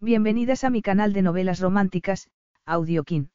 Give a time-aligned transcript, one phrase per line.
[0.00, 2.30] Bienvenidas a mi canal de novelas románticas,
[2.64, 3.32] Audiokin.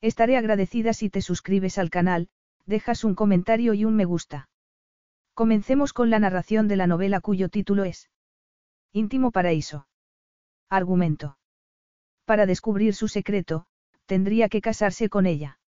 [0.00, 2.30] Estaré agradecida si te suscribes al canal,
[2.64, 4.48] dejas un comentario y un me gusta.
[5.34, 8.08] Comencemos con la narración de la novela cuyo título es
[8.92, 9.86] Íntimo Paraíso.
[10.70, 11.36] Argumento.
[12.24, 13.66] Para descubrir su secreto,
[14.06, 15.58] tendría que casarse con ella.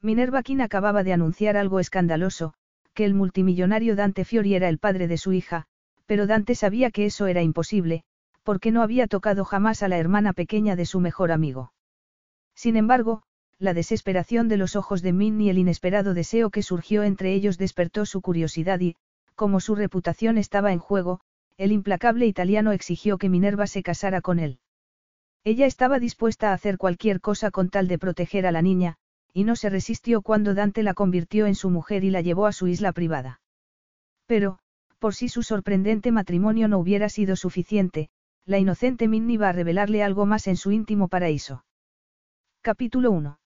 [0.00, 2.54] Minerva King acababa de anunciar algo escandaloso,
[2.94, 5.66] que el multimillonario Dante Fiori era el padre de su hija,
[6.06, 8.04] pero Dante sabía que eso era imposible,
[8.44, 11.72] porque no había tocado jamás a la hermana pequeña de su mejor amigo.
[12.54, 13.22] Sin embargo,
[13.58, 17.58] la desesperación de los ojos de Min y el inesperado deseo que surgió entre ellos
[17.58, 18.96] despertó su curiosidad y,
[19.34, 21.20] como su reputación estaba en juego,
[21.56, 24.58] el implacable italiano exigió que Minerva se casara con él.
[25.44, 28.96] Ella estaba dispuesta a hacer cualquier cosa con tal de proteger a la niña,
[29.32, 32.52] y no se resistió cuando Dante la convirtió en su mujer y la llevó a
[32.52, 33.40] su isla privada.
[34.26, 34.58] Pero,
[34.98, 38.08] por si su sorprendente matrimonio no hubiera sido suficiente,
[38.46, 41.64] la inocente Min iba a revelarle algo más en su íntimo paraíso.
[42.60, 43.38] Capítulo 1.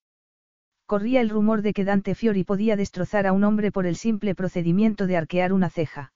[0.85, 4.35] Corría el rumor de que Dante Fiori podía destrozar a un hombre por el simple
[4.35, 6.11] procedimiento de arquear una ceja.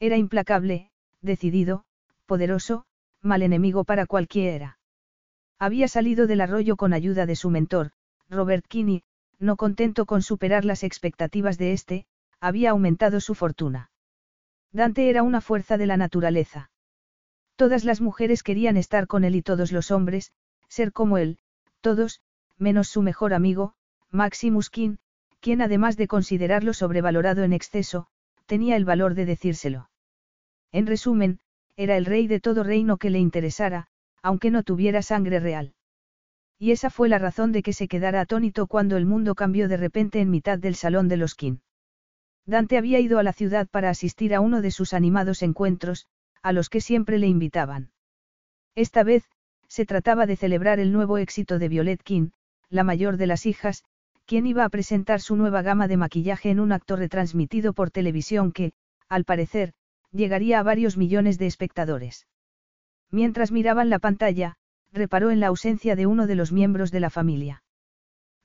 [0.00, 0.90] Era implacable,
[1.22, 1.84] decidido,
[2.26, 2.84] poderoso,
[3.22, 4.78] mal enemigo para cualquiera.
[5.58, 7.92] Había salido del arroyo con ayuda de su mentor,
[8.28, 9.02] Robert Kinney,
[9.38, 12.06] no contento con superar las expectativas de éste,
[12.40, 13.90] había aumentado su fortuna.
[14.72, 16.70] Dante era una fuerza de la naturaleza.
[17.56, 20.32] Todas las mujeres querían estar con él y todos los hombres,
[20.68, 21.38] ser como él,
[21.80, 22.20] todos,
[22.58, 23.74] menos su mejor amigo,
[24.10, 24.96] Maximus King,
[25.40, 28.06] quien además de considerarlo sobrevalorado en exceso,
[28.46, 29.90] tenía el valor de decírselo.
[30.72, 31.38] En resumen,
[31.76, 33.88] era el rey de todo reino que le interesara,
[34.22, 35.74] aunque no tuviera sangre real.
[36.58, 39.76] Y esa fue la razón de que se quedara atónito cuando el mundo cambió de
[39.76, 41.58] repente en mitad del salón de los King.
[42.46, 46.06] Dante había ido a la ciudad para asistir a uno de sus animados encuentros,
[46.44, 47.90] a los que siempre le invitaban.
[48.74, 49.24] Esta vez,
[49.66, 52.30] se trataba de celebrar el nuevo éxito de Violet King,
[52.68, 53.82] la mayor de las hijas,
[54.26, 58.52] quien iba a presentar su nueva gama de maquillaje en un acto retransmitido por televisión
[58.52, 58.74] que,
[59.08, 59.72] al parecer,
[60.12, 62.26] llegaría a varios millones de espectadores.
[63.10, 64.56] Mientras miraban la pantalla,
[64.92, 67.62] reparó en la ausencia de uno de los miembros de la familia.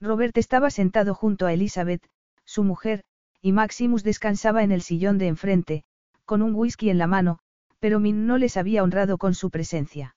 [0.00, 2.08] Robert estaba sentado junto a Elizabeth,
[2.46, 3.04] su mujer,
[3.42, 5.84] y Maximus descansaba en el sillón de enfrente,
[6.24, 7.40] con un whisky en la mano,
[7.80, 10.14] pero Min no les había honrado con su presencia.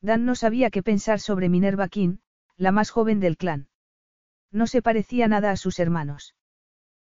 [0.00, 2.18] Dan no sabía qué pensar sobre Minerva King,
[2.56, 3.68] la más joven del clan.
[4.52, 6.34] No se parecía nada a sus hermanos.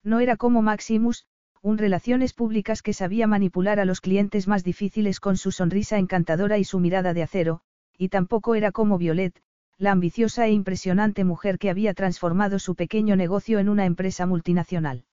[0.04, 1.26] No era como Maximus,
[1.62, 6.58] un relaciones públicas que sabía manipular a los clientes más difíciles con su sonrisa encantadora
[6.58, 7.62] y su mirada de acero,
[7.98, 9.42] y tampoco era como Violet,
[9.78, 15.06] la ambiciosa e impresionante mujer que había transformado su pequeño negocio en una empresa multinacional.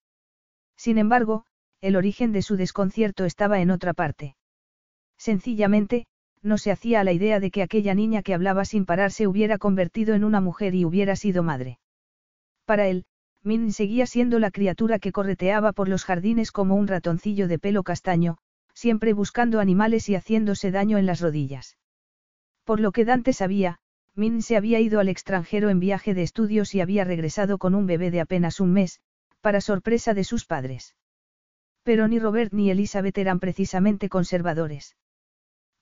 [0.76, 1.44] Sin embargo,
[1.80, 4.37] el origen de su desconcierto estaba en otra parte.
[5.18, 6.06] Sencillamente,
[6.42, 9.26] no se hacía a la idea de que aquella niña que hablaba sin parar se
[9.26, 11.78] hubiera convertido en una mujer y hubiera sido madre.
[12.64, 13.04] Para él,
[13.42, 17.82] Min seguía siendo la criatura que correteaba por los jardines como un ratoncillo de pelo
[17.82, 18.38] castaño,
[18.74, 21.76] siempre buscando animales y haciéndose daño en las rodillas.
[22.64, 23.78] Por lo que Dante sabía,
[24.14, 27.86] Min se había ido al extranjero en viaje de estudios y había regresado con un
[27.86, 29.00] bebé de apenas un mes,
[29.40, 30.94] para sorpresa de sus padres.
[31.82, 34.96] Pero ni Robert ni Elizabeth eran precisamente conservadores.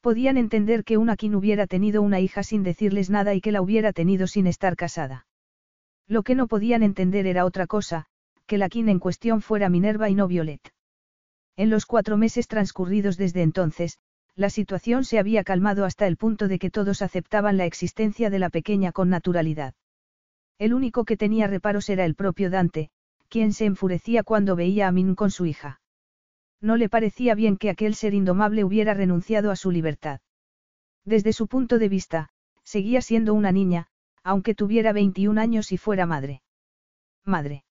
[0.07, 3.61] Podían entender que una Kin hubiera tenido una hija sin decirles nada y que la
[3.61, 5.27] hubiera tenido sin estar casada.
[6.07, 8.07] Lo que no podían entender era otra cosa,
[8.47, 10.61] que la Kin en cuestión fuera Minerva y no Violet.
[11.57, 13.99] En los cuatro meses transcurridos desde entonces,
[14.37, 18.39] la situación se había calmado hasta el punto de que todos aceptaban la existencia de
[18.39, 19.75] la pequeña con naturalidad.
[20.61, 22.91] El único que tenía reparos era el propio Dante,
[23.29, 25.81] quien se enfurecía cuando veía a Min con su hija.
[26.61, 30.21] No le parecía bien que aquel ser indomable hubiera renunciado a su libertad.
[31.05, 32.31] Desde su punto de vista,
[32.65, 33.87] seguía siendo una niña,
[34.23, 36.43] aunque tuviera 21 años y fuera madre.
[37.25, 37.65] Madre.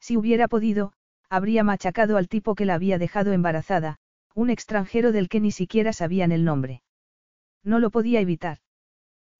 [0.00, 0.92] Si hubiera podido,
[1.28, 3.98] habría machacado al tipo que la había dejado embarazada,
[4.34, 6.82] un extranjero del que ni siquiera sabían el nombre.
[7.62, 8.58] No lo podía evitar.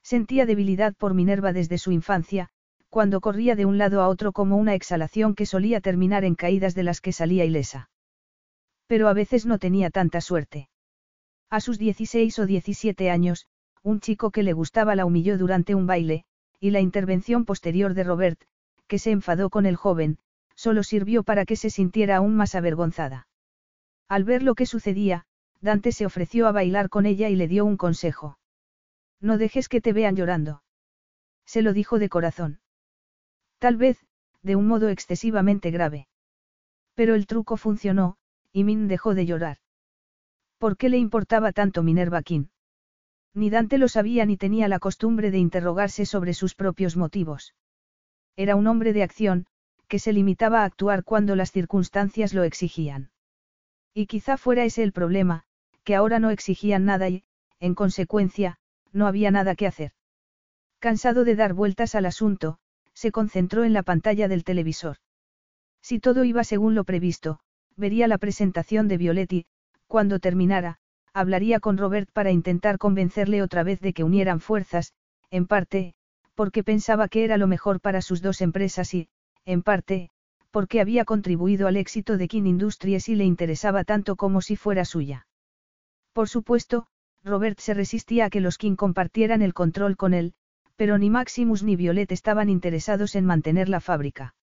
[0.02, 2.49] Sentía debilidad por Minerva desde su infancia,
[2.88, 6.75] cuando corría de un lado a otro como una exhalación que solía terminar en caídas
[6.75, 7.90] de las que salía ilesa.
[8.90, 10.69] Pero a veces no tenía tanta suerte.
[11.48, 13.46] A sus 16 o 17 años,
[13.84, 16.25] un chico que le gustaba la humilló durante un baile,
[16.58, 18.42] y la intervención posterior de Robert,
[18.88, 20.19] que se enfadó con el joven,
[20.56, 23.28] solo sirvió para que se sintiera aún más avergonzada.
[24.08, 25.25] Al ver lo que sucedía,
[25.60, 28.40] Dante se ofreció a bailar con ella y le dio un consejo.
[29.20, 30.64] No dejes que te vean llorando.
[31.46, 32.58] Se lo dijo de corazón.
[33.60, 34.04] Tal vez,
[34.42, 36.08] de un modo excesivamente grave.
[36.96, 38.16] Pero el truco funcionó,
[38.52, 39.58] y Min dejó de llorar.
[40.58, 42.47] ¿Por qué le importaba tanto Minerva King?
[43.32, 47.55] Ni Dante lo sabía ni tenía la costumbre de interrogarse sobre sus propios motivos.
[48.37, 49.47] Era un hombre de acción,
[49.88, 53.11] que se limitaba a actuar cuando las circunstancias lo exigían.
[53.94, 55.44] Y quizá fuera ese el problema,
[55.85, 57.25] que ahora no exigían nada y,
[57.58, 58.58] en consecuencia,
[58.93, 59.93] no había nada que hacer.
[60.79, 62.58] Cansado de dar vueltas al asunto,
[62.94, 64.97] se concentró en la pantalla del televisor.
[65.82, 67.41] Si todo iba según lo previsto,
[67.76, 69.46] vería la presentación de Violetti,
[69.87, 70.78] cuando terminara,
[71.12, 74.93] hablaría con Robert para intentar convencerle otra vez de que unieran fuerzas,
[75.31, 75.94] en parte,
[76.34, 79.08] porque pensaba que era lo mejor para sus dos empresas y,
[79.44, 80.11] en parte,
[80.50, 84.84] porque había contribuido al éxito de King Industries y le interesaba tanto como si fuera
[84.84, 85.26] suya.
[86.12, 86.87] Por supuesto,
[87.23, 90.34] Robert se resistía a que los King compartieran el control con él,
[90.76, 94.34] pero ni Maximus ni Violet estaban interesados en mantener la fábrica.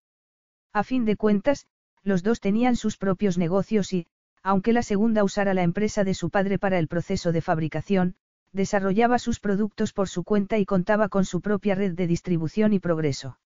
[0.71, 1.65] A fin de cuentas,
[2.03, 4.07] los dos tenían sus propios negocios y,
[4.44, 8.15] aunque la segunda usara la empresa de su padre para el proceso de fabricación,
[8.53, 12.79] desarrollaba sus productos por su cuenta y contaba con su propia red de distribución y
[12.79, 13.39] progreso.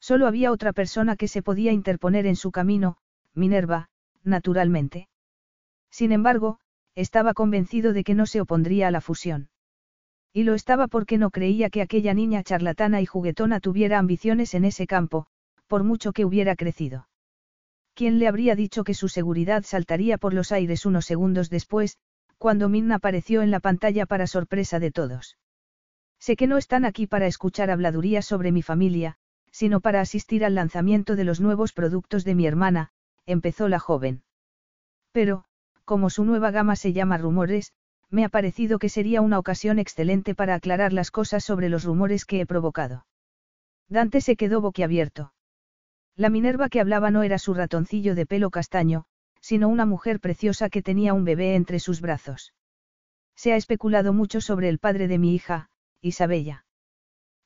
[0.00, 2.96] Solo había otra persona que se podía interponer en su camino,
[3.34, 3.88] Minerva,
[4.24, 5.08] naturalmente.
[5.90, 6.58] Sin embargo,
[6.94, 9.48] estaba convencido de que no se opondría a la fusión.
[10.32, 14.64] Y lo estaba porque no creía que aquella niña charlatana y juguetona tuviera ambiciones en
[14.64, 15.26] ese campo,
[15.66, 17.08] por mucho que hubiera crecido.
[17.96, 21.96] ¿Quién le habría dicho que su seguridad saltaría por los aires unos segundos después,
[22.36, 25.38] cuando Min apareció en la pantalla para sorpresa de todos?
[26.20, 29.16] Sé que no están aquí para escuchar habladurías sobre mi familia,
[29.50, 32.90] sino para asistir al lanzamiento de los nuevos productos de mi hermana,
[33.24, 34.24] empezó la joven.
[35.12, 35.44] Pero,
[35.86, 37.72] como su nueva gama se llama Rumores,
[38.10, 42.26] me ha parecido que sería una ocasión excelente para aclarar las cosas sobre los rumores
[42.26, 43.06] que he provocado.
[43.88, 45.32] Dante se quedó boquiabierto.
[46.16, 49.04] La Minerva que hablaba no era su ratoncillo de pelo castaño,
[49.40, 52.54] sino una mujer preciosa que tenía un bebé entre sus brazos.
[53.34, 55.68] Se ha especulado mucho sobre el padre de mi hija,
[56.00, 56.64] Isabella.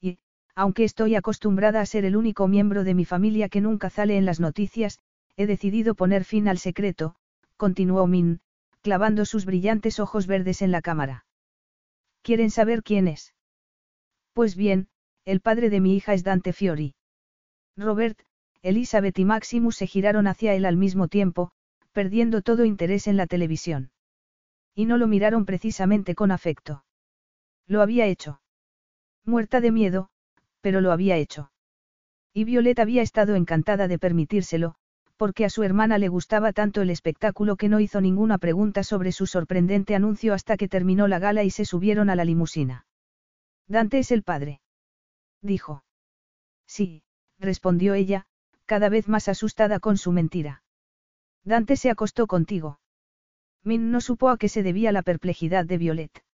[0.00, 0.18] Y,
[0.54, 4.24] aunque estoy acostumbrada a ser el único miembro de mi familia que nunca sale en
[4.24, 5.00] las noticias,
[5.36, 7.16] he decidido poner fin al secreto,
[7.56, 8.40] continuó Min,
[8.82, 11.26] clavando sus brillantes ojos verdes en la cámara.
[12.22, 13.34] ¿Quieren saber quién es?
[14.32, 14.88] Pues bien,
[15.24, 16.94] el padre de mi hija es Dante Fiori.
[17.76, 18.20] Robert,
[18.62, 21.50] Elizabeth y Maximus se giraron hacia él al mismo tiempo,
[21.92, 23.90] perdiendo todo interés en la televisión.
[24.74, 26.84] Y no lo miraron precisamente con afecto.
[27.66, 28.40] Lo había hecho.
[29.24, 30.10] Muerta de miedo,
[30.60, 31.52] pero lo había hecho.
[32.32, 34.76] Y Violet había estado encantada de permitírselo,
[35.16, 39.12] porque a su hermana le gustaba tanto el espectáculo que no hizo ninguna pregunta sobre
[39.12, 42.86] su sorprendente anuncio hasta que terminó la gala y se subieron a la limusina.
[43.66, 44.60] Dante es el padre.
[45.42, 45.84] Dijo.
[46.66, 47.02] Sí,
[47.38, 48.26] respondió ella,
[48.70, 50.62] cada vez más asustada con su mentira.
[51.42, 52.78] Dante se acostó contigo.
[53.64, 56.24] Min no supo a qué se debía la perplejidad de Violet.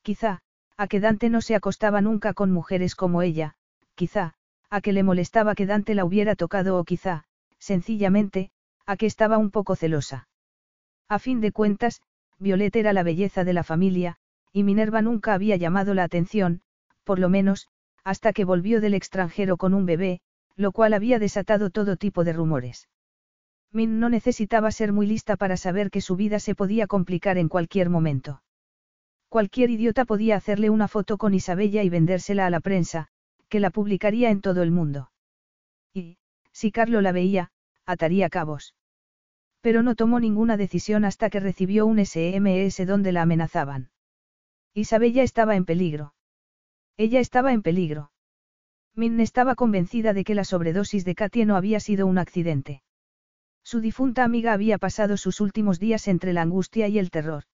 [0.00, 0.40] Quizá,
[0.78, 3.56] a que Dante no se acostaba nunca con mujeres como ella,
[3.94, 4.32] quizá,
[4.70, 7.24] a que le molestaba que Dante la hubiera tocado o quizá,
[7.58, 8.50] sencillamente,
[8.86, 10.28] a que estaba un poco celosa.
[11.10, 12.00] A fin de cuentas,
[12.38, 14.16] Violet era la belleza de la familia,
[14.50, 16.62] y Minerva nunca había llamado la atención,
[17.04, 17.68] por lo menos,
[18.02, 20.22] hasta que volvió del extranjero con un bebé,
[20.56, 22.88] lo cual había desatado todo tipo de rumores.
[23.72, 27.48] Min no necesitaba ser muy lista para saber que su vida se podía complicar en
[27.48, 28.42] cualquier momento.
[29.28, 33.08] Cualquier idiota podía hacerle una foto con Isabella y vendérsela a la prensa,
[33.48, 35.12] que la publicaría en todo el mundo.
[35.94, 36.18] Y,
[36.52, 37.52] si Carlo la veía,
[37.86, 38.74] ataría cabos.
[39.60, 43.90] Pero no tomó ninguna decisión hasta que recibió un SMS donde la amenazaban.
[44.74, 46.14] Isabella estaba en peligro.
[46.96, 48.10] Ella estaba en peligro.
[48.94, 52.82] Min estaba convencida de que la sobredosis de Katie no había sido un accidente.
[53.62, 57.44] Su difunta amiga había pasado sus últimos días entre la angustia y el terror.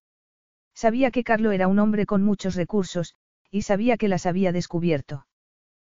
[0.75, 3.15] Sabía que Carlo era un hombre con muchos recursos,
[3.51, 5.27] y sabía que las había descubierto.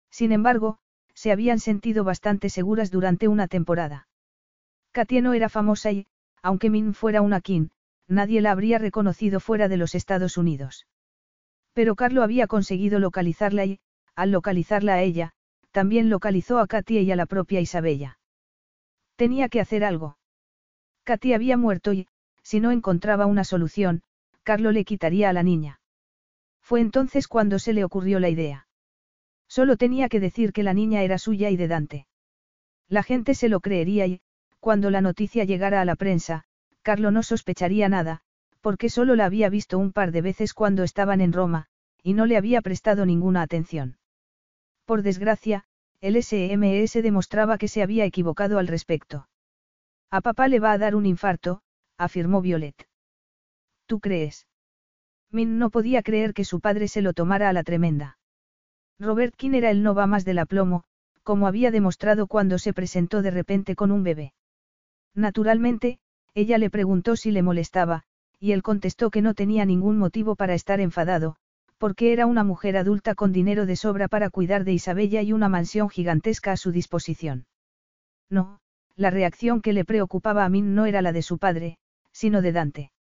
[0.10, 0.80] Sin embargo,
[1.14, 4.08] se habían sentido bastante seguras durante una temporada.
[4.92, 6.08] Katia no era famosa y,
[6.42, 7.70] aunque Min fuera una King,
[8.08, 10.88] nadie la habría reconocido fuera de los Estados Unidos.
[11.74, 13.80] Pero Carlo había conseguido localizarla y,
[14.18, 15.32] al localizarla a ella,
[15.72, 18.18] también localizó a Katia y a la propia Isabella.
[19.16, 20.18] Tenía que hacer algo.
[21.04, 22.08] Katia había muerto y,
[22.42, 24.02] si no encontraba una solución,
[24.42, 25.80] Carlo le quitaría a la niña.
[26.62, 28.68] Fue entonces cuando se le ocurrió la idea.
[29.48, 32.08] Solo tenía que decir que la niña era suya y de Dante.
[32.90, 34.22] La gente se lo creería y,
[34.60, 36.44] cuando la noticia llegara a la prensa,
[36.82, 38.22] Carlo no sospecharía nada,
[38.62, 41.68] porque solo la había visto un par de veces cuando estaban en Roma,
[42.02, 43.97] y no le había prestado ninguna atención.
[44.88, 45.66] Por desgracia,
[46.00, 49.28] el SMS demostraba que se había equivocado al respecto.
[50.10, 51.62] A papá le va a dar un infarto,
[51.98, 52.88] afirmó Violet.
[53.86, 54.48] ¿Tú crees?
[55.30, 58.18] Min no podía creer que su padre se lo tomara a la tremenda.
[58.98, 60.86] Robert King era el no va más del aplomo,
[61.22, 64.34] como había demostrado cuando se presentó de repente con un bebé.
[65.14, 66.00] Naturalmente,
[66.34, 68.04] ella le preguntó si le molestaba,
[68.40, 71.36] y él contestó que no tenía ningún motivo para estar enfadado,
[71.78, 75.50] porque era una mujer adulta con dinero de sobra para cuidar de Isabella y una
[75.50, 77.46] mansión gigantesca a su disposición.
[78.30, 78.60] No,
[78.96, 81.78] la reacción que le preocupaba a Min no era la de su padre,
[82.12, 82.92] sino de Dante.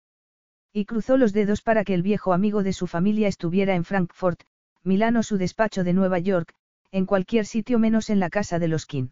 [0.71, 4.43] Y cruzó los dedos para que el viejo amigo de su familia estuviera en Frankfurt,
[4.83, 6.53] Milán o su despacho de Nueva York,
[6.91, 9.09] en cualquier sitio menos en la casa de los King.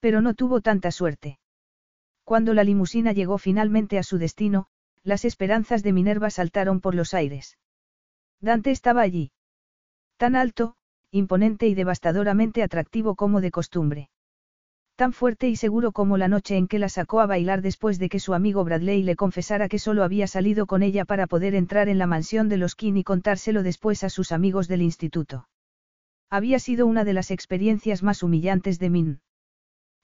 [0.00, 1.38] Pero no tuvo tanta suerte.
[2.24, 4.66] Cuando la limusina llegó finalmente a su destino,
[5.02, 7.58] las esperanzas de Minerva saltaron por los aires.
[8.44, 9.32] Dante estaba allí.
[10.18, 10.74] Tan alto,
[11.10, 14.10] imponente y devastadoramente atractivo como de costumbre.
[14.96, 18.10] Tan fuerte y seguro como la noche en que la sacó a bailar después de
[18.10, 21.88] que su amigo Bradley le confesara que solo había salido con ella para poder entrar
[21.88, 25.48] en la mansión de los King y contárselo después a sus amigos del instituto.
[26.28, 29.20] Había sido una de las experiencias más humillantes de Min.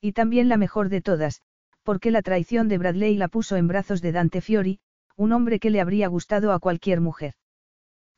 [0.01, 1.43] Y también la mejor de todas,
[1.83, 4.81] porque la traición de Bradley la puso en brazos de Dante Fiori,
[5.15, 7.35] un hombre que le habría gustado a cualquier mujer.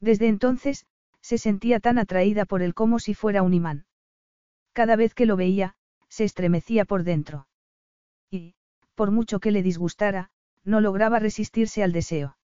[0.03, 0.85] Desde entonces,
[1.21, 3.87] se sentía tan atraída por él como si fuera un imán.
[4.73, 5.77] Cada vez que lo veía,
[6.09, 7.47] se estremecía por dentro.
[8.29, 8.57] Y,
[8.97, 10.31] por mucho que le disgustara,
[10.65, 12.37] no lograba resistirse al deseo.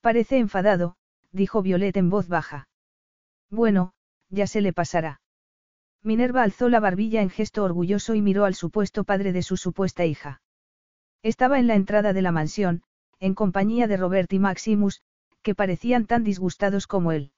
[0.00, 0.96] Parece enfadado,
[1.32, 2.68] dijo Violet en voz baja.
[3.50, 3.92] Bueno,
[4.28, 5.20] ya se le pasará.
[6.04, 10.04] Minerva alzó la barbilla en gesto orgulloso y miró al supuesto padre de su supuesta
[10.04, 10.42] hija.
[11.24, 12.84] Estaba en la entrada de la mansión,
[13.18, 15.02] en compañía de Robert y Maximus,
[15.42, 17.32] que parecían tan disgustados como él.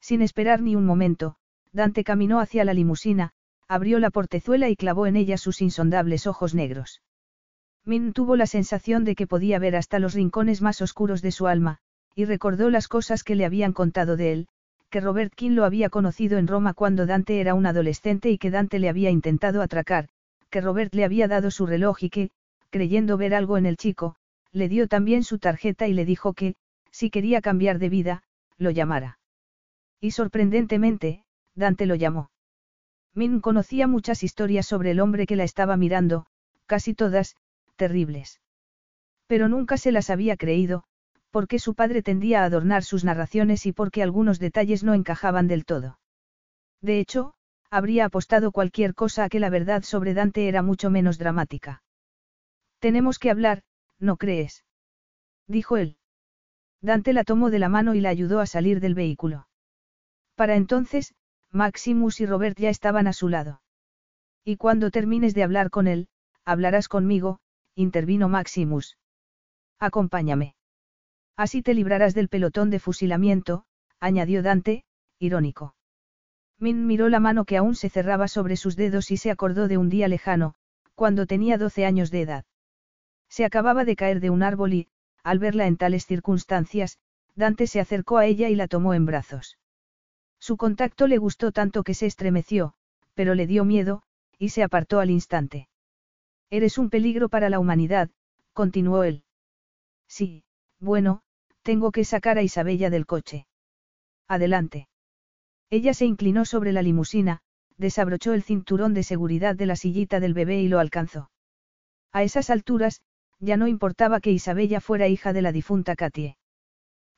[0.00, 1.36] Sin esperar ni un momento,
[1.72, 3.32] Dante caminó hacia la limusina,
[3.68, 7.02] abrió la portezuela y clavó en ella sus insondables ojos negros.
[7.84, 11.46] Min tuvo la sensación de que podía ver hasta los rincones más oscuros de su
[11.46, 11.78] alma,
[12.14, 14.48] y recordó las cosas que le habían contado de él,
[14.90, 18.50] que Robert King lo había conocido en Roma cuando Dante era un adolescente y que
[18.50, 20.08] Dante le había intentado atracar,
[20.50, 22.30] que Robert le había dado su reloj y que,
[22.68, 24.16] creyendo ver algo en el chico,
[24.52, 26.56] le dio también su tarjeta y le dijo que,
[26.92, 28.22] si quería cambiar de vida,
[28.58, 29.18] lo llamara.
[30.00, 32.30] Y sorprendentemente, Dante lo llamó.
[33.14, 36.26] Min conocía muchas historias sobre el hombre que la estaba mirando,
[36.66, 37.36] casi todas,
[37.76, 38.40] terribles.
[39.26, 40.84] Pero nunca se las había creído,
[41.30, 45.64] porque su padre tendía a adornar sus narraciones y porque algunos detalles no encajaban del
[45.64, 45.98] todo.
[46.80, 47.34] De hecho,
[47.70, 51.82] habría apostado cualquier cosa a que la verdad sobre Dante era mucho menos dramática.
[52.80, 53.62] Tenemos que hablar,
[53.98, 54.64] ¿no crees?
[55.46, 55.96] Dijo él.
[56.82, 59.46] Dante la tomó de la mano y la ayudó a salir del vehículo.
[60.34, 61.14] Para entonces,
[61.50, 63.62] Maximus y Robert ya estaban a su lado.
[64.44, 66.08] Y cuando termines de hablar con él,
[66.44, 67.38] hablarás conmigo,
[67.76, 68.98] intervino Maximus.
[69.78, 70.56] Acompáñame.
[71.36, 73.64] Así te librarás del pelotón de fusilamiento,
[74.00, 74.84] añadió Dante,
[75.18, 75.76] irónico.
[76.58, 79.78] Min miró la mano que aún se cerraba sobre sus dedos y se acordó de
[79.78, 80.54] un día lejano,
[80.94, 82.44] cuando tenía doce años de edad.
[83.28, 84.88] Se acababa de caer de un árbol y,
[85.22, 86.98] al verla en tales circunstancias,
[87.34, 89.58] Dante se acercó a ella y la tomó en brazos.
[90.38, 92.74] Su contacto le gustó tanto que se estremeció,
[93.14, 94.02] pero le dio miedo,
[94.38, 95.68] y se apartó al instante.
[96.50, 98.10] Eres un peligro para la humanidad,
[98.52, 99.24] continuó él.
[100.08, 100.44] Sí,
[100.80, 101.22] bueno,
[101.62, 103.46] tengo que sacar a Isabella del coche.
[104.28, 104.88] Adelante.
[105.70, 107.40] Ella se inclinó sobre la limusina,
[107.78, 111.30] desabrochó el cinturón de seguridad de la sillita del bebé y lo alcanzó.
[112.12, 113.00] A esas alturas,
[113.42, 116.36] ya no importaba que Isabella fuera hija de la difunta Katie.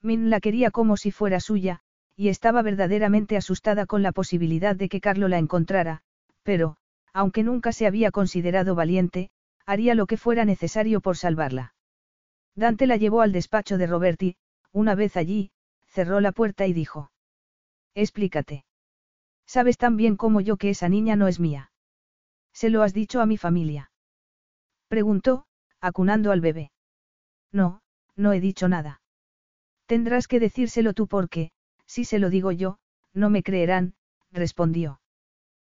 [0.01, 1.81] Min la quería como si fuera suya,
[2.17, 6.01] y estaba verdaderamente asustada con la posibilidad de que Carlo la encontrara,
[6.43, 6.79] pero,
[7.13, 9.31] aunque nunca se había considerado valiente,
[9.67, 11.75] haría lo que fuera necesario por salvarla.
[12.55, 14.37] Dante la llevó al despacho de Roberti,
[14.73, 15.51] una vez allí,
[15.87, 17.11] cerró la puerta y dijo.
[17.95, 18.65] Explícate.
[19.47, 21.71] Sabes tan bien como yo que esa niña no es mía.
[22.55, 23.91] ¿Se lo has dicho a mi familia?
[24.89, 25.47] Preguntó,
[25.85, 26.73] acunando al bebé.
[27.53, 27.83] No,
[28.17, 29.03] no he dicho nada.
[29.87, 31.51] Tendrás que decírselo tú porque,
[31.85, 32.79] si se lo digo yo,
[33.13, 33.95] no me creerán,
[34.33, 35.01] respondió.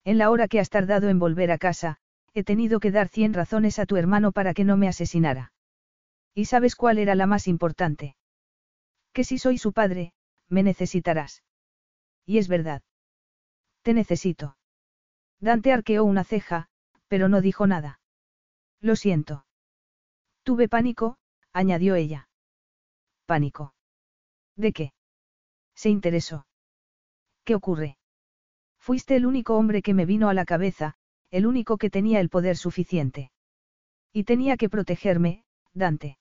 [0.05, 1.97] En la hora que has tardado en volver a casa,
[2.35, 5.53] he tenido que dar cien razones a tu hermano para que no me asesinara.
[6.35, 8.17] ¿Y sabes cuál era la más importante?
[9.13, 10.13] Que si soy su padre,
[10.49, 11.43] me necesitarás.
[12.25, 12.83] Y es verdad.
[13.83, 14.57] Te necesito.
[15.41, 16.69] Dante arqueó una ceja,
[17.09, 17.99] pero no dijo nada.
[18.81, 19.46] Lo siento.
[20.47, 21.17] Tuve pánico,
[21.53, 22.29] añadió ella.
[23.27, 23.75] Pánico.
[24.55, 24.93] ¿De qué?
[25.75, 26.47] Se interesó.
[27.43, 27.99] ¿Qué ocurre?
[28.79, 30.95] Fuiste el único hombre que me vino a la cabeza,
[31.33, 33.33] el único que tenía el poder suficiente.
[34.13, 35.43] Y tenía que protegerme,
[35.75, 36.17] Dante.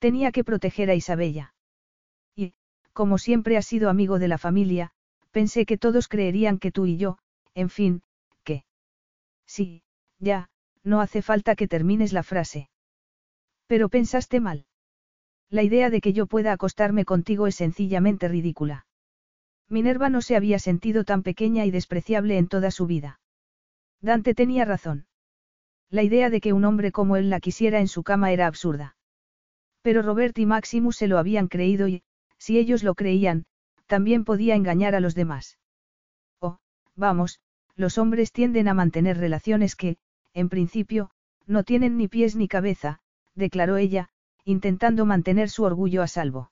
[0.00, 1.54] Tenía que proteger a Isabella.
[2.34, 2.54] Y,
[2.92, 4.90] como siempre has sido amigo de la familia,
[5.30, 7.18] pensé que todos creerían que tú y yo,
[7.54, 8.02] en fin,
[8.42, 8.64] que...
[9.46, 9.84] Sí,
[10.18, 10.50] ya,
[10.82, 12.69] no hace falta que termines la frase.
[13.70, 14.66] Pero pensaste mal.
[15.48, 18.84] La idea de que yo pueda acostarme contigo es sencillamente ridícula.
[19.68, 23.20] Minerva no se había sentido tan pequeña y despreciable en toda su vida.
[24.00, 25.06] Dante tenía razón.
[25.88, 28.96] La idea de que un hombre como él la quisiera en su cama era absurda.
[29.82, 32.02] Pero Robert y Maximus se lo habían creído y,
[32.38, 33.44] si ellos lo creían,
[33.86, 35.60] también podía engañar a los demás.
[36.40, 36.58] Oh,
[36.96, 37.38] vamos,
[37.76, 39.96] los hombres tienden a mantener relaciones que,
[40.34, 41.12] en principio,
[41.46, 42.99] no tienen ni pies ni cabeza,
[43.34, 44.08] declaró ella,
[44.44, 46.50] intentando mantener su orgullo a salvo.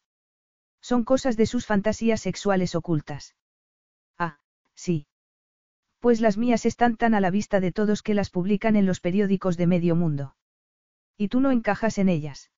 [0.80, 3.35] Son cosas de sus fantasías sexuales ocultas.
[4.18, 4.38] Ah,
[4.75, 5.06] sí.
[6.00, 9.00] Pues las mías están tan a la vista de todos que las publican en los
[9.00, 10.37] periódicos de medio mundo.
[11.16, 12.50] Y tú no encajas en ellas.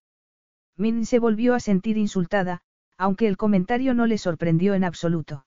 [0.77, 2.61] Min se volvió a sentir insultada,
[2.99, 5.47] aunque el comentario no le sorprendió en absoluto.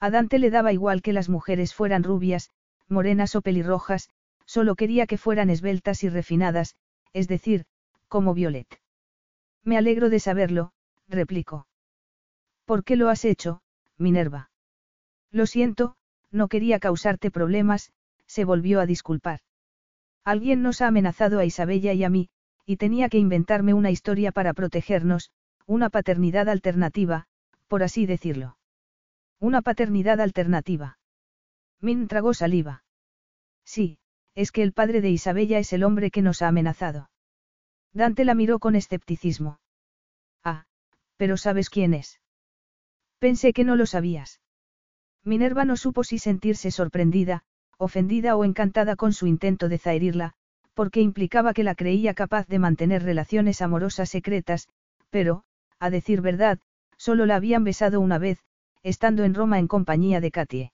[0.00, 2.50] A Dante le daba igual que las mujeres fueran rubias,
[2.88, 4.08] morenas o pelirrojas,
[4.46, 6.76] solo quería que fueran esbeltas y refinadas,
[7.12, 7.66] es decir,
[8.12, 8.68] como Violet.
[9.64, 10.74] Me alegro de saberlo,
[11.08, 11.66] replicó.
[12.66, 13.62] ¿Por qué lo has hecho,
[13.96, 14.50] Minerva?
[15.30, 15.96] Lo siento,
[16.30, 17.90] no quería causarte problemas,
[18.26, 19.40] se volvió a disculpar.
[20.24, 22.28] Alguien nos ha amenazado a Isabella y a mí,
[22.66, 25.30] y tenía que inventarme una historia para protegernos,
[25.64, 27.28] una paternidad alternativa,
[27.66, 28.58] por así decirlo.
[29.40, 30.98] Una paternidad alternativa.
[31.80, 32.84] Min tragó saliva.
[33.64, 33.96] Sí,
[34.34, 37.08] es que el padre de Isabella es el hombre que nos ha amenazado.
[37.92, 39.60] Dante la miró con escepticismo.
[40.44, 40.64] Ah,
[41.16, 42.20] pero ¿sabes quién es?
[43.18, 44.40] Pensé que no lo sabías.
[45.24, 47.44] Minerva no supo si sentirse sorprendida,
[47.78, 50.32] ofendida o encantada con su intento de zaherirla,
[50.74, 54.68] porque implicaba que la creía capaz de mantener relaciones amorosas secretas,
[55.10, 55.44] pero,
[55.78, 56.58] a decir verdad,
[56.96, 58.38] solo la habían besado una vez,
[58.82, 60.72] estando en Roma en compañía de Katie.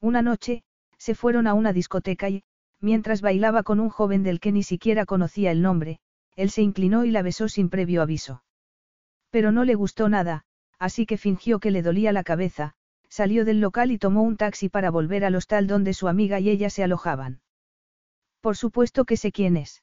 [0.00, 0.62] Una noche,
[0.96, 2.44] se fueron a una discoteca y,
[2.80, 6.00] mientras bailaba con un joven del que ni siquiera conocía el nombre,
[6.38, 8.44] él se inclinó y la besó sin previo aviso.
[9.30, 10.44] Pero no le gustó nada,
[10.78, 12.74] así que fingió que le dolía la cabeza,
[13.08, 16.48] salió del local y tomó un taxi para volver al hostal donde su amiga y
[16.48, 17.40] ella se alojaban.
[18.40, 19.82] Por supuesto que sé quién es.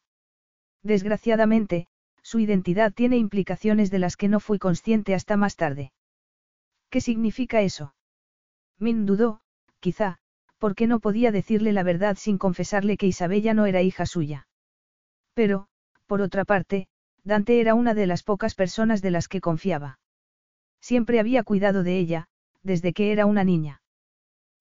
[0.81, 1.87] Desgraciadamente,
[2.21, 5.91] su identidad tiene implicaciones de las que no fui consciente hasta más tarde.
[6.89, 7.95] ¿Qué significa eso?
[8.79, 9.41] Min dudó,
[9.81, 10.19] quizá,
[10.57, 14.47] porque no podía decirle la verdad sin confesarle que Isabella no era hija suya.
[15.33, 15.67] Pero,
[16.05, 16.87] por otra parte,
[17.23, 19.99] Dante era una de las pocas personas de las que confiaba.
[20.79, 22.27] Siempre había cuidado de ella,
[22.61, 23.81] desde que era una niña.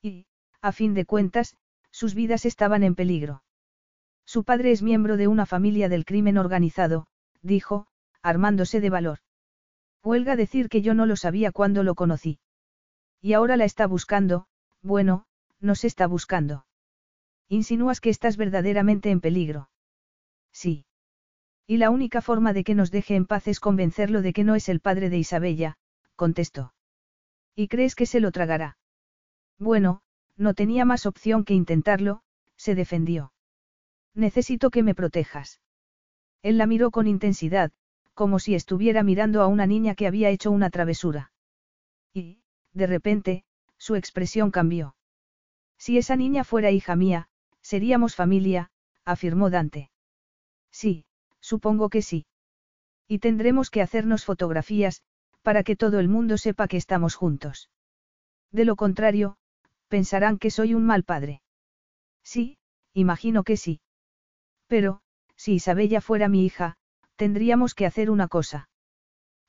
[0.01, 0.27] Y,
[0.63, 1.57] a fin de cuentas,
[1.91, 3.43] sus vidas estaban en peligro.
[4.25, 7.07] Su padre es miembro de una familia del crimen organizado,
[7.43, 7.87] dijo,
[8.23, 9.19] armándose de valor.
[10.03, 12.39] Huelga decir que yo no lo sabía cuando lo conocí.
[13.21, 14.47] Y ahora la está buscando,
[14.83, 15.27] bueno,
[15.61, 16.67] nos está buscando.
[17.49, 19.69] Insinúas que estás verdaderamente en peligro.
[20.53, 20.87] Sí.
[21.67, 24.55] Y la única forma de que nos deje en paz es convencerlo de que no
[24.55, 25.79] es el padre de Isabella,
[26.17, 26.75] contestó.
[27.55, 28.77] ¿Y crees que se lo tragará?
[29.59, 30.03] Bueno,
[30.37, 32.23] no tenía más opción que intentarlo,
[32.57, 33.33] se defendió.
[34.15, 35.61] Necesito que me protejas.
[36.43, 37.73] Él la miró con intensidad,
[38.13, 41.33] como si estuviera mirando a una niña que había hecho una travesura.
[42.13, 43.45] Y, de repente,
[43.79, 44.97] su expresión cambió.
[45.79, 47.29] Si esa niña fuera hija mía,
[47.61, 48.71] seríamos familia,
[49.05, 49.91] afirmó Dante.
[50.71, 51.07] Sí,
[51.45, 52.25] supongo que sí.
[53.07, 55.03] Y tendremos que hacernos fotografías,
[55.43, 57.69] para que todo el mundo sepa que estamos juntos.
[58.51, 59.37] De lo contrario,
[59.89, 61.43] pensarán que soy un mal padre.
[62.23, 62.57] Sí,
[62.95, 63.81] imagino que sí.
[64.69, 65.03] Pero,
[65.37, 66.79] si Isabella fuera mi hija,
[67.17, 68.71] tendríamos que hacer una cosa.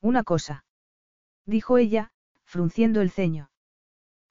[0.02, 0.66] Una cosa.
[1.46, 2.12] Dijo ella,
[2.44, 3.52] frunciendo el ceño.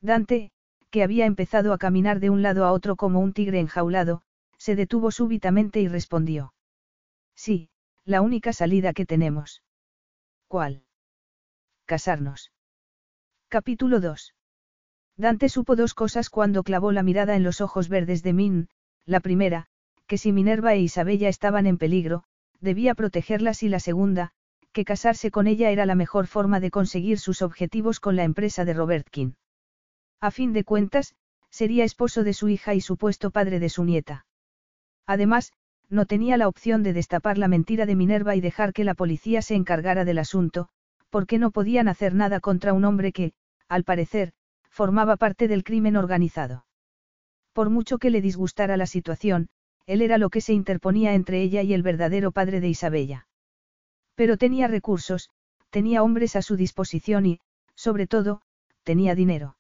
[0.03, 0.51] Dante,
[0.91, 4.21] que había empezado a caminar de un lado a otro como un tigre enjaulado,
[4.59, 6.53] se detuvo súbitamente y respondió.
[7.35, 7.71] Sí,
[8.05, 9.63] la única salida que tenemos.
[10.49, 10.85] ¿Cuál?
[11.85, 12.53] Casarnos.
[13.49, 14.35] Capítulo 2.
[15.17, 18.69] Dante supo dos cosas cuando clavó la mirada en los ojos verdes de Min,
[19.07, 19.67] la primera,
[20.07, 22.25] que si Minerva e Isabella estaban en peligro,
[22.61, 24.33] debía protegerlas y la segunda,
[24.73, 28.65] que casarse con ella era la mejor forma de conseguir sus objetivos con la empresa
[28.65, 29.33] de Robert King.
[30.21, 31.15] A fin de cuentas,
[31.51, 34.27] sería esposo de su hija y supuesto padre de su nieta.
[35.07, 35.53] Además,
[35.91, 39.43] no tenía la opción de destapar la mentira de Minerva y dejar que la policía
[39.43, 40.69] se encargara del asunto,
[41.11, 43.33] porque no podían hacer nada contra un hombre que,
[43.69, 44.33] al parecer,
[44.69, 46.67] formaba parte del crimen organizado.
[47.53, 49.49] Por mucho que le disgustara la situación,
[49.87, 53.29] él era lo que se interponía entre ella y el verdadero padre de Isabella.
[54.15, 55.31] Pero tenía recursos,
[55.71, 57.41] tenía hombres a su disposición y,
[57.75, 58.41] sobre todo,
[58.83, 59.57] tenía dinero.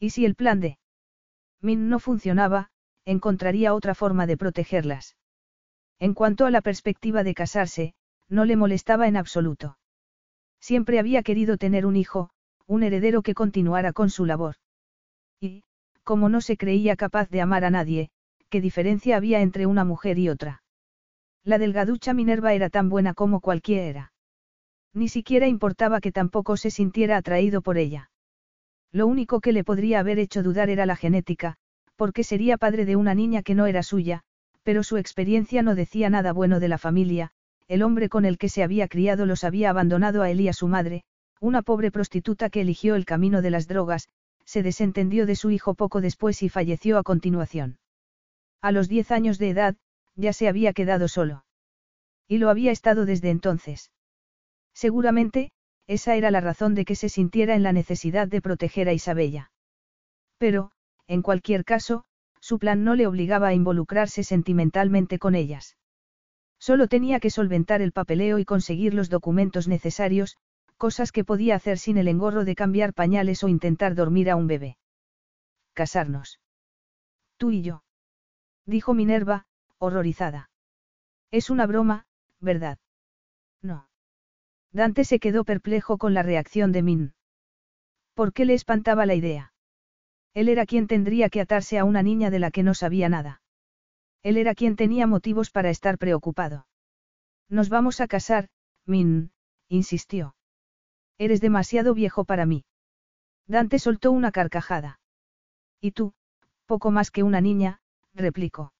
[0.00, 0.78] ¿Y si el plan de
[1.60, 2.70] Min no funcionaba,
[3.04, 5.16] encontraría otra forma de protegerlas?
[5.98, 7.94] En cuanto a la perspectiva de casarse,
[8.28, 9.78] no le molestaba en absoluto.
[10.60, 12.30] Siempre había querido tener un hijo,
[12.66, 14.56] un heredero que continuara con su labor.
[15.40, 15.62] Y,
[16.02, 18.10] como no se creía capaz de amar a nadie,
[18.48, 20.62] ¿qué diferencia había entre una mujer y otra?
[21.44, 24.12] La delgaducha Minerva era tan buena como cualquiera.
[24.94, 28.10] Ni siquiera importaba que tampoco se sintiera atraído por ella.
[28.92, 31.56] Lo único que le podría haber hecho dudar era la genética,
[31.96, 34.22] porque sería padre de una niña que no era suya,
[34.64, 37.30] pero su experiencia no decía nada bueno de la familia,
[37.68, 40.52] el hombre con el que se había criado los había abandonado a él y a
[40.52, 41.04] su madre,
[41.40, 44.08] una pobre prostituta que eligió el camino de las drogas,
[44.44, 47.78] se desentendió de su hijo poco después y falleció a continuación.
[48.60, 49.76] A los diez años de edad,
[50.16, 51.44] ya se había quedado solo.
[52.26, 53.90] Y lo había estado desde entonces.
[54.72, 55.52] Seguramente,
[55.86, 59.50] esa era la razón de que se sintiera en la necesidad de proteger a Isabella.
[60.38, 60.70] Pero,
[61.06, 62.04] en cualquier caso,
[62.44, 65.78] su plan no le obligaba a involucrarse sentimentalmente con ellas.
[66.58, 70.36] Solo tenía que solventar el papeleo y conseguir los documentos necesarios,
[70.76, 74.46] cosas que podía hacer sin el engorro de cambiar pañales o intentar dormir a un
[74.46, 74.76] bebé.
[75.72, 76.38] Casarnos.
[77.38, 77.82] Tú y yo.
[78.66, 79.46] Dijo Minerva,
[79.78, 80.50] horrorizada.
[81.30, 82.04] Es una broma,
[82.40, 82.78] ¿verdad?
[83.62, 83.88] No.
[84.70, 87.14] Dante se quedó perplejo con la reacción de Min.
[88.12, 89.53] ¿Por qué le espantaba la idea?
[90.34, 93.40] Él era quien tendría que atarse a una niña de la que no sabía nada.
[94.22, 96.66] Él era quien tenía motivos para estar preocupado.
[97.48, 98.48] Nos vamos a casar,
[98.84, 99.30] Min,
[99.68, 100.34] insistió.
[101.18, 102.64] Eres demasiado viejo para mí.
[103.46, 104.98] Dante soltó una carcajada.
[105.80, 106.14] Y tú,
[106.66, 107.80] poco más que una niña,
[108.14, 108.72] replicó.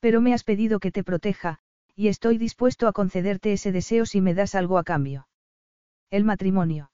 [0.00, 1.60] Pero me has pedido que te proteja,
[1.94, 5.28] y estoy dispuesto a concederte ese deseo si me das algo a cambio.
[6.10, 6.90] El matrimonio.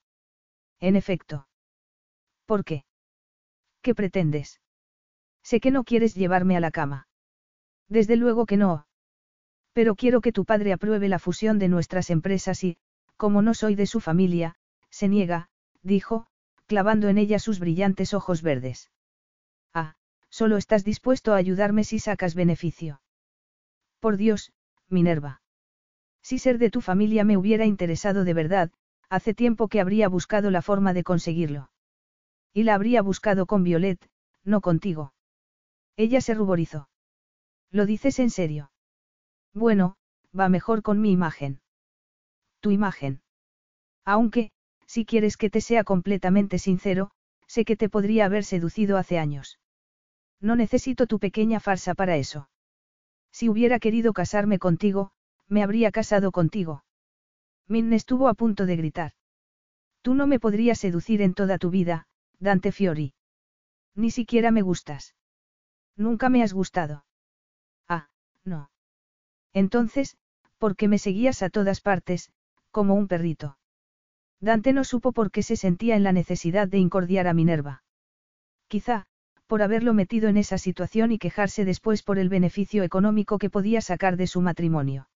[0.81, 1.47] En efecto.
[2.47, 2.85] ¿Por qué?
[3.83, 4.61] ¿Qué pretendes?
[5.43, 7.09] Sé que no quieres llevarme a la cama.
[7.89, 8.87] Desde luego que no.
[9.73, 12.77] Pero quiero que tu padre apruebe la fusión de nuestras empresas y,
[13.17, 14.57] como no soy de su familia,
[14.91, 15.49] se niega,
[15.83, 16.27] dijo,
[16.67, 18.91] clavando en ella sus brillantes ojos verdes.
[19.73, 19.95] Ah,
[20.29, 23.01] solo estás dispuesto a ayudarme si sacas beneficio.
[24.01, 24.53] Por Dios,
[24.89, 25.43] Minerva.
[26.23, 28.71] Si ser de tu familia me hubiera interesado de verdad,
[29.09, 31.71] hace tiempo que habría buscado la forma de conseguirlo.
[32.53, 34.01] Y la habría buscado con Violet,
[34.45, 35.13] no contigo.
[35.97, 36.89] Ella se ruborizó.
[37.71, 38.73] ¿Lo dices en serio?
[39.55, 39.97] Bueno,
[40.39, 41.61] va mejor con mi imagen.
[42.61, 43.23] Tu imagen.
[44.05, 44.51] Aunque,
[44.87, 47.11] si quieres que te sea completamente sincero,
[47.47, 49.59] sé que te podría haber seducido hace años.
[50.41, 52.49] No necesito tu pequeña farsa para eso.
[53.31, 55.13] Si hubiera querido casarme contigo,
[55.49, 56.85] me habría casado contigo.
[57.69, 59.13] Min estuvo a punto de gritar.
[60.03, 62.07] Tú no me podrías seducir en toda tu vida,
[62.41, 63.13] Dante Fiori.
[63.95, 65.15] Ni siquiera me gustas.
[65.97, 67.05] Nunca me has gustado.
[67.87, 68.09] Ah,
[68.45, 68.71] no.
[69.53, 70.17] Entonces,
[70.59, 72.33] ¿por qué me seguías a todas partes,
[72.71, 73.59] como un perrito?
[74.41, 77.83] Dante no supo por qué se sentía en la necesidad de incordiar a Minerva.
[78.69, 79.07] Quizá,
[79.47, 83.83] por haberlo metido en esa situación y quejarse después por el beneficio económico que podía
[83.83, 85.11] sacar de su matrimonio.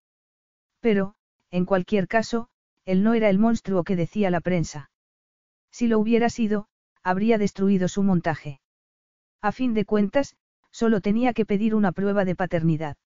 [0.81, 1.15] Pero,
[1.51, 2.49] en cualquier caso,
[2.85, 4.91] él no era el monstruo que decía la prensa.
[5.71, 6.67] Si lo hubiera sido,
[7.05, 8.61] habría destruido su montaje.
[9.41, 10.37] A fin de cuentas,
[10.71, 12.97] solo tenía que pedir una prueba de paternidad.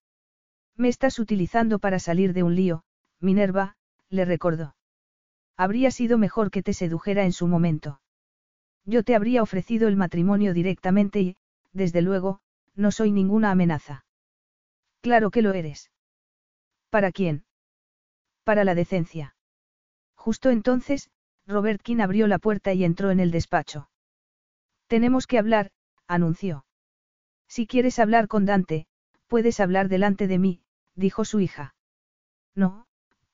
[0.77, 2.85] Me estás utilizando para salir de un lío,
[3.21, 3.77] Minerva,
[4.09, 4.77] le recordó.
[5.57, 8.01] Habría sido mejor que te sedujera en su momento.
[8.85, 11.37] Yo te habría ofrecido el matrimonio directamente y,
[11.73, 12.41] desde luego,
[12.77, 14.07] no soy ninguna amenaza.
[15.01, 15.91] Claro que lo eres.
[16.91, 17.45] ¿Para quién?
[18.45, 19.35] Para la decencia.
[20.15, 21.11] Justo entonces,
[21.49, 23.89] Robert King abrió la puerta y entró en el despacho.
[24.87, 25.71] Tenemos que hablar,
[26.07, 26.67] anunció.
[27.49, 28.87] Si quieres hablar con Dante,
[29.27, 30.61] puedes hablar delante de mí,
[30.95, 31.75] dijo su hija.
[32.55, 32.87] No,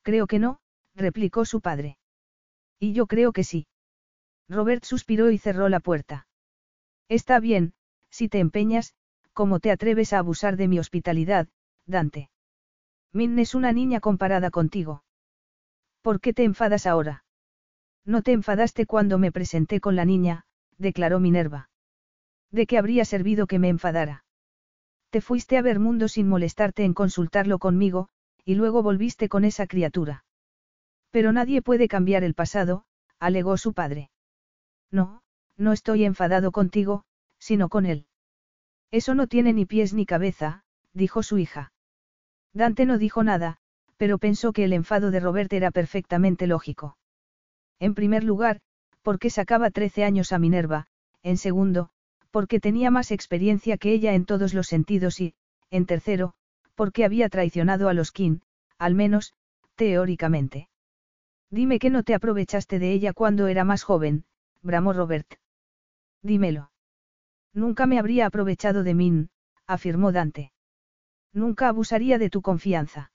[0.03, 0.61] creo que no,
[0.95, 1.99] replicó su padre.
[2.79, 3.67] Y yo creo que sí.
[4.49, 6.29] Robert suspiró y cerró la puerta.
[7.09, 7.75] Está bien,
[8.11, 8.95] si te empeñas,
[9.33, 11.49] ¿cómo te atreves a abusar de mi hospitalidad,
[11.85, 12.31] Dante?
[13.13, 15.03] Min es una niña comparada contigo.
[16.01, 17.24] ¿Por qué te enfadas ahora?
[18.05, 20.45] No te enfadaste cuando me presenté con la niña,
[20.79, 21.71] declaró Minerva.
[22.51, 24.25] ¿De qué habría servido que me enfadara?
[25.11, 28.09] Te fuiste a ver mundo sin molestarte en consultarlo conmigo,
[28.45, 30.25] y luego volviste con esa criatura.
[31.11, 32.85] Pero nadie puede cambiar el pasado,
[33.19, 34.11] alegó su padre.
[34.91, 35.23] No,
[35.57, 37.05] no estoy enfadado contigo,
[37.39, 38.07] sino con él.
[38.91, 41.73] Eso no tiene ni pies ni cabeza, dijo su hija.
[42.53, 43.59] Dante no dijo nada,
[43.97, 46.97] pero pensó que el enfado de Robert era perfectamente lógico.
[47.87, 48.63] En primer lugar,
[49.03, 50.87] porque sacaba trece años a Minerva,
[51.23, 51.91] en segundo,
[52.31, 55.35] porque tenía más experiencia que ella en todos los sentidos y,
[55.69, 56.33] en tercero,
[56.75, 58.39] porque había traicionado a los King,
[58.79, 59.35] al menos,
[59.75, 60.71] teóricamente.
[61.51, 64.25] Dime que no te aprovechaste de ella cuando era más joven,
[64.63, 65.35] bramó Robert.
[66.23, 66.71] Dímelo.
[67.53, 69.29] Nunca me habría aprovechado de Min,
[69.67, 70.53] afirmó Dante.
[71.35, 73.13] Nunca abusaría de tu confianza.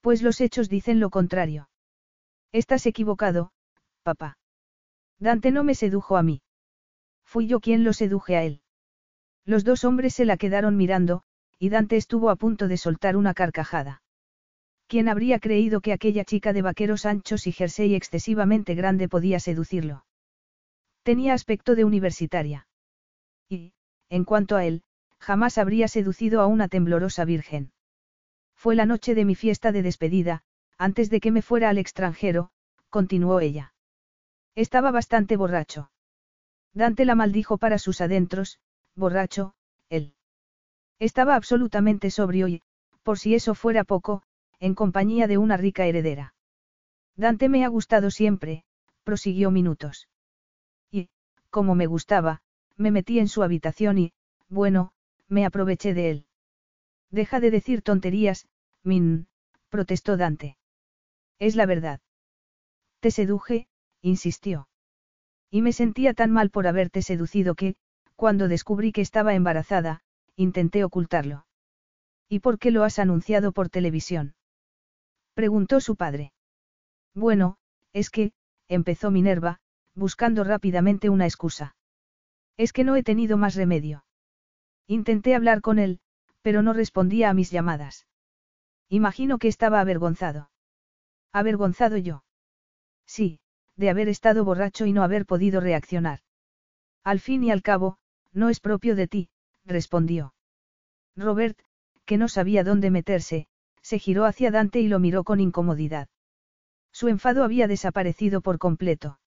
[0.00, 1.68] Pues los hechos dicen lo contrario.
[2.52, 3.52] Estás equivocado,
[4.06, 4.38] papá.
[5.18, 6.42] Dante no me sedujo a mí.
[7.24, 8.60] Fui yo quien lo seduje a él.
[9.44, 11.22] Los dos hombres se la quedaron mirando,
[11.58, 14.02] y Dante estuvo a punto de soltar una carcajada.
[14.86, 20.04] ¿Quién habría creído que aquella chica de vaqueros anchos y jersey excesivamente grande podía seducirlo?
[21.02, 22.68] Tenía aspecto de universitaria.
[23.48, 23.72] Y,
[24.08, 24.82] en cuanto a él,
[25.18, 27.72] jamás habría seducido a una temblorosa virgen.
[28.54, 30.42] Fue la noche de mi fiesta de despedida,
[30.78, 32.50] antes de que me fuera al extranjero,
[32.90, 33.72] continuó ella.
[34.56, 35.90] Estaba bastante borracho.
[36.72, 38.58] Dante la maldijo para sus adentros,
[38.94, 39.54] borracho,
[39.90, 40.14] él.
[40.98, 42.62] Estaba absolutamente sobrio y,
[43.02, 44.22] por si eso fuera poco,
[44.58, 46.34] en compañía de una rica heredera.
[47.16, 48.64] Dante me ha gustado siempre,
[49.04, 50.08] prosiguió minutos.
[50.90, 51.10] Y,
[51.50, 52.40] como me gustaba,
[52.76, 54.12] me metí en su habitación y,
[54.48, 54.92] bueno,
[55.28, 56.26] me aproveché de él.
[57.10, 58.48] Deja de decir tonterías,
[58.82, 59.28] Min,
[59.68, 60.56] protestó Dante.
[61.38, 62.00] Es la verdad.
[63.00, 63.68] Te seduje,
[64.06, 64.68] insistió.
[65.50, 67.76] Y me sentía tan mal por haberte seducido que,
[68.14, 70.00] cuando descubrí que estaba embarazada,
[70.36, 71.46] intenté ocultarlo.
[72.28, 74.34] ¿Y por qué lo has anunciado por televisión?
[75.34, 76.32] Preguntó su padre.
[77.14, 77.58] Bueno,
[77.92, 78.32] es que,
[78.68, 79.60] empezó Minerva,
[79.94, 81.76] buscando rápidamente una excusa.
[82.56, 84.04] Es que no he tenido más remedio.
[84.86, 86.00] Intenté hablar con él,
[86.42, 88.06] pero no respondía a mis llamadas.
[88.88, 90.50] Imagino que estaba avergonzado.
[91.32, 92.24] ¿Avergonzado yo?
[93.04, 93.40] Sí,
[93.76, 96.20] de haber estado borracho y no haber podido reaccionar.
[97.04, 97.98] Al fin y al cabo,
[98.32, 99.28] no es propio de ti,
[99.64, 100.34] respondió.
[101.14, 101.58] Robert,
[102.04, 103.48] que no sabía dónde meterse,
[103.82, 106.08] se giró hacia Dante y lo miró con incomodidad.
[106.92, 109.20] Su enfado había desaparecido por completo.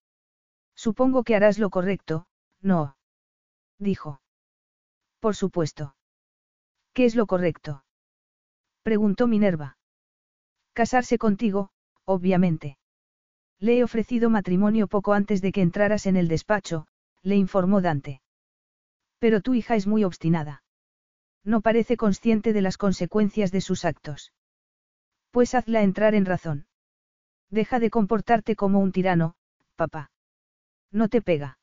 [0.76, 2.28] Supongo que harás lo correcto,
[2.62, 2.98] no.
[3.78, 4.22] Dijo.
[5.20, 5.96] Por supuesto.
[6.94, 7.84] ¿Qué es lo correcto?
[8.82, 9.78] Preguntó Minerva.
[10.74, 11.70] Casarse contigo,
[12.06, 12.79] obviamente.
[13.60, 16.88] Le he ofrecido matrimonio poco antes de que entraras en el despacho,
[17.22, 18.22] le informó Dante.
[19.20, 20.64] Pero tu hija es muy obstinada.
[21.44, 24.34] No parece consciente de las consecuencias de sus actos.
[25.32, 26.68] Pues hazla entrar en razón.
[27.50, 29.36] Deja de comportarte como un tirano,
[29.76, 30.12] papá.
[30.92, 31.60] No te pega.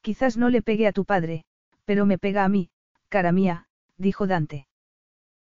[0.00, 1.44] Quizás no le pegue a tu padre,
[1.84, 2.70] pero me pega a mí,
[3.08, 4.68] cara mía, dijo Dante.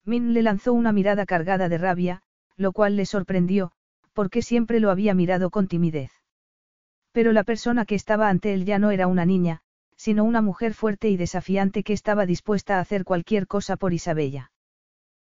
[0.05, 2.21] Min le lanzó una mirada cargada de rabia,
[2.55, 3.71] lo cual le sorprendió,
[4.13, 6.11] porque siempre lo había mirado con timidez.
[7.11, 9.61] Pero la persona que estaba ante él ya no era una niña,
[9.95, 14.51] sino una mujer fuerte y desafiante que estaba dispuesta a hacer cualquier cosa por Isabella.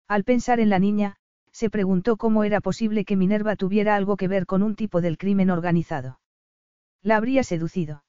[0.06, 1.16] Al pensar en la niña,
[1.52, 5.18] se preguntó cómo era posible que Minerva tuviera algo que ver con un tipo del
[5.18, 6.20] crimen organizado.
[7.02, 8.04] La habría seducido.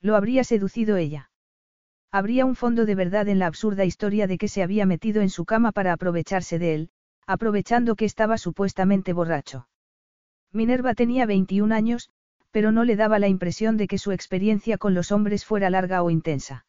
[0.00, 1.30] Lo habría seducido ella.
[2.10, 5.30] Habría un fondo de verdad en la absurda historia de que se había metido en
[5.30, 6.90] su cama para aprovecharse de él,
[7.26, 9.68] aprovechando que estaba supuestamente borracho.
[10.52, 12.10] Minerva tenía 21 años,
[12.50, 16.02] pero no le daba la impresión de que su experiencia con los hombres fuera larga
[16.02, 16.66] o intensa.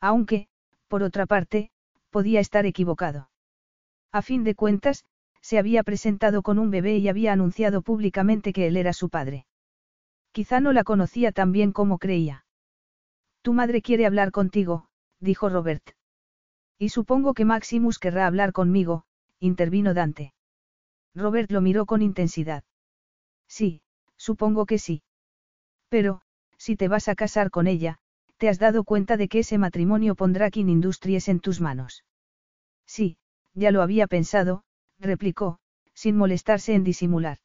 [0.00, 0.48] Aunque,
[0.88, 1.70] por otra parte,
[2.10, 3.30] podía estar equivocado.
[4.10, 5.04] A fin de cuentas,
[5.40, 9.46] se había presentado con un bebé y había anunciado públicamente que él era su padre.
[10.32, 12.44] Quizá no la conocía tan bien como creía.
[13.42, 14.88] Tu madre quiere hablar contigo,
[15.20, 15.90] dijo Robert.
[16.78, 19.04] Y supongo que Maximus querrá hablar conmigo,
[19.38, 20.34] intervino Dante.
[21.14, 22.64] Robert lo miró con intensidad.
[23.48, 23.82] Sí,
[24.16, 25.02] supongo que sí.
[25.88, 26.20] Pero,
[26.58, 27.98] si te vas a casar con ella,
[28.38, 32.04] te has dado cuenta de que ese matrimonio pondrá King Industries en tus manos.
[32.86, 33.18] Sí,
[33.54, 34.64] ya lo había pensado,
[34.98, 35.58] replicó,
[35.94, 37.38] sin molestarse en disimular.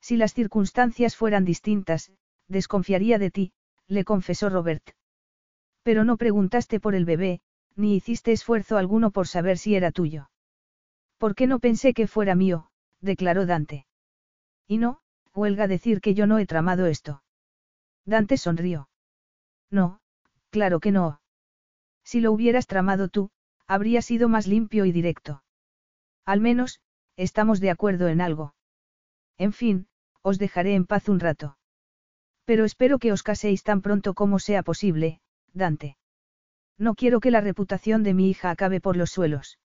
[0.00, 2.12] Si las circunstancias fueran distintas,
[2.48, 3.52] desconfiaría de ti,
[3.88, 4.90] le confesó Robert.
[5.82, 7.40] Pero no preguntaste por el bebé,
[7.76, 10.30] ni hiciste esfuerzo alguno por saber si era tuyo.
[11.18, 12.70] ¿Por qué no pensé que fuera mío?
[13.00, 13.86] declaró Dante.
[14.66, 15.00] Y no,
[15.34, 17.22] huelga decir que yo no he tramado esto.
[18.04, 18.88] Dante sonrió.
[19.70, 20.00] No,
[20.50, 21.20] claro que no.
[22.04, 23.30] Si lo hubieras tramado tú,
[23.66, 25.42] habría sido más limpio y directo.
[26.24, 26.80] Al menos,
[27.16, 28.54] estamos de acuerdo en algo.
[29.38, 29.88] En fin,
[30.22, 31.56] os dejaré en paz un rato.
[32.44, 35.20] Pero espero que os caséis tan pronto como sea posible,
[35.52, 35.96] Dante.
[36.76, 39.58] No quiero que la reputación de mi hija acabe por los suelos.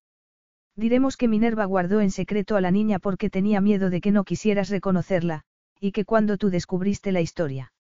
[0.75, 4.23] Diremos que Minerva guardó en secreto a la niña porque tenía miedo de que no
[4.23, 5.43] quisieras reconocerla,
[5.79, 7.73] y que cuando tú descubriste la historia.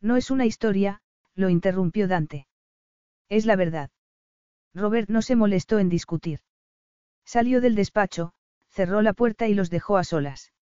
[0.00, 1.00] No es una historia,
[1.34, 2.46] lo interrumpió Dante.
[3.28, 3.90] Es la verdad.
[4.74, 6.40] Robert no se molestó en discutir.
[7.24, 8.32] Salió del despacho,
[8.68, 10.52] cerró la puerta y los dejó a solas.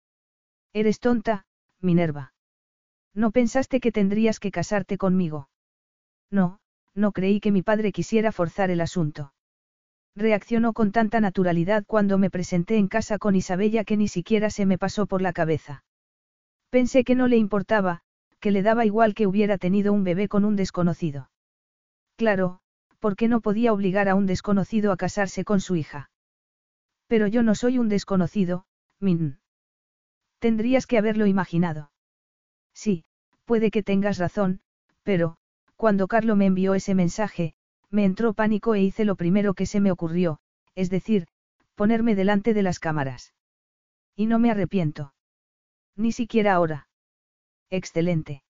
[0.73, 1.47] Eres tonta,
[1.81, 2.33] Minerva.
[3.13, 5.49] ¿No pensaste que tendrías que casarte conmigo?
[6.31, 6.59] No,
[6.95, 9.35] no creí que mi padre quisiera forzar el asunto.
[10.17, 14.65] Reaccionó con tanta naturalidad cuando me presenté en casa con Isabella que ni siquiera se
[14.65, 15.85] me pasó por la cabeza.
[16.75, 18.01] Pensé que no le importaba,
[18.41, 21.31] que le daba igual que hubiera tenido un bebé con un desconocido.
[22.17, 22.59] Claro,
[22.99, 26.11] porque no podía obligar a un desconocido a casarse con su hija.
[27.07, 28.67] Pero yo no soy un desconocido,
[28.99, 29.39] Min.
[30.41, 31.93] Tendrías que haberlo imaginado.
[32.73, 33.05] Sí,
[33.45, 34.59] puede que tengas razón,
[35.05, 35.37] pero,
[35.77, 37.55] cuando Carlo me envió ese mensaje,
[37.89, 40.41] me entró pánico e hice lo primero que se me ocurrió,
[40.75, 41.29] es decir,
[41.77, 43.33] ponerme delante de las cámaras.
[44.17, 45.14] Y no me arrepiento.
[45.97, 46.89] Ni siquiera ahora.
[47.71, 48.43] Excelente.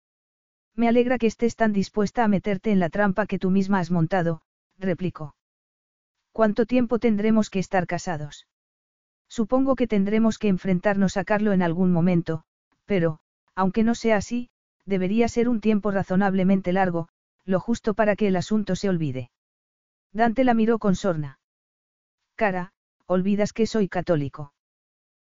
[0.75, 3.91] Me alegra que estés tan dispuesta a meterte en la trampa que tú misma has
[3.91, 4.43] montado,
[4.79, 5.37] replicó.
[6.33, 8.47] ¿Cuánto tiempo tendremos que estar casados?
[9.29, 12.45] Supongo que tendremos que enfrentarnos a Carlo en algún momento,
[12.87, 13.21] pero,
[13.55, 14.51] aunque no sea así,
[14.85, 17.09] debería ser un tiempo razonablemente largo,
[17.45, 19.31] lo justo para que el asunto se olvide.
[20.13, 21.39] Dante la miró con sorna.
[22.37, 22.73] Cara,
[23.07, 24.53] olvidas que soy católico.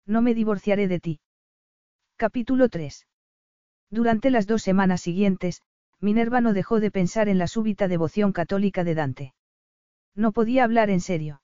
[0.06, 1.19] No me divorciaré de ti.
[2.17, 3.08] Capítulo 3.
[3.91, 5.62] Durante las dos semanas siguientes,
[5.99, 9.34] Minerva no dejó de pensar en la súbita devoción católica de Dante.
[10.15, 11.41] No podía hablar en serio.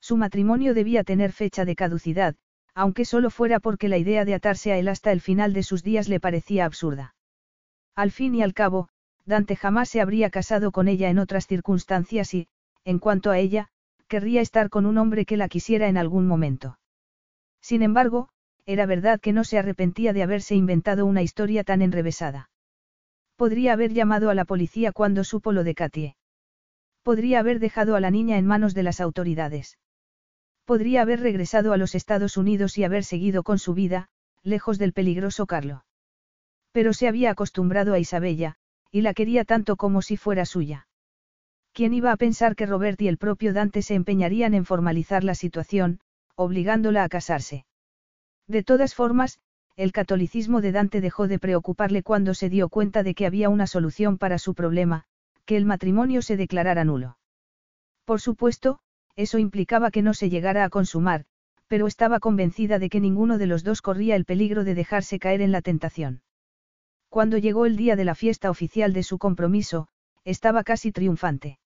[0.00, 2.36] Su matrimonio debía tener fecha de caducidad,
[2.74, 5.82] aunque solo fuera porque la idea de atarse a él hasta el final de sus
[5.82, 7.14] días le parecía absurda.
[7.94, 8.88] Al fin y al cabo,
[9.26, 12.48] Dante jamás se habría casado con ella en otras circunstancias y,
[12.86, 13.68] en cuanto a ella,
[14.08, 16.78] querría estar con un hombre que la quisiera en algún momento.
[17.60, 18.30] Sin embargo,
[18.66, 22.50] era verdad que no se arrepentía de haberse inventado una historia tan enrevesada.
[23.36, 26.16] Podría haber llamado a la policía cuando supo lo de Katie.
[27.02, 29.78] Podría haber dejado a la niña en manos de las autoridades.
[30.64, 34.08] Podría haber regresado a los Estados Unidos y haber seguido con su vida,
[34.44, 35.84] lejos del peligroso Carlo.
[36.70, 38.54] Pero se había acostumbrado a Isabella,
[38.92, 40.86] y la quería tanto como si fuera suya.
[41.72, 45.34] ¿Quién iba a pensar que Robert y el propio Dante se empeñarían en formalizar la
[45.34, 46.00] situación,
[46.36, 47.64] obligándola a casarse?
[48.48, 49.40] De todas formas,
[49.76, 53.66] el catolicismo de Dante dejó de preocuparle cuando se dio cuenta de que había una
[53.66, 55.04] solución para su problema,
[55.44, 57.18] que el matrimonio se declarara nulo.
[58.04, 58.80] Por supuesto,
[59.16, 61.24] eso implicaba que no se llegara a consumar,
[61.68, 65.40] pero estaba convencida de que ninguno de los dos corría el peligro de dejarse caer
[65.40, 66.22] en la tentación.
[67.08, 69.88] Cuando llegó el día de la fiesta oficial de su compromiso,
[70.24, 71.58] estaba casi triunfante.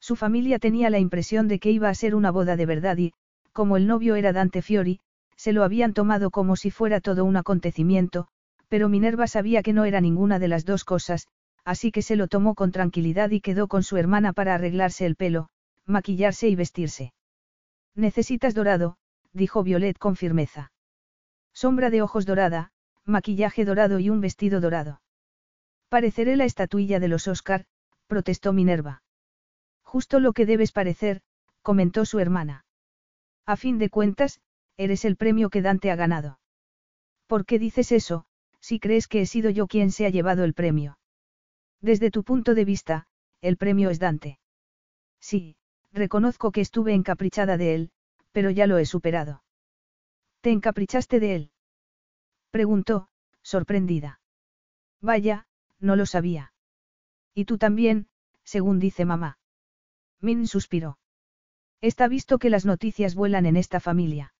[0.00, 3.12] Su familia tenía la impresión de que iba a ser una boda de verdad y,
[3.52, 5.00] como el novio era Dante Fiori,
[5.42, 8.28] se lo habían tomado como si fuera todo un acontecimiento,
[8.68, 11.26] pero Minerva sabía que no era ninguna de las dos cosas,
[11.64, 15.16] así que se lo tomó con tranquilidad y quedó con su hermana para arreglarse el
[15.16, 15.48] pelo,
[15.84, 17.12] maquillarse y vestirse.
[17.96, 18.98] Necesitas dorado,
[19.32, 20.70] dijo Violet con firmeza.
[21.52, 22.70] Sombra de ojos dorada,
[23.04, 25.02] maquillaje dorado y un vestido dorado.
[25.88, 27.64] Pareceré la estatuilla de los Oscar,
[28.06, 29.02] protestó Minerva.
[29.82, 31.20] Justo lo que debes parecer,
[31.62, 32.64] comentó su hermana.
[33.44, 34.40] A fin de cuentas,
[34.76, 36.38] eres el premio que Dante ha ganado.
[37.26, 38.26] ¿Por qué dices eso,
[38.60, 40.98] si crees que he sido yo quien se ha llevado el premio?
[41.80, 43.06] Desde tu punto de vista,
[43.40, 44.38] el premio es Dante.
[45.20, 45.56] Sí,
[45.92, 47.90] reconozco que estuve encaprichada de él,
[48.32, 49.42] pero ya lo he superado.
[50.40, 51.50] ¿Te encaprichaste de él?
[52.50, 53.08] Preguntó,
[53.42, 54.20] sorprendida.
[55.00, 55.46] Vaya,
[55.78, 56.52] no lo sabía.
[57.34, 58.08] Y tú también,
[58.44, 59.38] según dice mamá.
[60.20, 60.98] Min suspiró.
[61.80, 64.34] Está visto que las noticias vuelan en esta familia.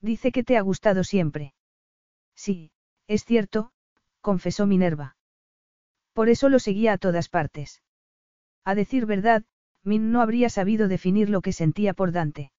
[0.00, 1.54] Dice que te ha gustado siempre.
[2.34, 2.70] Sí,
[3.06, 3.72] es cierto,
[4.20, 5.16] confesó Minerva.
[6.12, 7.82] Por eso lo seguía a todas partes.
[8.64, 9.44] A decir verdad,
[9.82, 12.52] Min no habría sabido definir lo que sentía por Dante.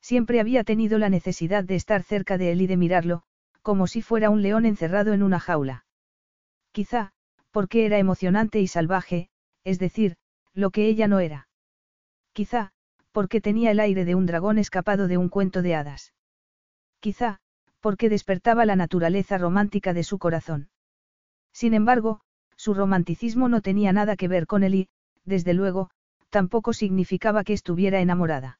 [0.00, 3.22] Siempre había tenido la necesidad de estar cerca de él y de mirarlo,
[3.62, 5.84] como si fuera un león encerrado en una jaula.
[6.72, 7.12] Quizá,
[7.50, 9.30] porque era emocionante y salvaje,
[9.64, 10.16] es decir,
[10.52, 11.48] lo que ella no era.
[12.32, 12.72] Quizá,
[13.12, 16.12] porque tenía el aire de un dragón escapado de un cuento de hadas.
[17.00, 17.38] Quizá,
[17.80, 20.70] porque despertaba la naturaleza romántica de su corazón.
[21.52, 22.20] Sin embargo,
[22.56, 24.88] su romanticismo no tenía nada que ver con él y,
[25.24, 25.90] desde luego,
[26.30, 28.58] tampoco significaba que estuviera enamorada.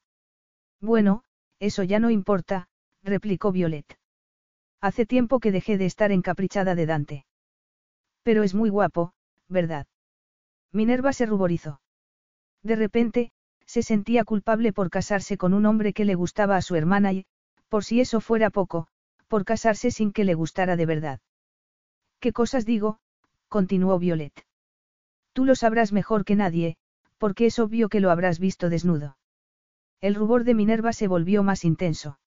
[0.81, 1.25] Bueno,
[1.59, 2.69] eso ya no importa,
[3.03, 3.99] replicó Violet.
[4.81, 7.27] Hace tiempo que dejé de estar encaprichada de Dante.
[8.23, 9.13] Pero es muy guapo,
[9.49, 9.87] ¿verdad?
[10.73, 11.81] Minerva se ruborizó.
[12.63, 13.33] De repente,
[13.65, 17.27] se sentía culpable por casarse con un hombre que le gustaba a su hermana y,
[17.69, 18.89] por si eso fuera poco,
[19.29, 21.21] por casarse sin que le gustara de verdad.
[22.21, 22.99] ¿Qué cosas digo?
[23.49, 24.47] continuó Violet.
[25.33, 26.77] Tú lo sabrás mejor que nadie,
[27.19, 29.17] porque es obvio que lo habrás visto desnudo.
[30.01, 32.19] El rubor de Minerva se volvió más intenso.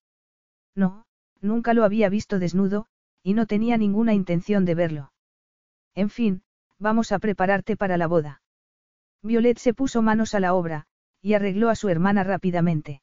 [0.74, 1.04] No,
[1.40, 2.86] nunca lo había visto desnudo,
[3.22, 5.12] y no tenía ninguna intención de verlo.
[5.94, 6.42] En fin,
[6.78, 8.42] vamos a prepararte para la boda.
[9.22, 10.86] Violet se puso manos a la obra,
[11.20, 13.02] y arregló a su hermana rápidamente.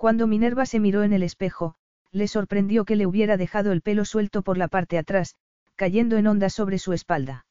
[0.00, 1.74] Cuando Minerva se miró en el espejo,
[2.10, 5.36] le sorprendió que le hubiera dejado el pelo suelto por la parte atrás,
[5.76, 7.44] cayendo en ondas sobre su espalda.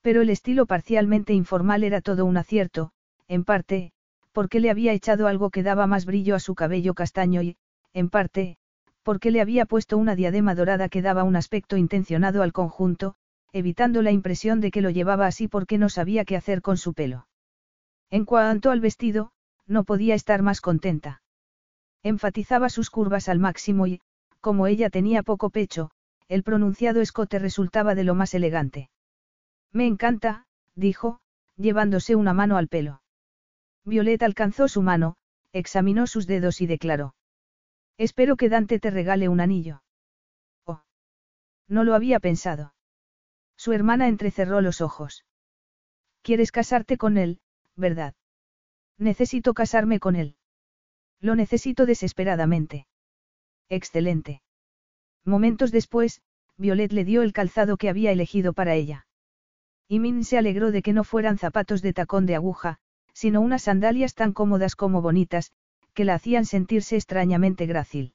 [0.00, 2.90] Pero el estilo parcialmente informal era todo un acierto,
[3.28, 3.92] en parte,
[4.32, 7.56] porque le había echado algo que daba más brillo a su cabello castaño y,
[7.92, 8.56] en parte,
[9.04, 13.14] porque le había puesto una diadema dorada que daba un aspecto intencionado al conjunto,
[13.52, 16.94] evitando la impresión de que lo llevaba así porque no sabía qué hacer con su
[16.94, 17.28] pelo.
[18.10, 19.30] En cuanto al vestido,
[19.68, 21.22] no podía estar más contenta.
[22.02, 24.00] Enfatizaba sus curvas al máximo y,
[24.40, 25.90] como ella tenía poco pecho,
[26.28, 28.88] el pronunciado escote resultaba de lo más elegante.
[29.72, 31.20] Me encanta, dijo,
[31.56, 33.02] llevándose una mano al pelo.
[33.84, 35.16] Violeta alcanzó su mano,
[35.52, 37.14] examinó sus dedos y declaró.
[37.98, 39.82] Espero que Dante te regale un anillo.
[40.64, 40.82] Oh.
[41.68, 42.74] No lo había pensado.
[43.56, 45.26] Su hermana entrecerró los ojos.
[46.22, 47.40] ¿Quieres casarte con él,
[47.76, 48.14] verdad?
[48.96, 50.36] Necesito casarme con él.
[51.20, 52.86] Lo necesito desesperadamente.
[53.68, 54.42] Excelente.
[55.24, 56.22] Momentos después,
[56.56, 59.06] Violet le dio el calzado que había elegido para ella.
[59.88, 62.78] Y Min se alegró de que no fueran zapatos de tacón de aguja,
[63.12, 65.52] sino unas sandalias tan cómodas como bonitas,
[65.94, 68.14] que la hacían sentirse extrañamente grácil.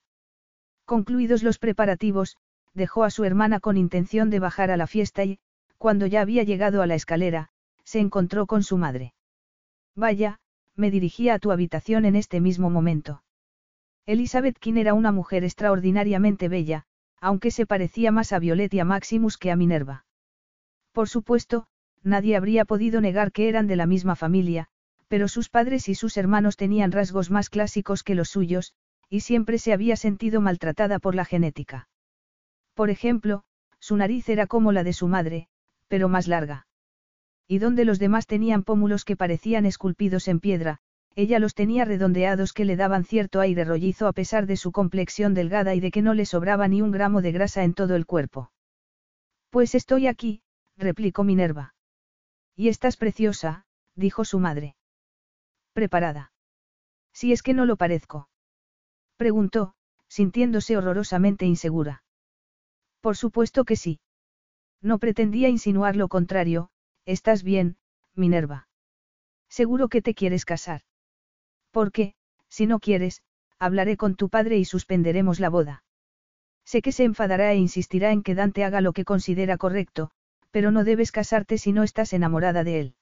[0.85, 2.37] Concluidos los preparativos,
[2.73, 5.39] dejó a su hermana con intención de bajar a la fiesta y,
[5.77, 7.49] cuando ya había llegado a la escalera,
[7.83, 9.13] se encontró con su madre.
[9.95, 10.39] Vaya,
[10.75, 13.23] me dirigía a tu habitación en este mismo momento.
[14.05, 16.85] Elizabeth King era una mujer extraordinariamente bella,
[17.19, 20.05] aunque se parecía más a Violet y a Maximus que a Minerva.
[20.91, 21.67] Por supuesto,
[22.03, 24.67] nadie habría podido negar que eran de la misma familia,
[25.07, 28.73] pero sus padres y sus hermanos tenían rasgos más clásicos que los suyos,
[29.09, 31.87] y siempre se había sentido maltratada por la genética.
[32.73, 33.43] Por ejemplo,
[33.79, 35.47] su nariz era como la de su madre,
[35.87, 36.64] pero más larga.
[37.47, 40.79] Y donde los demás tenían pómulos que parecían esculpidos en piedra,
[41.15, 45.33] ella los tenía redondeados que le daban cierto aire rollizo a pesar de su complexión
[45.33, 48.05] delgada y de que no le sobraba ni un gramo de grasa en todo el
[48.05, 48.51] cuerpo.
[49.49, 50.41] Pues estoy aquí,
[50.75, 51.75] replicó Minerva.
[52.55, 53.65] Y estás preciosa,
[53.95, 54.75] dijo su madre.
[55.73, 56.33] ¿Preparada?
[57.13, 58.27] Si es que no lo parezco.
[59.15, 59.75] Preguntó,
[60.07, 62.03] sintiéndose horrorosamente insegura.
[62.99, 63.99] Por supuesto que sí.
[64.81, 66.69] No pretendía insinuar lo contrario,
[67.05, 67.77] estás bien,
[68.15, 68.67] Minerva.
[69.49, 70.81] Seguro que te quieres casar.
[71.71, 72.15] Porque,
[72.49, 73.21] si no quieres,
[73.59, 75.83] hablaré con tu padre y suspenderemos la boda.
[76.65, 80.11] Sé que se enfadará e insistirá en que Dante haga lo que considera correcto,
[80.51, 82.95] pero no debes casarte si no estás enamorada de él.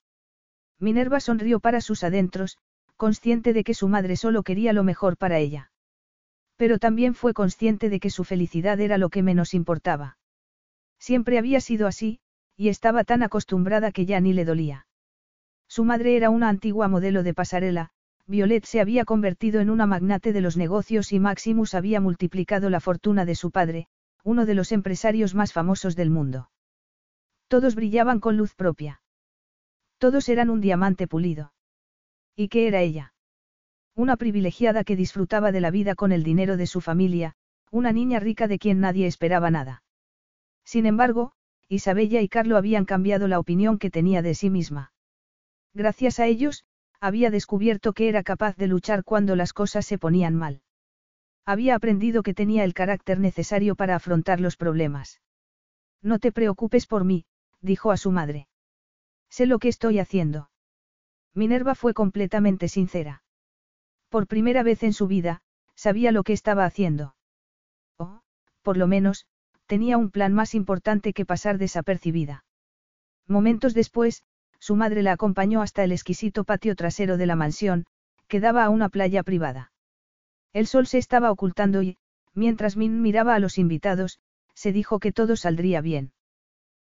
[0.80, 2.58] Minerva sonrió para sus adentros,
[2.98, 5.72] consciente de que su madre solo quería lo mejor para ella.
[6.58, 10.18] Pero también fue consciente de que su felicidad era lo que menos importaba.
[11.00, 12.20] Siempre había sido así,
[12.56, 14.88] y estaba tan acostumbrada que ya ni le dolía.
[15.68, 17.90] Su madre era una antigua modelo de pasarela,
[18.26, 22.80] Violet se había convertido en una magnate de los negocios y Maximus había multiplicado la
[22.80, 23.88] fortuna de su padre,
[24.24, 26.50] uno de los empresarios más famosos del mundo.
[27.50, 29.02] Todos brillaban con luz propia.
[29.98, 31.54] Todos eran un diamante pulido.
[32.36, 33.14] ¿Y qué era ella?
[33.96, 37.36] Una privilegiada que disfrutaba de la vida con el dinero de su familia,
[37.72, 39.84] una niña rica de quien nadie esperaba nada.
[40.64, 41.34] Sin embargo,
[41.74, 44.92] Isabella y Carlo habían cambiado la opinión que tenía de sí misma.
[45.74, 46.66] Gracias a ellos,
[47.00, 50.62] había descubierto que era capaz de luchar cuando las cosas se ponían mal.
[51.46, 55.22] Había aprendido que tenía el carácter necesario para afrontar los problemas.
[56.02, 57.26] No te preocupes por mí,
[57.60, 58.48] dijo a su madre.
[59.30, 60.52] Sé lo que estoy haciendo.
[61.34, 63.24] Minerva fue completamente sincera.
[64.10, 65.42] Por primera vez en su vida,
[65.76, 67.16] sabía lo que estaba haciendo.
[67.98, 68.22] O,
[68.62, 69.26] por lo menos,
[69.74, 72.46] tenía un plan más importante que pasar desapercibida.
[73.28, 74.22] Momentos después,
[74.60, 77.86] su madre la acompañó hasta el exquisito patio trasero de la mansión,
[78.28, 79.72] que daba a una playa privada.
[80.54, 81.98] El sol se estaba ocultando y,
[82.36, 84.20] Mientras Min miraba a los invitados,
[84.54, 86.12] se dijo que todo saldría bien.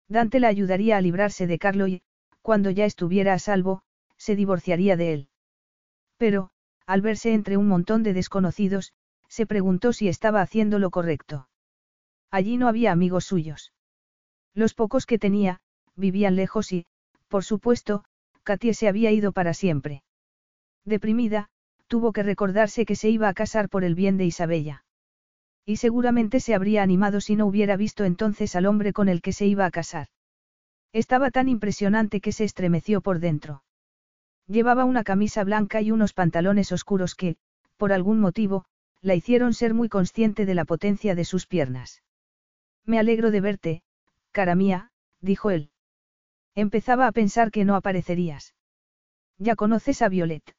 [0.07, 2.03] Dante la ayudaría a librarse de Carlo y,
[2.43, 3.81] cuando ya estuviera a salvo,
[4.15, 5.29] se divorciaría de él.
[6.17, 6.51] Pero,
[6.85, 8.93] al verse entre un montón de desconocidos,
[9.27, 11.47] se preguntó si estaba haciendo lo correcto.
[12.35, 13.71] Allí no había amigos suyos.
[14.53, 15.61] Los pocos que tenía,
[15.95, 16.85] vivían lejos y,
[17.29, 18.03] por supuesto,
[18.43, 20.03] Katie se había ido para siempre.
[20.83, 21.47] Deprimida,
[21.87, 24.83] tuvo que recordarse que se iba a casar por el bien de Isabella.
[25.65, 29.31] Y seguramente se habría animado si no hubiera visto entonces al hombre con el que
[29.31, 30.07] se iba a casar.
[30.91, 33.63] Estaba tan impresionante que se estremeció por dentro.
[34.45, 37.37] Llevaba una camisa blanca y unos pantalones oscuros que,
[37.77, 38.65] por algún motivo,
[38.99, 42.01] la hicieron ser muy consciente de la potencia de sus piernas.
[42.85, 43.83] Me alegro de verte,
[44.31, 45.71] cara mía, dijo él.
[46.53, 48.55] Empezaba a pensar que no aparecerías.
[49.37, 50.55] Ya conoces a Violet.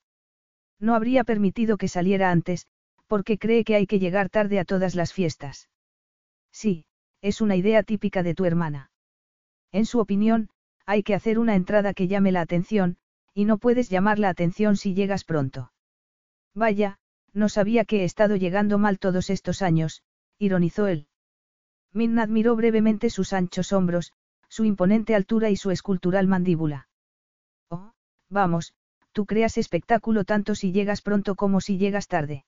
[0.78, 2.66] No habría permitido que saliera antes,
[3.06, 5.68] porque cree que hay que llegar tarde a todas las fiestas.
[6.52, 6.84] Sí,
[7.22, 8.90] es una idea típica de tu hermana.
[9.72, 10.50] En su opinión,
[10.84, 12.98] hay que hacer una entrada que llame la atención,
[13.32, 15.72] y no puedes llamar la atención si llegas pronto.
[16.54, 16.98] Vaya,
[17.32, 20.02] no sabía que he estado llegando mal todos estos años,
[20.38, 21.08] ironizó él.
[21.96, 24.12] Minna admiró brevemente sus anchos hombros,
[24.48, 26.88] su imponente altura y su escultural mandíbula.
[27.70, 27.92] Oh,
[28.28, 28.74] vamos,
[29.12, 32.44] tú creas espectáculo tanto si llegas pronto como si llegas tarde.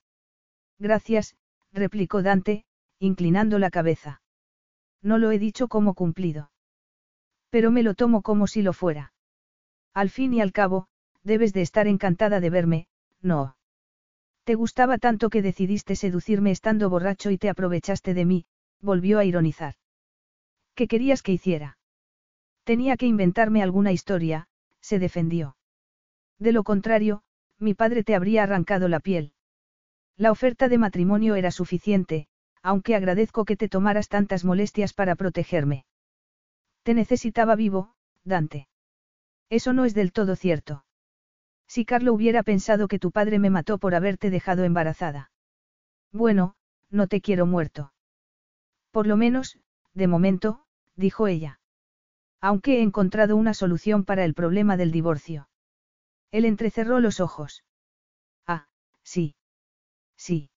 [0.78, 1.34] Gracias,
[1.72, 2.66] replicó Dante,
[2.98, 4.20] inclinando la cabeza.
[5.00, 6.50] No lo he dicho como cumplido.
[7.48, 9.14] Pero me lo tomo como si lo fuera.
[9.94, 10.88] Al fin y al cabo,
[11.22, 12.86] debes de estar encantada de verme,
[13.22, 13.56] no.
[14.44, 18.46] Te gustaba tanto que decidiste seducirme estando borracho y te aprovechaste de mí,
[18.80, 19.74] volvió a ironizar.
[20.74, 21.78] ¿Qué querías que hiciera?
[22.64, 24.46] Tenía que inventarme alguna historia,
[24.80, 25.56] se defendió.
[26.38, 27.22] De lo contrario,
[27.58, 29.32] mi padre te habría arrancado la piel.
[30.16, 32.28] La oferta de matrimonio era suficiente,
[32.62, 35.84] aunque agradezco que te tomaras tantas molestias para protegerme.
[36.82, 38.68] Te necesitaba vivo, Dante.
[39.50, 40.84] Eso no es del todo cierto.
[41.66, 45.30] Si Carlo hubiera pensado que tu padre me mató por haberte dejado embarazada.
[46.12, 46.54] Bueno,
[46.90, 47.92] no te quiero muerto.
[48.90, 49.58] Por lo menos,
[49.94, 50.64] de momento,
[50.96, 51.60] dijo ella.
[52.40, 55.48] Aunque he encontrado una solución para el problema del divorcio.
[56.30, 57.64] Él entrecerró los ojos.
[58.46, 58.68] Ah,
[59.02, 59.34] sí.
[60.16, 60.50] Sí.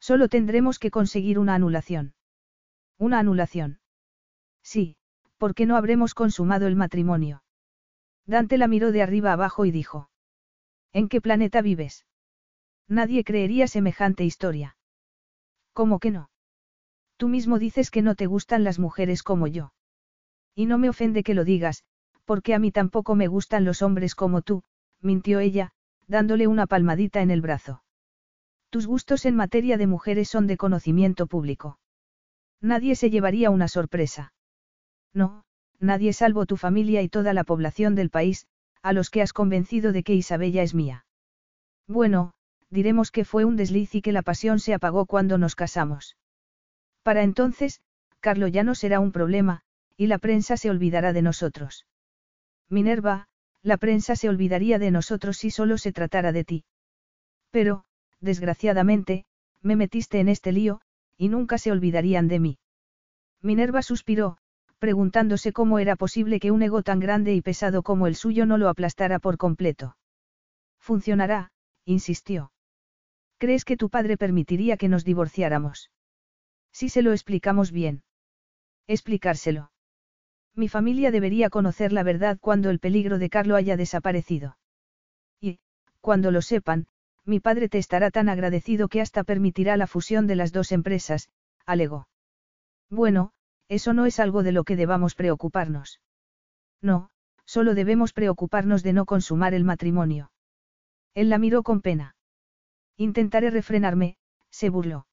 [0.00, 2.14] Solo tendremos que conseguir una anulación.
[2.98, 3.80] ¿Una anulación?
[4.62, 4.96] Sí,
[5.38, 7.42] porque no habremos consumado el matrimonio.
[8.26, 10.10] Dante la miró de arriba abajo y dijo.
[10.92, 12.06] ¿En qué planeta vives?
[12.88, 14.76] Nadie creería semejante historia.
[15.72, 16.30] ¿Cómo que no?
[17.16, 19.72] Tú mismo dices que no te gustan las mujeres como yo.
[20.54, 21.84] Y no me ofende que lo digas,
[22.24, 24.62] porque a mí tampoco me gustan los hombres como tú,
[25.00, 25.72] mintió ella,
[26.08, 27.82] dándole una palmadita en el brazo.
[28.70, 31.78] Tus gustos en materia de mujeres son de conocimiento público.
[32.60, 34.32] Nadie se llevaría una sorpresa.
[35.14, 35.44] No,
[35.78, 38.46] nadie salvo tu familia y toda la población del país,
[38.82, 41.06] a los que has convencido de que Isabella es mía.
[41.86, 42.34] Bueno,
[42.70, 46.16] diremos que fue un desliz y que la pasión se apagó cuando nos casamos.
[47.06, 47.80] Para entonces,
[48.18, 49.60] Carlo ya no será un problema,
[49.96, 51.86] y la prensa se olvidará de nosotros.
[52.68, 53.28] Minerva,
[53.62, 56.64] la prensa se olvidaría de nosotros si solo se tratara de ti.
[57.52, 57.84] Pero,
[58.20, 59.24] desgraciadamente,
[59.62, 60.80] me metiste en este lío,
[61.16, 62.58] y nunca se olvidarían de mí.
[63.40, 64.38] Minerva suspiró,
[64.80, 68.58] preguntándose cómo era posible que un ego tan grande y pesado como el suyo no
[68.58, 69.96] lo aplastara por completo.
[70.80, 71.52] Funcionará,
[71.84, 72.50] insistió.
[73.38, 75.88] ¿Crees que tu padre permitiría que nos divorciáramos?
[76.78, 78.02] Si se lo explicamos bien.
[78.86, 79.70] Explicárselo.
[80.54, 84.58] Mi familia debería conocer la verdad cuando el peligro de Carlo haya desaparecido.
[85.40, 85.58] Y,
[86.02, 86.86] cuando lo sepan,
[87.24, 91.30] mi padre te estará tan agradecido que hasta permitirá la fusión de las dos empresas,
[91.64, 92.08] alegó.
[92.90, 93.32] Bueno,
[93.68, 96.02] eso no es algo de lo que debamos preocuparnos.
[96.82, 97.08] No,
[97.46, 100.30] solo debemos preocuparnos de no consumar el matrimonio.
[101.14, 102.16] Él la miró con pena.
[102.98, 104.18] Intentaré refrenarme,
[104.50, 105.06] se burló.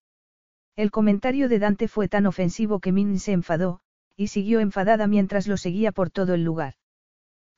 [0.76, 3.82] El comentario de Dante fue tan ofensivo que Min se enfadó,
[4.16, 6.76] y siguió enfadada mientras lo seguía por todo el lugar.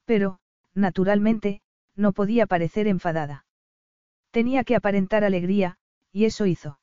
[0.05, 0.39] Pero,
[0.74, 1.61] naturalmente,
[1.95, 3.45] no podía parecer enfadada.
[4.32, 5.78] Tenía que aparentar alegría,
[6.11, 6.80] y eso hizo.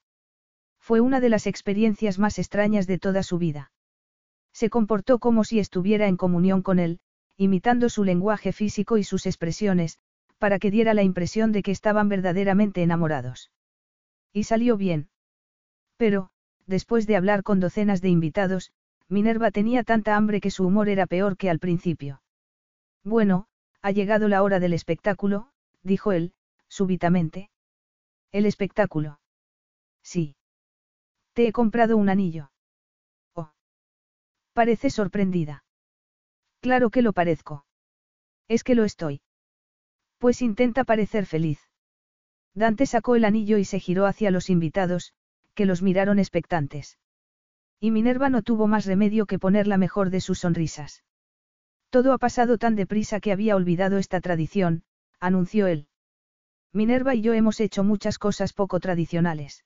[0.80, 3.70] Fue una de las experiencias más extrañas de toda su vida.
[4.52, 7.00] Se comportó como si estuviera en comunión con él,
[7.36, 9.98] imitando su lenguaje físico y sus expresiones,
[10.38, 13.50] para que diera la impresión de que estaban verdaderamente enamorados.
[14.32, 15.08] Y salió bien.
[16.02, 16.30] Pero,
[16.66, 18.72] después de hablar con docenas de invitados,
[19.08, 22.24] Minerva tenía tanta hambre que su humor era peor que al principio.
[23.04, 23.46] Bueno,
[23.82, 25.52] ha llegado la hora del espectáculo,
[25.84, 26.34] dijo él,
[26.66, 27.50] súbitamente.
[28.32, 29.20] ¿El espectáculo?
[30.02, 30.34] Sí.
[31.34, 32.50] Te he comprado un anillo.
[33.34, 33.52] Oh.
[34.54, 35.62] Parece sorprendida.
[36.58, 37.64] Claro que lo parezco.
[38.48, 39.22] Es que lo estoy.
[40.18, 41.60] Pues intenta parecer feliz.
[42.54, 45.14] Dante sacó el anillo y se giró hacia los invitados,
[45.54, 46.98] que los miraron expectantes.
[47.80, 51.02] Y Minerva no tuvo más remedio que poner la mejor de sus sonrisas.
[51.90, 54.84] Todo ha pasado tan deprisa que había olvidado esta tradición,
[55.20, 55.88] anunció él.
[56.72, 59.64] Minerva y yo hemos hecho muchas cosas poco tradicionales.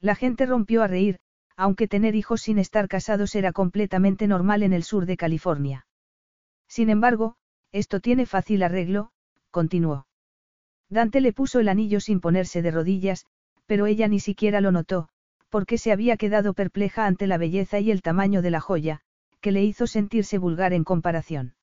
[0.00, 1.20] La gente rompió a reír,
[1.56, 5.86] aunque tener hijos sin estar casados era completamente normal en el sur de California.
[6.68, 7.36] Sin embargo,
[7.72, 9.12] esto tiene fácil arreglo,
[9.50, 10.06] continuó.
[10.88, 13.26] Dante le puso el anillo sin ponerse de rodillas,
[13.66, 15.08] pero ella ni siquiera lo notó,
[15.48, 19.00] porque se había quedado perpleja ante la belleza y el tamaño de la joya,
[19.40, 21.54] que le hizo sentirse vulgar en comparación.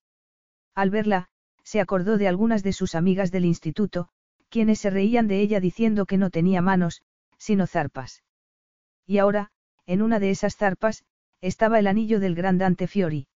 [0.76, 1.30] Al verla,
[1.64, 4.10] se acordó de algunas de sus amigas del instituto,
[4.49, 7.01] quienes se reían de ella diciendo que no tenía manos,
[7.38, 8.24] sino zarpas.
[9.06, 9.51] Y ahora,
[9.86, 11.04] en una de esas zarpas,
[11.41, 13.28] estaba el anillo del gran Dante Fiori.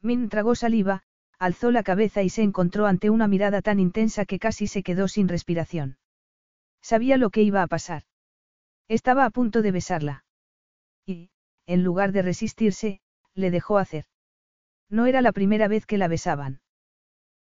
[0.00, 1.02] Min tragó saliva,
[1.38, 5.08] alzó la cabeza y se encontró ante una mirada tan intensa que casi se quedó
[5.08, 5.96] sin respiración.
[6.84, 8.02] Sabía lo que iba a pasar.
[8.88, 10.26] Estaba a punto de besarla.
[11.06, 11.30] Y,
[11.64, 13.00] en lugar de resistirse,
[13.34, 14.04] le dejó hacer.
[14.90, 16.60] No era la primera vez que la besaban.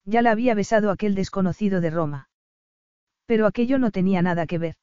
[0.05, 2.29] Ya la había besado aquel desconocido de Roma.
[3.25, 4.75] Pero aquello no tenía nada que ver.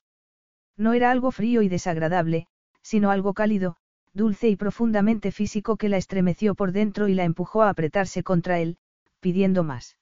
[0.77, 2.47] No era algo frío y desagradable,
[2.83, 3.79] sino algo cálido,
[4.13, 8.61] dulce y profundamente físico que la estremeció por dentro y la empujó a apretarse contra
[8.61, 8.77] él,
[9.21, 9.97] pidiendo más.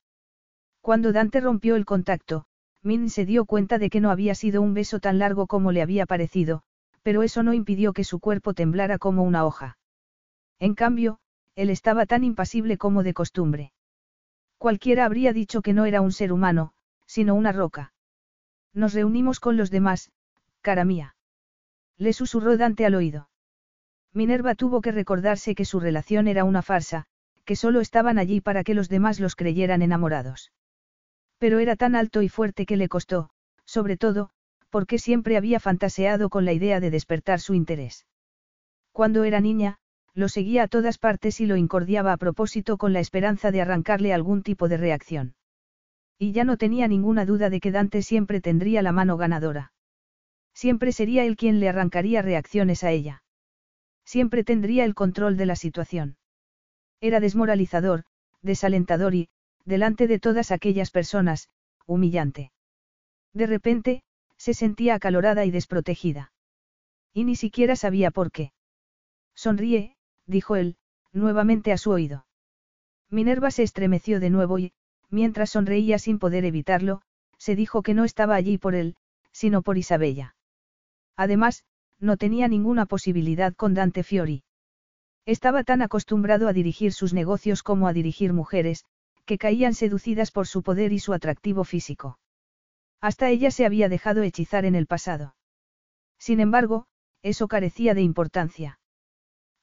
[0.81, 2.48] Cuando Dante rompió el contacto,
[2.83, 5.83] Min se dio cuenta de que no había sido un beso tan largo como le
[5.83, 6.63] había parecido,
[7.03, 9.79] pero eso no impidió que su cuerpo temblara como una hoja.
[10.59, 11.19] En cambio,
[11.55, 13.73] él estaba tan impasible como de costumbre.
[14.59, 16.73] Cualquiera habría dicho que no era un ser humano,
[17.07, 17.93] sino una roca.
[18.75, 20.11] Nos reunimos con los demás,
[20.61, 21.17] cara mía.
[21.97, 23.29] Le susurró Dante al oído.
[24.13, 27.07] Minerva tuvo que recordarse que su relación era una farsa,
[27.45, 30.53] que solo estaban allí para que los demás los creyeran enamorados.
[31.39, 33.31] Pero era tan alto y fuerte que le costó,
[33.65, 34.31] sobre todo,
[34.71, 38.07] porque siempre había fantaseado con la idea de despertar su interés.
[38.93, 39.79] Cuando era niña,
[40.15, 44.13] lo seguía a todas partes y lo incordiaba a propósito con la esperanza de arrancarle
[44.13, 45.35] algún tipo de reacción.
[46.19, 49.73] Y ya no tenía ninguna duda de que Dante siempre tendría la mano ganadora.
[50.53, 53.23] Siempre sería él quien le arrancaría reacciones a ella.
[54.05, 56.17] Siempre tendría el control de la situación.
[57.01, 58.03] Era desmoralizador,
[58.43, 59.29] desalentador y,
[59.69, 61.51] delante de todas aquellas personas,
[61.87, 62.53] humillante.
[63.35, 64.03] De repente,
[64.39, 66.33] se sentía acalorada y desprotegida.
[67.13, 68.53] Y ni siquiera sabía por qué.
[69.35, 69.95] Sonríe,
[70.27, 70.79] dijo él,
[71.13, 72.25] nuevamente a su oído.
[73.11, 74.73] Minerva se estremeció de nuevo y,
[75.11, 77.03] mientras sonreía sin poder evitarlo,
[77.37, 78.97] se dijo que no estaba allí por él,
[79.33, 80.35] sino por Isabella.
[81.15, 81.65] Además,
[82.01, 84.45] no tenía ninguna posibilidad con Dante Fiori.
[85.27, 88.87] Estaba tan acostumbrado a dirigir sus negocios como a dirigir mujeres,
[89.29, 92.19] que caían seducidas por su poder y su atractivo físico.
[92.99, 95.37] Hasta ella se había dejado hechizar en el pasado.
[96.19, 96.87] Sin embargo,
[97.23, 98.81] eso carecía de importancia.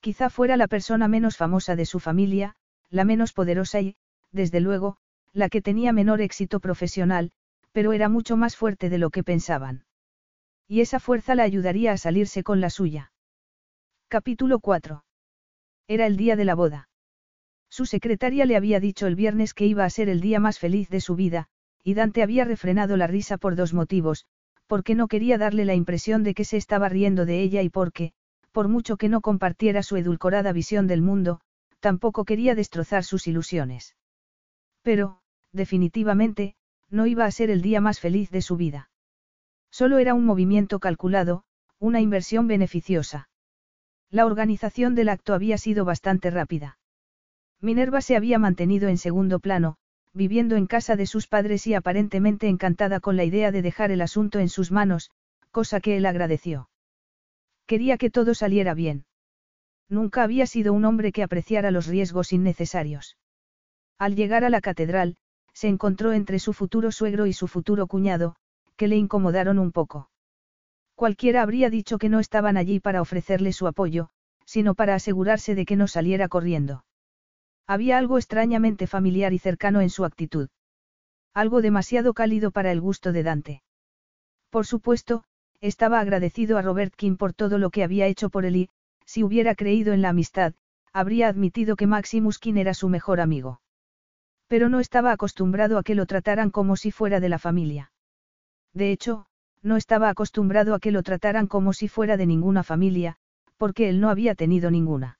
[0.01, 2.55] Quizá fuera la persona menos famosa de su familia,
[2.91, 3.95] la menos poderosa y,
[4.31, 4.97] desde luego,
[5.33, 7.31] la que tenía menor éxito profesional,
[7.71, 9.85] pero era mucho más fuerte de lo que pensaban.
[10.67, 13.11] Y esa fuerza la ayudaría a salirse con la suya.
[14.09, 15.03] Capítulo 4.
[15.87, 16.87] Era el día de la boda.
[17.75, 20.87] Su secretaria le había dicho el viernes que iba a ser el día más feliz
[20.87, 21.47] de su vida,
[21.83, 24.25] y Dante había refrenado la risa por dos motivos,
[24.65, 28.13] porque no quería darle la impresión de que se estaba riendo de ella y porque,
[28.53, 31.41] por mucho que no compartiera su edulcorada visión del mundo,
[31.81, 33.97] tampoco quería destrozar sus ilusiones.
[34.81, 35.19] Pero,
[35.51, 36.55] definitivamente,
[36.89, 38.89] no iba a ser el día más feliz de su vida.
[39.69, 41.43] Solo era un movimiento calculado,
[41.79, 43.27] una inversión beneficiosa.
[44.09, 46.77] La organización del acto había sido bastante rápida.
[47.65, 49.77] Minerva se había mantenido en segundo plano,
[50.13, 54.01] viviendo en casa de sus padres y aparentemente encantada con la idea de dejar el
[54.01, 55.09] asunto en sus manos,
[55.49, 56.69] cosa que él agradeció.
[57.65, 59.05] Quería que todo saliera bien.
[59.89, 63.17] Nunca había sido un hombre que apreciara los riesgos innecesarios.
[63.97, 65.17] Al llegar a la catedral,
[65.51, 68.35] se encontró entre su futuro suegro y su futuro cuñado,
[68.75, 70.11] que le incomodaron un poco.
[70.93, 74.09] Cualquiera habría dicho que no estaban allí para ofrecerle su apoyo,
[74.45, 76.85] sino para asegurarse de que no saliera corriendo.
[77.67, 80.49] Había algo extrañamente familiar y cercano en su actitud.
[81.33, 83.63] Algo demasiado cálido para el gusto de Dante.
[84.49, 85.23] Por supuesto,
[85.61, 88.69] estaba agradecido a Robert King por todo lo que había hecho por él y,
[89.05, 90.53] si hubiera creído en la amistad,
[90.93, 93.61] habría admitido que Maximus King era su mejor amigo.
[94.47, 97.91] Pero no estaba acostumbrado a que lo trataran como si fuera de la familia.
[98.73, 99.25] De hecho,
[99.61, 103.17] no estaba acostumbrado a que lo trataran como si fuera de ninguna familia,
[103.57, 105.17] porque él no había tenido ninguna.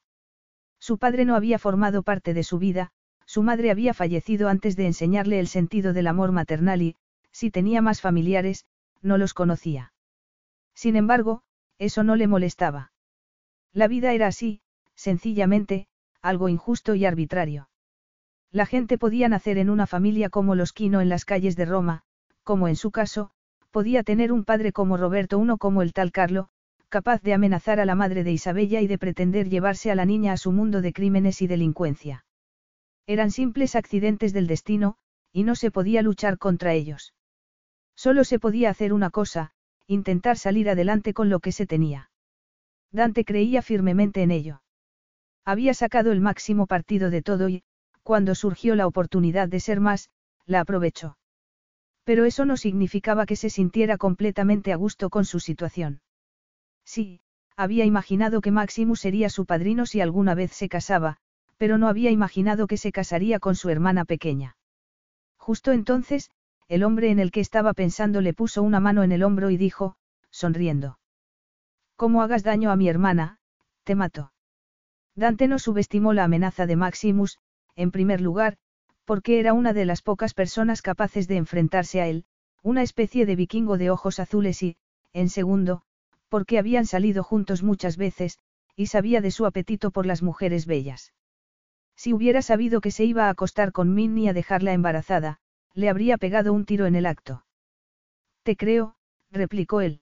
[0.88, 2.92] Su padre no había formado parte de su vida,
[3.26, 6.96] su madre había fallecido antes de enseñarle el sentido del amor maternal y,
[7.32, 8.68] si tenía más familiares,
[9.02, 9.94] no los conocía.
[10.76, 11.42] Sin embargo,
[11.80, 12.92] eso no le molestaba.
[13.74, 14.62] La vida era así,
[14.94, 15.88] sencillamente,
[16.22, 17.68] algo injusto y arbitrario.
[18.52, 22.04] La gente podía nacer en una familia como los Quino en las calles de Roma,
[22.44, 23.32] como en su caso,
[23.72, 26.50] podía tener un padre como Roberto I como el tal Carlo,
[26.96, 30.32] capaz de amenazar a la madre de Isabella y de pretender llevarse a la niña
[30.32, 32.24] a su mundo de crímenes y delincuencia.
[33.06, 34.96] Eran simples accidentes del destino,
[35.34, 37.14] y no se podía luchar contra ellos.
[37.98, 39.52] Solo se podía hacer una cosa,
[39.88, 42.12] intentar salir adelante con lo que se tenía.
[42.94, 44.62] Dante creía firmemente en ello.
[45.44, 47.64] Había sacado el máximo partido de todo y,
[48.04, 50.10] cuando surgió la oportunidad de ser más,
[50.46, 51.18] la aprovechó.
[52.06, 56.00] Pero eso no significaba que se sintiera completamente a gusto con su situación.
[56.86, 57.22] Sí,
[57.58, 61.18] había imaginado que Maximus sería su padrino si alguna vez se casaba,
[61.58, 64.58] pero no había imaginado que se casaría con su hermana pequeña.
[65.38, 66.32] Justo entonces,
[66.68, 69.58] el hombre en el que estaba pensando le puso una mano en el hombro y
[69.58, 69.96] dijo,
[70.32, 71.00] sonriendo.
[71.96, 73.40] Como hagas daño a mi hermana,
[73.84, 74.34] te mato.
[75.16, 77.40] Dante no subestimó la amenaza de Maximus,
[77.76, 78.58] en primer lugar,
[79.06, 82.26] porque era una de las pocas personas capaces de enfrentarse a él,
[82.64, 84.78] una especie de vikingo de ojos azules y,
[85.14, 85.84] en segundo,
[86.36, 88.40] porque habían salido juntos muchas veces,
[88.76, 91.14] y sabía de su apetito por las mujeres bellas.
[91.96, 95.40] Si hubiera sabido que se iba a acostar con Minnie a dejarla embarazada,
[95.74, 97.46] le habría pegado un tiro en el acto.
[98.44, 98.98] Te creo,
[99.32, 100.02] replicó él.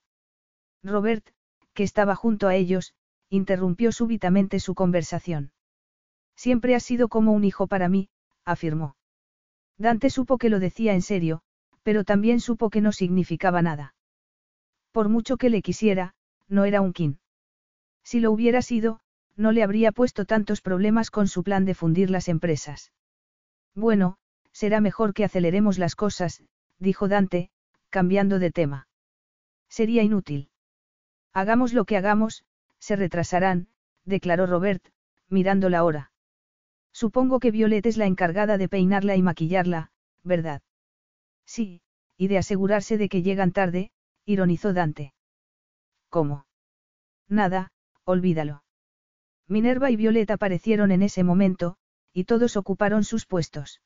[0.82, 1.24] Robert,
[1.76, 2.96] que estaba junto a ellos,
[3.30, 5.52] interrumpió súbitamente su conversación.
[6.36, 8.10] Siempre has sido como un hijo para mí,
[8.44, 8.96] afirmó.
[9.78, 11.44] Dante supo que lo decía en serio,
[11.84, 13.94] pero también supo que no significaba nada.
[14.92, 16.16] Por mucho que le quisiera,
[16.54, 17.20] no era un kin.
[18.04, 19.00] Si lo hubiera sido,
[19.36, 22.94] no le habría puesto tantos problemas con su plan de fundir las empresas.
[23.74, 24.18] Bueno,
[24.52, 26.44] será mejor que aceleremos las cosas,
[26.78, 27.50] dijo Dante,
[27.90, 28.88] cambiando de tema.
[29.68, 30.50] Sería inútil.
[31.34, 32.46] Hagamos lo que hagamos,
[32.78, 33.68] se retrasarán,
[34.06, 34.84] declaró Robert,
[35.30, 36.12] mirando la hora.
[36.92, 39.90] Supongo que Violet es la encargada de peinarla y maquillarla,
[40.24, 40.62] ¿verdad?
[41.48, 41.82] Sí,
[42.16, 43.90] y de asegurarse de que llegan tarde,
[44.26, 45.14] ironizó Dante.
[46.14, 46.46] ¿Cómo?
[47.28, 47.72] Nada,
[48.06, 48.64] olvídalo.
[49.48, 51.76] Minerva y Violet aparecieron en ese momento,
[52.14, 53.82] y todos ocuparon sus puestos.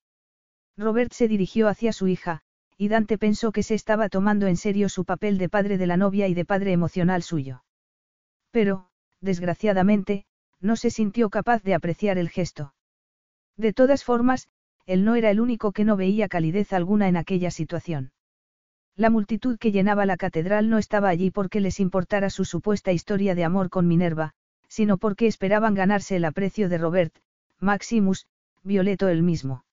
[0.75, 2.41] Robert se dirigió hacia su hija,
[2.75, 5.95] y Dante pensó que se estaba tomando en serio su papel de padre de la
[5.95, 7.63] novia y de padre emocional suyo.
[8.51, 8.89] Pero,
[9.21, 10.25] desgraciadamente,
[10.59, 12.73] no se sintió capaz de apreciar el gesto.
[13.55, 14.49] De todas formas,
[14.85, 18.11] él no era el único que no veía calidez alguna en aquella situación.
[18.97, 23.35] La multitud que llenaba la catedral no estaba allí porque les importara su supuesta historia
[23.35, 24.33] de amor con Minerva,
[24.67, 27.15] sino porque esperaban ganarse el aprecio de Robert,
[27.59, 28.25] Maximus,
[28.63, 29.63] Violeto el mismo.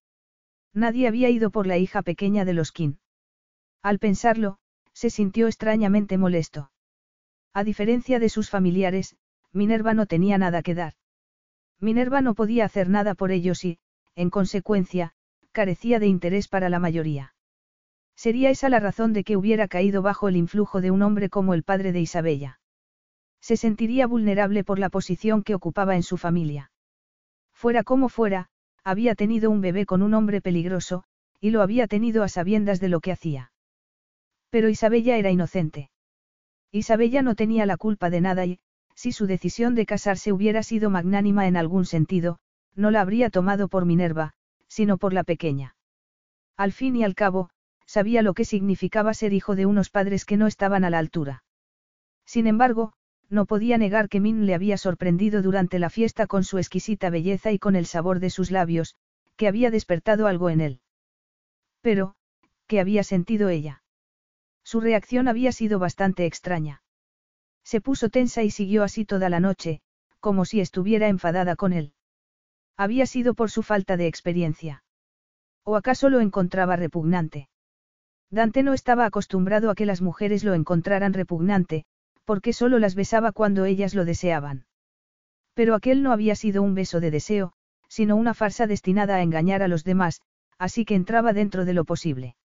[0.75, 2.99] Nadie había ido por la hija pequeña de los Kin.
[3.83, 4.59] Al pensarlo,
[4.93, 6.71] se sintió extrañamente molesto.
[7.55, 9.17] A diferencia de sus familiares,
[9.53, 10.95] Minerva no tenía nada que dar.
[11.81, 13.79] Minerva no podía hacer nada por ellos y,
[14.17, 15.15] en consecuencia,
[15.53, 17.34] carecía de interés para la mayoría.
[18.17, 21.55] Sería esa la razón de que hubiera caído bajo el influjo de un hombre como
[21.55, 22.61] el padre de Isabella.
[23.41, 26.71] Se sentiría vulnerable por la posición que ocupaba en su familia.
[27.53, 28.49] Fuera como fuera,
[28.85, 31.05] había tenido un bebé con un hombre peligroso,
[31.41, 33.53] y lo había tenido a sabiendas de lo que hacía.
[34.51, 35.91] Pero Isabella era inocente.
[36.71, 38.61] Isabella no tenía la culpa de nada y,
[38.95, 42.39] si su decisión de casarse hubiera sido magnánima en algún sentido,
[42.75, 44.35] no la habría tomado por Minerva,
[44.69, 45.77] sino por la pequeña.
[46.57, 47.51] Al fin y al cabo,
[47.95, 51.45] sabía lo que significaba ser hijo de unos padres que no estaban a la altura.
[52.27, 52.93] Sin embargo,
[53.31, 57.53] no podía negar que Min le había sorprendido durante la fiesta con su exquisita belleza
[57.53, 58.97] y con el sabor de sus labios,
[59.37, 60.81] que había despertado algo en él.
[61.83, 62.17] Pero,
[62.67, 63.85] ¿qué había sentido ella?
[64.65, 66.83] Su reacción había sido bastante extraña.
[67.63, 69.83] Se puso tensa y siguió así toda la noche,
[70.19, 71.93] como si estuviera enfadada con él.
[72.77, 74.83] Había sido por su falta de experiencia.
[75.63, 77.49] ¿O acaso lo encontraba repugnante?
[78.31, 81.85] Dante no estaba acostumbrado a que las mujeres lo encontraran repugnante,
[82.25, 84.67] porque solo las besaba cuando ellas lo deseaban.
[85.55, 87.53] Pero aquel no había sido un beso de deseo,
[87.89, 90.21] sino una farsa destinada a engañar a los demás,
[90.59, 92.37] así que entraba dentro de lo posible.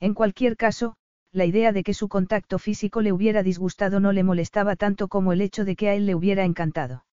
[0.00, 0.96] En cualquier caso,
[1.32, 5.32] la idea de que su contacto físico le hubiera disgustado no le molestaba tanto como
[5.32, 7.04] el hecho de que a él le hubiera encantado.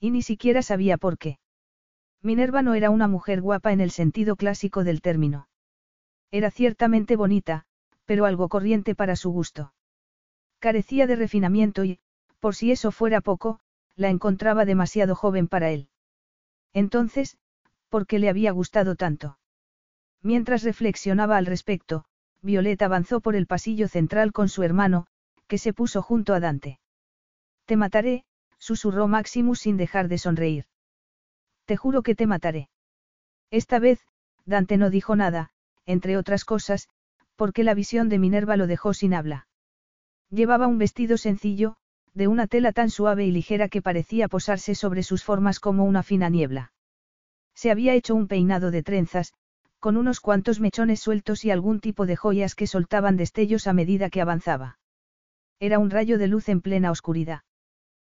[0.00, 1.38] Y ni siquiera sabía por qué.
[2.22, 5.48] Minerva no era una mujer guapa en el sentido clásico del término.
[6.30, 7.64] Era ciertamente bonita,
[8.04, 9.72] pero algo corriente para su gusto.
[10.58, 12.00] Carecía de refinamiento y,
[12.40, 13.60] por si eso fuera poco,
[13.96, 15.88] la encontraba demasiado joven para él.
[16.72, 17.38] Entonces,
[17.88, 19.38] ¿por qué le había gustado tanto?
[20.22, 22.04] Mientras reflexionaba al respecto,
[22.42, 25.06] Violeta avanzó por el pasillo central con su hermano,
[25.46, 26.78] que se puso junto a Dante.
[27.64, 28.24] Te mataré,
[28.58, 30.66] susurró Maximus sin dejar de sonreír.
[31.64, 32.68] Te juro que te mataré.
[33.50, 34.00] Esta vez,
[34.44, 35.50] Dante no dijo nada,
[35.88, 36.88] entre otras cosas,
[37.34, 39.48] porque la visión de Minerva lo dejó sin habla.
[40.30, 41.76] Llevaba un vestido sencillo,
[42.12, 46.02] de una tela tan suave y ligera que parecía posarse sobre sus formas como una
[46.02, 46.72] fina niebla.
[47.54, 49.32] Se había hecho un peinado de trenzas,
[49.78, 54.10] con unos cuantos mechones sueltos y algún tipo de joyas que soltaban destellos a medida
[54.10, 54.78] que avanzaba.
[55.58, 57.42] Era un rayo de luz en plena oscuridad.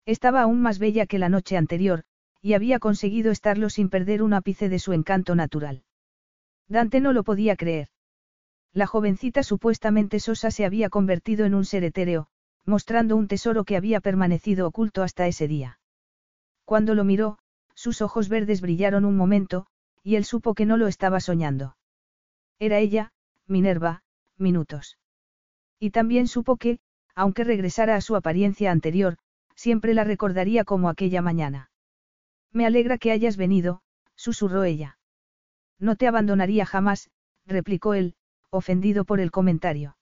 [0.07, 2.05] Estaba aún más bella que la noche anterior,
[2.41, 5.83] y había conseguido estarlo sin perder un ápice de su encanto natural.
[6.69, 7.89] Dante no lo podía creer.
[8.73, 12.29] La jovencita supuestamente sosa se había convertido en un ser etéreo,
[12.65, 15.81] mostrando un tesoro que había permanecido oculto hasta ese día.
[16.65, 17.39] Cuando lo miró,
[17.75, 19.67] sus ojos verdes brillaron un momento,
[20.03, 21.77] y él supo que no lo estaba soñando.
[22.59, 23.13] Era ella,
[23.47, 24.03] Minerva,
[24.37, 24.99] minutos.
[25.81, 26.81] Y también supo que,
[27.15, 29.17] aunque regresara a su apariencia anterior,
[29.55, 31.71] siempre la recordaría como aquella mañana.
[32.53, 33.81] Me alegra que hayas venido,
[34.15, 34.98] susurró ella.
[35.79, 37.11] No te abandonaría jamás,
[37.47, 38.15] replicó él,
[38.51, 39.97] ofendido por el comentario.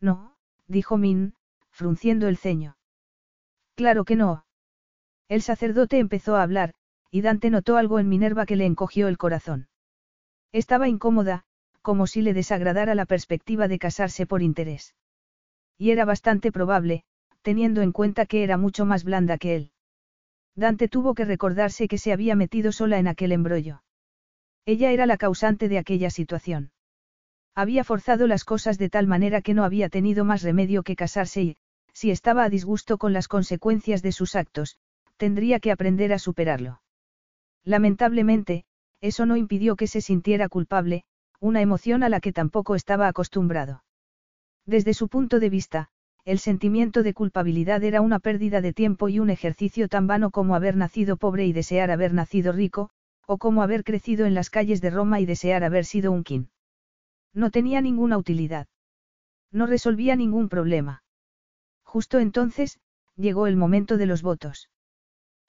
[0.00, 0.36] No,
[0.66, 1.34] dijo Min,
[1.70, 2.76] frunciendo el ceño.
[3.74, 4.44] Claro que no.
[5.28, 6.74] El sacerdote empezó a hablar,
[7.10, 9.68] y Dante notó algo en Minerva que le encogió el corazón.
[10.52, 11.44] Estaba incómoda,
[11.82, 14.94] como si le desagradara la perspectiva de casarse por interés.
[15.78, 17.04] Y era bastante probable,
[17.42, 19.72] teniendo en cuenta que era mucho más blanda que él.
[20.54, 23.82] Dante tuvo que recordarse que se había metido sola en aquel embrollo.
[24.66, 26.72] Ella era la causante de aquella situación.
[27.54, 31.42] Había forzado las cosas de tal manera que no había tenido más remedio que casarse
[31.42, 31.56] y,
[31.92, 34.78] si estaba a disgusto con las consecuencias de sus actos,
[35.16, 36.80] tendría que aprender a superarlo.
[37.64, 38.64] Lamentablemente,
[39.00, 41.04] eso no impidió que se sintiera culpable,
[41.40, 43.82] una emoción a la que tampoco estaba acostumbrado.
[44.66, 45.88] Desde su punto de vista,
[46.24, 50.54] el sentimiento de culpabilidad era una pérdida de tiempo y un ejercicio tan vano como
[50.54, 52.90] haber nacido pobre y desear haber nacido rico,
[53.32, 56.46] o como haber crecido en las calles de Roma y desear haber sido un king.
[57.32, 58.66] No tenía ninguna utilidad.
[59.52, 61.04] No resolvía ningún problema.
[61.84, 62.80] Justo entonces,
[63.14, 64.68] llegó el momento de los votos.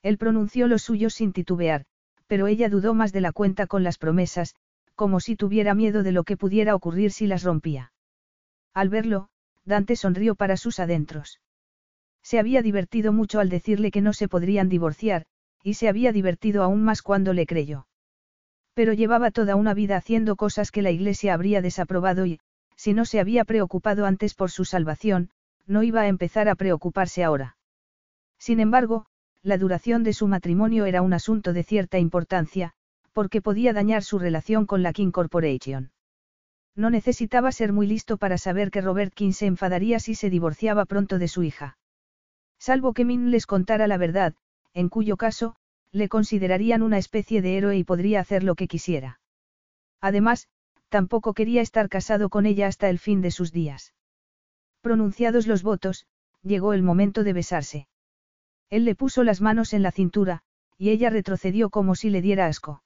[0.04, 1.86] Él pronunció los suyos sin titubear,
[2.28, 4.54] pero ella dudó más de la cuenta con las promesas,
[4.94, 7.94] como si tuviera miedo de lo que pudiera ocurrir si las rompía.
[8.76, 9.30] Al verlo,
[9.66, 11.42] Dante sonrió para sus adentros.
[12.22, 15.26] Se había divertido mucho al decirle que no se podrían divorciar,
[15.64, 17.88] y se había divertido aún más cuando le creyó.
[18.74, 22.40] Pero llevaba toda una vida haciendo cosas que la Iglesia habría desaprobado y,
[22.76, 25.30] si no se había preocupado antes por su salvación,
[25.68, 27.58] no iba a empezar a preocuparse ahora.
[28.40, 29.06] Sin embargo,
[29.44, 32.74] la duración de su matrimonio era un asunto de cierta importancia,
[33.14, 35.92] porque podía dañar su relación con la King Corporation.
[36.76, 40.86] No necesitaba ser muy listo para saber que Robert King se enfadaría si se divorciaba
[40.86, 41.78] pronto de su hija.
[42.58, 44.36] Salvo que Min les contara la verdad,
[44.74, 45.56] en cuyo caso,
[45.92, 49.20] le considerarían una especie de héroe y podría hacer lo que quisiera.
[50.00, 50.48] Además,
[50.90, 53.94] tampoco quería estar casado con ella hasta el fin de sus días.
[54.82, 56.06] Pronunciados los votos,
[56.42, 57.88] llegó el momento de besarse.
[58.70, 60.42] Él le puso las manos en la cintura,
[60.78, 62.84] y ella retrocedió como si le diera asco.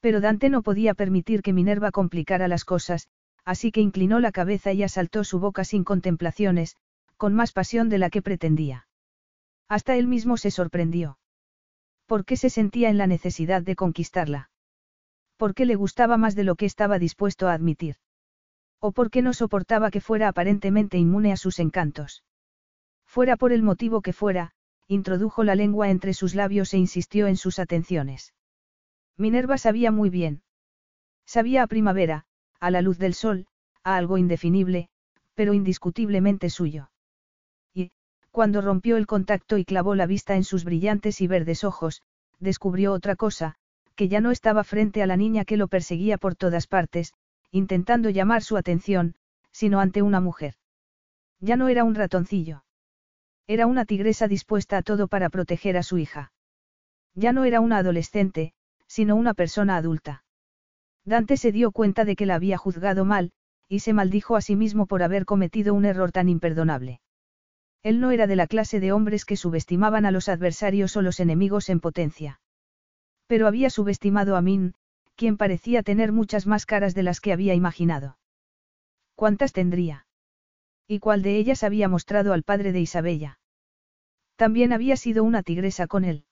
[0.00, 3.08] Pero Dante no podía permitir que Minerva complicara las cosas,
[3.44, 6.76] así que inclinó la cabeza y asaltó su boca sin contemplaciones,
[7.16, 8.86] con más pasión de la que pretendía.
[9.68, 11.18] Hasta él mismo se sorprendió.
[12.06, 14.50] ¿Por qué se sentía en la necesidad de conquistarla?
[15.36, 17.96] ¿Por qué le gustaba más de lo que estaba dispuesto a admitir?
[18.78, 22.22] ¿O por qué no soportaba que fuera aparentemente inmune a sus encantos?
[23.06, 24.52] Fuera por el motivo que fuera,
[24.88, 28.34] introdujo la lengua entre sus labios e insistió en sus atenciones.
[29.16, 30.42] Minerva sabía muy bien.
[31.26, 32.24] Sabía a primavera,
[32.60, 33.46] a la luz del sol,
[33.82, 34.90] a algo indefinible,
[35.34, 36.91] pero indiscutiblemente suyo.
[38.32, 42.02] Cuando rompió el contacto y clavó la vista en sus brillantes y verdes ojos,
[42.40, 43.56] descubrió otra cosa,
[43.94, 47.12] que ya no estaba frente a la niña que lo perseguía por todas partes,
[47.50, 49.16] intentando llamar su atención,
[49.52, 50.54] sino ante una mujer.
[51.40, 52.64] Ya no era un ratoncillo.
[53.46, 56.32] Era una tigresa dispuesta a todo para proteger a su hija.
[57.14, 58.54] Ya no era una adolescente,
[58.86, 60.24] sino una persona adulta.
[61.04, 63.32] Dante se dio cuenta de que la había juzgado mal,
[63.68, 67.00] y se maldijo a sí mismo por haber cometido un error tan imperdonable.
[67.82, 71.18] Él no era de la clase de hombres que subestimaban a los adversarios o los
[71.18, 72.40] enemigos en potencia.
[73.26, 74.74] Pero había subestimado a Min,
[75.16, 78.18] quien parecía tener muchas más caras de las que había imaginado.
[79.14, 80.06] ¿Cuántas tendría?
[80.86, 83.38] ¿Y cuál de ellas había mostrado al padre de Isabella?
[84.36, 86.24] También había sido una tigresa con él.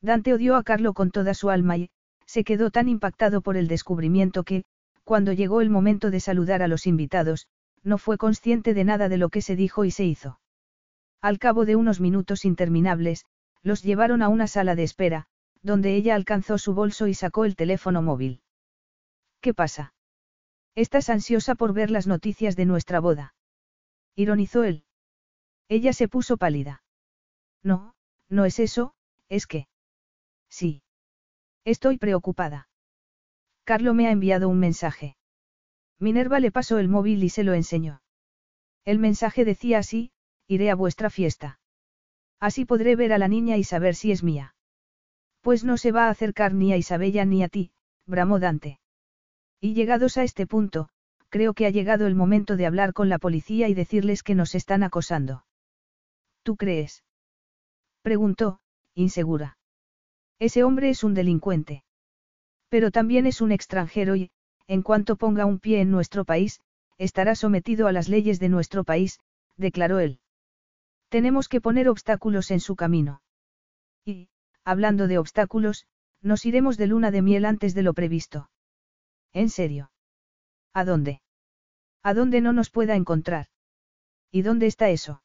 [0.00, 1.90] Dante odió a Carlo con toda su alma y,
[2.26, 4.64] se quedó tan impactado por el descubrimiento que,
[5.04, 7.46] cuando llegó el momento de saludar a los invitados,
[7.82, 10.40] no fue consciente de nada de lo que se dijo y se hizo.
[11.24, 13.24] Al cabo de unos minutos interminables,
[13.62, 15.24] los llevaron a una sala de espera,
[15.62, 18.42] donde ella alcanzó su bolso y sacó el teléfono móvil.
[19.40, 19.94] ¿Qué pasa?
[20.74, 23.34] Estás ansiosa por ver las noticias de nuestra boda.
[24.14, 24.84] Ironizó él.
[25.70, 26.82] Ella se puso pálida.
[27.62, 27.94] No,
[28.28, 28.94] no es eso,
[29.30, 29.66] es que.
[30.50, 30.82] Sí.
[31.64, 32.68] Estoy preocupada.
[33.64, 35.16] Carlo me ha enviado un mensaje.
[35.98, 38.02] Minerva le pasó el móvil y se lo enseñó.
[38.84, 40.12] El mensaje decía así,
[40.46, 41.58] iré a vuestra fiesta.
[42.40, 44.54] Así podré ver a la niña y saber si es mía.
[45.40, 47.70] Pues no se va a acercar ni a Isabella ni a ti,
[48.06, 48.80] bramó Dante.
[49.60, 50.88] Y llegados a este punto,
[51.28, 54.54] creo que ha llegado el momento de hablar con la policía y decirles que nos
[54.54, 55.44] están acosando.
[56.42, 57.04] ¿Tú crees?
[58.02, 58.60] Preguntó,
[58.94, 59.56] insegura.
[60.38, 61.84] Ese hombre es un delincuente.
[62.68, 64.30] Pero también es un extranjero y,
[64.66, 66.60] en cuanto ponga un pie en nuestro país,
[66.98, 69.20] estará sometido a las leyes de nuestro país,
[69.56, 70.20] declaró él.
[71.14, 73.22] Tenemos que poner obstáculos en su camino.
[74.04, 74.30] Y,
[74.64, 75.86] hablando de obstáculos,
[76.20, 78.50] nos iremos de luna de miel antes de lo previsto.
[79.32, 79.92] ¿En serio?
[80.72, 81.22] ¿A dónde?
[82.02, 83.46] ¿A dónde no nos pueda encontrar?
[84.32, 85.22] ¿Y dónde está eso?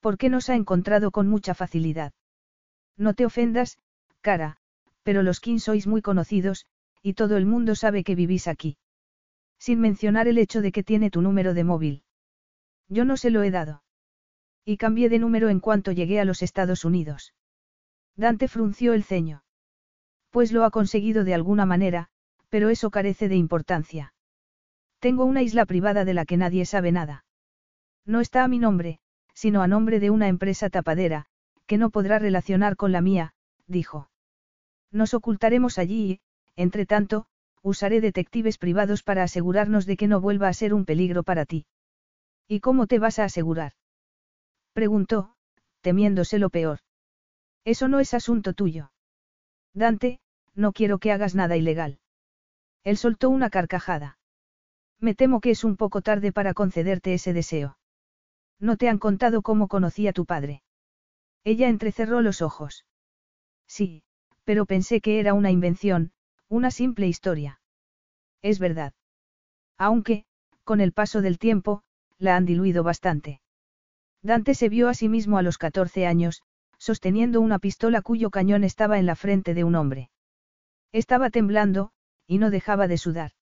[0.00, 2.14] ¿Por qué nos ha encontrado con mucha facilidad?
[2.96, 3.76] No te ofendas,
[4.22, 4.56] cara,
[5.02, 6.64] pero los King sois muy conocidos,
[7.02, 8.78] y todo el mundo sabe que vivís aquí.
[9.58, 12.04] Sin mencionar el hecho de que tiene tu número de móvil.
[12.88, 13.83] Yo no se lo he dado.
[14.64, 17.34] Y cambié de número en cuanto llegué a los Estados Unidos.
[18.16, 19.44] Dante frunció el ceño.
[20.30, 22.08] Pues lo ha conseguido de alguna manera,
[22.48, 24.14] pero eso carece de importancia.
[25.00, 27.24] Tengo una isla privada de la que nadie sabe nada.
[28.06, 29.00] No está a mi nombre,
[29.34, 31.26] sino a nombre de una empresa tapadera,
[31.66, 33.34] que no podrá relacionar con la mía,
[33.66, 34.08] dijo.
[34.90, 36.20] Nos ocultaremos allí y,
[36.56, 37.26] entre tanto,
[37.62, 41.66] usaré detectives privados para asegurarnos de que no vuelva a ser un peligro para ti.
[42.46, 43.72] ¿Y cómo te vas a asegurar?
[44.74, 45.36] Preguntó,
[45.82, 46.80] temiéndose lo peor.
[47.64, 48.92] Eso no es asunto tuyo.
[49.72, 50.20] Dante,
[50.54, 52.00] no quiero que hagas nada ilegal.
[52.82, 54.18] Él soltó una carcajada.
[55.00, 57.78] Me temo que es un poco tarde para concederte ese deseo.
[58.58, 60.62] No te han contado cómo conocí a tu padre.
[61.44, 62.84] Ella entrecerró los ojos.
[63.68, 64.02] Sí,
[64.44, 66.12] pero pensé que era una invención,
[66.48, 67.60] una simple historia.
[68.42, 68.92] Es verdad.
[69.78, 70.24] Aunque,
[70.64, 71.82] con el paso del tiempo,
[72.18, 73.40] la han diluido bastante.
[74.24, 76.42] Dante se vio a sí mismo a los 14 años,
[76.78, 80.08] sosteniendo una pistola cuyo cañón estaba en la frente de un hombre.
[80.92, 81.90] Estaba temblando,
[82.26, 83.32] y no dejaba de sudar.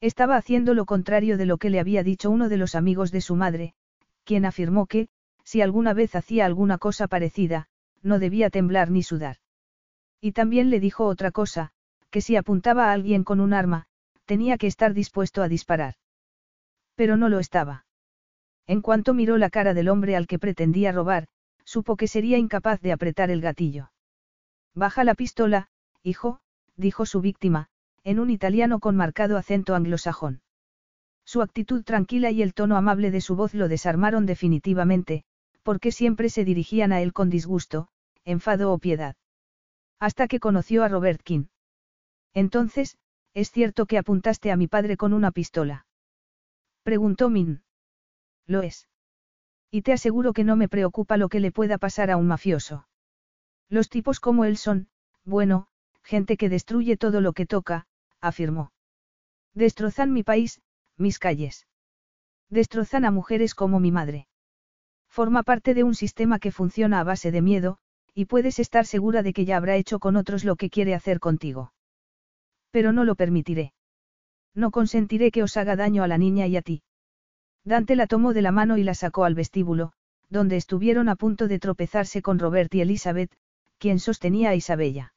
[0.00, 3.20] Estaba haciendo lo contrario de lo que le había dicho uno de los amigos de
[3.20, 3.74] su madre,
[4.24, 5.08] quien afirmó que,
[5.44, 7.68] si alguna vez hacía alguna cosa parecida,
[8.02, 9.36] no debía temblar ni sudar.
[10.22, 11.72] Y también le dijo otra cosa,
[12.10, 13.84] que si apuntaba a alguien con un arma,
[14.24, 15.96] tenía que estar dispuesto a disparar.
[16.94, 17.84] Pero no lo estaba.
[18.68, 21.26] En cuanto miró la cara del hombre al que pretendía robar,
[21.64, 23.90] supo que sería incapaz de apretar el gatillo.
[24.74, 25.68] Baja la pistola,
[26.02, 26.40] hijo,
[26.76, 27.70] dijo su víctima,
[28.04, 30.42] en un italiano con marcado acento anglosajón.
[31.24, 35.24] Su actitud tranquila y el tono amable de su voz lo desarmaron definitivamente,
[35.62, 37.88] porque siempre se dirigían a él con disgusto,
[38.24, 39.16] enfado o piedad.
[39.98, 41.46] Hasta que conoció a Robert King.
[42.34, 42.98] Entonces,
[43.32, 45.86] ¿es cierto que apuntaste a mi padre con una pistola?
[46.82, 47.62] Preguntó Min.
[48.48, 48.88] Lo es.
[49.70, 52.88] Y te aseguro que no me preocupa lo que le pueda pasar a un mafioso.
[53.68, 54.88] Los tipos como él son,
[55.24, 55.68] bueno,
[56.02, 57.86] gente que destruye todo lo que toca,
[58.20, 58.72] afirmó.
[59.54, 60.62] Destrozan mi país,
[60.96, 61.66] mis calles.
[62.48, 64.26] Destrozan a mujeres como mi madre.
[65.10, 67.78] Forma parte de un sistema que funciona a base de miedo,
[68.14, 71.20] y puedes estar segura de que ya habrá hecho con otros lo que quiere hacer
[71.20, 71.72] contigo.
[72.70, 73.74] Pero no lo permitiré.
[74.54, 76.82] No consentiré que os haga daño a la niña y a ti.
[77.68, 79.92] Dante la tomó de la mano y la sacó al vestíbulo,
[80.30, 83.30] donde estuvieron a punto de tropezarse con Robert y Elizabeth,
[83.76, 85.12] quien sostenía a Isabella.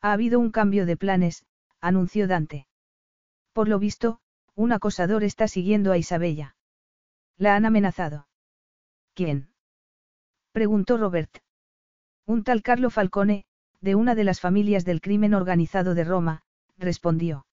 [0.00, 1.44] Ha habido un cambio de planes,
[1.80, 2.68] anunció Dante.
[3.52, 4.20] Por lo visto,
[4.54, 6.54] un acosador está siguiendo a Isabella.
[7.38, 8.28] La han amenazado.
[9.14, 9.48] ¿Quién?
[10.52, 11.38] preguntó Robert.
[12.24, 13.46] Un tal Carlo Falcone,
[13.80, 16.42] de una de las familias del crimen organizado de Roma,
[16.78, 17.46] respondió.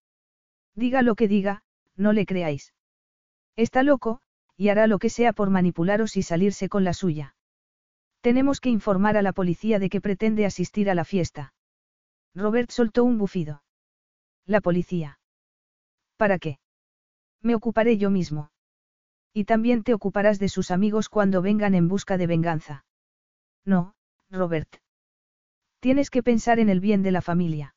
[0.76, 1.63] Diga lo que diga,
[1.95, 2.72] no le creáis.
[3.56, 4.22] Está loco,
[4.58, 7.36] y hará lo que sea por manipularos y salirse con la suya.
[8.22, 11.54] Tenemos que informar a la policía de que pretende asistir a la fiesta.
[12.36, 13.64] Robert soltó un bufido.
[14.45, 15.20] La policía.
[16.18, 16.60] ¿Para qué?
[17.41, 18.52] Me ocuparé yo mismo.
[19.34, 22.86] Y también te ocuparás de sus amigos cuando vengan en busca de venganza.
[23.66, 23.95] No,
[24.30, 24.78] Robert.
[25.80, 27.76] Tienes que pensar en el bien de la familia.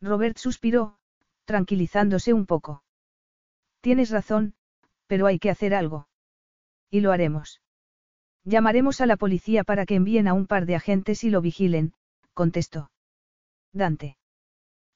[0.00, 0.98] Robert suspiró,
[1.44, 2.84] tranquilizándose un poco.
[3.80, 4.54] Tienes razón,
[5.06, 6.08] pero hay que hacer algo.
[6.90, 7.60] Y lo haremos.
[8.44, 11.92] Llamaremos a la policía para que envíen a un par de agentes y lo vigilen,
[12.32, 12.90] contestó.
[13.72, 14.16] Dante.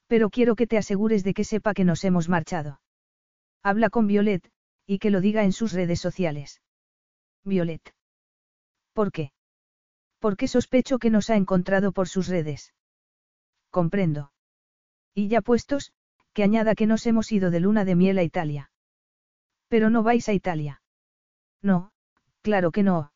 [0.06, 2.80] Pero quiero que te asegures de que sepa que nos hemos marchado.
[3.62, 4.50] Habla con Violet,
[4.86, 6.62] y que lo diga en sus redes sociales.
[7.44, 7.94] Violet.
[8.92, 9.32] ¿Por qué?
[10.18, 12.74] Porque sospecho que nos ha encontrado por sus redes.
[13.70, 14.32] Comprendo.
[15.14, 15.92] Y ya puestos,
[16.32, 18.70] que añada que nos hemos ido de luna de miel a Italia.
[19.70, 20.82] Pero no vais a Italia.
[21.62, 21.92] No,
[22.42, 23.12] claro que no.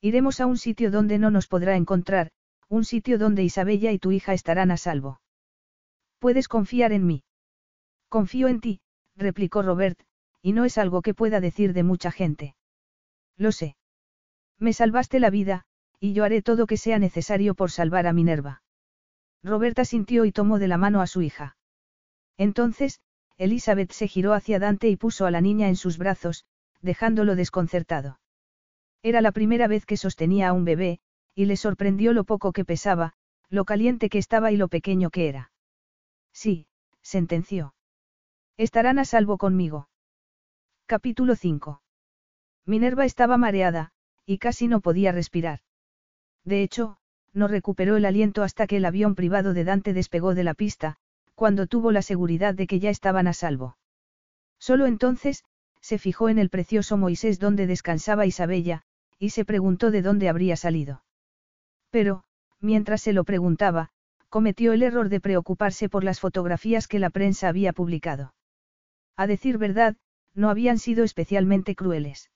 [0.00, 2.30] Iremos a un sitio donde no nos podrá encontrar,
[2.68, 5.20] un sitio donde Isabella y tu hija estarán a salvo.
[6.18, 7.24] Puedes confiar en mí.
[8.08, 8.80] Confío en ti,
[9.16, 10.00] replicó Robert,
[10.40, 12.56] y no es algo que pueda decir de mucha gente.
[13.36, 13.76] Lo sé.
[14.58, 15.66] Me salvaste la vida,
[16.00, 18.62] y yo haré todo que sea necesario por salvar a Minerva.
[19.42, 21.58] Roberta sintió y tomó de la mano a su hija.
[22.38, 23.00] Entonces,
[23.38, 26.44] Elizabeth se giró hacia Dante y puso a la niña en sus brazos,
[26.80, 28.18] dejándolo desconcertado.
[29.02, 31.00] Era la primera vez que sostenía a un bebé,
[31.34, 33.12] y le sorprendió lo poco que pesaba,
[33.48, 35.52] lo caliente que estaba y lo pequeño que era.
[36.32, 36.66] Sí,
[37.02, 37.74] sentenció.
[38.56, 39.88] Estarán a salvo conmigo.
[40.86, 41.82] Capítulo 5.
[42.64, 43.92] Minerva estaba mareada,
[44.24, 45.60] y casi no podía respirar.
[46.44, 46.96] De hecho,
[47.32, 50.96] no recuperó el aliento hasta que el avión privado de Dante despegó de la pista,
[51.36, 53.76] cuando tuvo la seguridad de que ya estaban a salvo.
[54.58, 55.44] Solo entonces,
[55.80, 58.82] se fijó en el precioso Moisés donde descansaba Isabella,
[59.18, 61.04] y se preguntó de dónde habría salido.
[61.90, 62.24] Pero,
[62.60, 63.90] mientras se lo preguntaba,
[64.28, 68.34] cometió el error de preocuparse por las fotografías que la prensa había publicado.
[69.16, 69.96] A decir verdad,
[70.34, 72.30] no habían sido especialmente crueles.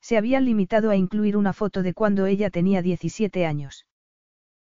[0.00, 3.86] Se habían limitado a incluir una foto de cuando ella tenía 17 años.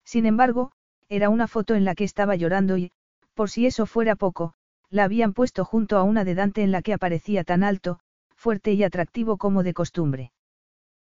[0.04, 0.72] Sin embargo,
[1.08, 2.92] era una foto en la que estaba llorando y,
[3.40, 4.52] por si eso fuera poco,
[4.90, 7.98] la habían puesto junto a una de Dante en la que aparecía tan alto,
[8.36, 10.32] fuerte y atractivo como de costumbre.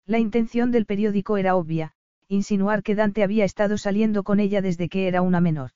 [0.06, 1.92] La intención del periódico era obvia,
[2.28, 5.72] insinuar que Dante había estado saliendo con ella desde que era una menor.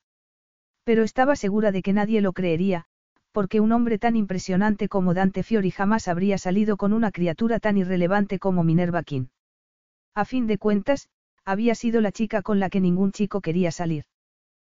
[0.82, 2.86] Pero estaba segura de que nadie lo creería,
[3.32, 7.76] porque un hombre tan impresionante como Dante Fiori jamás habría salido con una criatura tan
[7.76, 9.26] irrelevante como Minerva King.
[10.14, 11.10] A fin de cuentas,
[11.44, 14.04] había sido la chica con la que ningún chico quería salir.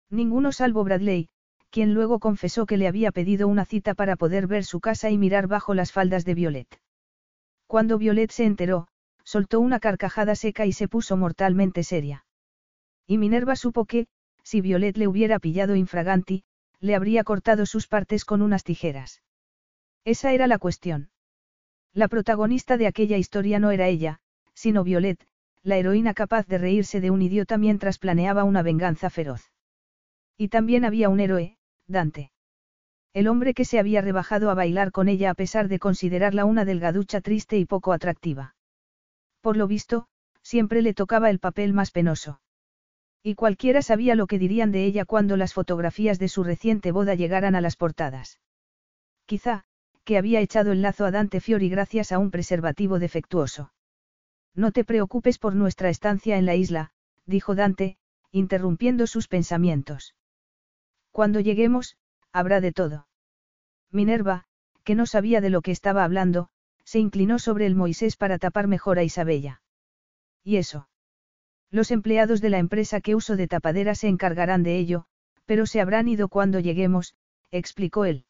[0.09, 1.30] Ninguno salvo Bradley,
[1.70, 5.18] quien luego confesó que le había pedido una cita para poder ver su casa y
[5.18, 6.82] mirar bajo las faldas de Violet.
[7.68, 8.88] Cuando Violet se enteró,
[9.24, 12.26] soltó una carcajada seca y se puso mortalmente seria.
[13.05, 14.07] Y Minerva supo que,
[14.43, 16.43] si Violet le hubiera pillado infraganti,
[16.80, 19.22] le habría cortado sus partes con unas tijeras.
[20.05, 21.09] Esa era la cuestión.
[21.93, 24.20] La protagonista de aquella historia no era ella,
[24.53, 25.20] sino Violet,
[25.63, 29.51] la heroína capaz de reírse de un idiota mientras planeaba una venganza feroz.
[30.38, 31.57] Y también había un héroe,
[31.88, 32.31] Dante.
[33.13, 36.65] El hombre que se había rebajado a bailar con ella a pesar de considerarla una
[36.65, 38.55] delgaducha triste y poco atractiva.
[39.41, 40.07] Por lo visto,
[40.41, 42.41] siempre le tocaba el papel más penoso.
[43.23, 47.15] Y cualquiera sabía lo que dirían de ella cuando las fotografías de su reciente boda
[47.15, 48.39] llegaran a las portadas.
[49.25, 49.63] Quizá,
[50.03, 53.71] que había echado el lazo a Dante Fiori gracias a un preservativo defectuoso.
[54.53, 56.91] No te preocupes por nuestra estancia en la isla,
[57.25, 57.97] dijo Dante,
[58.32, 60.16] interrumpiendo sus pensamientos.
[61.17, 61.97] Cuando lleguemos,
[62.31, 63.07] habrá de todo.
[63.91, 64.43] Minerva,
[64.83, 66.49] que no sabía de lo que estaba hablando,
[66.83, 69.63] se inclinó sobre el Moisés para tapar mejor a Isabella.
[70.43, 70.89] ¿Y eso?
[71.71, 75.05] Los empleados de la empresa que uso de tapadera se encargarán de ello,
[75.47, 77.15] pero se habrán ido cuando lleguemos,
[77.49, 78.25] explicó él.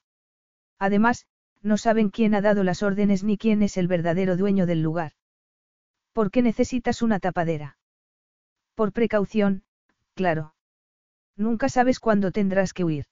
[0.80, 1.26] Además,
[1.62, 5.12] no saben quién ha dado las órdenes ni quién es el verdadero dueño del lugar.
[6.14, 7.78] ¿Por qué necesitas una tapadera?
[8.76, 9.64] Por precaución,
[10.14, 10.54] claro.
[11.38, 13.06] Nunca sabes cuándo tendrás que huir.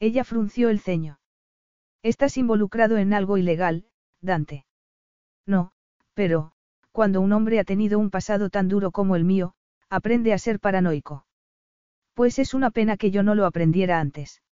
[0.00, 1.20] Ella frunció el ceño.
[2.02, 3.86] Estás involucrado en algo ilegal,
[4.20, 4.66] Dante.
[5.46, 5.72] No,
[6.14, 6.52] pero,
[6.92, 9.54] cuando un hombre ha tenido un pasado tan duro como el mío,
[9.88, 11.26] aprende a ser paranoico.
[12.14, 14.42] Pues es una pena que yo no lo aprendiera antes.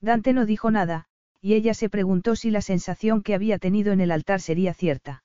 [0.00, 1.06] Dante no dijo nada,
[1.40, 5.24] y ella se preguntó si la sensación que había tenido en el altar sería cierta.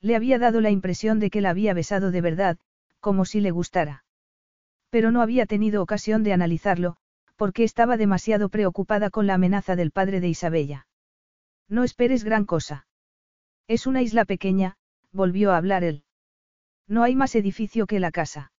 [0.00, 2.58] Le había dado la impresión de que la había besado de verdad,
[3.00, 4.04] como si le gustara.
[4.90, 6.96] Pero no había tenido ocasión de analizarlo,
[7.36, 10.86] porque estaba demasiado preocupada con la amenaza del padre de Isabella.
[11.68, 12.86] No esperes gran cosa.
[13.68, 14.76] Es una isla pequeña,
[15.12, 16.04] volvió a hablar él.
[16.86, 18.50] No hay más edificio que la casa.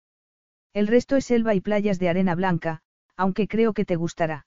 [0.75, 2.83] El resto es selva y playas de arena blanca,
[3.17, 4.47] aunque creo que te gustará.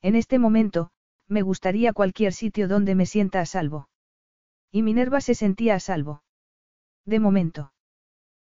[0.00, 0.90] En este momento,
[1.28, 3.88] me gustaría cualquier sitio donde me sienta a salvo.
[4.70, 6.22] Y Minerva se sentía a salvo.
[7.04, 7.72] De momento.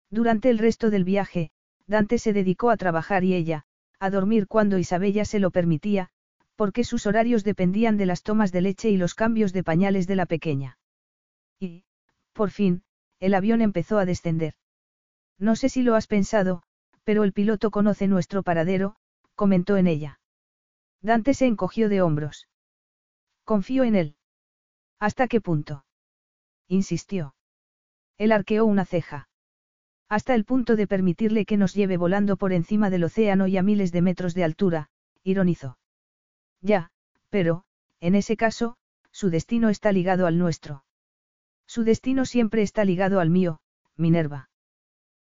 [0.10, 1.52] Durante el resto del viaje,
[1.88, 3.66] Dante se dedicó a trabajar y ella,
[4.00, 6.10] a dormir cuando Isabella se lo permitía,
[6.56, 10.16] porque sus horarios dependían de las tomas de leche y los cambios de pañales de
[10.16, 10.78] la pequeña.
[11.60, 11.86] Y,
[12.34, 12.84] por fin,
[13.20, 14.56] el avión empezó a descender.
[15.40, 16.64] No sé si lo has pensado,
[17.04, 18.96] pero el piloto conoce nuestro paradero,
[19.36, 20.20] comentó en ella.
[21.02, 22.48] Dante se encogió de hombros.
[23.44, 24.16] Confío en él.
[25.00, 25.86] ¿Hasta qué punto?
[26.68, 27.36] insistió.
[28.18, 29.30] Él arqueó una ceja.
[30.10, 33.64] Hasta el punto de permitirle que nos lleve volando por encima del océano y a
[33.64, 34.90] miles de metros de altura,
[35.24, 35.78] ironizó.
[36.62, 36.92] Ya,
[37.30, 37.64] pero,
[38.00, 38.78] en ese caso,
[39.12, 40.86] su destino está ligado al nuestro.
[41.66, 43.60] Su destino siempre está ligado al mío,
[43.98, 44.50] Minerva.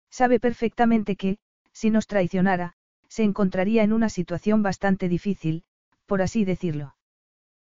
[0.09, 1.37] Sabe perfectamente que,
[1.73, 2.73] si nos traicionara,
[3.09, 5.63] se encontraría en una situación bastante difícil,
[6.05, 6.95] por así decirlo.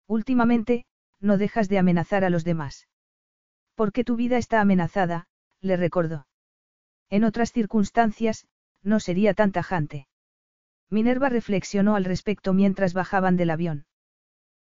[0.07, 0.85] Últimamente,
[1.21, 2.89] no dejas de amenazar a los demás.
[3.75, 5.29] Porque tu vida está amenazada,
[5.61, 6.27] le recordó.
[7.11, 8.47] En otras circunstancias,
[8.83, 10.09] no sería tan tajante.
[10.91, 13.87] Minerva reflexionó al respecto mientras bajaban del avión.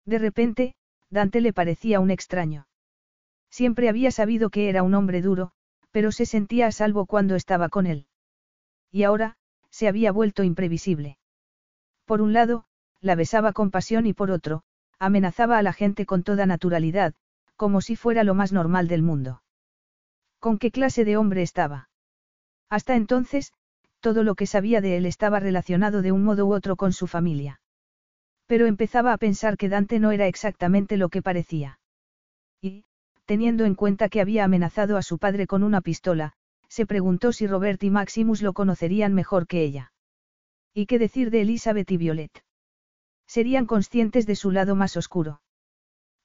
[0.05, 0.75] De repente,
[1.11, 2.67] Dante le parecía un extraño.
[3.51, 5.53] Siempre había sabido que era un hombre duro,
[5.91, 8.07] pero se sentía a salvo cuando estaba con él.
[8.91, 9.37] Y ahora,
[9.71, 11.19] se había vuelto imprevisible.
[12.07, 12.65] Por un lado,
[13.01, 14.63] la besaba con pasión y por otro,
[14.99, 17.15] amenazaba a la gente con toda naturalidad,
[17.57, 19.43] como si fuera lo más normal del mundo.
[20.39, 21.89] ¿Con qué clase de hombre estaba?
[22.73, 23.53] Hasta entonces,
[24.01, 27.07] todo lo que sabía de él estaba relacionado de un modo u otro con su
[27.07, 27.61] familia.
[28.47, 31.81] Pero empezaba a pensar que Dante no era exactamente lo que parecía.
[32.63, 32.87] Y,
[33.27, 36.33] teniendo en cuenta que había amenazado a su padre con una pistola,
[36.67, 39.93] se preguntó si Robert y Maximus lo conocerían mejor que ella.
[40.73, 42.43] ¿Y qué decir de Elizabeth y Violet?
[43.27, 45.43] Serían conscientes de su lado más oscuro.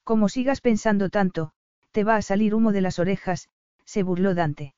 [0.02, 1.52] Como sigas pensando tanto,
[1.92, 3.50] te va a salir humo de las orejas,
[3.84, 4.74] se burló Dante.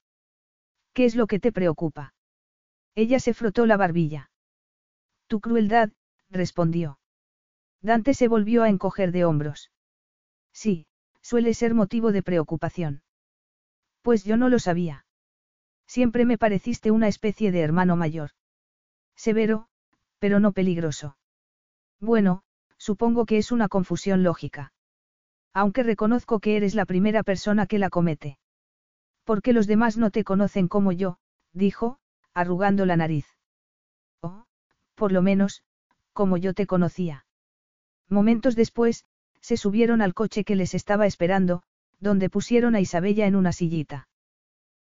[0.93, 2.15] ¿Qué es lo que te preocupa?
[2.95, 4.31] Ella se frotó la barbilla.
[5.29, 5.91] Tu crueldad,
[6.29, 6.99] respondió.
[7.81, 9.71] Dante se volvió a encoger de hombros.
[10.53, 10.87] Sí,
[11.23, 13.03] suele ser motivo de preocupación.
[14.03, 15.07] Pues yo no lo sabía.
[15.87, 18.31] Siempre me pareciste una especie de hermano mayor.
[19.15, 19.69] Severo,
[20.19, 21.17] pero no peligroso.
[22.01, 22.43] Bueno,
[22.77, 24.73] supongo que es una confusión lógica.
[25.53, 28.40] Aunque reconozco que eres la primera persona que la comete.
[29.31, 31.19] Porque los demás no te conocen como yo,
[31.53, 32.01] dijo,
[32.35, 33.27] arrugando la nariz.
[34.23, 34.43] Oh,
[34.97, 35.63] por lo menos,
[36.13, 37.27] como yo te conocía.
[38.09, 39.05] Momentos después,
[39.41, 41.63] se subieron al coche que les estaba esperando,
[42.01, 44.09] donde pusieron a Isabella en una sillita.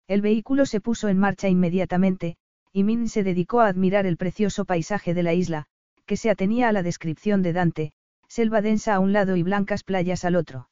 [0.06, 2.38] El vehículo se puso en marcha inmediatamente,
[2.72, 5.66] y Min se dedicó a admirar el precioso paisaje de la isla,
[6.06, 7.92] que se atenía a la descripción de Dante,
[8.28, 10.70] selva densa a un lado y blancas playas al otro.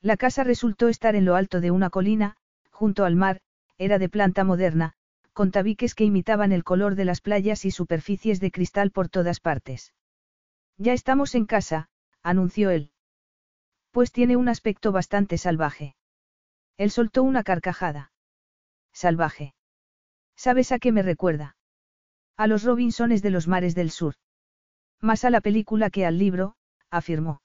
[0.00, 2.34] La casa resultó estar en lo alto de una colina,
[2.78, 3.40] junto al mar,
[3.76, 4.92] era de planta moderna,
[5.32, 9.40] con tabiques que imitaban el color de las playas y superficies de cristal por todas
[9.40, 9.94] partes.
[10.76, 11.88] Ya estamos en casa,
[12.22, 12.92] anunció él.
[13.90, 15.96] Pues tiene un aspecto bastante salvaje.
[16.76, 18.12] Él soltó una carcajada.
[18.92, 19.54] Salvaje.
[20.36, 21.56] ¿Sabes a qué me recuerda?
[22.36, 24.14] A los Robinsones de los mares del sur.
[25.00, 26.54] Más a la película que al libro,
[26.90, 27.42] afirmó.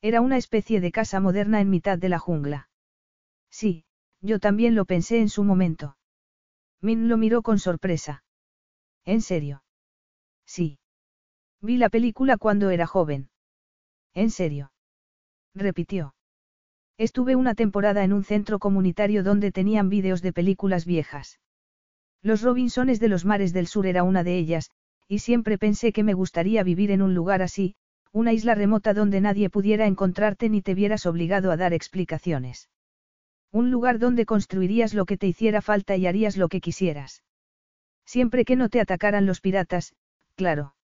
[0.00, 2.70] Era una especie de casa moderna en mitad de la jungla.
[3.50, 3.85] Sí,
[4.20, 5.96] yo también lo pensé en su momento.
[6.80, 8.24] Min lo miró con sorpresa.
[9.04, 9.62] ¿En serio?
[10.46, 10.78] Sí.
[11.60, 13.30] Vi la película cuando era joven.
[14.14, 14.72] ¿En serio?
[15.54, 16.14] Repitió.
[16.98, 21.40] Estuve una temporada en un centro comunitario donde tenían vídeos de películas viejas.
[22.22, 24.70] Los Robinsones de los mares del sur era una de ellas,
[25.06, 27.74] y siempre pensé que me gustaría vivir en un lugar así,
[28.12, 32.68] una isla remota donde nadie pudiera encontrarte ni te vieras obligado a dar explicaciones.
[33.52, 37.22] Un lugar donde construirías lo que te hiciera falta y harías lo que quisieras.
[38.04, 39.94] Siempre que no te atacaran los piratas,
[40.34, 40.74] claro.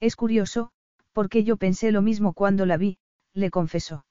[0.00, 0.70] Es curioso,
[1.12, 2.98] porque yo pensé lo mismo cuando la vi,
[3.34, 4.06] le confesó.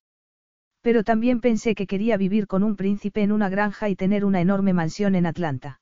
[0.81, 4.41] Pero también pensé que quería vivir con un príncipe en una granja y tener una
[4.41, 5.81] enorme mansión en Atlanta.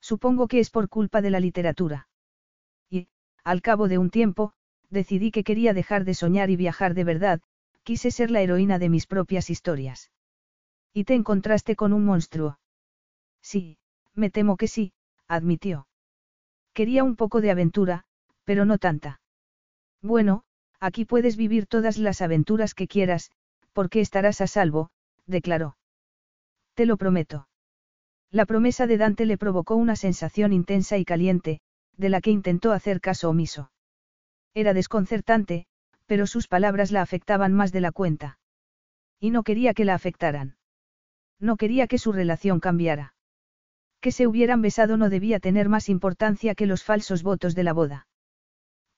[0.00, 2.08] Supongo que es por culpa de la literatura.
[2.88, 3.08] Y,
[3.44, 4.52] al cabo de un tiempo,
[4.88, 7.40] decidí que quería dejar de soñar y viajar de verdad,
[7.82, 10.10] quise ser la heroína de mis propias historias.
[10.96, 12.58] ¿Y te encontraste con un monstruo?
[13.42, 13.76] Sí,
[14.14, 14.94] me temo que sí,
[15.28, 15.86] admitió.
[16.72, 18.04] Quería un poco de aventura,
[18.44, 19.20] pero no tanta.
[20.00, 20.44] Bueno,
[20.80, 23.30] aquí puedes vivir todas las aventuras que quieras,
[23.74, 24.88] porque estarás a salvo,
[25.26, 25.76] declaró.
[26.72, 27.46] Te lo prometo.
[28.30, 31.60] La promesa de Dante le provocó una sensación intensa y caliente,
[31.98, 33.70] de la que intentó hacer caso omiso.
[34.54, 35.66] Era desconcertante,
[36.06, 38.38] pero sus palabras la afectaban más de la cuenta.
[39.20, 40.55] Y no quería que la afectaran.
[41.38, 43.14] No quería que su relación cambiara.
[44.00, 47.72] Que se hubieran besado no debía tener más importancia que los falsos votos de la
[47.72, 48.06] boda.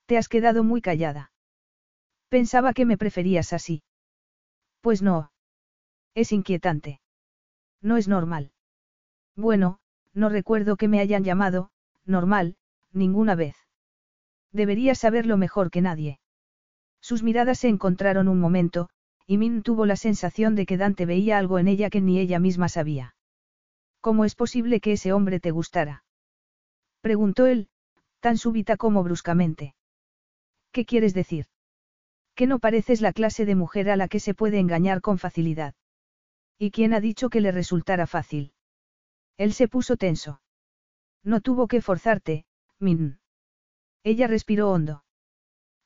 [0.06, 1.32] Te has quedado muy callada.
[2.28, 3.82] Pensaba que me preferías así.
[4.81, 5.32] Pues no.
[6.15, 7.01] Es inquietante.
[7.81, 8.52] No es normal.
[9.36, 9.78] Bueno,
[10.15, 11.70] no recuerdo que me hayan llamado,
[12.05, 12.56] normal,
[12.93, 13.56] ninguna vez.
[14.52, 16.19] Deberías saberlo mejor que nadie.
[17.01, 18.89] Sus miradas se encontraron un momento,
[19.30, 22.38] y Min tuvo la sensación de que Dante veía algo en ella que ni ella
[22.38, 23.14] misma sabía.
[24.00, 26.02] ¿Cómo es posible que ese hombre te gustara?
[27.02, 27.68] Preguntó él,
[28.20, 29.74] tan súbita como bruscamente.
[30.72, 31.44] ¿Qué quieres decir?
[32.34, 35.74] Que no pareces la clase de mujer a la que se puede engañar con facilidad.
[36.59, 38.55] ¿Y quién ha dicho que le resultara fácil?
[39.36, 40.40] Él se puso tenso.
[41.22, 42.46] No tuvo que forzarte,
[42.78, 43.20] Min.
[44.05, 45.05] Ella respiró hondo.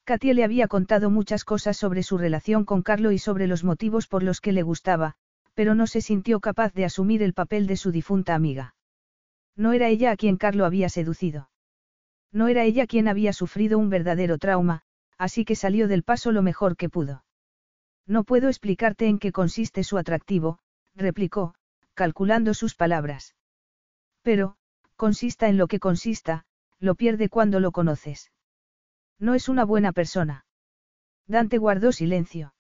[0.05, 4.09] Katia le había contado muchas cosas sobre su relación con Carlo y sobre los motivos
[4.09, 5.15] por los que le gustaba,
[5.55, 8.75] pero no se sintió capaz de asumir el papel de su difunta amiga.
[9.55, 11.51] No era ella a quien Carlo había seducido.
[12.33, 14.83] No era ella quien había sufrido un verdadero trauma,
[15.19, 17.25] así que salió del paso lo mejor que pudo.
[18.07, 20.59] No puedo explicarte en qué consiste su atractivo,
[20.97, 21.55] replicó,
[21.95, 23.37] calculando sus palabras.
[24.23, 24.57] Pero,
[24.97, 26.45] consista en lo que consista,
[26.81, 28.33] lo pierde cuando lo conoces.
[29.23, 30.47] No es una buena persona.
[31.29, 32.55] Dante guardó silencio.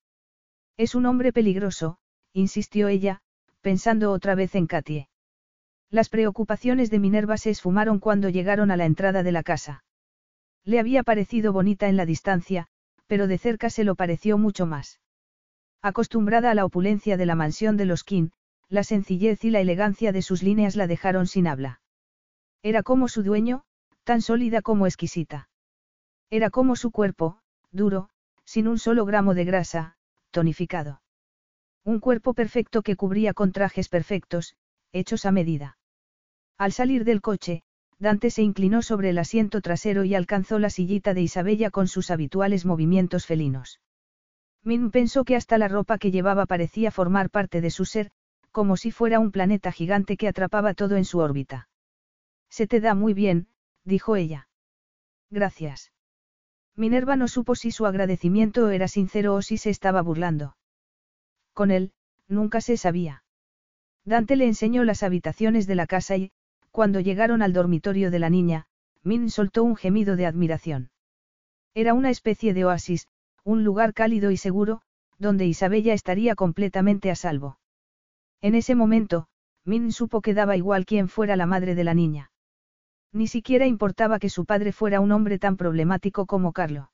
[0.76, 1.98] Es un hombre peligroso,
[2.32, 3.20] insistió ella,
[3.62, 5.08] pensando otra vez en Katie.
[5.90, 9.82] Las preocupaciones de Minerva se esfumaron cuando llegaron a la entrada de la casa.
[10.62, 12.68] Le había parecido bonita en la distancia,
[13.08, 15.00] pero de cerca se lo pareció mucho más.
[15.82, 18.28] Acostumbrada a la opulencia de la mansión de los King,
[18.68, 21.80] la sencillez y la elegancia de sus líneas la dejaron sin habla.
[22.62, 23.64] Era como su dueño,
[24.04, 25.48] tan sólida como exquisita.
[26.32, 27.40] Era como su cuerpo,
[27.72, 28.08] duro,
[28.46, 29.96] sin un solo gramo de grasa,
[30.30, 31.02] tonificado.
[31.84, 34.56] Un cuerpo perfecto que cubría con trajes perfectos,
[34.92, 35.76] hechos a medida.
[36.56, 37.64] Al salir del coche,
[37.98, 42.10] Dante se inclinó sobre el asiento trasero y alcanzó la sillita de Isabella con sus
[42.10, 43.82] habituales movimientos felinos.
[44.64, 48.10] Min pensó que hasta la ropa que llevaba parecía formar parte de su ser,
[48.52, 51.68] como si fuera un planeta gigante que atrapaba todo en su órbita.
[52.48, 53.48] Se te da muy bien,
[53.84, 54.48] dijo ella.
[55.28, 55.92] Gracias.
[56.76, 60.56] Minerva no supo si su agradecimiento era sincero o si se estaba burlando.
[61.52, 61.92] Con él,
[62.28, 63.24] nunca se sabía.
[64.04, 66.32] Dante le enseñó las habitaciones de la casa y,
[66.70, 68.66] cuando llegaron al dormitorio de la niña,
[69.04, 70.90] Min soltó un gemido de admiración.
[71.74, 73.06] Era una especie de oasis,
[73.44, 74.80] un lugar cálido y seguro,
[75.18, 77.58] donde Isabella estaría completamente a salvo.
[78.40, 79.28] En ese momento,
[79.64, 82.31] Min supo que daba igual quién fuera la madre de la niña.
[83.12, 86.90] Ni siquiera importaba que su padre fuera un hombre tan problemático como Carlo.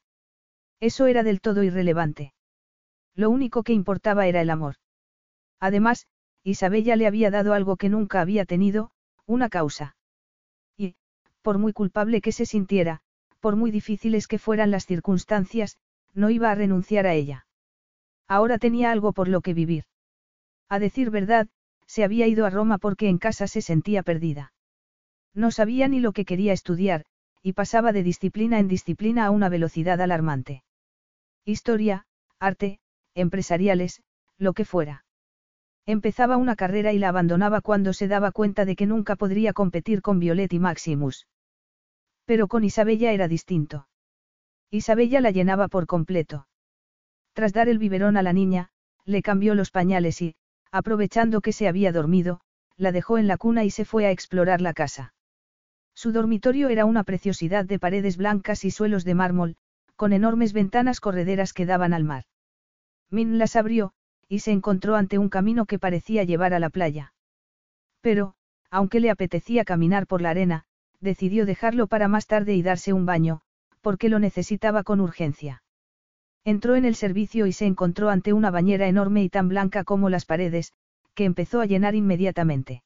[0.81, 2.35] Eso era del todo irrelevante.
[3.15, 4.77] Lo único que importaba era el amor.
[5.61, 6.07] Además,
[6.45, 8.91] Isabella le había dado algo que nunca había tenido,
[9.27, 9.97] una causa.
[10.77, 10.95] Y,
[11.43, 13.01] por muy culpable que se sintiera,
[13.41, 15.79] por muy difíciles que fueran las circunstancias,
[16.15, 17.47] no iba a renunciar a ella.
[18.27, 19.85] Ahora tenía algo por lo que vivir.
[20.69, 21.49] A decir verdad,
[21.87, 24.53] se había ido a Roma porque en casa se sentía perdida.
[25.35, 27.05] No sabía ni lo que quería estudiar,
[27.43, 30.65] y pasaba de disciplina en disciplina a una velocidad alarmante.
[31.45, 32.07] Historia,
[32.39, 32.81] arte,
[33.15, 34.03] empresariales,
[34.37, 35.05] lo que fuera.
[35.87, 40.03] Empezaba una carrera y la abandonaba cuando se daba cuenta de que nunca podría competir
[40.03, 41.27] con Violet y Maximus.
[42.27, 43.89] Pero con Isabella era distinto.
[44.71, 46.47] Isabella la llenaba por completo.
[47.33, 48.69] Tras dar el biberón a la niña,
[49.07, 50.35] le cambió los pañales y,
[50.71, 52.41] aprovechando que se había dormido,
[52.77, 55.15] la dejó en la cuna y se fue a explorar la casa.
[55.99, 59.57] Su dormitorio era una preciosidad de paredes blancas y suelos de mármol,
[59.97, 62.23] con enormes ventanas correderas que daban al mar.
[63.11, 63.95] Min las abrió,
[64.29, 67.15] y se encontró ante un camino que parecía llevar a la playa.
[68.01, 68.37] Pero,
[68.71, 70.67] aunque le apetecía caminar por la arena,
[71.01, 73.41] decidió dejarlo para más tarde y darse un baño,
[73.81, 75.65] porque lo necesitaba con urgencia.
[76.45, 80.11] Entró en el servicio y se encontró ante una bañera enorme y tan blanca como
[80.11, 80.75] las paredes,
[81.15, 82.85] que empezó a llenar inmediatamente.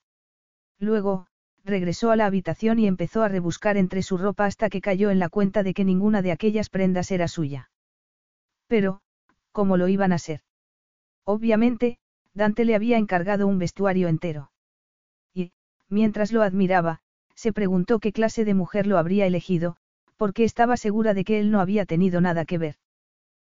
[0.79, 1.27] Luego,
[1.65, 5.19] regresó a la habitación y empezó a rebuscar entre su ropa hasta que cayó en
[5.19, 7.71] la cuenta de que ninguna de aquellas prendas era suya.
[8.67, 9.01] Pero,
[9.53, 10.41] ¿cómo lo iban a ser?
[11.25, 11.99] Obviamente,
[12.35, 14.51] Dante le había encargado un vestuario entero.
[15.35, 15.53] Y,
[15.89, 17.01] mientras lo admiraba,
[17.35, 19.77] se preguntó qué clase de mujer lo habría elegido,
[20.17, 22.77] porque estaba segura de que él no había tenido nada que ver.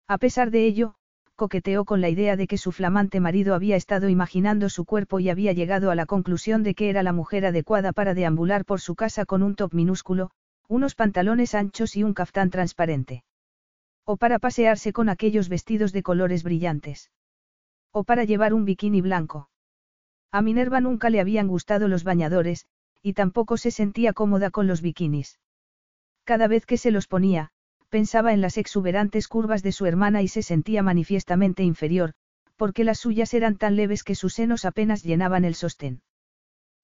[0.08, 0.94] A pesar de ello,
[1.40, 5.30] coqueteó con la idea de que su flamante marido había estado imaginando su cuerpo y
[5.30, 8.94] había llegado a la conclusión de que era la mujer adecuada para deambular por su
[8.94, 10.32] casa con un top minúsculo,
[10.68, 13.24] unos pantalones anchos y un caftán transparente.
[14.04, 17.10] O para pasearse con aquellos vestidos de colores brillantes.
[17.90, 19.48] O para llevar un bikini blanco.
[20.30, 22.66] A Minerva nunca le habían gustado los bañadores,
[23.00, 25.38] y tampoco se sentía cómoda con los bikinis.
[26.24, 27.50] Cada vez que se los ponía,
[27.90, 32.14] pensaba en las exuberantes curvas de su hermana y se sentía manifiestamente inferior,
[32.56, 36.02] porque las suyas eran tan leves que sus senos apenas llenaban el sostén.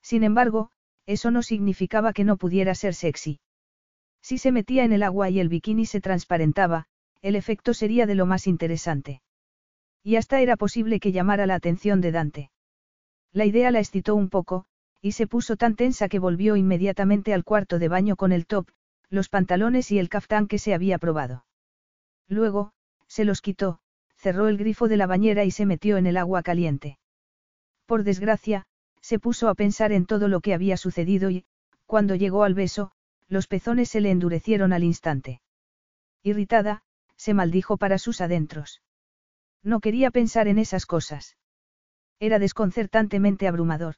[0.03, 0.71] Sin embargo,
[1.07, 3.41] eso no significaba que no pudiera ser sexy.
[4.21, 6.87] Si se metía en el agua y el bikini se transparentaba,
[7.23, 9.23] el efecto sería de lo más interesante.
[10.03, 12.51] Y hasta era posible que llamara la atención de Dante.
[13.33, 14.65] La idea la excitó un poco,
[15.01, 18.69] y se puso tan tensa que volvió inmediatamente al cuarto de baño con el top,
[19.11, 21.45] los pantalones y el caftán que se había probado.
[22.29, 22.73] Luego,
[23.07, 23.81] se los quitó,
[24.17, 26.99] cerró el grifo de la bañera y se metió en el agua caliente.
[27.87, 28.67] Por desgracia,
[29.01, 31.45] se puso a pensar en todo lo que había sucedido y,
[31.87, 32.91] cuando llegó al beso,
[33.29, 35.41] los pezones se le endurecieron al instante.
[36.23, 36.83] Irritada,
[37.17, 38.83] se maldijo para sus adentros.
[39.63, 41.37] No quería pensar en esas cosas.
[42.19, 43.97] Era desconcertantemente abrumador.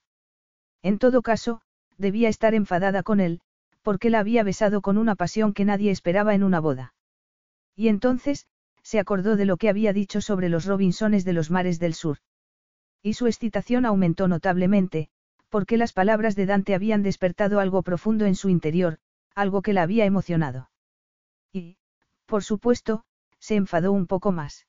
[0.83, 1.63] En todo caso,
[1.97, 3.41] debía estar enfadada con él,
[3.83, 6.95] porque la había besado con una pasión que nadie esperaba en una boda.
[7.75, 8.47] Y entonces,
[8.83, 12.19] se acordó de lo que había dicho sobre los Robinsones de los mares del sur.
[13.03, 15.11] Y su excitación aumentó notablemente,
[15.49, 18.99] porque las palabras de Dante habían despertado algo profundo en su interior,
[19.35, 20.71] algo que la había emocionado.
[21.53, 21.77] Y,
[22.27, 23.05] por supuesto,
[23.39, 24.67] se enfadó un poco más.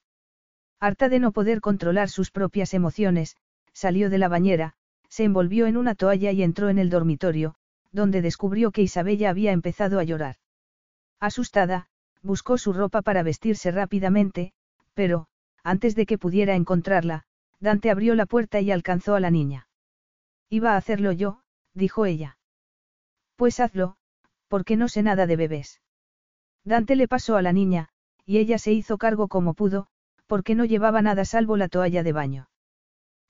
[0.80, 3.36] Harta de no poder controlar sus propias emociones,
[3.74, 4.76] salió de la bañera,
[5.10, 7.56] se envolvió en una toalla y entró en el dormitorio,
[7.92, 10.36] donde descubrió que Isabella había empezado a llorar.
[11.20, 11.88] Asustada,
[12.22, 14.54] buscó su ropa para vestirse rápidamente,
[14.94, 15.28] pero,
[15.64, 17.24] antes de que pudiera encontrarla,
[17.60, 19.68] Dante abrió la puerta y alcanzó a la niña.
[20.50, 21.42] Iba a hacerlo yo,
[21.74, 22.38] dijo ella.
[23.36, 23.98] Pues hazlo,
[24.48, 25.82] porque no sé nada de bebés.
[26.64, 27.90] Dante le pasó a la niña,
[28.26, 29.88] y ella se hizo cargo como pudo,
[30.28, 32.50] porque no llevaba nada salvo la toalla de baño.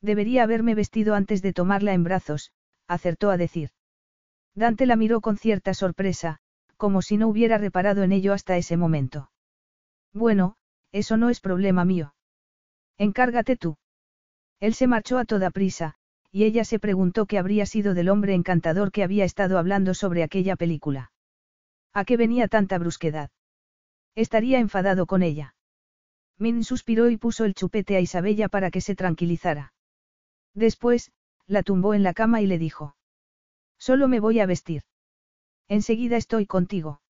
[0.01, 2.51] Debería haberme vestido antes de tomarla en brazos,
[2.87, 3.71] acertó a decir.
[4.59, 6.39] Dante la miró con cierta sorpresa,
[6.75, 9.31] como si no hubiera reparado en ello hasta ese momento.
[10.13, 10.57] Bueno,
[10.91, 12.13] eso no es problema mío.
[12.97, 13.77] Encárgate tú.
[14.59, 15.95] Él se marchó a toda prisa,
[16.29, 20.23] y ella se preguntó qué habría sido del hombre encantador que había estado hablando sobre
[20.23, 21.13] aquella película.
[21.93, 23.31] ¿A qué venía tanta brusquedad?
[24.13, 25.55] Estaría enfadado con ella.
[26.37, 29.71] Min suspiró y puso el chupete a Isabella para que se tranquilizara.
[30.53, 31.13] Después,
[31.47, 32.97] la tumbó en la cama y le dijo.
[33.79, 34.83] Solo me voy a vestir.
[35.67, 37.01] Enseguida estoy contigo.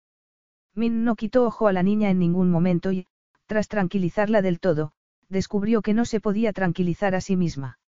[0.75, 3.07] Min no quitó ojo a la niña en ningún momento y,
[3.47, 4.93] tras tranquilizarla del todo,
[5.27, 7.79] descubrió que no se podía tranquilizar a sí misma.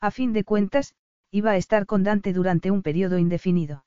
[0.00, 0.94] A fin de cuentas,
[1.30, 3.84] iba a estar con Dante durante un periodo indefinido.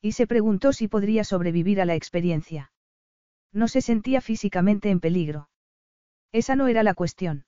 [0.00, 2.72] Y se preguntó si podría sobrevivir a la experiencia.
[3.52, 5.48] No se sentía físicamente en peligro.
[6.32, 7.44] Esa no era la cuestión.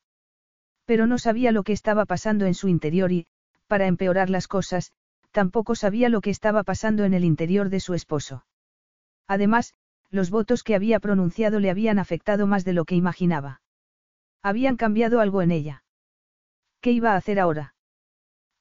[0.85, 3.27] Pero no sabía lo que estaba pasando en su interior y,
[3.67, 4.93] para empeorar las cosas,
[5.37, 8.47] tampoco sabía lo que estaba pasando en el interior de su esposo.
[9.29, 9.75] Además,
[10.11, 13.61] los votos que había pronunciado le habían afectado más de lo que imaginaba.
[14.43, 15.85] Habían cambiado algo en ella.
[16.81, 17.75] ¿Qué iba a hacer ahora?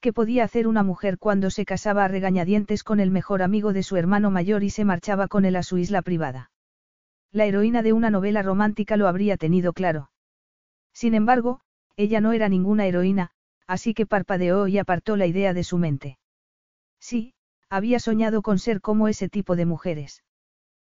[0.00, 3.82] ¿Qué podía hacer una mujer cuando se casaba a regañadientes con el mejor amigo de
[3.82, 6.50] su hermano mayor y se marchaba con él a su isla privada?
[7.32, 10.10] La heroína de una novela romántica lo habría tenido claro.
[10.92, 11.60] Sin embargo,
[11.96, 13.30] ella no era ninguna heroína,
[13.66, 16.18] así que parpadeó y apartó la idea de su mente.
[17.08, 17.34] Sí,
[17.70, 20.24] había soñado con ser como ese tipo de mujeres.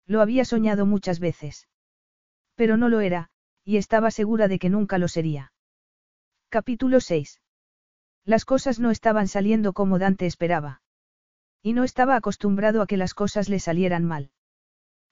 [0.05, 1.67] Lo había soñado muchas veces.
[2.55, 3.27] Pero no lo era,
[3.65, 5.51] y estaba segura de que nunca lo sería.
[6.47, 7.41] Capítulo 6.
[8.23, 10.81] Las cosas no estaban saliendo como Dante esperaba.
[11.61, 14.31] Y no estaba acostumbrado a que las cosas le salieran mal.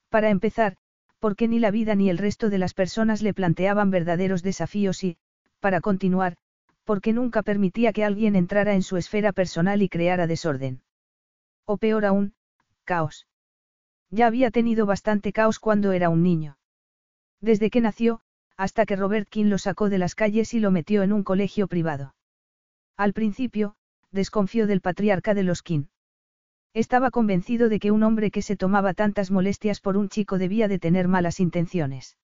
[0.07, 0.77] Para empezar,
[1.19, 5.17] porque ni la vida ni el resto de las personas le planteaban verdaderos desafíos y,
[5.59, 6.37] para continuar,
[6.85, 10.84] porque nunca permitía que alguien entrara en su esfera personal y creara desorden.
[11.65, 12.33] O peor aún,
[12.83, 13.27] caos.
[14.09, 16.57] Ya había tenido bastante caos cuando era un niño.
[17.41, 18.21] Desde que nació,
[18.57, 21.67] hasta que Robert King lo sacó de las calles y lo metió en un colegio
[21.67, 22.15] privado.
[22.95, 23.75] Al principio,
[24.11, 25.85] desconfió del patriarca de los King.
[26.73, 30.67] Estaba convencido de que un hombre que se tomaba tantas molestias por un chico debía
[30.67, 32.17] de tener malas intenciones.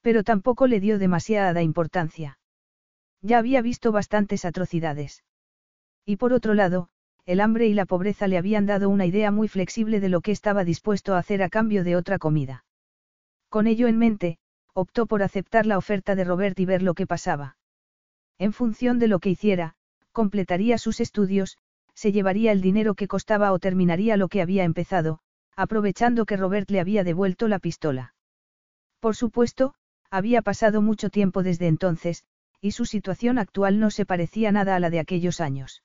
[0.00, 2.38] Pero tampoco le dio demasiada importancia.
[3.20, 5.22] Ya había visto bastantes atrocidades.
[6.04, 6.90] Y por otro lado,
[7.24, 10.32] el hambre y la pobreza le habían dado una idea muy flexible de lo que
[10.32, 12.64] estaba dispuesto a hacer a cambio de otra comida.
[13.48, 14.38] Con ello en mente,
[14.74, 17.56] optó por aceptar la oferta de Robert y ver lo que pasaba.
[18.38, 19.74] En función de lo que hiciera,
[20.10, 21.58] completaría sus estudios,
[21.94, 25.20] se llevaría el dinero que costaba o terminaría lo que había empezado,
[25.54, 28.14] aprovechando que Robert le había devuelto la pistola.
[28.98, 29.74] Por supuesto,
[30.10, 32.24] había pasado mucho tiempo desde entonces,
[32.60, 35.82] y su situación actual no se parecía nada a la de aquellos años.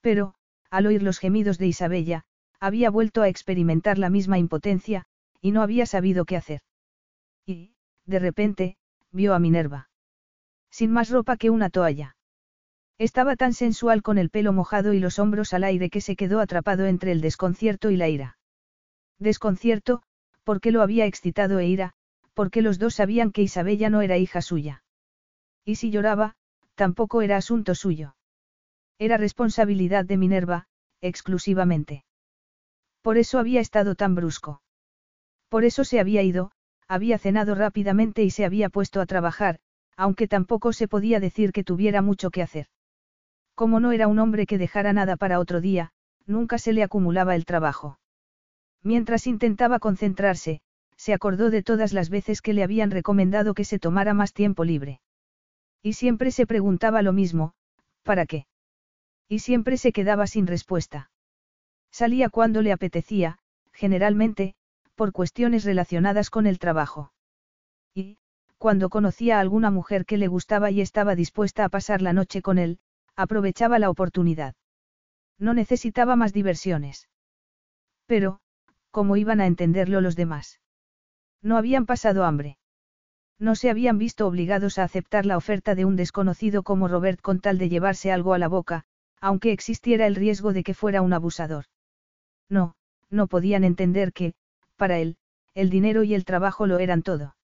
[0.00, 0.34] Pero,
[0.72, 2.24] al oír los gemidos de Isabella,
[2.58, 5.04] había vuelto a experimentar la misma impotencia,
[5.38, 6.62] y no había sabido qué hacer.
[7.44, 7.74] Y,
[8.06, 8.76] de repente,
[9.10, 9.90] vio a Minerva.
[10.70, 12.16] Sin más ropa que una toalla.
[12.96, 16.40] Estaba tan sensual con el pelo mojado y los hombros al aire que se quedó
[16.40, 18.38] atrapado entre el desconcierto y la ira.
[19.18, 20.02] Desconcierto,
[20.42, 21.92] porque lo había excitado e ira,
[22.32, 24.84] porque los dos sabían que Isabella no era hija suya.
[25.66, 26.34] Y si lloraba,
[26.76, 28.14] tampoco era asunto suyo.
[28.98, 30.66] Era responsabilidad de Minerva,
[31.00, 32.04] exclusivamente.
[33.02, 34.62] Por eso había estado tan brusco.
[35.48, 36.52] Por eso se había ido,
[36.88, 39.58] había cenado rápidamente y se había puesto a trabajar,
[39.96, 42.66] aunque tampoco se podía decir que tuviera mucho que hacer.
[43.54, 45.92] Como no era un hombre que dejara nada para otro día,
[46.26, 47.98] nunca se le acumulaba el trabajo.
[48.82, 50.60] Mientras intentaba concentrarse,
[50.96, 54.64] se acordó de todas las veces que le habían recomendado que se tomara más tiempo
[54.64, 55.00] libre.
[55.82, 57.54] Y siempre se preguntaba lo mismo,
[58.02, 58.46] ¿para qué?
[59.32, 61.10] Y siempre se quedaba sin respuesta.
[61.90, 63.38] Salía cuando le apetecía,
[63.72, 64.54] generalmente,
[64.94, 67.14] por cuestiones relacionadas con el trabajo.
[67.94, 68.18] Y,
[68.58, 72.42] cuando conocía a alguna mujer que le gustaba y estaba dispuesta a pasar la noche
[72.42, 72.78] con él,
[73.16, 74.54] aprovechaba la oportunidad.
[75.38, 77.08] No necesitaba más diversiones.
[78.04, 78.40] Pero,
[78.90, 80.60] ¿cómo iban a entenderlo los demás?
[81.40, 82.58] No habían pasado hambre.
[83.38, 87.40] No se habían visto obligados a aceptar la oferta de un desconocido como Robert con
[87.40, 88.84] tal de llevarse algo a la boca,
[89.22, 91.66] aunque existiera el riesgo de que fuera un abusador.
[92.50, 92.74] No,
[93.08, 94.34] no podían entender que,
[94.76, 95.16] para él,
[95.54, 97.36] el dinero y el trabajo lo eran todo.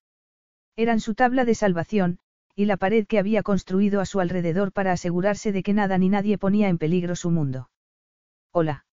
[0.75, 2.19] Eran su tabla de salvación,
[2.53, 6.09] y la pared que había construido a su alrededor para asegurarse de que nada ni
[6.09, 7.69] nadie ponía en peligro su mundo.
[8.51, 8.85] Hola.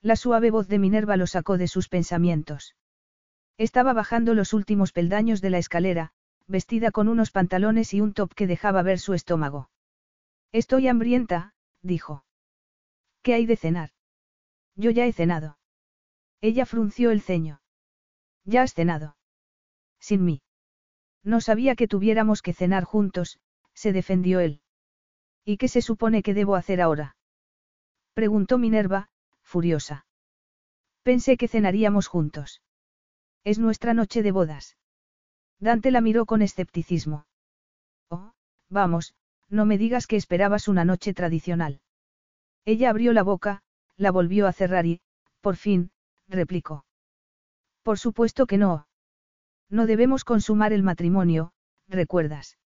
[0.00, 2.76] La suave voz de Minerva lo sacó de sus pensamientos.
[3.58, 6.12] Estaba bajando los últimos peldaños de la escalera,
[6.46, 9.70] vestida con unos pantalones y un top que dejaba ver su estómago.
[10.52, 11.53] Estoy hambrienta,
[11.84, 12.24] dijo.
[13.22, 13.90] ¿Qué hay de cenar?
[14.74, 15.58] Yo ya he cenado.
[16.40, 17.60] Ella frunció el ceño.
[18.44, 19.16] ¿Ya has cenado?
[20.00, 20.42] Sin mí.
[21.22, 23.38] No sabía que tuviéramos que cenar juntos,
[23.72, 24.60] se defendió él.
[25.44, 27.16] ¿Y qué se supone que debo hacer ahora?
[28.12, 29.08] Preguntó Minerva,
[29.42, 30.06] furiosa.
[31.02, 32.62] Pensé que cenaríamos juntos.
[33.44, 34.76] Es nuestra noche de bodas.
[35.58, 37.26] Dante la miró con escepticismo.
[38.08, 38.32] Oh,
[38.68, 39.14] vamos,
[39.54, 41.80] no me digas que esperabas una noche tradicional.
[42.64, 43.62] Ella abrió la boca,
[43.96, 45.00] la volvió a cerrar y,
[45.40, 45.92] por fin,
[46.28, 46.84] replicó.
[47.82, 48.88] Por supuesto que no.
[49.70, 51.52] No debemos consumar el matrimonio,
[51.86, 52.58] recuerdas.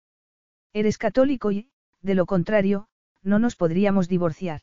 [0.74, 1.70] Eres católico y,
[2.02, 2.88] de lo contrario,
[3.22, 4.62] no nos podríamos divorciar.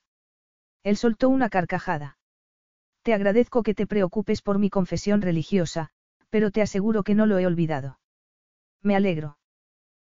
[0.83, 2.19] Él soltó una carcajada.
[3.03, 5.91] Te agradezco que te preocupes por mi confesión religiosa,
[6.31, 7.99] pero te aseguro que no lo he olvidado.
[8.83, 9.37] Me alegro.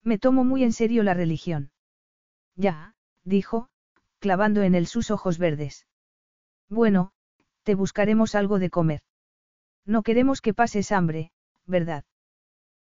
[0.04, 1.72] Me tomo muy en serio la religión.
[2.56, 3.68] Ya, dijo,
[4.18, 5.86] clavando en él sus ojos verdes.
[6.68, 7.12] Bueno,
[7.62, 9.02] te buscaremos algo de comer.
[9.84, 11.30] No queremos que pases hambre,
[11.66, 12.04] ¿verdad?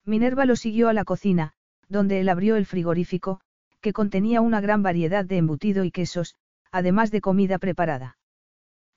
[0.06, 1.54] Minerva lo siguió a la cocina,
[1.88, 3.42] donde él abrió el frigorífico,
[3.82, 6.36] que contenía una gran variedad de embutido y quesos,
[6.72, 8.18] además de comida preparada.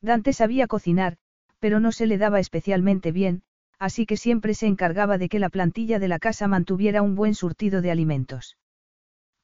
[0.00, 1.16] Dante sabía cocinar,
[1.58, 3.42] pero no se le daba especialmente bien,
[3.78, 7.34] así que siempre se encargaba de que la plantilla de la casa mantuviera un buen
[7.34, 8.56] surtido de alimentos.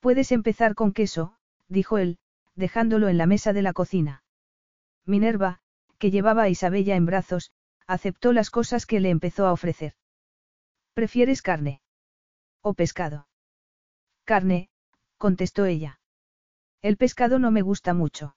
[0.01, 1.37] Puedes empezar con queso,
[1.69, 2.19] dijo él,
[2.57, 4.25] dejándolo en la mesa de la cocina.
[5.05, 5.61] Minerva,
[5.99, 7.53] que llevaba a Isabella en brazos,
[7.87, 9.95] aceptó las cosas que le empezó a ofrecer.
[10.95, 11.83] ¿Prefieres carne?
[12.63, 13.29] ¿O pescado?
[14.25, 14.71] Carne,
[15.19, 16.01] contestó ella.
[16.83, 18.37] El pescado no me gusta mucho.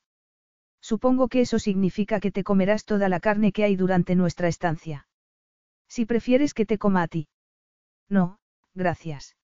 [0.81, 5.07] Supongo que eso significa que te comerás toda la carne que hay durante nuestra estancia.
[5.88, 7.30] Si prefieres que te coma a ti.
[8.10, 8.40] No,
[8.73, 9.38] gracias.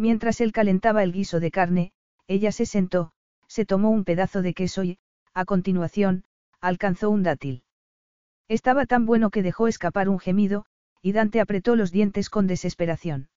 [0.00, 1.92] Mientras él calentaba el guiso de carne,
[2.26, 3.12] ella se sentó,
[3.48, 4.98] se tomó un pedazo de queso y,
[5.34, 6.24] a continuación,
[6.58, 7.64] alcanzó un dátil.
[8.48, 10.64] Estaba tan bueno que dejó escapar un gemido,
[11.02, 13.28] y Dante apretó los dientes con desesperación.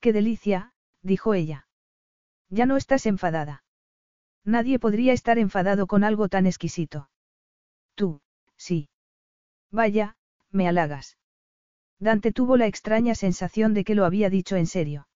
[0.00, 0.74] ¡Qué delicia!
[1.00, 1.66] dijo ella.
[2.50, 3.64] Ya no estás enfadada.
[4.44, 7.08] Nadie podría estar enfadado con algo tan exquisito.
[7.94, 8.20] Tú,
[8.58, 8.90] sí.
[9.70, 10.18] Vaya,
[10.50, 11.16] me halagas.
[11.98, 15.06] Dante tuvo la extraña sensación de que lo había dicho en serio.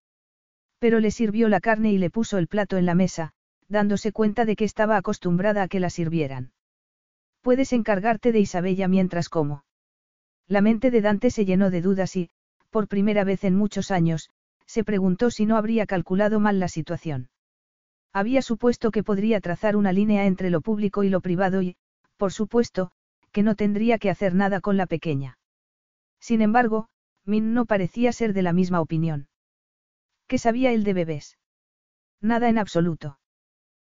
[0.79, 3.33] Pero le sirvió la carne y le puso el plato en la mesa,
[3.69, 6.53] dándose cuenta de que estaba acostumbrada a que la sirvieran.
[7.41, 9.65] Puedes encargarte de Isabella mientras como.
[10.49, 12.31] La mente de Dante se llenó de dudas y,
[12.71, 14.31] por primera vez en muchos años,
[14.67, 17.31] se preguntó si no habría calculado mal la situación.
[18.13, 21.77] Había supuesto que podría trazar una línea entre lo público y lo privado y,
[22.17, 22.91] por supuesto,
[23.33, 25.39] que no tendría que hacer nada con la pequeña.
[26.21, 26.89] Sin embargo,
[27.25, 29.29] Min no parecía ser de la misma opinión.
[30.27, 31.39] ¿Qué sabía él de bebés?
[32.21, 33.19] Nada en absoluto.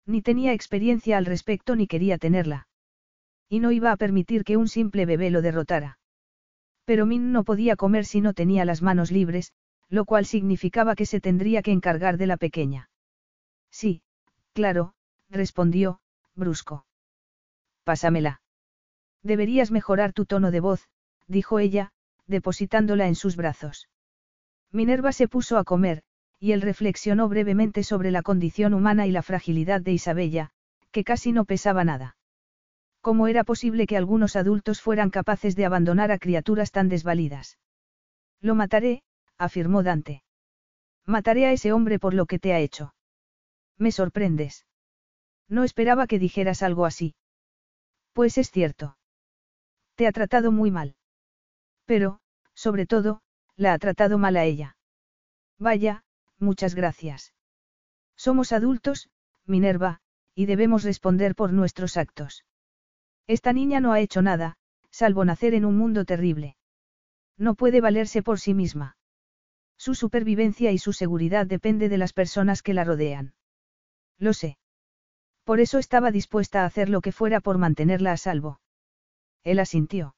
[0.06, 2.68] Ni tenía experiencia al respecto ni quería tenerla.
[3.50, 6.00] Y no iba a permitir que un simple bebé lo derrotara.
[6.86, 9.54] Pero Min no podía comer si no tenía las manos libres,
[9.90, 12.90] lo cual significaba que se tendría que encargar de la pequeña.
[13.70, 14.02] Sí,
[14.54, 14.94] claro,
[15.30, 16.00] respondió,
[16.34, 16.86] brusco.
[17.84, 18.42] Pásamela.
[19.22, 20.88] Deberías mejorar tu tono de voz,
[21.28, 21.92] dijo ella,
[22.26, 23.90] depositándola en sus brazos.
[24.72, 26.04] Minerva se puso a comer,
[26.42, 30.50] y él reflexionó brevemente sobre la condición humana y la fragilidad de Isabella,
[30.92, 32.18] que casi no pesaba nada.
[33.00, 37.60] ¿Cómo era posible que algunos adultos fueran capaces de abandonar a criaturas tan desvalidas?
[38.42, 39.04] Lo mataré,
[39.38, 40.24] afirmó Dante.
[41.06, 42.96] Mataré a ese hombre por lo que te ha hecho.
[43.78, 44.66] Me sorprendes.
[45.48, 47.14] No esperaba que dijeras algo así.
[48.14, 48.98] Pues es cierto.
[49.94, 50.96] Te ha tratado muy mal.
[51.86, 52.20] Pero,
[52.56, 53.22] sobre todo,
[53.56, 54.76] la ha tratado mal a ella.
[55.60, 56.04] Vaya,
[56.42, 57.34] muchas gracias.
[58.16, 59.10] Somos adultos,
[59.46, 60.02] Minerva,
[60.36, 62.46] y debemos responder por nuestros actos.
[63.28, 64.58] Esta niña no ha hecho nada,
[64.90, 66.58] salvo nacer en un mundo terrible.
[67.38, 68.98] No puede valerse por sí misma.
[69.78, 73.34] Su supervivencia y su seguridad depende de las personas que la rodean.
[74.20, 74.58] Lo sé.
[75.44, 78.62] Por eso estaba dispuesta a hacer lo que fuera por mantenerla a salvo.
[79.44, 80.16] Él asintió.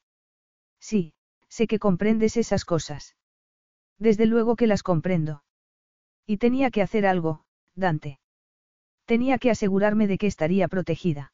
[0.80, 1.14] Sí,
[1.48, 3.16] sé que comprendes esas cosas.
[3.98, 5.44] Desde luego que las comprendo.
[6.26, 7.44] Y tenía que hacer algo,
[7.76, 8.20] Dante.
[9.06, 11.34] Tenía que asegurarme de que estaría protegida.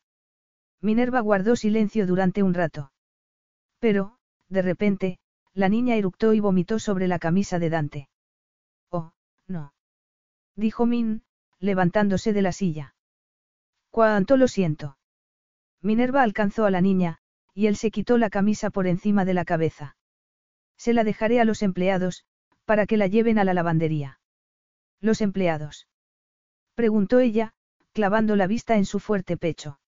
[0.81, 2.91] Minerva guardó silencio durante un rato.
[3.79, 4.17] Pero,
[4.47, 5.19] de repente,
[5.53, 8.09] la niña eructó y vomitó sobre la camisa de Dante.
[8.89, 9.11] Oh,
[9.47, 9.73] no.
[10.55, 11.23] Dijo Min,
[11.59, 12.95] levantándose de la silla.
[13.91, 14.97] Cuánto lo siento.
[15.81, 17.19] Minerva alcanzó a la niña,
[17.53, 19.97] y él se quitó la camisa por encima de la cabeza.
[20.77, 22.25] Se la dejaré a los empleados,
[22.65, 24.18] para que la lleven a la lavandería.
[25.01, 25.87] ¿Los empleados?
[26.75, 27.53] Preguntó ella,
[27.93, 29.79] clavando la vista en su fuerte pecho.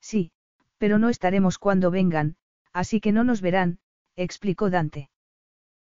[0.00, 0.32] Sí,
[0.78, 2.36] pero no estaremos cuando vengan,
[2.72, 3.80] así que no nos verán,
[4.16, 5.10] explicó Dante.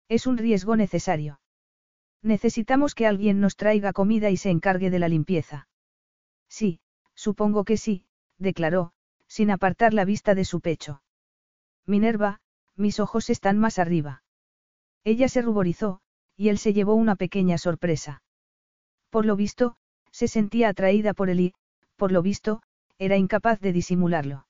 [0.07, 1.39] Es un riesgo necesario.
[2.21, 5.67] Necesitamos que alguien nos traiga comida y se encargue de la limpieza.
[6.47, 6.79] Sí,
[7.13, 8.05] supongo que sí,
[8.37, 8.93] declaró,
[9.27, 11.01] sin apartar la vista de su pecho.
[11.85, 12.41] Minerva,
[12.75, 14.23] mis ojos están más arriba.
[15.03, 16.01] Ella se ruborizó,
[16.35, 18.23] y él se llevó una pequeña sorpresa.
[19.15, 19.77] Por lo visto,
[20.11, 21.53] se sentía atraída por él y,
[21.95, 22.61] por lo visto,
[22.99, 24.45] era incapaz de disimularlo.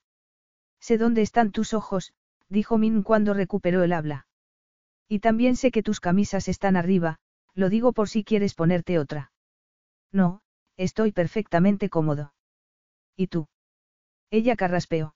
[0.80, 2.12] Sé dónde están tus ojos,
[2.48, 4.26] dijo Min cuando recuperó el habla.
[5.06, 7.20] Y también sé que tus camisas están arriba,
[7.54, 9.30] lo digo por si quieres ponerte otra.
[10.10, 10.40] No,
[10.76, 12.34] estoy perfectamente cómodo.
[13.14, 13.46] ¿Y tú?
[14.32, 15.14] Ella carraspeó.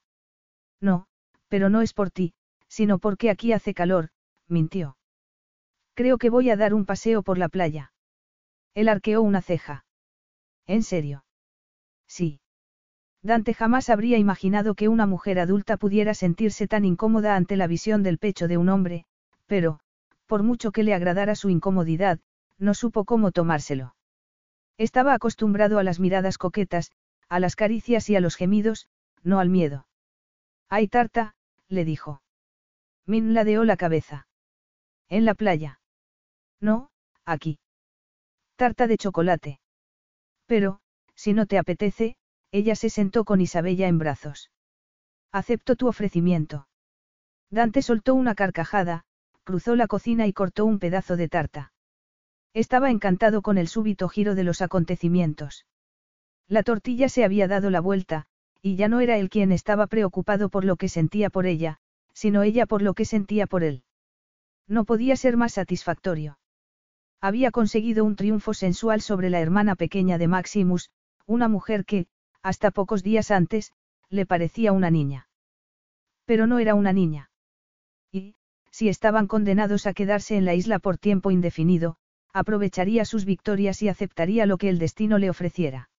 [0.81, 1.09] No,
[1.49, 2.35] pero no es por ti,
[2.69, 4.11] sino porque aquí hace calor,
[4.47, 4.97] mintió.
[5.95, 7.93] Creo que voy a dar un paseo por la playa.
[8.75, 9.85] Él arqueó una ceja.
[10.67, 11.25] ¿En serio?
[12.07, 12.41] Sí.
[13.23, 18.03] Dante jamás habría imaginado que una mujer adulta pudiera sentirse tan incómoda ante la visión
[18.03, 19.05] del pecho de un hombre,
[19.47, 19.81] pero,
[20.27, 22.19] por mucho que le agradara su incomodidad,
[22.59, 23.95] no supo cómo tomárselo.
[24.79, 26.93] Estaba acostumbrado a las miradas coquetas,
[27.29, 28.89] a las caricias y a los gemidos,
[29.23, 29.87] no al miedo.
[30.69, 31.35] Hay tarta,
[31.69, 32.23] le dijo.
[33.07, 34.29] Min ladeó la cabeza.
[35.09, 35.81] En la playa.
[36.61, 36.91] No,
[37.25, 37.59] aquí.
[38.61, 39.59] Tarta de chocolate.
[40.45, 40.81] Pero,
[41.15, 42.17] si no te apetece,
[42.53, 44.51] ella se sentó con Isabella en brazos.
[45.33, 46.69] Acepto tu ofrecimiento.
[47.49, 49.05] Dante soltó una carcajada,
[49.45, 51.73] cruzó la cocina y cortó un pedazo de tarta.
[52.53, 55.65] Estaba encantado con el súbito giro de los acontecimientos.
[56.47, 58.27] La tortilla se había dado la vuelta,
[58.61, 61.79] y ya no era él quien estaba preocupado por lo que sentía por ella,
[62.13, 63.85] sino ella por lo que sentía por él.
[64.69, 66.40] No podía ser más satisfactorio.
[67.21, 70.91] Había conseguido un triunfo sensual sobre la hermana pequeña de Maximus,
[71.27, 72.07] una mujer que,
[72.43, 73.73] hasta pocos días antes,
[74.09, 75.29] le parecía una niña.
[76.25, 77.31] Pero no era una niña.
[78.11, 78.35] Y,
[78.71, 81.97] si estaban condenados a quedarse en la isla por tiempo indefinido,
[82.33, 85.91] aprovecharía sus victorias y aceptaría lo que el destino le ofreciera.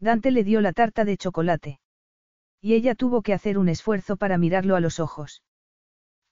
[0.00, 1.80] Dante le dio la tarta de chocolate.
[2.60, 5.42] Y ella tuvo que hacer un esfuerzo para mirarlo a los ojos.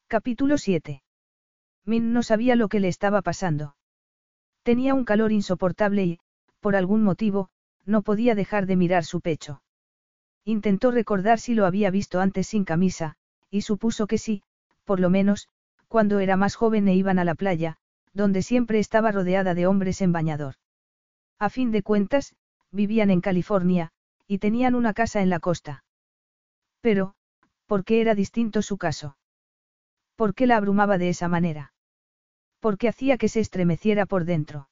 [0.06, 1.02] Capítulo 7.
[1.84, 3.76] Min no sabía lo que le estaba pasando.
[4.66, 6.18] Tenía un calor insoportable y,
[6.59, 7.51] por algún motivo,
[7.84, 9.62] no podía dejar de mirar su pecho.
[10.44, 13.14] Intentó recordar si lo había visto antes sin camisa,
[13.48, 14.43] y supuso que sí,
[14.84, 15.48] por lo menos,
[15.86, 17.76] cuando era más joven e iban a la playa,
[18.12, 20.56] donde siempre estaba rodeada de hombres en bañador.
[21.38, 22.34] A fin de cuentas,
[22.72, 23.93] vivían en California,
[24.26, 25.84] y tenían una casa en la costa.
[26.80, 27.14] Pero,
[27.66, 29.16] ¿por qué era distinto su caso?
[30.16, 31.72] ¿Por qué la abrumaba de esa manera?
[32.66, 34.68] Porque hacía que se estremeciera por dentro.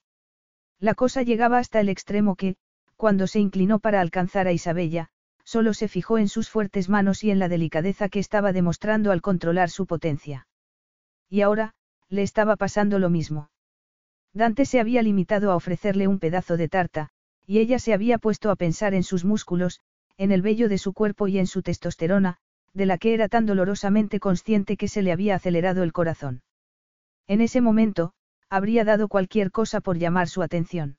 [0.81, 2.57] La cosa llegaba hasta el extremo que,
[2.97, 5.11] cuando se inclinó para alcanzar a Isabella,
[5.45, 9.23] solo se fijó en sus fuertes manos y en la delicadeza que estaba demostrando al
[9.23, 10.49] controlar su potencia.
[11.31, 11.75] Y ahora,
[12.09, 13.53] le estaba pasando lo mismo.
[14.33, 17.11] Dante se había limitado a ofrecerle un pedazo de tarta,
[17.47, 19.79] y ella se había puesto a pensar en sus músculos,
[20.17, 22.39] en el vello de su cuerpo y en su testosterona,
[22.73, 26.43] de la que era tan dolorosamente consciente que se le había acelerado el corazón.
[27.27, 28.13] En ese momento,
[28.49, 30.99] habría dado cualquier cosa por llamar su atención.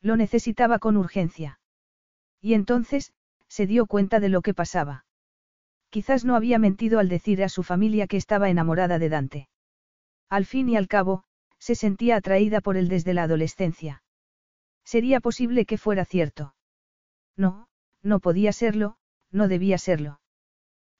[0.00, 1.60] Lo necesitaba con urgencia.
[2.40, 3.12] Y entonces,
[3.48, 5.04] se dio cuenta de lo que pasaba.
[5.90, 9.48] Quizás no había mentido al decir a su familia que estaba enamorada de Dante.
[10.28, 11.24] Al fin y al cabo,
[11.58, 14.02] se sentía atraída por él desde la adolescencia.
[14.84, 16.54] Sería posible que fuera cierto.
[17.36, 17.68] No,
[18.02, 18.96] no podía serlo,
[19.30, 20.20] no debía serlo.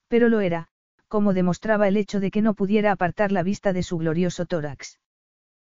[0.08, 0.68] Pero lo era,
[1.14, 4.98] como demostraba el hecho de que no pudiera apartar la vista de su glorioso tórax.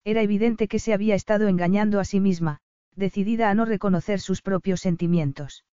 [0.02, 2.60] Era evidente que se había estado engañando a sí misma,
[2.94, 5.66] decidida a no reconocer sus propios sentimientos.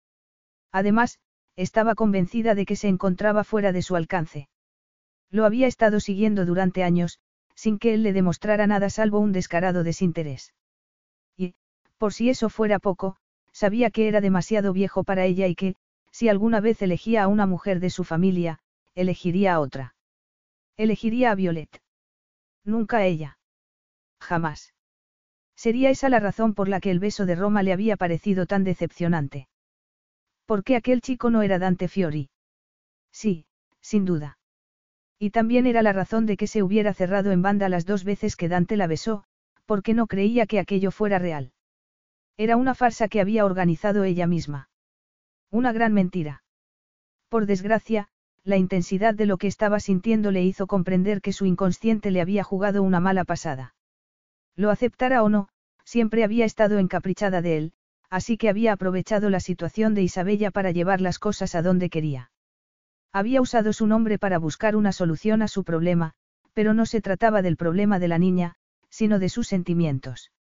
[0.72, 1.20] Además,
[1.54, 4.48] estaba convencida de que se encontraba fuera de su alcance.
[5.30, 7.20] Lo había estado siguiendo durante años,
[7.54, 10.54] sin que él le demostrara nada salvo un descarado desinterés.
[11.36, 11.54] Y,
[11.98, 13.14] por si eso fuera poco,
[13.52, 15.76] sabía que era demasiado viejo para ella y que,
[16.10, 18.58] si alguna vez elegía a una mujer de su familia,
[18.94, 19.94] elegiría a otra.
[20.76, 21.82] Elegiría a Violet.
[22.64, 23.38] Nunca a ella.
[24.20, 24.72] Jamás.
[25.56, 28.64] Sería esa la razón por la que el beso de Roma le había parecido tan
[28.64, 29.48] decepcionante.
[30.46, 32.30] ¿Por qué aquel chico no era Dante Fiori?
[33.12, 33.46] Sí,
[33.80, 34.38] sin duda.
[35.18, 38.34] Y también era la razón de que se hubiera cerrado en banda las dos veces
[38.36, 39.24] que Dante la besó,
[39.66, 41.52] porque no creía que aquello fuera real.
[42.36, 44.68] Era una farsa que había organizado ella misma.
[45.50, 46.42] Una gran mentira.
[47.28, 48.08] Por desgracia,
[48.44, 52.42] la intensidad de lo que estaba sintiendo le hizo comprender que su inconsciente le había
[52.42, 53.74] jugado una mala pasada.
[54.56, 55.48] Lo aceptara o no,
[55.84, 57.72] siempre había estado encaprichada de él,
[58.10, 62.30] así que había aprovechado la situación de Isabella para llevar las cosas a donde quería.
[63.12, 66.14] Había usado su nombre para buscar una solución a su problema,
[66.52, 68.56] pero no se trataba del problema de la niña,
[68.90, 70.32] sino de sus sentimientos.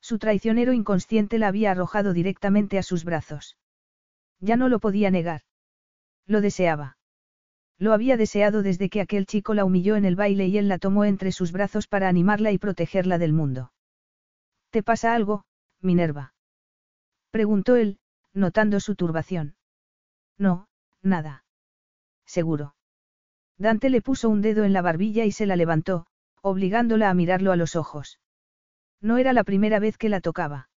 [0.00, 3.56] Su traicionero inconsciente la había arrojado directamente a sus brazos.
[4.40, 5.42] Ya no lo podía negar.
[6.26, 6.98] Lo deseaba.
[7.80, 10.78] Lo había deseado desde que aquel chico la humilló en el baile y él la
[10.78, 13.72] tomó entre sus brazos para animarla y protegerla del mundo.
[14.70, 15.42] ¿Te pasa algo,
[15.80, 16.34] Minerva?
[17.32, 17.98] Preguntó él,
[18.32, 19.56] notando su turbación.
[20.38, 20.68] No,
[21.02, 21.44] nada
[22.30, 22.74] seguro.
[23.58, 26.06] Dante le puso un dedo en la barbilla y se la levantó,
[26.40, 28.20] obligándola a mirarlo a los ojos.
[29.00, 30.70] No era la primera vez que la tocaba.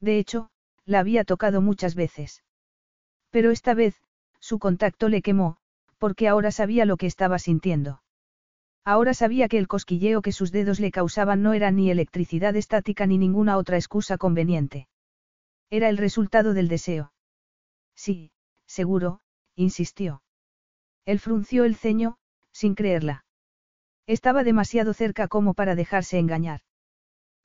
[0.00, 0.50] De hecho,
[0.86, 2.42] la había tocado muchas veces.
[3.30, 4.00] Pero esta vez,
[4.40, 5.58] su contacto le quemó,
[6.00, 8.02] porque ahora sabía lo que estaba sintiendo.
[8.84, 13.06] Ahora sabía que el cosquilleo que sus dedos le causaban no era ni electricidad estática
[13.06, 14.88] ni ninguna otra excusa conveniente.
[15.68, 17.12] Era el resultado del deseo.
[17.94, 18.32] Sí,
[18.66, 19.20] seguro,
[19.54, 20.22] insistió.
[21.04, 22.16] Él frunció el ceño,
[22.50, 23.26] sin creerla.
[24.06, 26.62] Estaba demasiado cerca como para dejarse engañar.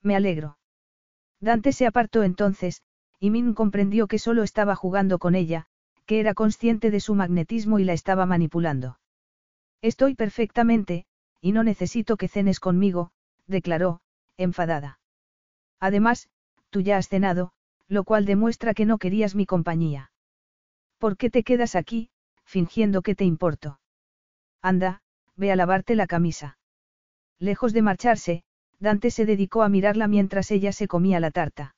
[0.02, 0.58] Me alegro.
[1.40, 2.82] Dante se apartó entonces,
[3.20, 5.66] y Min comprendió que solo estaba jugando con ella,
[6.06, 8.98] que era consciente de su magnetismo y la estaba manipulando.
[9.82, 11.04] Estoy perfectamente,
[11.40, 13.10] y no necesito que cenes conmigo,
[13.46, 14.00] declaró,
[14.36, 14.98] enfadada.
[15.78, 16.28] Además,
[16.70, 17.52] tú ya has cenado,
[17.88, 20.10] lo cual demuestra que no querías mi compañía.
[20.98, 22.10] ¿Por qué te quedas aquí,
[22.44, 23.80] fingiendo que te importo.
[24.62, 25.02] Anda,
[25.36, 26.58] ve a lavarte la camisa.
[27.38, 28.44] Lejos de marcharse,
[28.78, 31.74] Dante se dedicó a mirarla mientras ella se comía la tarta.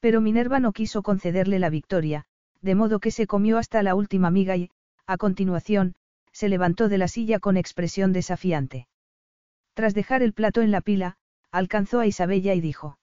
[0.00, 2.26] Pero Minerva no quiso concederle la victoria,
[2.62, 4.70] de modo que se comió hasta la última miga y,
[5.06, 5.94] a continuación,
[6.32, 8.88] se levantó de la silla con expresión desafiante.
[9.74, 11.16] Tras dejar el plato en la pila,
[11.50, 12.98] alcanzó a Isabella y dijo.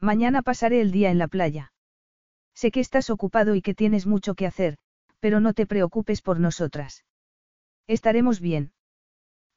[0.00, 1.72] Mañana pasaré el día en la playa.
[2.54, 4.76] Sé que estás ocupado y que tienes mucho que hacer,
[5.18, 7.04] pero no te preocupes por nosotras.
[7.86, 8.72] Estaremos bien.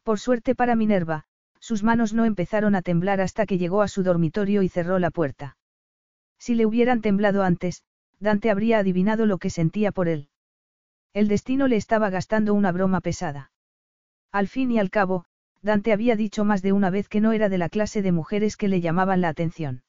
[0.03, 1.25] Por suerte para Minerva,
[1.59, 5.11] sus manos no empezaron a temblar hasta que llegó a su dormitorio y cerró la
[5.11, 5.57] puerta.
[6.39, 7.83] Si le hubieran temblado antes,
[8.19, 10.29] Dante habría adivinado lo que sentía por él.
[11.13, 13.51] El destino le estaba gastando una broma pesada.
[14.31, 15.25] Al fin y al cabo,
[15.61, 18.57] Dante había dicho más de una vez que no era de la clase de mujeres
[18.57, 19.83] que le llamaban la atención.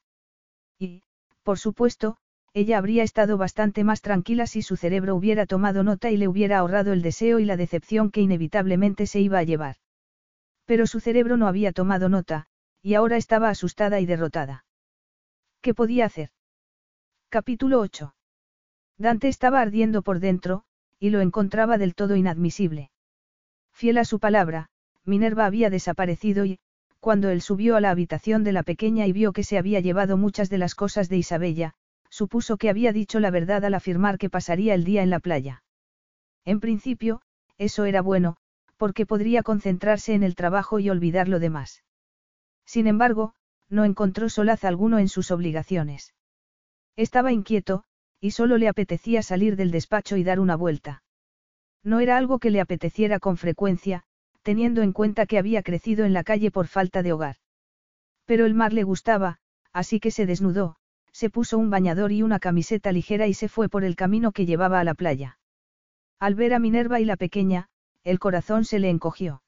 [0.77, 1.03] Y,
[1.43, 2.17] por supuesto,
[2.53, 6.59] ella habría estado bastante más tranquila si su cerebro hubiera tomado nota y le hubiera
[6.59, 9.77] ahorrado el deseo y la decepción que inevitablemente se iba a llevar.
[10.65, 12.47] Pero su cerebro no había tomado nota,
[12.81, 14.65] y ahora estaba asustada y derrotada.
[15.61, 16.31] ¿Qué podía hacer?
[17.29, 18.15] Capítulo 8.
[18.99, 20.63] Dante estaba ardiendo por dentro,
[20.99, 22.91] y lo encontraba del todo inadmisible.
[23.71, 24.69] Fiel a su palabra,
[25.05, 26.59] Minerva había desaparecido y,
[26.99, 30.17] cuando él subió a la habitación de la pequeña y vio que se había llevado
[30.17, 31.73] muchas de las cosas de Isabella,
[32.09, 35.63] supuso que había dicho la verdad al afirmar que pasaría el día en la playa.
[36.43, 37.21] En principio,
[37.57, 38.35] eso era bueno,
[38.75, 41.83] porque podría concentrarse en el trabajo y olvidar lo demás.
[42.65, 43.33] Sin embargo,
[43.69, 46.13] no encontró solaz alguno en sus obligaciones.
[46.97, 47.85] Estaba inquieto,
[48.21, 51.03] y solo le apetecía salir del despacho y dar una vuelta.
[51.83, 54.03] No era algo que le apeteciera con frecuencia,
[54.41, 57.35] teniendo en cuenta que había crecido en la calle por falta de hogar.
[58.25, 59.39] Pero el mar le gustaba,
[59.71, 60.75] así que se desnudó,
[61.11, 64.45] se puso un bañador y una camiseta ligera y se fue por el camino que
[64.45, 65.39] llevaba a la playa.
[66.19, 67.69] Al ver a Minerva y la pequeña,
[68.03, 69.41] el corazón se le encogió.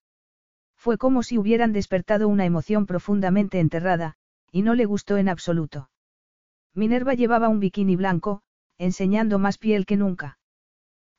[0.76, 4.16] Fue como si hubieran despertado una emoción profundamente enterrada,
[4.52, 5.90] y no le gustó en absoluto.
[6.74, 8.42] Minerva llevaba un bikini blanco,
[8.82, 10.40] enseñando más piel que nunca.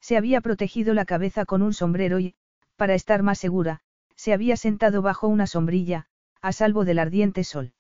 [0.00, 2.34] Se había protegido la cabeza con un sombrero y,
[2.74, 3.82] para estar más segura,
[4.16, 6.06] se había sentado bajo una sombrilla,
[6.40, 7.72] a salvo del ardiente sol.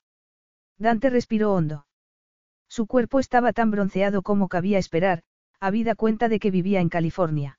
[0.78, 1.86] Dante respiró hondo.
[2.68, 5.24] Su cuerpo estaba tan bronceado como cabía esperar,
[5.58, 7.58] habida cuenta de que vivía en California.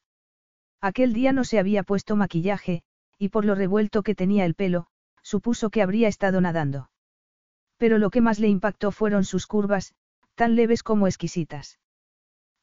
[0.79, 2.83] Aquel día no se había puesto maquillaje,
[3.17, 4.87] y por lo revuelto que tenía el pelo,
[5.23, 6.89] supuso que habría estado nadando.
[7.75, 9.93] Pero lo que más le impactó fueron sus curvas,
[10.35, 11.79] tan leves como exquisitas.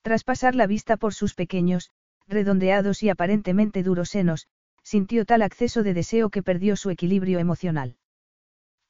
[0.02, 1.90] Tras pasar la vista por sus pequeños,
[2.26, 4.48] redondeados y aparentemente duros senos,
[4.82, 7.96] sintió tal acceso de deseo que perdió su equilibrio emocional.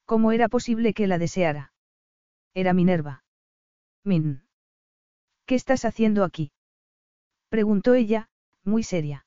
[0.05, 1.73] ¿Cómo era posible que la deseara?
[2.55, 3.25] Era Minerva.
[4.05, 4.43] Min.
[5.47, 6.53] ¿Qué estás haciendo aquí?
[7.49, 8.29] Preguntó ella,
[8.65, 9.27] muy seria.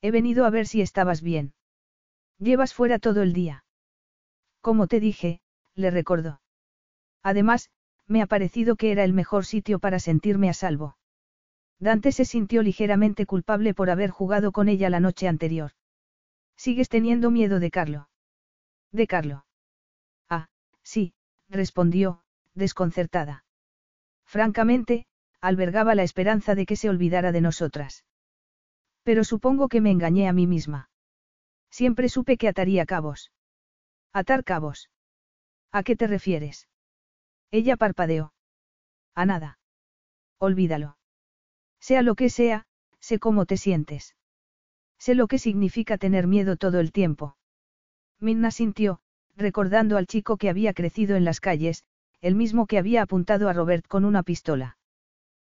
[0.00, 1.54] He venido a ver si estabas bien.
[2.38, 3.64] Llevas fuera todo el día.
[4.60, 5.40] Como te dije,
[5.74, 6.40] le recordó.
[7.22, 7.70] Además,
[8.06, 10.96] me ha parecido que era el mejor sitio para sentirme a salvo.
[11.78, 15.72] Dante se sintió ligeramente culpable por haber jugado con ella la noche anterior.
[16.56, 18.08] ¿Sigues teniendo miedo de Carlo?
[18.92, 19.44] De Carlo.
[20.28, 20.48] Ah,
[20.82, 21.14] sí,
[21.48, 22.22] respondió,
[22.54, 23.44] desconcertada.
[24.24, 25.06] Francamente,
[25.40, 28.04] albergaba la esperanza de que se olvidara de nosotras.
[29.02, 30.88] Pero supongo que me engañé a mí misma.
[31.70, 33.32] Siempre supe que ataría cabos.
[34.12, 34.90] Atar cabos.
[35.72, 36.68] ¿A qué te refieres?
[37.54, 38.32] Ella parpadeó.
[39.14, 39.60] A nada.
[40.40, 40.96] Olvídalo.
[41.78, 42.66] Sea lo que sea,
[42.98, 44.16] sé cómo te sientes.
[44.98, 47.36] Sé lo que significa tener miedo todo el tiempo.
[48.18, 48.98] Minna sintió,
[49.36, 51.84] recordando al chico que había crecido en las calles,
[52.20, 54.76] el mismo que había apuntado a Robert con una pistola.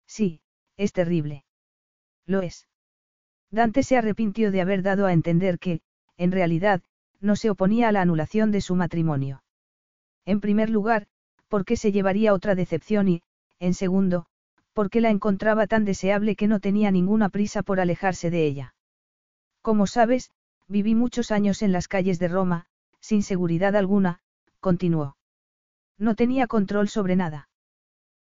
[0.04, 0.40] Sí,
[0.76, 1.44] es terrible.
[2.26, 2.66] Lo es.
[3.52, 5.82] Dante se arrepintió de haber dado a entender que,
[6.16, 6.82] en realidad,
[7.20, 9.44] no se oponía a la anulación de su matrimonio.
[10.24, 11.06] En primer lugar,
[11.52, 13.22] porque se llevaría otra decepción y,
[13.60, 14.24] en segundo,
[14.72, 18.74] porque la encontraba tan deseable que no tenía ninguna prisa por alejarse de ella.
[19.60, 20.30] Como sabes,
[20.66, 22.64] viví muchos años en las calles de Roma,
[23.00, 24.20] sin seguridad alguna,
[24.60, 25.18] continuó.
[25.98, 27.50] No tenía control sobre nada.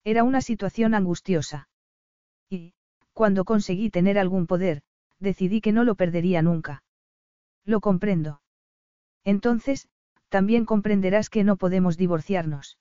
[0.04, 1.68] Era una situación angustiosa.
[2.48, 2.74] Y,
[3.12, 4.82] cuando conseguí tener algún poder,
[5.18, 6.84] decidí que no lo perdería nunca.
[7.64, 8.40] Lo comprendo.
[9.24, 9.88] Entonces,
[10.28, 12.78] también comprenderás que no podemos divorciarnos.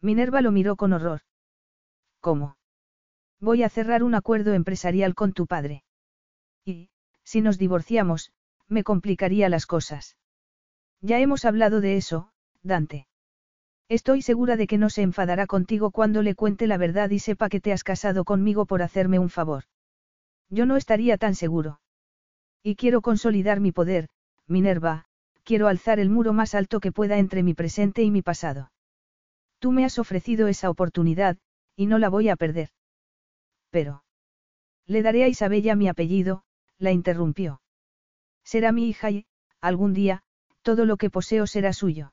[0.00, 1.20] Minerva lo miró con horror.
[2.20, 2.56] ¿Cómo?
[3.40, 5.84] Voy a cerrar un acuerdo empresarial con tu padre.
[6.64, 6.90] Y,
[7.24, 8.32] si nos divorciamos,
[8.68, 10.16] me complicaría las cosas.
[11.00, 12.30] Ya hemos hablado de eso,
[12.62, 13.06] Dante.
[13.88, 17.48] Estoy segura de que no se enfadará contigo cuando le cuente la verdad y sepa
[17.48, 19.64] que te has casado conmigo por hacerme un favor.
[20.50, 21.80] Yo no estaría tan seguro.
[22.62, 24.08] Y quiero consolidar mi poder,
[24.48, 25.04] Minerva,
[25.44, 28.72] quiero alzar el muro más alto que pueda entre mi presente y mi pasado.
[29.58, 31.38] Tú me has ofrecido esa oportunidad,
[31.76, 32.70] y no la voy a perder.
[33.70, 34.04] Pero.
[34.86, 36.44] Le daré a Isabella mi apellido,
[36.78, 37.60] la interrumpió.
[38.44, 39.26] Será mi hija y,
[39.60, 40.22] algún día,
[40.62, 42.12] todo lo que poseo será suyo.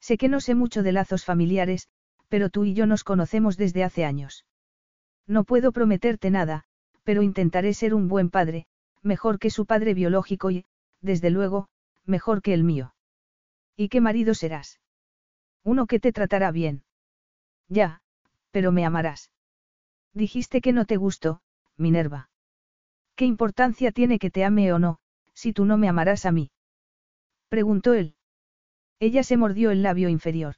[0.00, 1.88] Sé que no sé mucho de lazos familiares,
[2.28, 4.44] pero tú y yo nos conocemos desde hace años.
[5.26, 6.64] No puedo prometerte nada,
[7.04, 8.66] pero intentaré ser un buen padre,
[9.02, 10.64] mejor que su padre biológico y,
[11.00, 11.68] desde luego,
[12.04, 12.94] mejor que el mío.
[13.76, 14.80] ¿Y qué marido serás?
[15.64, 16.84] Uno que te tratará bien.
[17.68, 18.00] Ya,
[18.50, 19.30] pero me amarás.
[20.14, 21.40] Dijiste que no te gustó,
[21.76, 22.30] Minerva.
[23.14, 24.98] ¿Qué importancia tiene que te ame o no,
[25.34, 26.50] si tú no me amarás a mí?
[27.48, 28.14] Preguntó él.
[28.98, 30.56] Ella se mordió el labio inferior.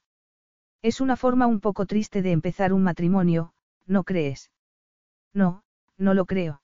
[0.82, 3.52] Es una forma un poco triste de empezar un matrimonio,
[3.86, 4.50] ¿no crees?
[5.32, 5.62] No,
[5.96, 6.62] no lo creo.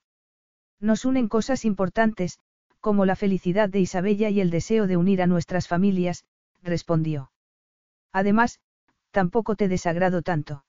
[0.81, 2.39] Nos unen cosas importantes,
[2.81, 6.25] como la felicidad de Isabella y el deseo de unir a nuestras familias,
[6.63, 7.31] respondió.
[8.13, 8.61] Además,
[9.11, 10.65] tampoco te desagrado tanto.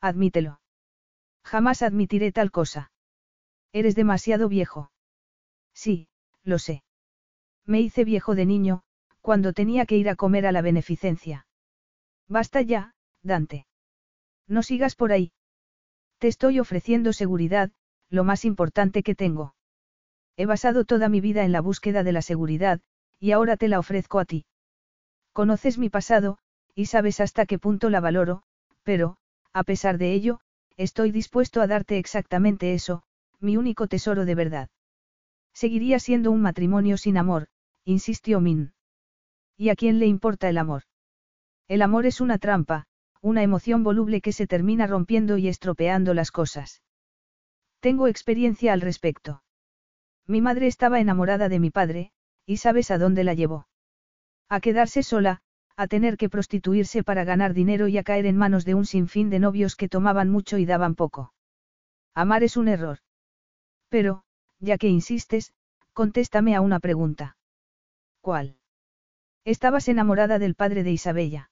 [0.00, 0.60] Admítelo.
[1.44, 2.90] Jamás admitiré tal cosa.
[3.72, 4.90] Eres demasiado viejo.
[5.74, 6.08] Sí,
[6.42, 6.82] lo sé.
[7.64, 8.82] Me hice viejo de niño,
[9.20, 11.46] cuando tenía que ir a comer a la beneficencia.
[12.28, 13.66] Basta ya, Dante.
[14.48, 15.32] No sigas por ahí.
[16.18, 17.70] Te estoy ofreciendo seguridad,
[18.08, 19.54] lo más importante que tengo.
[20.36, 22.80] He basado toda mi vida en la búsqueda de la seguridad,
[23.18, 24.44] y ahora te la ofrezco a ti.
[25.32, 26.38] Conoces mi pasado,
[26.74, 28.42] y sabes hasta qué punto la valoro,
[28.82, 29.16] pero,
[29.52, 30.40] a pesar de ello,
[30.76, 33.02] estoy dispuesto a darte exactamente eso,
[33.40, 34.70] mi único tesoro de verdad.
[35.52, 37.48] Seguiría siendo un matrimonio sin amor,
[37.84, 38.72] insistió Min.
[39.56, 40.84] ¿Y a quién le importa el amor?
[41.68, 42.86] El amor es una trampa,
[43.20, 46.82] una emoción voluble que se termina rompiendo y estropeando las cosas.
[47.80, 49.42] Tengo experiencia al respecto.
[50.26, 52.12] Mi madre estaba enamorada de mi padre,
[52.46, 53.68] y sabes a dónde la llevó.
[54.48, 55.42] A quedarse sola,
[55.76, 59.30] a tener que prostituirse para ganar dinero y a caer en manos de un sinfín
[59.30, 61.32] de novios que tomaban mucho y daban poco.
[62.14, 62.98] Amar es un error.
[63.88, 64.24] Pero,
[64.58, 65.52] ya que insistes,
[65.92, 67.36] contéstame a una pregunta.
[68.20, 68.56] ¿Cuál?
[69.44, 71.50] Estabas enamorada del padre de Isabella.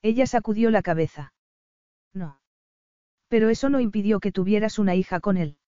[0.00, 1.34] Ella sacudió la cabeza.
[2.14, 2.40] No.
[3.28, 5.58] Pero eso no impidió que tuvieras una hija con él.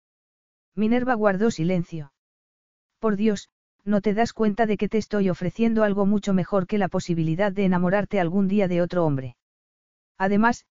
[0.75, 2.13] Minerva guardó silencio.
[2.99, 3.51] Por Dios,
[3.85, 7.53] no te das cuenta de que te estoy ofreciendo algo mucho mejor que la posibilidad
[7.53, 9.37] de enamorarte algún día de otro hombre.
[10.17, 10.67] Además,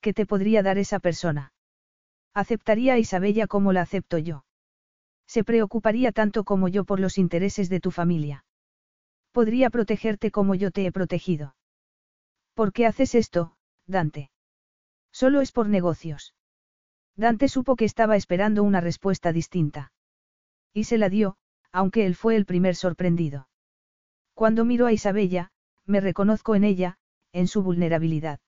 [0.00, 1.52] ¿qué te podría dar esa persona?
[2.34, 4.44] Aceptaría a Isabella como la acepto yo.
[5.26, 8.44] Se preocuparía tanto como yo por los intereses de tu familia.
[9.32, 11.54] Podría protegerte como yo te he protegido.
[12.54, 14.30] ¿Por qué haces esto, Dante?
[15.12, 16.34] Solo es por negocios.
[17.16, 19.92] Dante supo que estaba esperando una respuesta distinta.
[20.72, 21.36] Y se la dio,
[21.72, 23.48] aunque él fue el primer sorprendido.
[24.34, 25.50] Cuando miro a Isabella,
[25.84, 26.98] me reconozco en ella,
[27.32, 28.40] en su vulnerabilidad.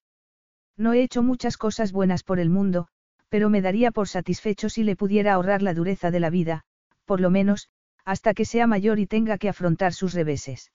[0.77, 2.87] No he hecho muchas cosas buenas por el mundo,
[3.29, 6.63] pero me daría por satisfecho si le pudiera ahorrar la dureza de la vida,
[7.05, 7.69] por lo menos,
[8.05, 10.71] hasta que sea mayor y tenga que afrontar sus reveses.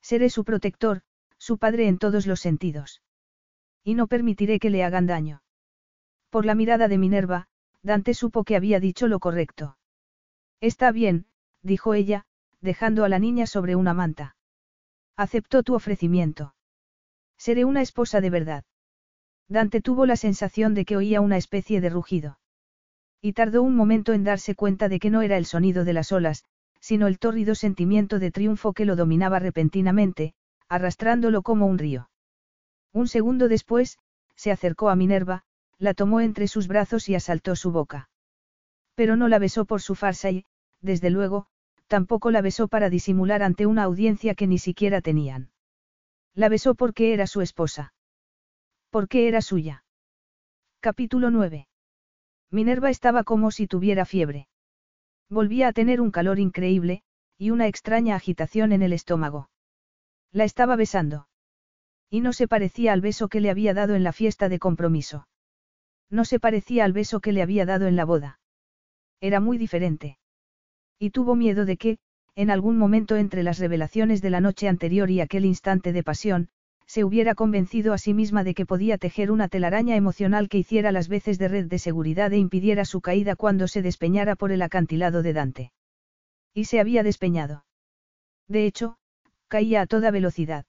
[0.00, 1.02] Seré su protector,
[1.36, 3.02] su padre en todos los sentidos.
[3.84, 5.42] Y no permitiré que le hagan daño.
[6.30, 7.48] Por la mirada de Minerva,
[7.82, 9.78] Dante supo que había dicho lo correcto.
[10.60, 11.26] Está bien,
[11.68, 12.24] dijo ella,
[12.60, 14.34] dejando a la niña sobre una manta.
[15.16, 16.54] Aceptó tu ofrecimiento.
[17.36, 18.64] Seré una esposa de verdad.
[19.48, 22.40] Dante tuvo la sensación de que oía una especie de rugido.
[23.20, 26.10] Y tardó un momento en darse cuenta de que no era el sonido de las
[26.10, 26.44] olas,
[26.80, 30.34] sino el tórrido sentimiento de triunfo que lo dominaba repentinamente,
[30.68, 32.10] arrastrándolo como un río.
[32.92, 33.98] Un segundo después,
[34.36, 35.44] se acercó a Minerva,
[35.78, 38.08] la tomó entre sus brazos y asaltó su boca.
[38.94, 40.44] Pero no la besó por su farsa y,
[40.80, 41.46] desde luego,
[41.88, 45.50] tampoco la besó para disimular ante una audiencia que ni siquiera tenían.
[46.34, 47.92] La besó porque era su esposa.
[48.90, 49.84] Porque era suya.
[50.80, 51.66] Capítulo 9.
[52.50, 54.48] Minerva estaba como si tuviera fiebre.
[55.28, 57.02] Volvía a tener un calor increíble,
[57.36, 59.50] y una extraña agitación en el estómago.
[60.32, 61.28] La estaba besando.
[62.10, 65.28] Y no se parecía al beso que le había dado en la fiesta de compromiso.
[66.10, 68.40] No se parecía al beso que le había dado en la boda.
[69.20, 70.17] Era muy diferente.
[70.98, 71.98] Y tuvo miedo de que,
[72.34, 76.48] en algún momento entre las revelaciones de la noche anterior y aquel instante de pasión,
[76.86, 80.90] se hubiera convencido a sí misma de que podía tejer una telaraña emocional que hiciera
[80.90, 84.62] las veces de red de seguridad e impidiera su caída cuando se despeñara por el
[84.62, 85.72] acantilado de Dante.
[86.54, 87.66] Y se había despeñado.
[88.48, 88.96] De hecho,
[89.48, 90.64] caía a toda velocidad.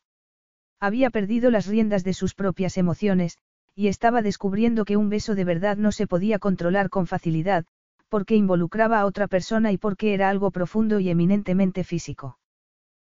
[0.79, 3.37] Había perdido las riendas de sus propias emociones,
[3.73, 7.65] y estaba descubriendo que un beso de verdad no se podía controlar con facilidad,
[8.09, 12.39] porque involucraba a otra persona y porque era algo profundo y eminentemente físico.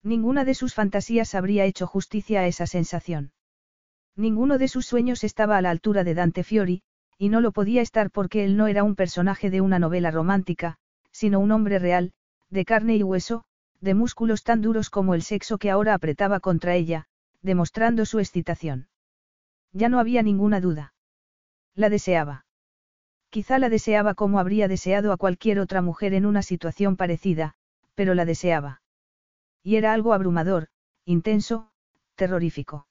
[0.03, 3.33] Ninguna de sus fantasías habría hecho justicia a esa sensación.
[4.17, 6.83] Ninguno de sus sueños estaba a la altura de Dante Fiori,
[7.19, 10.77] y no lo podía estar porque él no era un personaje de una novela romántica,
[11.13, 12.13] sino un hombre real,
[12.51, 13.45] de carne y hueso,
[13.81, 17.07] de músculos tan duros como el sexo que ahora apretaba contra ella,
[17.43, 18.89] demostrando su excitación.
[19.73, 20.95] Ya no había ninguna duda.
[21.75, 22.45] La deseaba.
[23.33, 27.55] Quizá la deseaba como habría deseado a cualquier otra mujer en una situación parecida,
[27.95, 28.83] pero la deseaba.
[29.63, 30.69] Y era algo abrumador,
[31.07, 31.71] intenso,
[32.15, 32.87] terrorífico.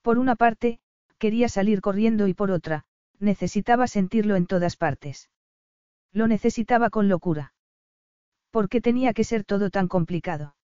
[0.00, 0.80] Por una parte,
[1.18, 2.86] quería salir corriendo y por otra,
[3.18, 5.28] necesitaba sentirlo en todas partes.
[6.10, 7.52] Lo necesitaba con locura.
[8.50, 10.54] ¿Por qué tenía que ser todo tan complicado?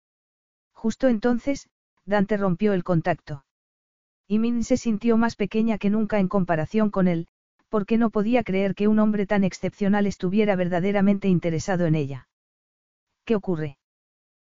[0.73, 1.69] Justo entonces,
[2.07, 3.45] Dante rompió el contacto.
[4.27, 7.29] Y Min se sintió más pequeña que nunca en comparación con él,
[7.69, 12.29] porque no podía creer que un hombre tan excepcional estuviera verdaderamente interesado en ella.
[13.25, 13.79] ¿Qué ocurre?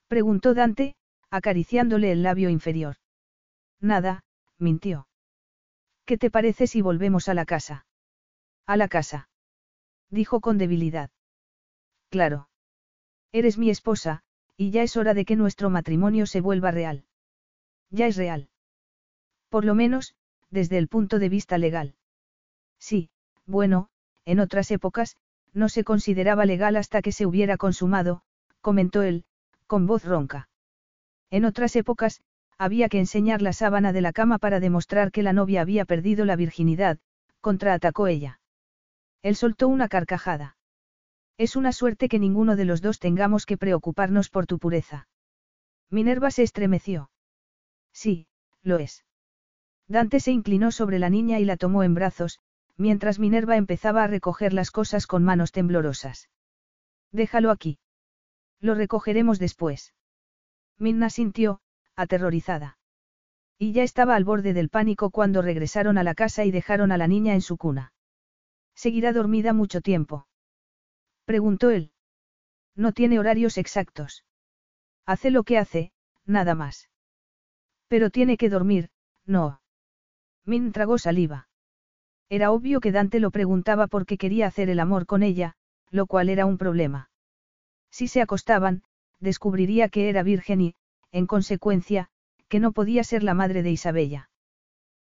[0.08, 0.96] preguntó Dante,
[1.30, 2.98] acariciándole el labio inferior.
[3.80, 4.24] Nada,
[4.58, 5.08] mintió.
[6.06, 7.86] ¿Qué te parece si volvemos a la casa?
[8.66, 9.30] A la casa.
[10.10, 11.12] Dijo con debilidad.
[12.10, 12.50] Claro.
[13.32, 14.24] Eres mi esposa,
[14.58, 17.06] y ya es hora de que nuestro matrimonio se vuelva real.
[17.92, 18.50] Ya es real.
[19.50, 20.16] Por lo menos,
[20.50, 21.96] desde el punto de vista legal.
[22.80, 23.10] Sí,
[23.46, 23.90] bueno,
[24.26, 25.18] en otras épocas,
[25.54, 28.22] no se consideraba legal hasta que se hubiera consumado,
[28.62, 29.26] comentó él,
[29.68, 30.50] con voz ronca.
[31.30, 32.22] En otras épocas,
[32.58, 36.26] había que enseñar la sábana de la cama para demostrar que la novia había perdido
[36.26, 37.00] la virginidad,
[37.42, 38.40] contraatacó ella.
[39.22, 40.58] Él soltó una carcajada.
[41.38, 45.08] Es una suerte que ninguno de los dos tengamos que preocuparnos por tu pureza.
[45.90, 47.10] Minerva se estremeció.
[47.94, 48.28] Sí,
[48.62, 49.06] lo es.
[49.88, 52.40] Dante se inclinó sobre la niña y la tomó en brazos,
[52.80, 56.30] mientras Minerva empezaba a recoger las cosas con manos temblorosas.
[57.12, 57.78] Déjalo aquí.
[58.62, 59.94] Lo recogeremos después.
[60.78, 61.60] Minna sintió,
[61.98, 62.78] aterrorizada.
[63.58, 66.98] Y ya estaba al borde del pánico cuando regresaron a la casa y dejaron a
[66.98, 67.92] la niña en su cuna.
[68.76, 70.28] ¿Seguirá dormida mucho tiempo?
[71.26, 71.92] Preguntó él.
[72.76, 74.24] No tiene horarios exactos.
[75.06, 75.92] Hace lo que hace,
[76.26, 76.90] nada más.
[77.90, 78.90] Pero tiene que dormir,
[79.26, 79.62] no.
[80.46, 81.49] Min tragó saliva.
[82.30, 85.56] Era obvio que Dante lo preguntaba porque quería hacer el amor con ella,
[85.90, 87.10] lo cual era un problema.
[87.90, 88.84] Si se acostaban,
[89.20, 90.76] descubriría que era virgen y,
[91.12, 92.10] en consecuencia,
[92.48, 94.30] que no podía ser la madre de Isabella.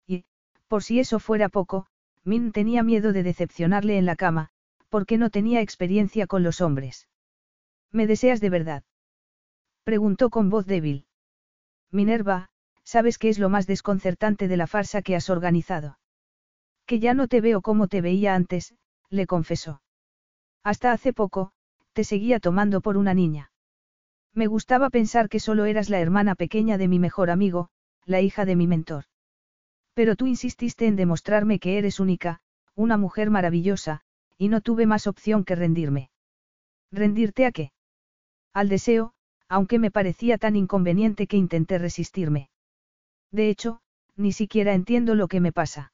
[0.07, 0.25] Y,
[0.69, 1.87] por si eso fuera poco,
[2.25, 4.51] Min tenía miedo de decepcionarle en la cama,
[4.91, 7.09] porque no tenía experiencia con los hombres.
[7.91, 8.83] ¿Me deseas de verdad?
[9.83, 11.07] Preguntó con voz débil.
[11.91, 12.51] Minerva,
[12.83, 15.99] ¿sabes qué es lo más desconcertante de la farsa que has organizado?
[16.86, 18.74] Que ya no te veo como te veía antes,
[19.09, 19.82] le confesó.
[20.62, 21.52] Hasta hace poco,
[21.93, 23.51] te seguía tomando por una niña.
[24.35, 27.70] Me gustaba pensar que solo eras la hermana pequeña de mi mejor amigo,
[28.05, 29.05] la hija de mi mentor.
[29.94, 32.40] Pero tú insististe en demostrarme que eres única,
[32.74, 34.02] una mujer maravillosa,
[34.36, 36.11] y no tuve más opción que rendirme.
[36.90, 37.73] ¿Rendirte a qué?
[38.52, 39.15] Al deseo,
[39.48, 42.51] aunque me parecía tan inconveniente que intenté resistirme.
[43.31, 43.81] De hecho,
[44.16, 45.94] ni siquiera entiendo lo que me pasa.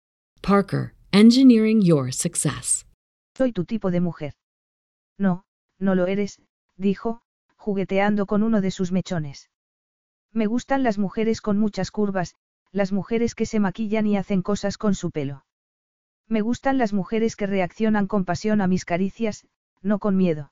[0.41, 2.87] Parker, engineering your success.
[3.37, 4.33] Soy tu tipo de mujer.
[5.19, 5.43] No,
[5.77, 6.41] no lo eres,
[6.77, 7.21] dijo,
[7.57, 9.51] jugueteando con uno de sus mechones.
[10.33, 12.35] Me gustan las mujeres con muchas curvas,
[12.71, 15.45] las mujeres que se maquillan y hacen cosas con su pelo.
[16.27, 19.45] Me gustan las mujeres que reaccionan con pasión a mis caricias,
[19.83, 20.51] no con miedo.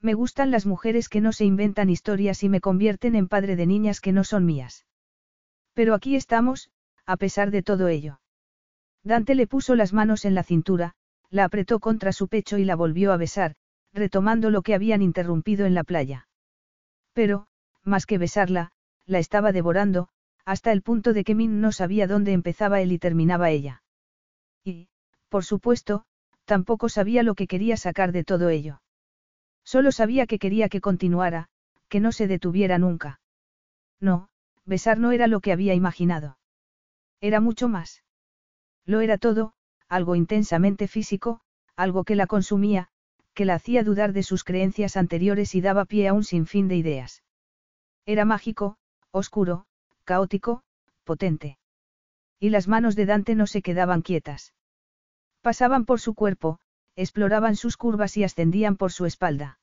[0.00, 3.66] Me gustan las mujeres que no se inventan historias y me convierten en padre de
[3.66, 4.84] niñas que no son mías.
[5.74, 6.70] Pero aquí estamos,
[7.04, 8.18] a pesar de todo ello.
[9.06, 10.96] Dante le puso las manos en la cintura,
[11.30, 13.54] la apretó contra su pecho y la volvió a besar,
[13.92, 16.26] retomando lo que habían interrumpido en la playa.
[17.12, 17.46] Pero,
[17.84, 18.72] más que besarla,
[19.06, 20.08] la estaba devorando,
[20.44, 23.84] hasta el punto de que Min no sabía dónde empezaba él y terminaba ella.
[24.64, 24.88] Y,
[25.28, 26.04] por supuesto,
[26.44, 28.82] tampoco sabía lo que quería sacar de todo ello.
[29.62, 31.46] Solo sabía que quería que continuara,
[31.88, 33.20] que no se detuviera nunca.
[34.00, 34.30] No,
[34.64, 36.38] besar no era lo que había imaginado.
[37.20, 38.02] Era mucho más.
[38.86, 39.52] Lo era todo,
[39.88, 41.40] algo intensamente físico,
[41.74, 42.88] algo que la consumía,
[43.34, 46.76] que la hacía dudar de sus creencias anteriores y daba pie a un sinfín de
[46.76, 47.22] ideas.
[48.06, 48.78] Era mágico,
[49.10, 49.66] oscuro,
[50.04, 50.62] caótico,
[51.04, 51.58] potente.
[52.38, 54.54] Y las manos de Dante no se quedaban quietas.
[55.42, 56.60] Pasaban por su cuerpo,
[56.94, 59.58] exploraban sus curvas y ascendían por su espalda.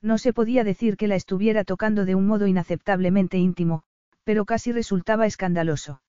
[0.00, 3.82] No se podía decir que la estuviera tocando de un modo inaceptablemente íntimo,
[4.24, 6.02] pero casi resultaba escandaloso.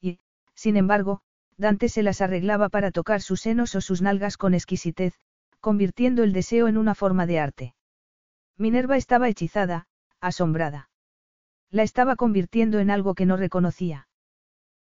[0.00, 0.18] Y,
[0.54, 1.22] sin embargo,
[1.56, 5.14] Dante se las arreglaba para tocar sus senos o sus nalgas con exquisitez,
[5.60, 7.74] convirtiendo el deseo en una forma de arte.
[8.56, 9.86] Minerva estaba hechizada,
[10.20, 10.90] asombrada.
[11.70, 14.08] La estaba convirtiendo en algo que no reconocía.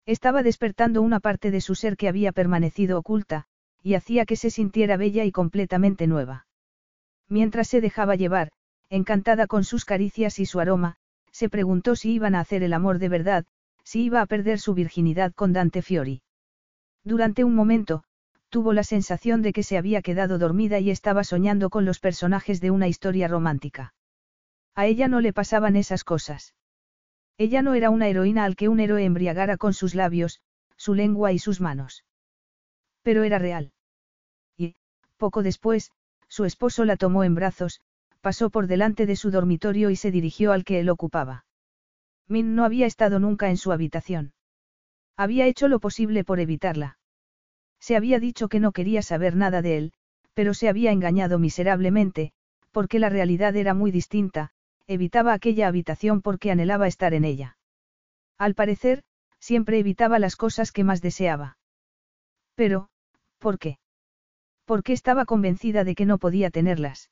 [0.06, 3.46] Estaba despertando una parte de su ser que había permanecido oculta,
[3.82, 6.46] y hacía que se sintiera bella y completamente nueva.
[7.28, 8.50] Mientras se dejaba llevar,
[8.88, 10.96] encantada con sus caricias y su aroma,
[11.30, 13.44] se preguntó si iban a hacer el amor de verdad,
[13.84, 16.22] si iba a perder su virginidad con Dante Fiori.
[17.04, 18.04] Durante un momento,
[18.50, 22.60] tuvo la sensación de que se había quedado dormida y estaba soñando con los personajes
[22.60, 23.94] de una historia romántica.
[24.74, 26.54] A ella no le pasaban esas cosas.
[27.38, 30.40] Ella no era una heroína al que un héroe embriagara con sus labios,
[30.76, 32.04] su lengua y sus manos.
[33.02, 33.72] Pero era real.
[34.56, 34.74] Y,
[35.16, 35.90] poco después,
[36.28, 37.80] su esposo la tomó en brazos,
[38.20, 41.46] pasó por delante de su dormitorio y se dirigió al que él ocupaba.
[42.28, 44.32] Min no había estado nunca en su habitación.
[45.16, 46.98] Había hecho lo posible por evitarla.
[47.80, 49.92] Se había dicho que no quería saber nada de él,
[50.34, 52.32] pero se había engañado miserablemente,
[52.70, 54.50] porque la realidad era muy distinta,
[54.86, 57.56] evitaba aquella habitación porque anhelaba estar en ella.
[58.38, 59.02] Al parecer,
[59.38, 61.58] siempre evitaba las cosas que más deseaba.
[62.54, 62.88] Pero,
[63.38, 63.78] ¿por qué?
[64.64, 67.10] Porque estaba convencida de que no podía tenerlas.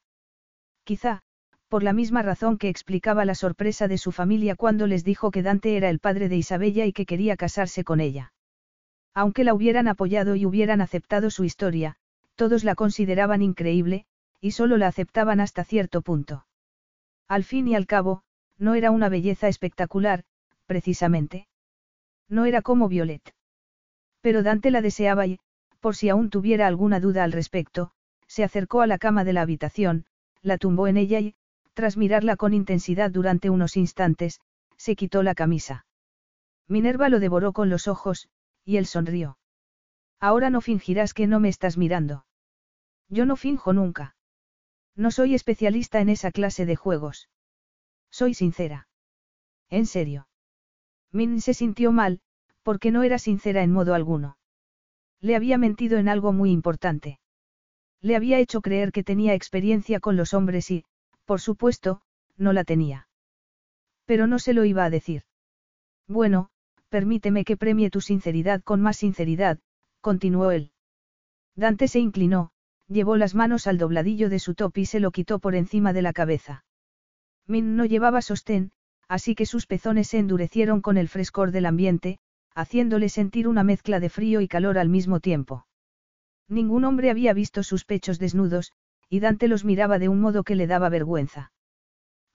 [0.85, 1.23] Quizá,
[1.69, 5.43] por la misma razón que explicaba la sorpresa de su familia cuando les dijo que
[5.43, 8.33] Dante era el padre de Isabella y que quería casarse con ella.
[9.15, 11.97] Aunque la hubieran apoyado y hubieran aceptado su historia,
[12.37, 14.07] todos la consideraban increíble,
[14.41, 16.47] y solo la aceptaban hasta cierto punto.
[17.27, 18.23] Al fin y al cabo,
[18.59, 20.25] no era una belleza espectacular,
[20.67, 21.49] precisamente.
[22.29, 23.35] No era como Violet.
[24.21, 25.39] Pero Dante la deseaba y,
[25.81, 27.93] por si aún tuviera alguna duda al respecto,
[28.27, 30.07] se acercó a la cama de la habitación,
[30.43, 31.35] la tumbó en ella y,
[31.79, 34.41] tras mirarla con intensidad durante unos instantes,
[34.77, 35.87] se quitó la camisa.
[36.67, 38.29] Minerva lo devoró con los ojos,
[38.65, 39.39] y él sonrió.
[40.19, 42.27] Ahora no fingirás que no me estás mirando.
[43.09, 44.17] Yo no finjo nunca.
[44.97, 47.29] No soy especialista en esa clase de juegos.
[48.11, 48.89] Soy sincera.
[49.71, 50.27] En serio.
[51.13, 52.19] Min se sintió mal,
[52.65, 54.37] porque no era sincera en modo alguno.
[55.21, 57.21] Le había mentido en algo muy importante.
[58.01, 60.85] Le había hecho creer que tenía experiencia con los hombres y,
[61.29, 62.01] por supuesto,
[62.39, 63.07] no la tenía.
[64.07, 65.25] Pero no se lo iba a decir.
[66.07, 66.49] Bueno,
[66.89, 69.59] permíteme que premie tu sinceridad con más sinceridad,
[70.01, 70.73] continuó él.
[71.55, 72.51] Dante se inclinó,
[72.87, 76.01] llevó las manos al dobladillo de su top y se lo quitó por encima de
[76.01, 76.65] la cabeza.
[77.47, 78.73] Min no llevaba sostén,
[79.07, 82.21] así que sus pezones se endurecieron con el frescor del ambiente,
[82.55, 85.67] haciéndole sentir una mezcla de frío y calor al mismo tiempo.
[86.49, 88.73] Ningún hombre había visto sus pechos desnudos,
[89.09, 91.53] y Dante los miraba de un modo que le daba vergüenza.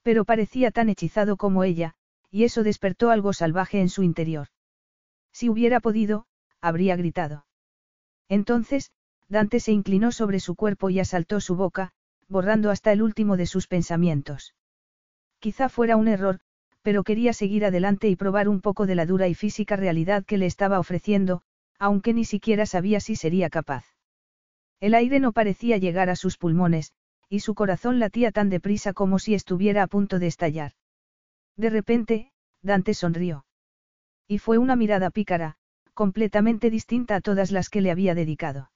[0.01, 1.95] Pero parecía tan hechizado como ella,
[2.29, 4.47] y eso despertó algo salvaje en su interior.
[5.31, 6.25] Si hubiera podido,
[6.61, 7.45] habría gritado.
[8.27, 8.91] Entonces,
[9.29, 11.91] Dante se inclinó sobre su cuerpo y asaltó su boca,
[12.27, 14.55] borrando hasta el último de sus pensamientos.
[15.39, 16.39] Quizá fuera un error,
[16.81, 20.37] pero quería seguir adelante y probar un poco de la dura y física realidad que
[20.37, 21.41] le estaba ofreciendo,
[21.79, 23.92] aunque ni siquiera sabía si sería capaz.
[24.83, 26.91] El aire no parecía llegar a sus pulmones,
[27.29, 30.73] y su corazón latía tan deprisa como si estuviera a punto de estallar.
[31.55, 33.45] De repente, Dante sonrió.
[34.27, 35.55] Y fue una mirada pícara,
[35.93, 38.71] completamente distinta a todas las que le había dedicado.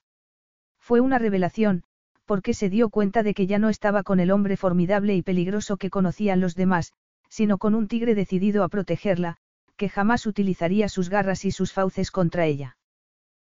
[0.80, 1.84] Fue una revelación,
[2.24, 5.76] porque se dio cuenta de que ya no estaba con el hombre formidable y peligroso
[5.76, 6.94] que conocían los demás,
[7.28, 9.36] sino con un tigre decidido a protegerla,
[9.76, 12.78] que jamás utilizaría sus garras y sus fauces contra ella.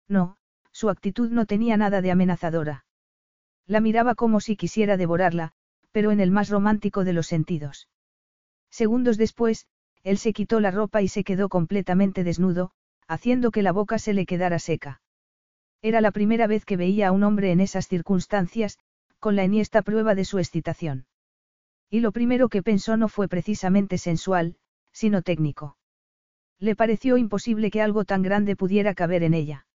[0.09, 0.39] No,
[0.79, 2.85] su actitud no tenía nada de amenazadora.
[3.67, 5.51] La miraba como si quisiera devorarla,
[5.91, 7.89] pero en el más romántico de los sentidos.
[8.71, 9.67] Segundos después,
[10.05, 12.71] él se quitó la ropa y se quedó completamente desnudo,
[13.09, 15.03] haciendo que la boca se le quedara seca.
[15.83, 18.79] Era la primera vez que veía a un hombre en esas circunstancias,
[19.19, 21.07] con la enhiesta prueba de su excitación.
[21.91, 24.55] Y lo primero que pensó no fue precisamente sensual,
[24.93, 25.77] sino técnico.
[26.61, 29.67] Le pareció imposible que algo tan grande pudiera caber en ella.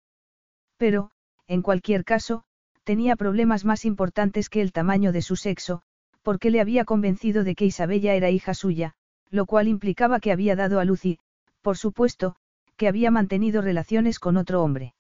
[0.83, 1.11] Pero,
[1.47, 2.43] en cualquier caso,
[2.83, 5.81] tenía problemas más importantes que el tamaño de su sexo,
[6.23, 8.93] porque le había convencido de que Isabella era hija suya,
[9.29, 11.19] lo cual implicaba que había dado a luz y,
[11.61, 12.35] por supuesto,
[12.75, 14.93] que había mantenido relaciones con otro hombre.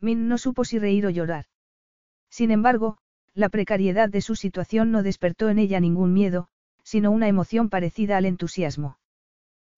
[0.00, 1.44] Min no supo si reír o llorar.
[2.28, 2.98] Sin embargo,
[3.32, 6.48] la precariedad de su situación no despertó en ella ningún miedo,
[6.82, 8.98] sino una emoción parecida al entusiasmo.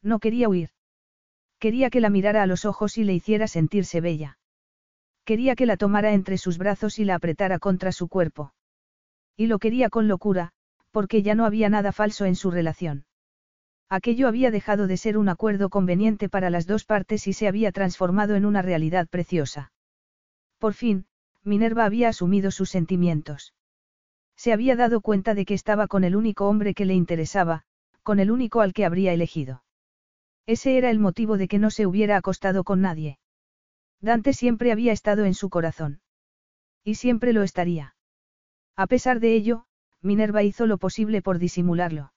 [0.00, 0.70] No quería huir.
[1.58, 4.37] Quería que la mirara a los ojos y le hiciera sentirse bella.
[5.28, 8.54] Quería que la tomara entre sus brazos y la apretara contra su cuerpo.
[9.36, 10.52] Y lo quería con locura,
[10.90, 13.04] porque ya no había nada falso en su relación.
[13.90, 17.72] Aquello había dejado de ser un acuerdo conveniente para las dos partes y se había
[17.72, 19.70] transformado en una realidad preciosa.
[20.56, 21.04] Por fin,
[21.44, 23.52] Minerva había asumido sus sentimientos.
[24.34, 27.64] Se había dado cuenta de que estaba con el único hombre que le interesaba,
[28.02, 29.62] con el único al que habría elegido.
[30.46, 33.18] Ese era el motivo de que no se hubiera acostado con nadie.
[34.00, 36.00] Dante siempre había estado en su corazón.
[36.84, 37.94] Y siempre lo estaría.
[38.76, 39.66] A pesar de ello,
[40.02, 42.12] Minerva hizo lo posible por disimularlo.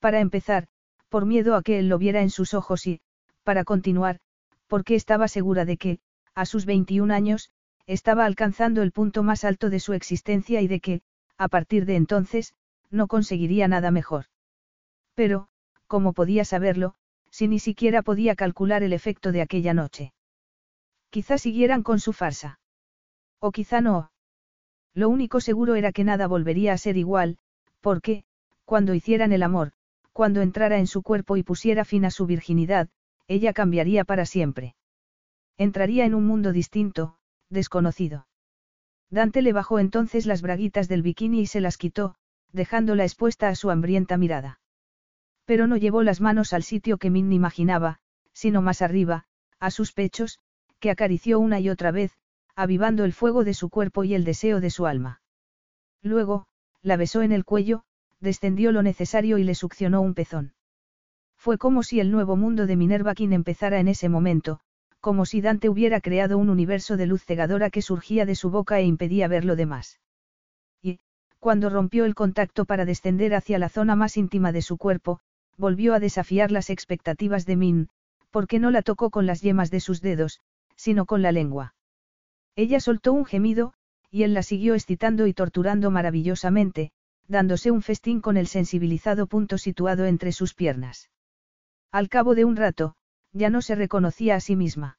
[0.00, 0.68] Para empezar,
[1.08, 3.00] por miedo a que él lo viera en sus ojos y,
[3.44, 4.18] para continuar,
[4.66, 5.98] porque estaba segura de que,
[6.34, 7.50] a sus 21 años,
[7.86, 11.02] estaba alcanzando el punto más alto de su existencia y de que,
[11.38, 12.54] a partir de entonces,
[12.90, 14.26] no conseguiría nada mejor.
[15.14, 15.48] Pero,
[15.86, 16.94] ¿cómo podía saberlo,
[17.30, 20.12] si ni siquiera podía calcular el efecto de aquella noche?
[21.16, 22.60] Quizá siguieran con su farsa.
[23.40, 24.10] O quizá no.
[24.92, 27.38] Lo único seguro era que nada volvería a ser igual,
[27.80, 28.24] porque,
[28.66, 29.72] cuando hicieran el amor,
[30.12, 32.90] cuando entrara en su cuerpo y pusiera fin a su virginidad,
[33.28, 34.76] ella cambiaría para siempre.
[35.56, 37.16] Entraría en un mundo distinto,
[37.48, 38.28] desconocido.
[39.08, 42.16] Dante le bajó entonces las braguitas del bikini y se las quitó,
[42.52, 44.60] dejándola expuesta a su hambrienta mirada.
[45.46, 48.00] Pero no llevó las manos al sitio que Min imaginaba,
[48.34, 49.24] sino más arriba,
[49.58, 50.40] a sus pechos,
[50.90, 52.12] acarició una y otra vez,
[52.54, 55.20] avivando el fuego de su cuerpo y el deseo de su alma.
[56.02, 56.46] Luego,
[56.82, 57.82] la besó en el cuello,
[58.20, 60.54] descendió lo necesario y le succionó un pezón.
[61.36, 64.60] Fue como si el nuevo mundo de Minerva King empezara en ese momento,
[65.00, 68.80] como si Dante hubiera creado un universo de luz cegadora que surgía de su boca
[68.80, 70.00] e impedía ver lo demás.
[70.82, 70.98] Y,
[71.38, 75.20] cuando rompió el contacto para descender hacia la zona más íntima de su cuerpo,
[75.56, 77.88] volvió a desafiar las expectativas de Min,
[78.30, 80.40] porque no la tocó con las yemas de sus dedos,
[80.76, 81.74] sino con la lengua.
[82.54, 83.74] Ella soltó un gemido,
[84.10, 86.92] y él la siguió excitando y torturando maravillosamente,
[87.28, 91.10] dándose un festín con el sensibilizado punto situado entre sus piernas.
[91.90, 92.94] Al cabo de un rato,
[93.32, 94.98] ya no se reconocía a sí misma.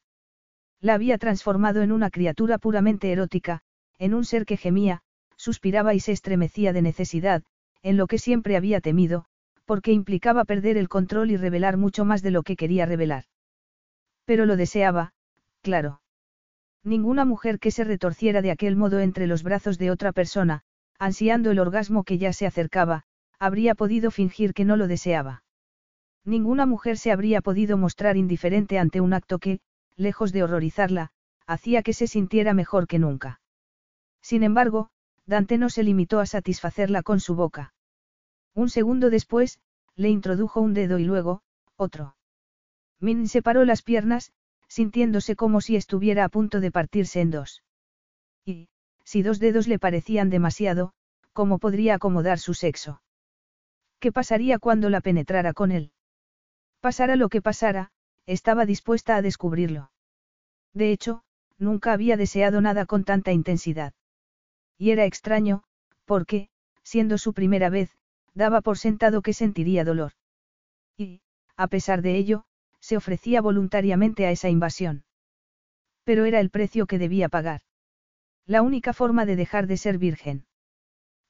[0.79, 3.61] La había transformado en una criatura puramente erótica,
[3.97, 5.01] en un ser que gemía,
[5.35, 7.43] suspiraba y se estremecía de necesidad,
[7.81, 9.25] en lo que siempre había temido,
[9.65, 13.25] porque implicaba perder el control y revelar mucho más de lo que quería revelar.
[14.25, 15.13] Pero lo deseaba,
[15.67, 15.99] claro.
[16.85, 20.61] Ninguna mujer que se retorciera de aquel modo entre los brazos de otra persona,
[20.97, 23.03] ansiando el orgasmo que ya se acercaba,
[23.37, 25.43] habría podido fingir que no lo deseaba.
[26.23, 29.59] Ninguna mujer se habría podido mostrar indiferente ante un acto que,
[29.97, 31.11] lejos de horrorizarla,
[31.45, 33.41] hacía que se sintiera mejor que nunca.
[34.21, 34.89] Sin embargo,
[35.25, 37.73] Dante no se limitó a satisfacerla con su boca.
[38.53, 39.59] Un segundo después,
[39.97, 41.41] le introdujo un dedo y luego,
[41.75, 42.15] otro.
[43.01, 44.31] Min separó las piernas,
[44.67, 47.63] sintiéndose como si estuviera a punto de partirse en dos.
[48.45, 48.69] Y,
[49.03, 50.93] si dos dedos le parecían demasiado,
[51.33, 53.01] ¿cómo podría acomodar su sexo?
[53.99, 55.91] ¿Qué pasaría cuando la penetrara con él?
[56.81, 57.91] Pasara lo que pasara,
[58.25, 59.91] estaba dispuesta a descubrirlo.
[60.73, 61.23] De hecho,
[61.57, 63.93] nunca había deseado nada con tanta intensidad.
[64.77, 65.63] Y era extraño,
[66.05, 66.49] porque,
[66.83, 67.97] siendo su primera vez,
[68.33, 70.11] daba por sentado que sentiría dolor.
[70.95, 71.21] Y,
[71.55, 72.45] a pesar de ello,
[72.79, 75.03] se ofrecía voluntariamente a esa invasión.
[76.03, 77.61] Pero era el precio que debía pagar.
[78.45, 80.45] La única forma de dejar de ser virgen.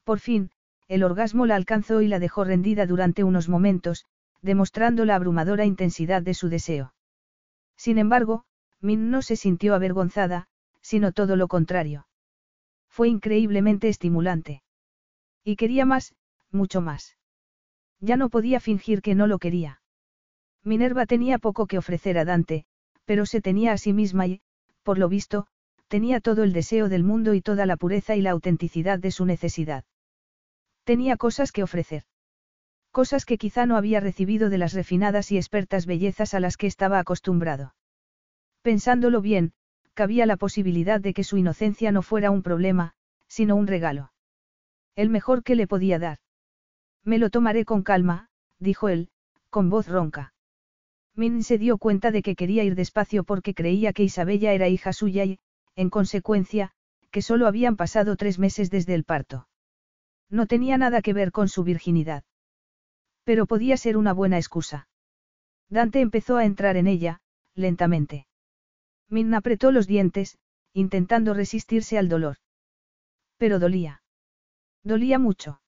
[0.03, 0.51] Por fin,
[0.87, 4.05] el orgasmo la alcanzó y la dejó rendida durante unos momentos,
[4.41, 6.93] demostrando la abrumadora intensidad de su deseo.
[7.75, 8.45] Sin embargo,
[8.79, 10.47] Min no se sintió avergonzada,
[10.81, 12.07] sino todo lo contrario.
[12.87, 14.63] Fue increíblemente estimulante.
[15.43, 16.15] Y quería más,
[16.51, 17.17] mucho más.
[17.99, 19.81] Ya no podía fingir que no lo quería.
[20.67, 22.65] Minerva tenía poco que ofrecer a Dante,
[23.05, 24.41] pero se tenía a sí misma y,
[24.83, 25.47] por lo visto,
[25.87, 29.25] tenía todo el deseo del mundo y toda la pureza y la autenticidad de su
[29.25, 29.85] necesidad.
[30.83, 32.03] Tenía cosas que ofrecer.
[32.91, 36.67] Cosas que quizá no había recibido de las refinadas y expertas bellezas a las que
[36.67, 37.73] estaba acostumbrado.
[38.61, 39.53] Pensándolo bien,
[39.93, 42.93] cabía la posibilidad de que su inocencia no fuera un problema,
[43.29, 44.11] sino un regalo.
[44.95, 46.17] El mejor que le podía dar.
[47.05, 48.29] Me lo tomaré con calma,
[48.59, 49.09] dijo él,
[49.49, 50.33] con voz ronca.
[51.17, 54.93] Min se dio cuenta de que quería ir despacio porque creía que Isabella era hija
[54.93, 55.39] suya y,
[55.75, 56.73] en consecuencia,
[57.09, 59.47] que solo habían pasado tres meses desde el parto.
[60.29, 62.23] No tenía nada que ver con su virginidad.
[63.23, 64.89] Pero podía ser una buena excusa.
[65.69, 67.19] Dante empezó a entrar en ella,
[67.55, 68.27] lentamente.
[69.09, 70.37] Min apretó los dientes,
[70.73, 72.37] intentando resistirse al dolor.
[73.37, 74.03] Pero dolía.
[74.83, 75.61] Dolía mucho.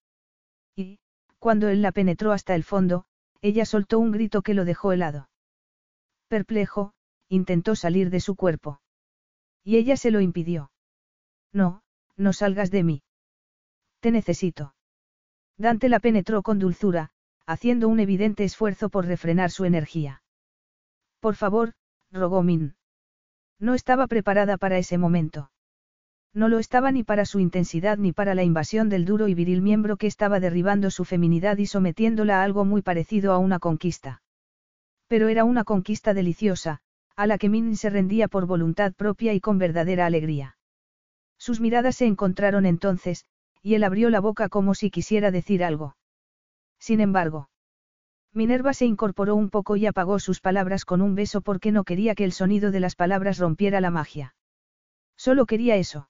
[0.76, 1.00] Y,
[1.40, 3.06] cuando él la penetró hasta el fondo,
[3.42, 5.29] ella soltó un grito que lo dejó helado.
[6.30, 6.94] Perplejo,
[7.28, 8.82] intentó salir de su cuerpo.
[9.64, 10.72] Y ella se lo impidió.
[11.52, 11.82] No,
[12.16, 13.04] no salgas de mí.
[14.00, 14.76] Te necesito.
[15.58, 17.10] Dante la penetró con dulzura,
[17.48, 20.22] haciendo un evidente esfuerzo por refrenar su energía.
[21.20, 21.74] Por favor,
[22.12, 22.76] rogó Min.
[23.60, 25.52] No estaba preparada para ese momento.
[26.32, 29.64] No lo estaba ni para su intensidad ni para la invasión del duro y viril
[29.64, 34.22] miembro que estaba derribando su feminidad y sometiéndola a algo muy parecido a una conquista.
[35.10, 36.80] Pero era una conquista deliciosa,
[37.18, 40.56] a la que Min se rendía por voluntad propia y con verdadera alegría.
[41.38, 43.26] Sus miradas se encontraron entonces,
[43.62, 45.98] y él abrió la boca como si quisiera decir algo.
[46.80, 47.50] Sin embargo,
[48.34, 52.14] Minerva se incorporó un poco y apagó sus palabras con un beso porque no quería
[52.14, 54.36] que el sonido de las palabras rompiera la magia.
[55.18, 56.10] Solo quería eso.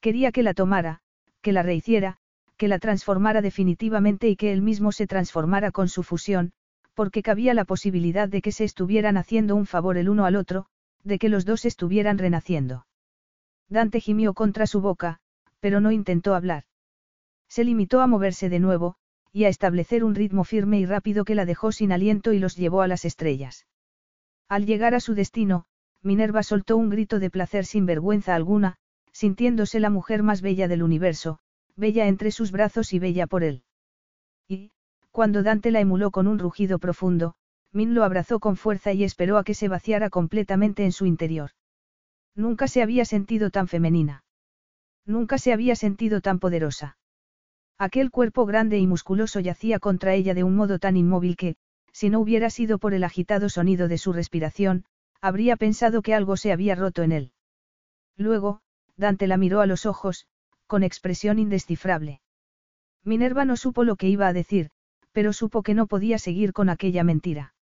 [0.00, 1.00] Quería que la tomara,
[1.42, 2.18] que la rehiciera,
[2.56, 6.52] que la transformara definitivamente y que él mismo se transformara con su fusión,
[6.94, 10.66] porque cabía la posibilidad de que se estuvieran haciendo un favor el uno al otro,
[11.02, 12.86] de que los dos estuvieran renaciendo.
[13.68, 15.20] Dante gimió contra su boca,
[15.60, 16.64] pero no intentó hablar.
[17.48, 18.96] Se limitó a moverse de nuevo,
[19.32, 22.56] y a establecer un ritmo firme y rápido que la dejó sin aliento y los
[22.56, 23.66] llevó a las estrellas.
[24.48, 25.64] Al llegar a su destino,
[26.02, 28.76] Minerva soltó un grito de placer sin vergüenza alguna,
[29.10, 31.38] sintiéndose la mujer más bella del universo,
[31.76, 33.64] bella entre sus brazos y bella por él.
[34.46, 34.70] Y,
[35.14, 37.36] cuando Dante la emuló con un rugido profundo,
[37.70, 41.52] Min lo abrazó con fuerza y esperó a que se vaciara completamente en su interior.
[42.34, 44.24] Nunca se había sentido tan femenina.
[45.06, 46.98] Nunca se había sentido tan poderosa.
[47.78, 51.54] Aquel cuerpo grande y musculoso yacía contra ella de un modo tan inmóvil que,
[51.92, 54.84] si no hubiera sido por el agitado sonido de su respiración,
[55.20, 57.32] habría pensado que algo se había roto en él.
[58.16, 58.62] Luego,
[58.96, 60.26] Dante la miró a los ojos,
[60.66, 62.20] con expresión indescifrable.
[63.04, 64.70] Minerva no supo lo que iba a decir,
[65.14, 67.54] pero supo que no podía seguir con aquella mentira.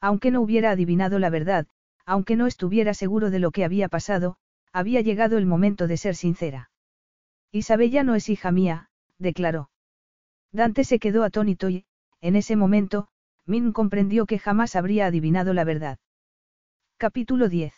[0.00, 1.66] Aunque no hubiera adivinado la verdad,
[2.06, 4.38] aunque no estuviera seguro de lo que había pasado,
[4.72, 6.70] había llegado el momento de ser sincera.
[7.52, 8.88] Isabella no es hija mía,
[9.18, 9.70] declaró.
[10.52, 11.84] Dante se quedó atónito y,
[12.20, 13.08] en ese momento,
[13.44, 15.98] Min comprendió que jamás habría adivinado la verdad.
[16.96, 17.74] Capítulo 10.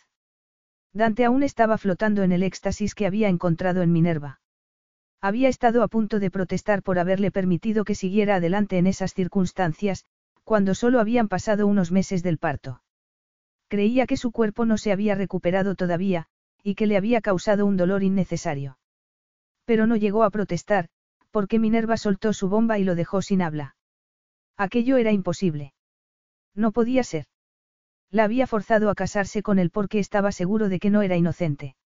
[0.93, 4.39] Dante aún estaba flotando en el éxtasis que había encontrado en Minerva.
[5.23, 10.03] Había estado a punto de protestar por haberle permitido que siguiera adelante en esas circunstancias,
[10.43, 12.83] cuando solo habían pasado unos meses del parto.
[13.69, 16.25] Creía que su cuerpo no se había recuperado todavía,
[16.61, 18.77] y que le había causado un dolor innecesario.
[19.63, 20.89] Pero no llegó a protestar,
[21.31, 23.77] porque Minerva soltó su bomba y lo dejó sin habla.
[24.57, 25.73] Aquello era imposible.
[26.53, 27.27] No podía ser.
[28.11, 31.77] La había forzado a casarse con él porque estaba seguro de que no era inocente.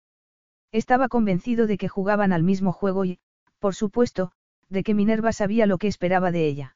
[0.71, 3.19] Estaba convencido de que jugaban al mismo juego y,
[3.59, 4.31] por supuesto,
[4.69, 6.75] de que Minerva sabía lo que esperaba de ella.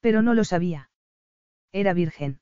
[0.00, 0.90] Pero no lo sabía.
[1.72, 2.40] Era virgen.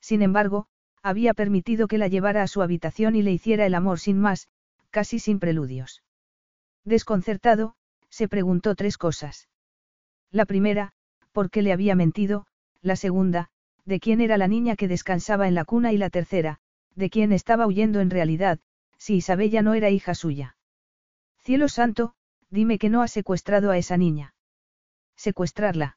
[0.00, 0.68] Sin embargo,
[1.02, 4.48] había permitido que la llevara a su habitación y le hiciera el amor sin más,
[4.90, 6.04] casi sin preludios.
[6.84, 7.74] Desconcertado,
[8.08, 9.48] se preguntó tres cosas.
[10.30, 10.92] La primera,
[11.32, 12.46] ¿por qué le había mentido?
[12.82, 13.50] La segunda,
[13.84, 15.92] ¿de quién era la niña que descansaba en la cuna?
[15.92, 16.60] Y la tercera,
[16.94, 18.60] ¿de quién estaba huyendo en realidad,
[18.96, 20.55] si Isabella no era hija suya?
[21.46, 22.12] Cielo santo,
[22.50, 24.34] dime que no ha secuestrado a esa niña.
[25.14, 25.96] ¿Secuestrarla?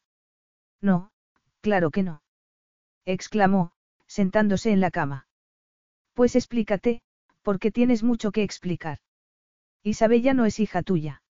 [0.80, 1.10] No,
[1.62, 2.22] claro que no.
[3.04, 3.72] Exclamó,
[4.06, 5.28] sentándose en la cama.
[6.14, 7.02] Pues explícate,
[7.42, 9.00] porque tienes mucho que explicar.
[9.82, 11.24] Isabella no es hija tuya.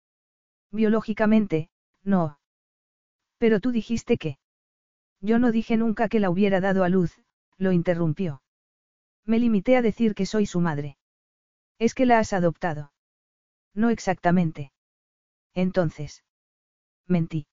[0.73, 1.69] Biológicamente,
[2.03, 2.39] no.
[3.37, 4.39] Pero tú dijiste que.
[5.21, 7.21] Yo no dije nunca que la hubiera dado a luz,
[7.59, 8.41] lo interrumpió.
[9.27, 10.97] Me limité a decir que soy su madre.
[11.79, 12.93] Es que la has adoptado.
[13.77, 14.73] No exactamente.
[15.55, 16.25] Entonces.
[17.07, 17.47] Mentí.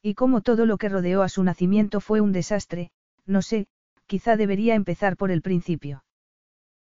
[0.00, 2.90] Y como todo lo que rodeó a su nacimiento fue un desastre,
[3.26, 3.66] no sé,
[4.06, 6.04] quizá debería empezar por el principio.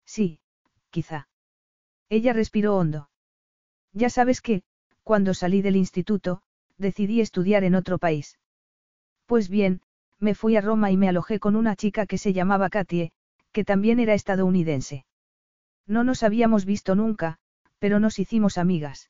[0.05, 0.39] Sí,
[0.89, 1.27] quizá.
[2.07, 3.09] Ella respiró hondo.
[3.91, 4.63] Ya sabes que,
[5.03, 6.41] cuando salí del instituto,
[6.77, 8.39] decidí estudiar en otro país.
[9.25, 9.81] Pues bien,
[10.19, 13.11] me fui a Roma y me alojé con una chica que se llamaba Katie,
[13.51, 15.05] que también era estadounidense.
[15.87, 17.38] No nos habíamos visto nunca,
[17.79, 19.09] pero nos hicimos amigas.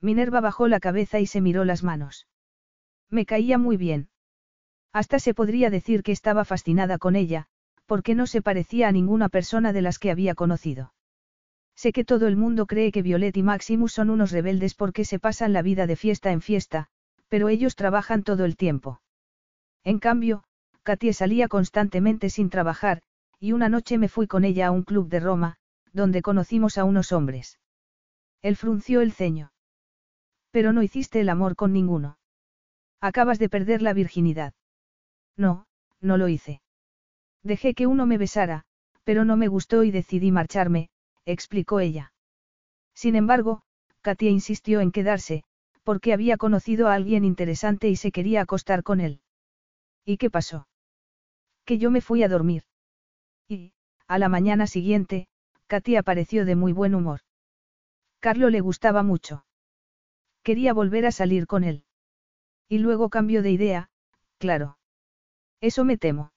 [0.00, 2.26] Minerva bajó la cabeza y se miró las manos.
[3.10, 4.08] Me caía muy bien.
[4.92, 7.46] Hasta se podría decir que estaba fascinada con ella,
[7.86, 10.92] porque no se parecía a ninguna persona de las que había conocido.
[11.76, 15.18] Sé que todo el mundo cree que Violet y Maximus son unos rebeldes porque se
[15.18, 16.88] pasan la vida de fiesta en fiesta,
[17.28, 19.02] pero ellos trabajan todo el tiempo.
[19.84, 20.42] En cambio,
[20.82, 23.02] Katie salía constantemente sin trabajar,
[23.38, 25.56] y una noche me fui con ella a un club de Roma,
[25.92, 27.58] donde conocimos a unos hombres.
[28.46, 29.50] Él frunció el ceño.
[30.52, 32.16] Pero no hiciste el amor con ninguno.
[33.00, 34.54] Acabas de perder la virginidad.
[35.36, 35.66] No,
[36.00, 36.62] no lo hice.
[37.42, 38.62] Dejé que uno me besara,
[39.02, 40.90] pero no me gustó y decidí marcharme,
[41.24, 42.12] explicó ella.
[42.94, 43.62] Sin embargo,
[44.00, 45.42] Katia insistió en quedarse,
[45.82, 49.22] porque había conocido a alguien interesante y se quería acostar con él.
[50.04, 50.68] ¿Y qué pasó?
[51.64, 52.62] Que yo me fui a dormir.
[53.48, 53.72] Y,
[54.06, 55.26] a la mañana siguiente,
[55.66, 57.25] Katia apareció de muy buen humor.
[58.26, 59.44] Carlo le gustaba mucho.
[60.42, 61.84] Quería volver a salir con él.
[62.68, 63.88] Y luego cambió de idea,
[64.38, 64.78] claro.
[65.60, 66.32] Eso me temo.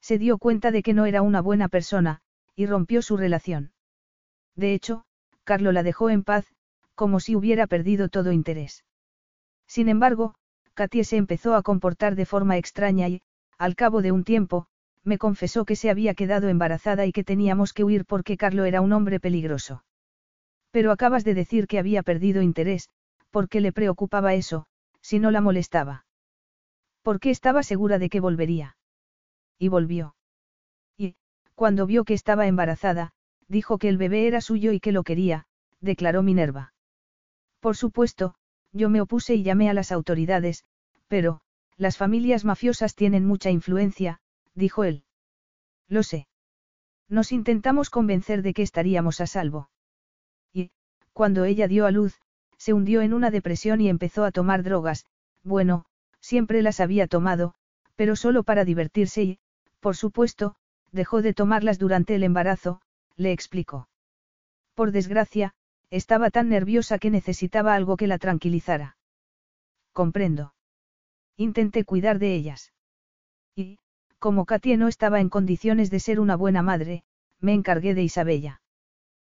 [0.00, 2.22] Se dio cuenta de que no era una buena persona,
[2.56, 3.74] y rompió su relación.
[4.56, 5.04] De hecho,
[5.44, 6.46] Carlo la dejó en paz,
[6.94, 8.86] como si hubiera perdido todo interés.
[9.66, 10.34] Sin embargo,
[10.72, 13.20] Katie se empezó a comportar de forma extraña y,
[13.58, 14.66] al cabo de un tiempo,
[15.04, 18.80] me confesó que se había quedado embarazada y que teníamos que huir porque Carlo era
[18.80, 19.84] un hombre peligroso.
[20.72, 22.88] Pero acabas de decir que había perdido interés,
[23.30, 24.66] porque le preocupaba eso,
[25.00, 26.06] si no la molestaba.
[27.02, 28.76] Porque estaba segura de que volvería.
[29.58, 30.16] Y volvió.
[30.96, 31.14] Y,
[31.54, 33.12] cuando vio que estaba embarazada,
[33.48, 35.46] dijo que el bebé era suyo y que lo quería,
[35.80, 36.72] declaró Minerva.
[37.60, 38.34] Por supuesto,
[38.72, 40.64] yo me opuse y llamé a las autoridades,
[41.06, 41.42] pero,
[41.76, 44.20] las familias mafiosas tienen mucha influencia,
[44.54, 45.04] dijo él.
[45.88, 46.28] Lo sé.
[47.08, 49.68] Nos intentamos convencer de que estaríamos a salvo.
[51.12, 52.20] Cuando ella dio a luz,
[52.56, 55.06] se hundió en una depresión y empezó a tomar drogas,
[55.42, 55.84] bueno,
[56.20, 57.54] siempre las había tomado,
[57.96, 59.38] pero solo para divertirse y,
[59.80, 60.54] por supuesto,
[60.92, 62.80] dejó de tomarlas durante el embarazo,
[63.16, 63.88] le explicó.
[64.74, 65.54] Por desgracia,
[65.90, 68.96] estaba tan nerviosa que necesitaba algo que la tranquilizara.
[69.92, 70.54] Comprendo.
[71.36, 72.72] Intenté cuidar de ellas.
[73.54, 73.78] Y,
[74.18, 77.04] como Katie no estaba en condiciones de ser una buena madre,
[77.40, 78.62] me encargué de Isabella.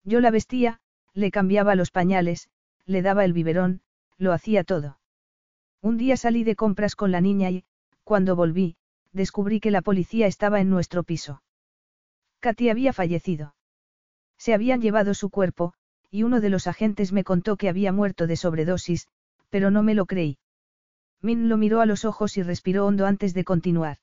[0.04, 0.80] Yo la vestía,
[1.14, 2.48] le cambiaba los pañales,
[2.86, 3.82] le daba el biberón,
[4.18, 4.98] lo hacía todo.
[5.80, 7.64] Un día salí de compras con la niña y,
[8.04, 8.76] cuando volví,
[9.12, 11.42] descubrí que la policía estaba en nuestro piso.
[12.40, 13.54] Katy había fallecido.
[14.38, 15.74] Se habían llevado su cuerpo,
[16.10, 19.08] y uno de los agentes me contó que había muerto de sobredosis,
[19.50, 20.38] pero no me lo creí.
[21.20, 23.98] Min lo miró a los ojos y respiró hondo antes de continuar.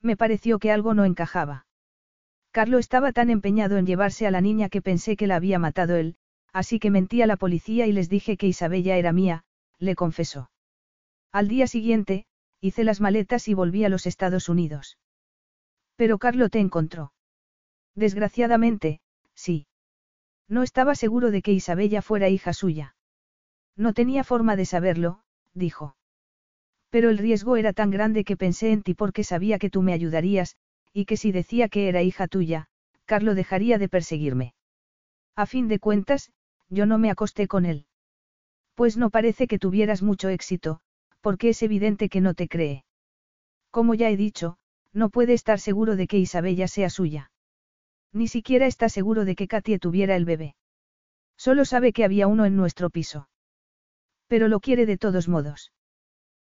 [0.00, 1.66] Me pareció que algo no encajaba.
[2.50, 5.96] Carlo estaba tan empeñado en llevarse a la niña que pensé que la había matado
[5.96, 6.16] él,
[6.52, 9.44] así que mentí a la policía y les dije que Isabella era mía,
[9.78, 10.50] le confesó.
[11.32, 12.26] Al día siguiente,
[12.60, 14.98] hice las maletas y volví a los Estados Unidos.
[15.96, 17.12] Pero Carlo te encontró.
[17.94, 19.00] Desgraciadamente,
[19.34, 19.66] sí.
[20.48, 22.96] No estaba seguro de que Isabella fuera hija suya.
[23.76, 25.22] No tenía forma de saberlo,
[25.54, 25.96] dijo.
[26.90, 29.92] Pero el riesgo era tan grande que pensé en ti porque sabía que tú me
[29.92, 30.56] ayudarías,
[30.92, 32.66] y que si decía que era hija tuya,
[33.04, 34.54] Carlo dejaría de perseguirme.
[35.36, 36.32] A fin de cuentas,
[36.70, 37.86] yo no me acosté con él.
[38.74, 40.80] Pues no parece que tuvieras mucho éxito,
[41.20, 42.84] porque es evidente que no te cree.
[43.70, 44.56] Como ya he dicho,
[44.92, 47.30] no puede estar seguro de que Isabella sea suya.
[48.12, 50.56] Ni siquiera está seguro de que Katie tuviera el bebé.
[51.36, 53.28] Solo sabe que había uno en nuestro piso.
[54.26, 55.72] Pero lo quiere de todos modos.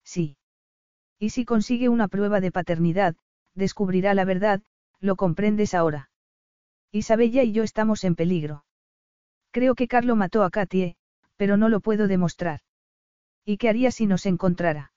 [0.04, 0.36] Sí.
[1.18, 3.14] Y si consigue una prueba de paternidad,
[3.54, 4.62] descubrirá la verdad,
[5.00, 6.10] lo comprendes ahora.
[6.92, 8.64] Isabella y yo estamos en peligro.
[9.50, 10.96] Creo que Carlo mató a Katie,
[11.36, 12.60] pero no lo puedo demostrar.
[13.44, 14.92] ¿Y qué haría si nos encontrara?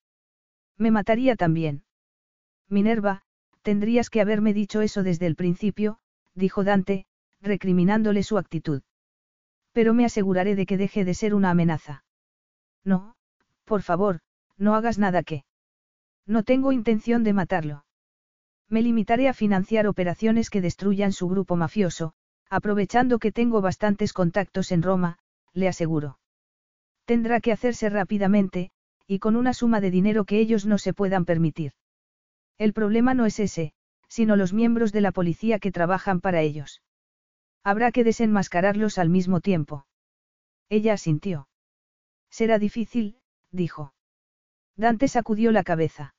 [0.77, 1.83] Me mataría también.
[2.69, 3.21] Minerva,
[3.61, 5.99] tendrías que haberme dicho eso desde el principio,
[6.35, 7.05] dijo Dante,
[7.41, 8.81] recriminándole su actitud.
[9.71, 12.03] Pero me aseguraré de que deje de ser una amenaza.
[12.83, 13.15] No,
[13.63, 14.19] por favor,
[14.57, 15.45] no hagas nada que.
[16.25, 17.85] No tengo intención de matarlo.
[18.69, 22.13] Me limitaré a financiar operaciones que destruyan su grupo mafioso,
[22.55, 25.17] aprovechando que tengo bastantes contactos en Roma,
[25.53, 26.19] le aseguro.
[27.05, 28.69] Tendrá que hacerse rápidamente,
[29.07, 31.73] y con una suma de dinero que ellos no se puedan permitir.
[32.59, 33.73] El problema no es ese,
[34.07, 36.83] sino los miembros de la policía que trabajan para ellos.
[37.63, 39.87] Habrá que desenmascararlos al mismo tiempo.
[40.69, 41.47] Ella asintió.
[42.29, 43.17] Será difícil,
[43.51, 43.95] dijo.
[44.75, 46.13] Dante sacudió la cabeza.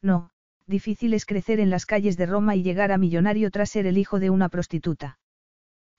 [0.00, 0.30] No,
[0.66, 3.98] difícil es crecer en las calles de Roma y llegar a millonario tras ser el
[3.98, 5.18] hijo de una prostituta.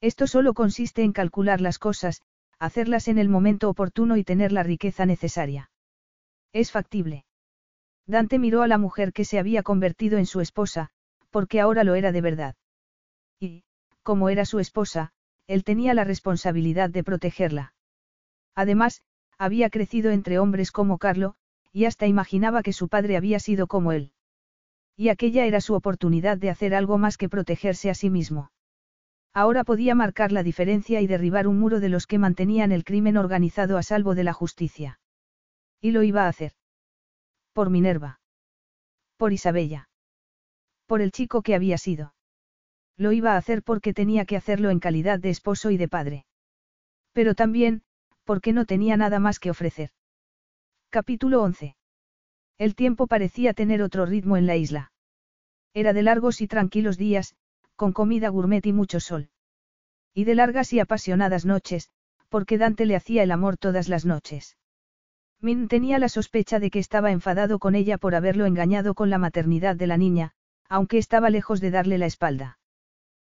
[0.02, 2.24] Esto solo consiste en calcular las cosas,
[2.58, 5.70] hacerlas en el momento oportuno y tener la riqueza necesaria.
[6.54, 7.26] Es factible.
[8.08, 10.90] Dante miró a la mujer que se había convertido en su esposa,
[11.30, 12.56] porque ahora lo era de verdad.
[13.40, 13.64] Y,
[14.04, 15.14] como era su esposa,
[15.48, 17.74] él tenía la responsabilidad de protegerla.
[18.56, 19.02] Además,
[19.38, 21.36] había crecido entre hombres como Carlo,
[21.72, 24.12] y hasta imaginaba que su padre había sido como él.
[24.98, 28.52] Y aquella era su oportunidad de hacer algo más que protegerse a sí mismo.
[29.34, 33.18] Ahora podía marcar la diferencia y derribar un muro de los que mantenían el crimen
[33.18, 35.00] organizado a salvo de la justicia.
[35.80, 36.54] Y lo iba a hacer.
[37.54, 38.20] Por Minerva.
[39.18, 39.88] Por Isabella
[40.92, 42.14] por el chico que había sido.
[42.98, 46.26] Lo iba a hacer porque tenía que hacerlo en calidad de esposo y de padre.
[47.14, 47.84] Pero también,
[48.26, 49.92] porque no tenía nada más que ofrecer.
[50.90, 51.78] Capítulo 11.
[52.58, 54.92] El tiempo parecía tener otro ritmo en la isla.
[55.74, 57.36] Era de largos y tranquilos días,
[57.82, 59.32] con comida gourmet y mucho sol.
[60.14, 61.90] Y de largas y apasionadas noches,
[62.30, 64.56] porque Dante le hacía el amor todas las noches.
[65.40, 69.18] Min tenía la sospecha de que estaba enfadado con ella por haberlo engañado con la
[69.18, 70.34] maternidad de la niña,
[70.70, 72.60] aunque estaba lejos de darle la espalda.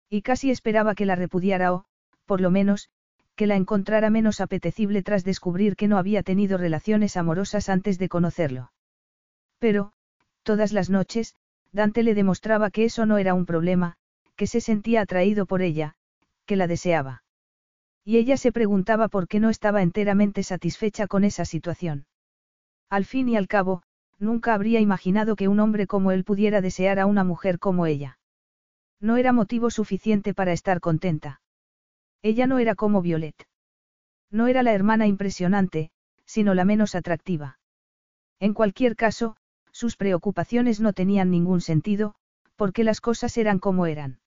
[0.10, 1.86] Y casi esperaba que la repudiara o,
[2.26, 2.90] por lo menos,
[3.38, 8.10] que la encontrara menos apetecible tras descubrir que no había tenido relaciones amorosas antes de
[8.10, 8.74] conocerlo.
[9.60, 9.94] Pero,
[10.44, 11.36] todas las noches,
[11.72, 13.96] Dante le demostraba que eso no era un problema,
[14.42, 15.94] que se sentía atraído por ella,
[16.48, 17.22] que la deseaba.
[18.04, 22.08] Y ella se preguntaba por qué no estaba enteramente satisfecha con esa situación.
[22.90, 23.84] Al fin y al cabo,
[24.18, 28.18] nunca habría imaginado que un hombre como él pudiera desear a una mujer como ella.
[29.00, 31.40] No era motivo suficiente para estar contenta.
[32.24, 33.48] Ella no era como Violet.
[34.32, 35.92] No era la hermana impresionante,
[36.26, 37.60] sino la menos atractiva.
[38.40, 39.38] En cualquier caso,
[39.72, 42.16] sus preocupaciones no tenían ningún sentido,
[42.56, 44.21] porque las cosas eran como eran.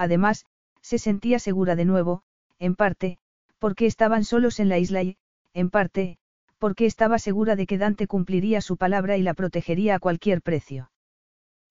[0.00, 0.46] Además,
[0.80, 2.22] se sentía segura de nuevo,
[2.58, 3.18] en parte,
[3.58, 5.18] porque estaban solos en la isla y,
[5.52, 6.16] en parte,
[6.56, 10.90] porque estaba segura de que Dante cumpliría su palabra y la protegería a cualquier precio.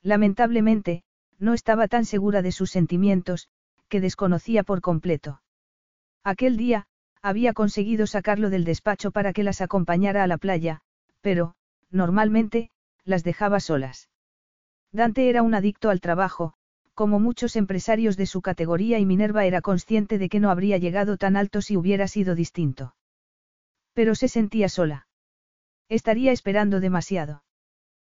[0.03, 1.01] Lamentablemente,
[1.39, 3.49] no estaba tan segura de sus sentimientos,
[3.87, 5.41] que desconocía por completo.
[6.23, 6.85] Aquel día,
[7.23, 10.81] había conseguido sacarlo del despacho para que las acompañara a la playa,
[11.21, 11.55] pero,
[11.89, 12.69] normalmente,
[13.05, 14.07] las dejaba solas.
[14.91, 16.53] Dante era un adicto al trabajo,
[16.99, 21.15] como muchos empresarios de su categoría y Minerva era consciente de que no habría llegado
[21.15, 22.93] tan alto si hubiera sido distinto.
[23.93, 25.07] Pero se sentía sola.
[25.87, 27.45] Estaría esperando demasiado.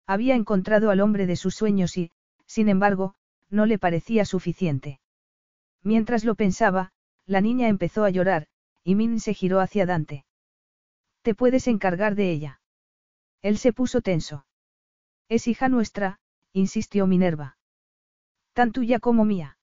[0.06, 2.10] Había encontrado al hombre de sus sueños y,
[2.46, 3.16] sin embargo,
[3.50, 4.98] no le parecía suficiente.
[5.82, 6.90] Mientras lo pensaba,
[7.26, 8.46] la niña empezó a llorar,
[8.82, 10.24] y Min se giró hacia Dante.
[11.20, 12.62] Te puedes encargar de ella.
[13.42, 14.46] Él se puso tenso.
[15.28, 16.18] Es hija nuestra,
[16.54, 17.58] insistió Minerva.
[18.52, 19.58] Tan tuya como mía.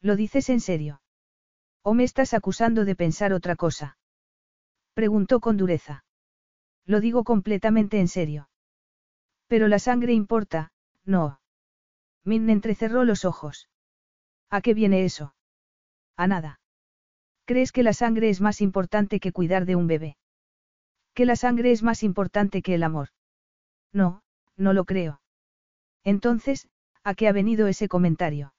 [0.00, 1.00] ¿Lo dices en serio?
[1.82, 3.96] ¿O me estás acusando de pensar otra cosa?
[4.94, 6.04] Preguntó con dureza.
[6.84, 8.48] Lo digo completamente en serio.
[9.46, 10.72] Pero la sangre importa,
[11.04, 11.40] no.
[12.24, 13.68] Min entrecerró los ojos.
[14.50, 15.34] ¿A qué viene eso?
[16.16, 16.60] A nada.
[17.44, 20.16] ¿Crees que la sangre es más importante que cuidar de un bebé?
[21.14, 23.08] ¿Que la sangre es más importante que el amor?
[23.92, 24.22] No,
[24.56, 25.20] no lo creo.
[26.04, 26.68] Entonces,
[27.04, 28.54] ¿a qué ha venido ese comentario?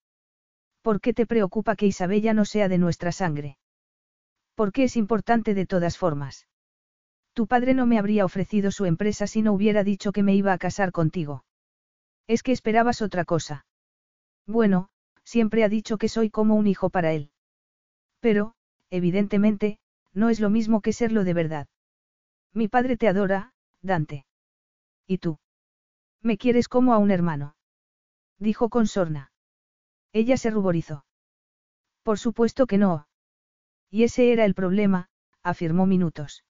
[0.82, 3.58] ¿Por qué te preocupa que Isabella no sea de nuestra sangre?
[4.56, 6.48] ¿Por qué es importante de todas formas?
[7.34, 10.54] Tu padre no me habría ofrecido su empresa si no hubiera dicho que me iba
[10.54, 11.46] a casar contigo.
[12.28, 13.66] Es que esperabas otra cosa.
[14.46, 14.90] Bueno,
[15.24, 17.32] siempre ha dicho que soy como un hijo para él.
[18.20, 18.54] Pero,
[18.90, 19.80] evidentemente,
[20.14, 21.68] no es lo mismo que serlo de verdad.
[22.54, 24.26] Mi padre te adora, Dante.
[25.08, 25.40] ¿Y tú?
[26.22, 27.56] Me quieres como a un hermano.
[28.40, 29.32] Dijo con sorna.
[30.12, 31.06] Ella se ruborizó.
[32.04, 33.08] Por supuesto que no.
[33.90, 35.10] Y ese era el problema,
[35.44, 36.44] afirmó Minutos.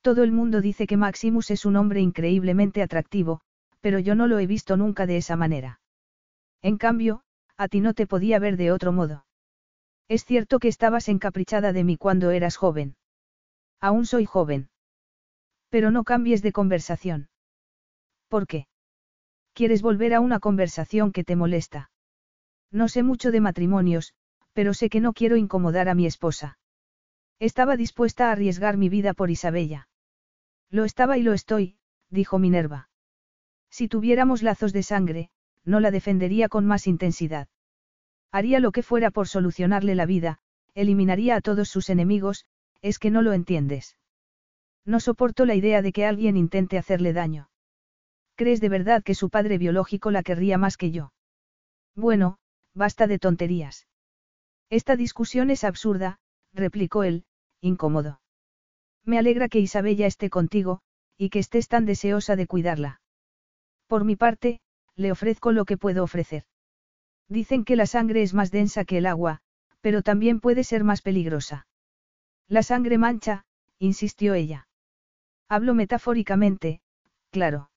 [0.00, 3.40] Todo el mundo dice que Maximus es un hombre increíblemente atractivo,
[3.80, 5.80] pero yo no lo he visto nunca de esa manera.
[6.62, 7.22] En cambio,
[7.56, 9.26] a ti no te podía ver de otro modo.
[10.08, 12.96] Es cierto que estabas encaprichada de mí cuando eras joven.
[13.80, 14.68] Aún soy joven.
[15.70, 17.28] Pero no cambies de conversación.
[18.28, 18.66] ¿Por qué?
[19.54, 21.90] ¿Quieres volver a una conversación que te molesta?
[22.72, 24.12] No sé mucho de matrimonios,
[24.52, 26.58] pero sé que no quiero incomodar a mi esposa.
[27.38, 29.88] Estaba dispuesta a arriesgar mi vida por Isabella.
[30.70, 31.76] Lo estaba y lo estoy,
[32.10, 32.88] dijo Minerva.
[33.70, 35.30] Si tuviéramos lazos de sangre,
[35.64, 37.46] no la defendería con más intensidad.
[38.32, 40.40] Haría lo que fuera por solucionarle la vida,
[40.74, 42.44] eliminaría a todos sus enemigos,
[42.82, 43.96] es que no lo entiendes.
[44.84, 47.50] No soporto la idea de que alguien intente hacerle daño.
[48.36, 51.12] ¿Crees de verdad que su padre biológico la querría más que yo?
[51.94, 52.38] Bueno,
[52.74, 53.86] basta de tonterías.
[54.70, 56.18] Esta discusión es absurda,
[56.52, 57.24] replicó él,
[57.60, 58.20] incómodo.
[59.04, 60.80] Me alegra que Isabella esté contigo,
[61.16, 63.00] y que estés tan deseosa de cuidarla.
[63.86, 64.60] Por mi parte,
[64.96, 66.44] le ofrezco lo que puedo ofrecer.
[67.28, 69.40] Dicen que la sangre es más densa que el agua,
[69.80, 71.66] pero también puede ser más peligrosa.
[72.48, 73.44] La sangre mancha,
[73.78, 74.66] insistió ella.
[75.48, 76.80] Hablo metafóricamente,
[77.30, 77.70] claro.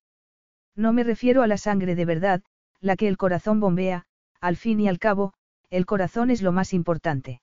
[0.78, 2.44] No me refiero a la sangre de verdad,
[2.80, 4.06] la que el corazón bombea,
[4.40, 5.34] al fin y al cabo,
[5.72, 7.42] el corazón es lo más importante.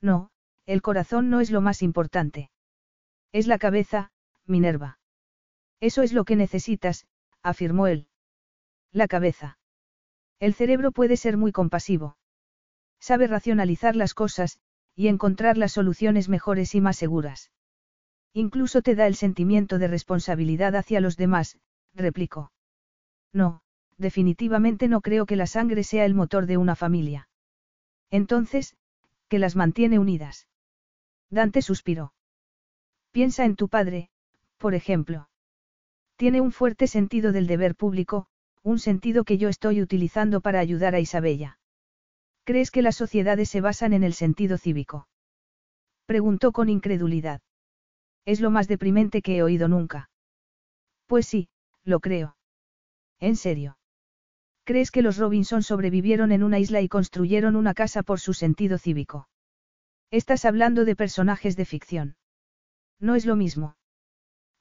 [0.00, 0.30] No,
[0.64, 2.50] el corazón no es lo más importante.
[3.30, 4.10] Es la cabeza,
[4.46, 4.98] Minerva.
[5.80, 7.06] Eso es lo que necesitas,
[7.42, 8.08] afirmó él.
[8.90, 9.58] La cabeza.
[10.40, 12.16] El cerebro puede ser muy compasivo.
[12.98, 14.58] Sabe racionalizar las cosas,
[14.94, 17.50] y encontrar las soluciones mejores y más seguras.
[18.32, 21.58] Incluso te da el sentimiento de responsabilidad hacia los demás,
[21.96, 22.52] replicó.
[23.32, 23.62] No,
[23.98, 27.28] definitivamente no creo que la sangre sea el motor de una familia.
[28.10, 28.76] Entonces,
[29.28, 30.46] ¿qué las mantiene unidas?
[31.30, 32.14] Dante suspiró.
[33.10, 34.10] Piensa en tu padre,
[34.58, 35.28] por ejemplo.
[36.16, 38.26] Tiene un fuerte sentido del deber público,
[38.62, 41.58] un sentido que yo estoy utilizando para ayudar a Isabella.
[42.44, 45.08] ¿Crees que las sociedades se basan en el sentido cívico?
[46.06, 47.40] Preguntó con incredulidad.
[48.24, 50.10] Es lo más deprimente que he oído nunca.
[51.06, 51.48] Pues sí,
[51.86, 52.36] lo creo.
[53.18, 53.78] ¿En serio?
[54.64, 58.78] ¿Crees que los Robinson sobrevivieron en una isla y construyeron una casa por su sentido
[58.78, 59.28] cívico?
[60.10, 62.16] Estás hablando de personajes de ficción.
[63.00, 63.76] No es lo mismo.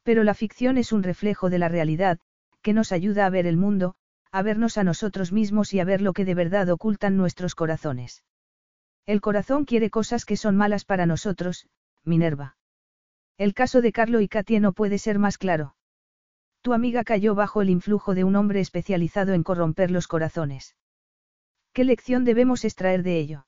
[0.04, 2.20] Pero la ficción es un reflejo de la realidad,
[2.62, 3.96] que nos ayuda a ver el mundo,
[4.32, 8.24] a vernos a nosotros mismos y a ver lo que de verdad ocultan nuestros corazones.
[9.06, 11.68] El corazón quiere cosas que son malas para nosotros,
[12.04, 12.58] Minerva.
[13.38, 15.75] El caso de Carlo y Katie no puede ser más claro.
[16.66, 20.76] Tu amiga cayó bajo el influjo de un hombre especializado en corromper los corazones.
[21.74, 23.46] ¿Qué lección debemos extraer de ello?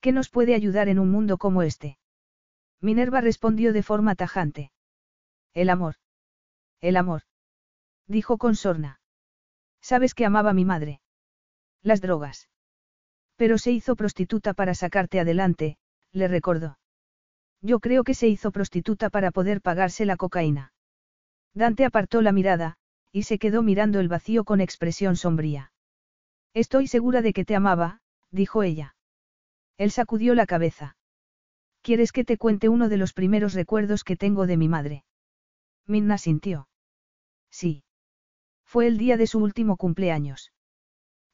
[0.00, 1.98] ¿Qué nos puede ayudar en un mundo como este?
[2.80, 4.72] Minerva respondió de forma tajante.
[5.52, 5.96] El amor.
[6.80, 7.20] El amor.
[8.06, 8.98] Dijo con sorna.
[9.82, 11.02] Sabes que amaba a mi madre.
[11.82, 12.48] Las drogas.
[13.36, 15.76] Pero se hizo prostituta para sacarte adelante,
[16.12, 16.78] le recordó.
[17.60, 20.72] Yo creo que se hizo prostituta para poder pagarse la cocaína.
[21.54, 22.76] Dante apartó la mirada,
[23.12, 25.72] y se quedó mirando el vacío con expresión sombría.
[26.54, 28.00] Estoy segura de que te amaba,
[28.30, 28.94] dijo ella.
[29.76, 30.96] Él sacudió la cabeza.
[31.82, 35.04] ¿Quieres que te cuente uno de los primeros recuerdos que tengo de mi madre?
[35.86, 36.68] Minna sintió.
[37.50, 37.84] Sí.
[38.64, 40.52] Fue el día de su último cumpleaños.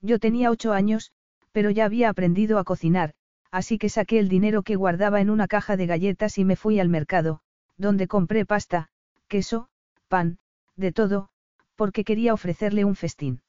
[0.01, 1.13] Yo tenía ocho años,
[1.53, 3.15] pero ya había aprendido a cocinar,
[3.51, 6.81] así que saqué el dinero que guardaba en una caja de galletas y me fui
[6.81, 7.41] al mercado,
[7.77, 8.89] donde compré pasta,
[9.29, 9.69] queso,
[10.09, 10.39] pan,
[10.77, 11.29] de todo,
[11.77, 13.43] porque quería ofrecerle un festín.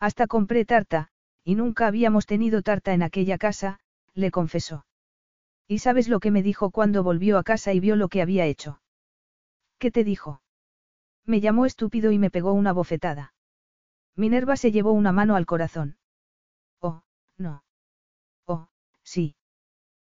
[0.00, 1.08] Hasta compré tarta,
[1.44, 3.78] y nunca habíamos tenido tarta en aquella casa,
[4.14, 4.86] le confesó.
[5.68, 8.46] ¿Y sabes lo que me dijo cuando volvió a casa y vio lo que había
[8.46, 8.80] hecho?
[9.78, 10.42] ¿Qué te dijo?
[11.26, 13.34] Me llamó estúpido y me pegó una bofetada.
[14.16, 15.96] Minerva se llevó una mano al corazón.
[16.80, 17.02] Oh,
[17.38, 17.62] no.
[19.04, 19.36] Sí.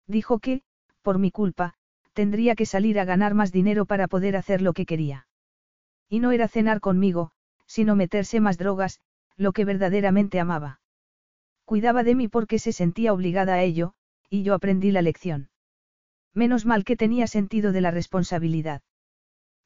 [0.07, 0.63] Dijo que,
[1.03, 1.75] por mi culpa,
[2.13, 5.27] tendría que salir a ganar más dinero para poder hacer lo que quería.
[6.13, 7.31] Y no era cenar conmigo,
[7.65, 9.01] sino meterse más drogas,
[9.39, 10.83] lo que verdaderamente amaba.
[11.65, 13.95] Cuidaba de mí porque se sentía obligada a ello,
[14.29, 15.49] y yo aprendí la lección.
[16.35, 18.83] Menos mal que tenía sentido de la responsabilidad.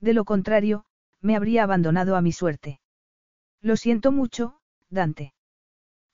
[0.01, 0.85] De lo contrario,
[1.21, 2.79] me habría abandonado a mi suerte.
[3.61, 5.35] Lo siento mucho, Dante.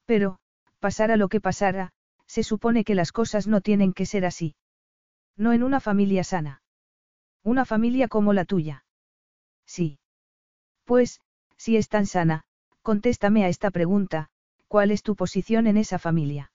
[0.07, 0.39] Pero,
[0.79, 1.93] pasara lo que pasara,
[2.27, 4.55] se supone que las cosas no tienen que ser así.
[5.37, 6.63] No en una familia sana.
[7.43, 8.87] Una familia como la tuya.
[9.67, 9.99] Sí.
[10.85, 11.21] Pues,
[11.57, 12.43] si es tan sana,
[12.83, 14.29] contéstame a esta pregunta,
[14.69, 16.53] ¿cuál es tu posición en esa familia?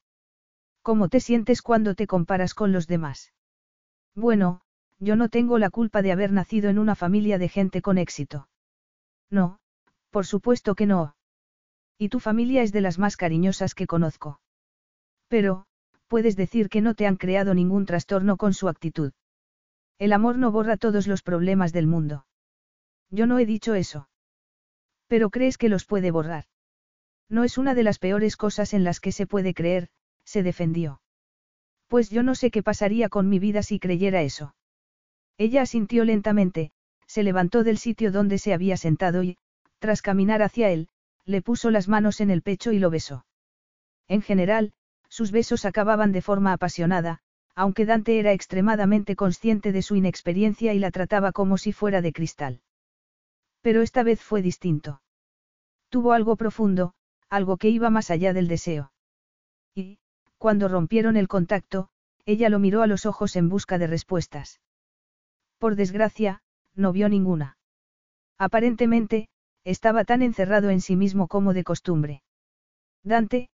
[0.81, 3.33] ¿Cómo te sientes cuando te comparas con los demás?
[4.15, 4.61] Bueno,
[4.99, 8.49] yo no tengo la culpa de haber nacido en una familia de gente con éxito.
[9.29, 9.59] No,
[10.09, 11.15] por supuesto que no.
[11.97, 14.39] Y tu familia es de las más cariñosas que conozco.
[15.27, 15.65] Pero,
[16.07, 19.11] puedes decir que no te han creado ningún trastorno con su actitud.
[19.99, 22.25] El amor no borra todos los problemas del mundo.
[23.09, 24.07] Yo no he dicho eso.
[25.07, 26.45] Pero crees que los puede borrar.
[27.29, 29.89] No es una de las peores cosas en las que se puede creer,
[30.23, 31.01] se defendió.
[31.87, 34.55] Pues yo no sé qué pasaría con mi vida si creyera eso.
[35.37, 36.71] Ella asintió lentamente,
[37.05, 39.37] se levantó del sitio donde se había sentado y,
[39.79, 40.89] tras caminar hacia él,
[41.25, 43.25] le puso las manos en el pecho y lo besó.
[44.07, 44.73] En general,
[45.09, 47.19] sus besos acababan de forma apasionada,
[47.55, 52.13] aunque Dante era extremadamente consciente de su inexperiencia y la trataba como si fuera de
[52.13, 52.61] cristal.
[53.67, 55.01] Pero esta vez fue distinto.
[55.89, 56.93] Tuvo algo profundo,
[57.29, 58.93] algo que iba más allá del deseo.
[59.75, 59.99] Y,
[60.37, 61.89] cuando rompieron el contacto,
[62.25, 64.61] ella lo miró a los ojos en busca de respuestas.
[65.57, 66.39] Por desgracia,
[66.75, 67.57] no vio ninguna.
[68.37, 69.27] Aparentemente,
[69.65, 72.23] estaba tan encerrado en sí mismo como de costumbre.
[73.03, 73.49] Dante,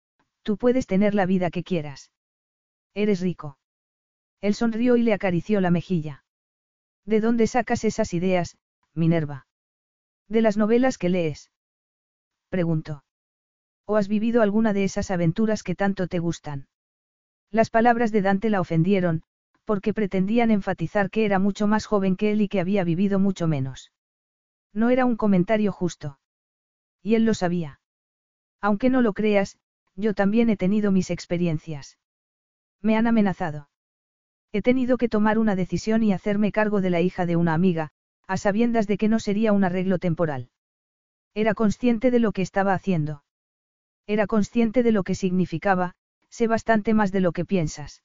[0.42, 2.10] Tú puedes tener la vida que quieras.
[2.94, 3.58] Eres rico.
[4.40, 6.24] Él sonrió y le acarició la mejilla.
[7.04, 8.58] ¿De dónde sacas esas ideas,
[8.92, 9.46] Minerva?
[10.30, 11.50] De las novelas que lees.
[12.50, 13.02] Preguntó.
[13.84, 16.68] ¿O has vivido alguna de esas aventuras que tanto te gustan?
[17.50, 19.24] Las palabras de Dante la ofendieron,
[19.64, 23.48] porque pretendían enfatizar que era mucho más joven que él y que había vivido mucho
[23.48, 23.90] menos.
[24.72, 26.20] No era un comentario justo.
[27.02, 27.80] Y él lo sabía.
[28.60, 29.58] Aunque no lo creas,
[29.96, 31.98] yo también he tenido mis experiencias.
[32.80, 33.68] Me han amenazado.
[34.52, 37.90] He tenido que tomar una decisión y hacerme cargo de la hija de una amiga,
[38.30, 40.50] a sabiendas de que no sería un arreglo temporal.
[41.34, 43.24] Era consciente de lo que estaba haciendo.
[44.06, 45.96] Era consciente de lo que significaba,
[46.28, 48.04] sé bastante más de lo que piensas.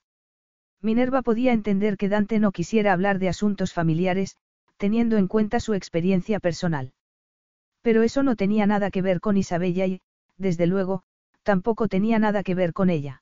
[0.81, 4.35] Minerva podía entender que Dante no quisiera hablar de asuntos familiares,
[4.77, 6.93] teniendo en cuenta su experiencia personal.
[7.83, 10.01] Pero eso no tenía nada que ver con Isabella y,
[10.37, 11.03] desde luego,
[11.43, 13.21] tampoco tenía nada que ver con ella.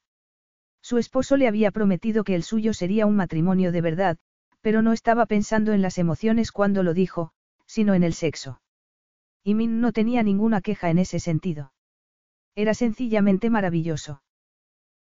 [0.82, 4.18] Su esposo le había prometido que el suyo sería un matrimonio de verdad,
[4.64, 7.32] pero no estaba pensando en las emociones cuando lo dijo,
[7.66, 8.62] sino en el sexo.
[9.44, 11.74] Y Min no tenía ninguna queja en ese sentido.
[12.56, 14.24] Era sencillamente maravilloso.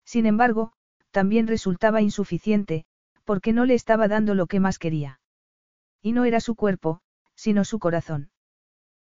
[0.03, 0.73] Sin embargo,
[1.11, 2.83] también resultaba insuficiente,
[3.23, 5.21] porque no le estaba dando lo que más quería.
[6.01, 6.99] Y no era su cuerpo,
[7.33, 8.31] sino su corazón.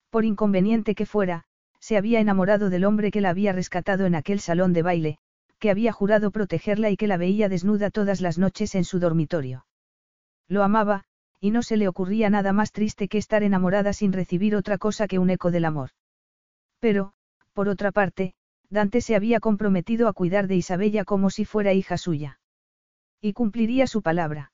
[0.10, 1.44] Por inconveniente que fuera,
[1.82, 5.18] se había enamorado del hombre que la había rescatado en aquel salón de baile,
[5.60, 9.66] que había jurado protegerla y que la veía desnuda todas las noches en su dormitorio.
[10.48, 11.04] Lo amaba,
[11.40, 15.08] y no se le ocurría nada más triste que estar enamorada sin recibir otra cosa
[15.08, 15.92] que un eco del amor.
[16.80, 17.14] Pero,
[17.54, 18.36] por otra parte,
[18.70, 22.40] Dante se había comprometido a cuidar de Isabella como si fuera hija suya.
[23.22, 24.52] Y cumpliría su palabra.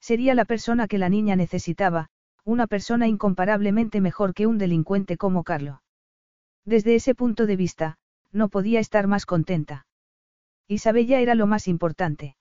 [0.00, 2.08] Sería la persona que la niña necesitaba,
[2.44, 5.82] una persona incomparablemente mejor que un delincuente como Carlo.
[6.64, 7.98] Desde ese punto de vista,
[8.32, 9.86] no podía estar más contenta.
[10.68, 12.36] Isabella era lo más importante.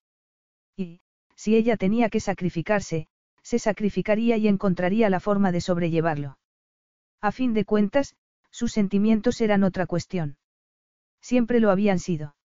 [0.75, 1.01] Y,
[1.41, 3.07] si ella tenía que sacrificarse,
[3.41, 6.37] se sacrificaría y encontraría la forma de sobrellevarlo.
[7.19, 8.15] A fin de cuentas,
[8.51, 10.37] sus sentimientos eran otra cuestión.
[11.19, 12.35] Siempre lo habían sido.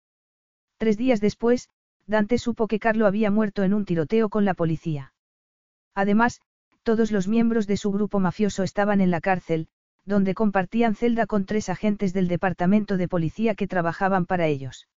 [0.78, 1.68] Tres días después,
[2.07, 5.12] Dante supo que Carlo había muerto en un tiroteo con la policía.
[5.94, 6.41] Además,
[6.83, 9.68] todos los miembros de su grupo mafioso estaban en la cárcel,
[10.07, 14.89] donde compartían celda con tres agentes del departamento de policía que trabajaban para ellos.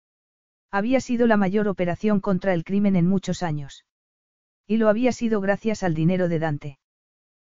[0.71, 3.87] Había sido la mayor operación contra el crimen en muchos años.
[4.69, 6.79] Y lo había sido gracias al dinero de Dante.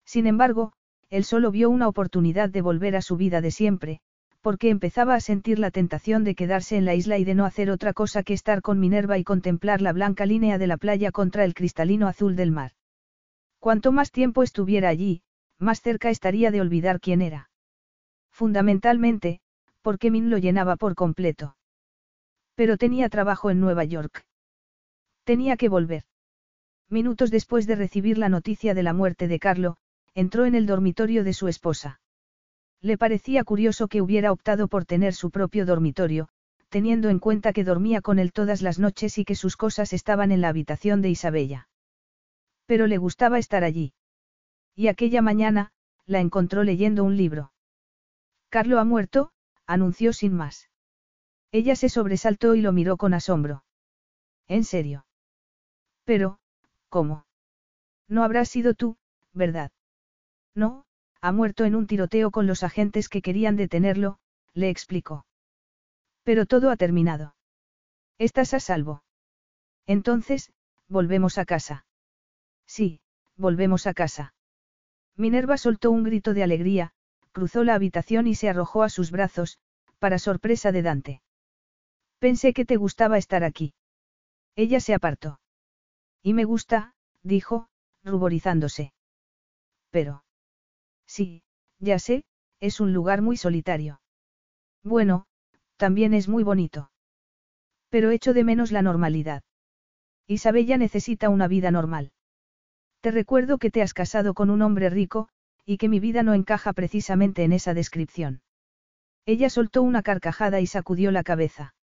[0.04, 0.74] Sin embargo,
[1.10, 4.00] él solo vio una oportunidad de volver a su vida de siempre,
[4.42, 7.70] porque empezaba a sentir la tentación de quedarse en la isla y de no hacer
[7.70, 11.46] otra cosa que estar con Minerva y contemplar la blanca línea de la playa contra
[11.46, 12.72] el cristalino azul del mar.
[13.60, 15.22] Cuanto más tiempo estuviera allí,
[15.60, 17.52] más cerca estaría de olvidar quién era.
[18.32, 19.40] Fundamentalmente,
[19.84, 21.56] porque Min lo llenaba por completo.
[22.56, 24.26] Pero tenía trabajo en Nueva York.
[25.24, 26.04] Tenía que volver.
[26.94, 29.78] Minutos después de recibir la noticia de la muerte de Carlo,
[30.14, 32.00] entró en el dormitorio de su esposa.
[32.82, 36.30] Le parecía curioso que hubiera optado por tener su propio dormitorio,
[36.70, 40.32] teniendo en cuenta que dormía con él todas las noches y que sus cosas estaban
[40.32, 41.68] en la habitación de Isabella.
[42.68, 43.94] Pero le gustaba estar allí.
[44.76, 45.72] Y aquella mañana,
[46.06, 47.54] la encontró leyendo un libro.
[48.50, 49.32] Carlo ha muerto,
[49.66, 50.70] anunció sin más.
[51.52, 53.64] Ella se sobresaltó y lo miró con asombro.
[54.48, 55.08] ¿En serio?
[56.06, 56.38] Pero,
[56.94, 57.26] ¿cómo?
[58.08, 58.98] No habrás sido tú,
[59.34, 59.72] ¿verdad?
[60.54, 60.86] No,
[61.22, 64.20] ha muerto en un tiroteo con los agentes que querían detenerlo,
[64.54, 65.26] le explicó.
[66.22, 67.36] Pero todo ha terminado.
[68.20, 69.04] Estás a salvo.
[69.88, 70.54] Entonces,
[70.88, 71.88] volvemos a casa.
[72.68, 73.02] Sí,
[73.38, 74.36] volvemos a casa.
[75.18, 76.92] Minerva soltó un grito de alegría,
[77.32, 79.58] cruzó la habitación y se arrojó a sus brazos,
[79.98, 81.22] para sorpresa de Dante.
[82.20, 83.74] Pensé que te gustaba estar aquí.
[84.56, 85.40] Ella se apartó.
[86.24, 87.68] Y me gusta, dijo,
[88.04, 88.94] ruborizándose.
[89.92, 90.24] Pero.
[91.06, 91.44] Sí,
[91.80, 92.24] ya sé,
[92.62, 94.00] es un lugar muy solitario.
[94.84, 95.26] Bueno,
[95.76, 96.92] también es muy bonito.
[97.90, 99.44] Pero echo de menos la normalidad.
[100.26, 102.14] Isabella necesita una vida normal.
[103.02, 105.28] Te recuerdo que te has casado con un hombre rico,
[105.66, 108.42] y que mi vida no encaja precisamente en esa descripción.
[109.26, 111.76] Ella soltó una carcajada y sacudió la cabeza.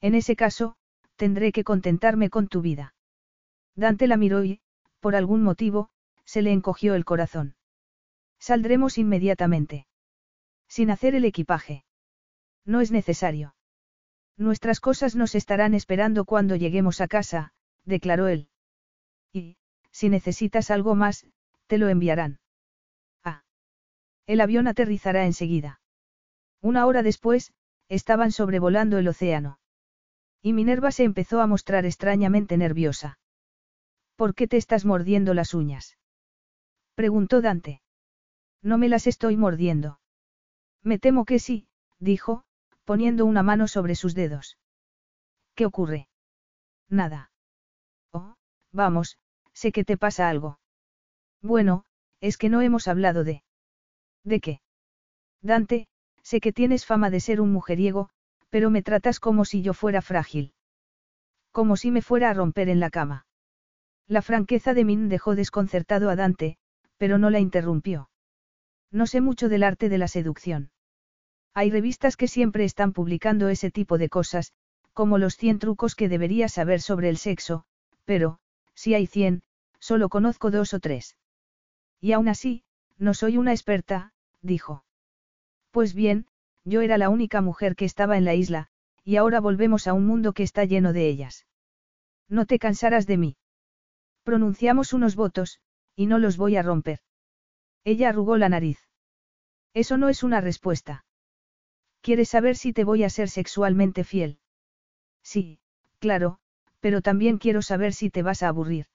[0.00, 0.76] En ese caso,
[1.16, 2.94] tendré que contentarme con tu vida.
[3.78, 4.60] Dante la miró y,
[4.98, 5.88] por algún motivo,
[6.24, 7.54] se le encogió el corazón.
[8.40, 9.86] Saldremos inmediatamente.
[10.66, 11.84] Sin hacer el equipaje.
[12.64, 13.54] No es necesario.
[14.36, 17.52] Nuestras cosas nos estarán esperando cuando lleguemos a casa,
[17.84, 18.48] declaró él.
[19.32, 19.56] Y,
[19.92, 21.24] si necesitas algo más,
[21.68, 22.40] te lo enviarán.
[24.26, 25.80] El avión aterrizará enseguida.
[26.60, 27.54] Una hora después,
[27.88, 29.58] estaban sobrevolando el océano.
[30.42, 33.18] Y Minerva se empezó a mostrar extrañamente nerviosa.
[34.18, 35.96] ¿Por qué te estás mordiendo las uñas?
[36.96, 37.82] preguntó Dante.
[38.62, 40.00] No me las estoy mordiendo.
[40.82, 41.68] Me temo que sí,
[42.00, 42.42] dijo,
[42.84, 44.58] poniendo una mano sobre sus dedos.
[45.54, 46.08] ¿Qué ocurre?
[46.88, 47.30] Nada.
[48.10, 48.34] Oh,
[48.72, 49.18] vamos,
[49.52, 50.58] sé que te pasa algo.
[51.40, 51.84] Bueno,
[52.20, 53.44] es que no hemos hablado de...
[54.24, 54.60] ¿De qué?
[55.42, 55.86] Dante,
[56.24, 58.10] sé que tienes fama de ser un mujeriego,
[58.50, 60.54] pero me tratas como si yo fuera frágil.
[61.52, 63.27] Como si me fuera a romper en la cama.
[64.08, 66.56] La franqueza de Min dejó desconcertado a Dante,
[66.96, 68.08] pero no la interrumpió.
[68.90, 70.70] No sé mucho del arte de la seducción.
[71.52, 74.54] Hay revistas que siempre están publicando ese tipo de cosas,
[74.94, 77.64] como los 100 trucos que deberías saber sobre el sexo,
[78.06, 78.38] pero,
[78.74, 79.42] si hay 100,
[79.78, 81.16] solo conozco dos o tres.
[82.00, 82.64] Y aún así,
[82.96, 84.84] no soy una experta, dijo.
[85.70, 86.26] Pues bien,
[86.64, 88.68] yo era la única mujer que estaba en la isla,
[89.04, 91.46] y ahora volvemos a un mundo que está lleno de ellas.
[92.28, 93.36] No te cansarás de mí.
[94.28, 95.58] Pronunciamos unos votos,
[95.96, 96.98] y no los voy a romper.
[97.82, 98.78] Ella arrugó la nariz.
[99.72, 101.06] Eso no es una respuesta.
[102.02, 104.38] ¿Quieres saber si te voy a ser sexualmente fiel?
[105.22, 105.60] Sí,
[105.98, 106.40] claro,
[106.80, 108.88] pero también quiero saber si te vas a aburrir.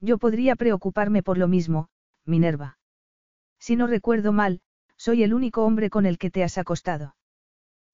[0.00, 1.90] Yo podría preocuparme por lo mismo,
[2.24, 2.78] Minerva.
[3.58, 4.62] Si no recuerdo mal,
[4.96, 7.14] soy el único hombre con el que te has acostado.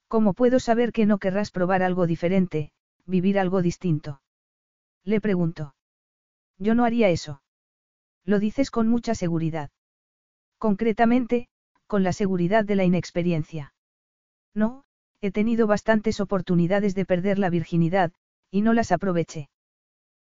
[0.07, 2.71] ¿Cómo puedo saber que no querrás probar algo diferente,
[3.05, 4.23] vivir algo distinto?
[5.03, 5.75] Le preguntó.
[6.63, 7.43] Yo no haría eso.
[8.25, 9.71] Lo dices con mucha seguridad.
[10.59, 11.49] Concretamente,
[11.89, 13.75] con la seguridad de la inexperiencia.
[14.55, 14.85] No,
[15.21, 18.13] he tenido bastantes oportunidades de perder la virginidad,
[18.49, 19.51] y no las aproveché.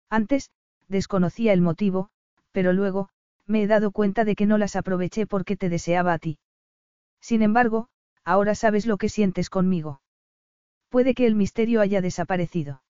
[0.10, 0.50] Antes,
[0.88, 2.10] desconocía el motivo,
[2.52, 3.10] pero luego,
[3.46, 6.40] me he dado cuenta de que no las aproveché porque te deseaba a ti.
[7.20, 7.88] Sin embargo,
[8.24, 10.02] ahora sabes lo que sientes conmigo.
[10.90, 12.82] Puede que el misterio haya desaparecido.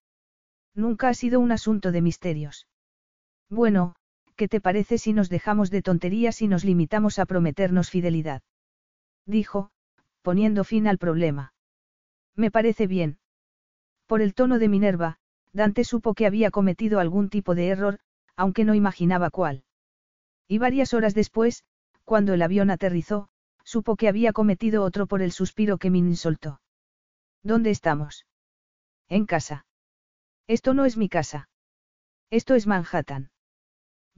[0.74, 2.66] Nunca ha sido un asunto de misterios.
[3.52, 3.96] Bueno,
[4.38, 8.42] ¿qué te parece si nos dejamos de tonterías y nos limitamos a prometernos fidelidad?
[9.26, 9.72] Dijo,
[10.22, 11.54] poniendo fin al problema.
[12.34, 13.20] Me parece bien.
[14.08, 15.18] Por el tono de Minerva,
[15.52, 18.00] Dante supo que había cometido algún tipo de error,
[18.38, 19.66] aunque no imaginaba cuál.
[20.48, 21.66] Y varias horas después,
[22.06, 23.28] cuando el avión aterrizó,
[23.66, 26.62] supo que había cometido otro por el suspiro que Min soltó.
[27.44, 28.26] ¿Dónde estamos?
[29.10, 29.66] En casa.
[30.48, 31.50] Esto no es mi casa.
[32.30, 33.30] Esto es Manhattan.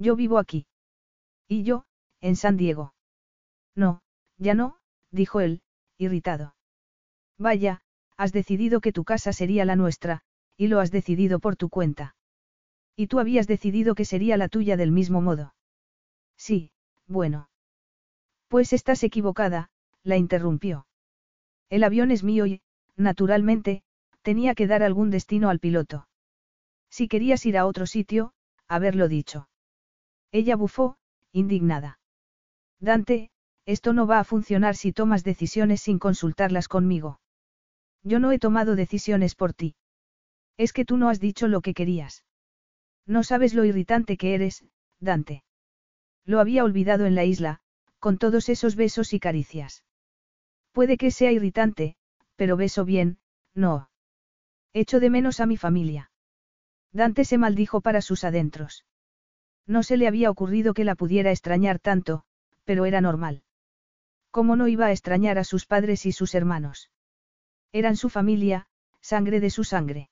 [0.04, 0.66] Yo vivo aquí.
[1.48, 1.86] Y yo,
[2.20, 2.94] en San Diego.
[3.74, 4.02] No,
[4.38, 4.76] ya no,
[5.12, 5.62] dijo él,
[5.98, 6.56] irritado.
[7.38, 7.80] Vaya,
[8.18, 10.20] has decidido que tu casa sería la nuestra,
[10.58, 12.16] y lo has decidido por tu cuenta.
[12.98, 15.56] Y tú habías decidido que sería la tuya del mismo modo.
[16.36, 16.72] Sí,
[17.08, 17.50] bueno.
[18.50, 19.70] Pues estás equivocada,
[20.04, 20.86] la interrumpió.
[21.70, 22.62] El avión es mío y,
[22.98, 23.84] naturalmente,
[24.22, 26.10] tenía que dar algún destino al piloto.
[26.90, 28.34] Si querías ir a otro sitio,
[28.68, 29.48] haberlo dicho.
[30.34, 30.98] Ella bufó,
[31.32, 32.00] indignada.
[32.80, 33.30] Dante,
[33.66, 37.22] esto no va a funcionar si tomas decisiones sin consultarlas conmigo.
[38.02, 39.76] Yo no he tomado decisiones por ti.
[40.58, 42.26] Es que tú no has dicho lo que querías.
[43.06, 44.66] No sabes lo irritante que eres,
[45.00, 45.44] Dante.
[46.26, 47.60] Lo había olvidado en la isla,
[48.00, 49.84] con todos esos besos y caricias.
[50.72, 51.96] Puede que sea irritante,
[52.36, 53.20] pero beso bien,
[53.54, 53.92] no.
[54.74, 56.12] Echo de menos a mi familia.
[56.92, 58.84] Dante se maldijo para sus adentros.
[59.66, 62.24] No se le había ocurrido que la pudiera extrañar tanto,
[62.64, 63.44] pero era normal.
[64.32, 66.90] ¿Cómo no iba a extrañar a sus padres y sus hermanos?
[67.72, 68.68] Eran su familia,
[69.02, 70.10] sangre de su sangre.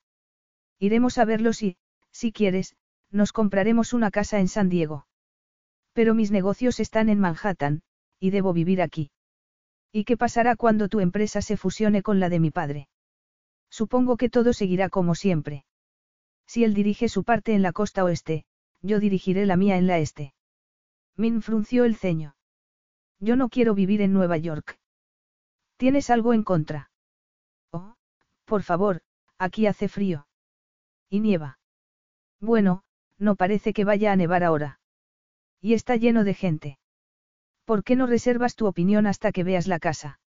[0.80, 1.78] Iremos a verlos y,
[2.12, 2.76] si quieres,
[3.10, 5.08] nos compraremos una casa en San Diego.
[5.94, 7.82] Pero mis negocios están en Manhattan,
[8.20, 9.12] y debo vivir aquí.
[9.92, 12.88] ¿Y qué pasará cuando tu empresa se fusione con la de mi padre?
[13.70, 15.66] Supongo que todo seguirá como siempre.
[16.48, 18.46] Si él dirige su parte en la costa oeste,
[18.82, 20.34] yo dirigiré la mía en la este.
[21.16, 22.36] Min frunció el ceño.
[23.20, 24.80] Yo no quiero vivir en Nueva York.
[25.78, 26.92] ¿Tienes algo en contra?
[27.72, 27.96] Oh,
[28.46, 29.02] por favor,
[29.38, 30.28] aquí hace frío.
[31.10, 31.60] Y nieva.
[32.40, 32.84] Bueno,
[33.18, 34.80] no parece que vaya a nevar ahora.
[35.60, 36.80] Y está lleno de gente.
[37.66, 40.20] ¿Por qué no reservas tu opinión hasta que veas la casa?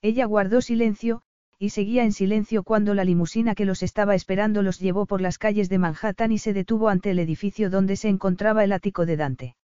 [0.00, 1.22] Ella guardó silencio,
[1.62, 5.38] y seguía en silencio cuando la limusina que los estaba esperando los llevó por las
[5.38, 9.16] calles de Manhattan y se detuvo ante el edificio donde se encontraba el ático de
[9.16, 9.56] Dante.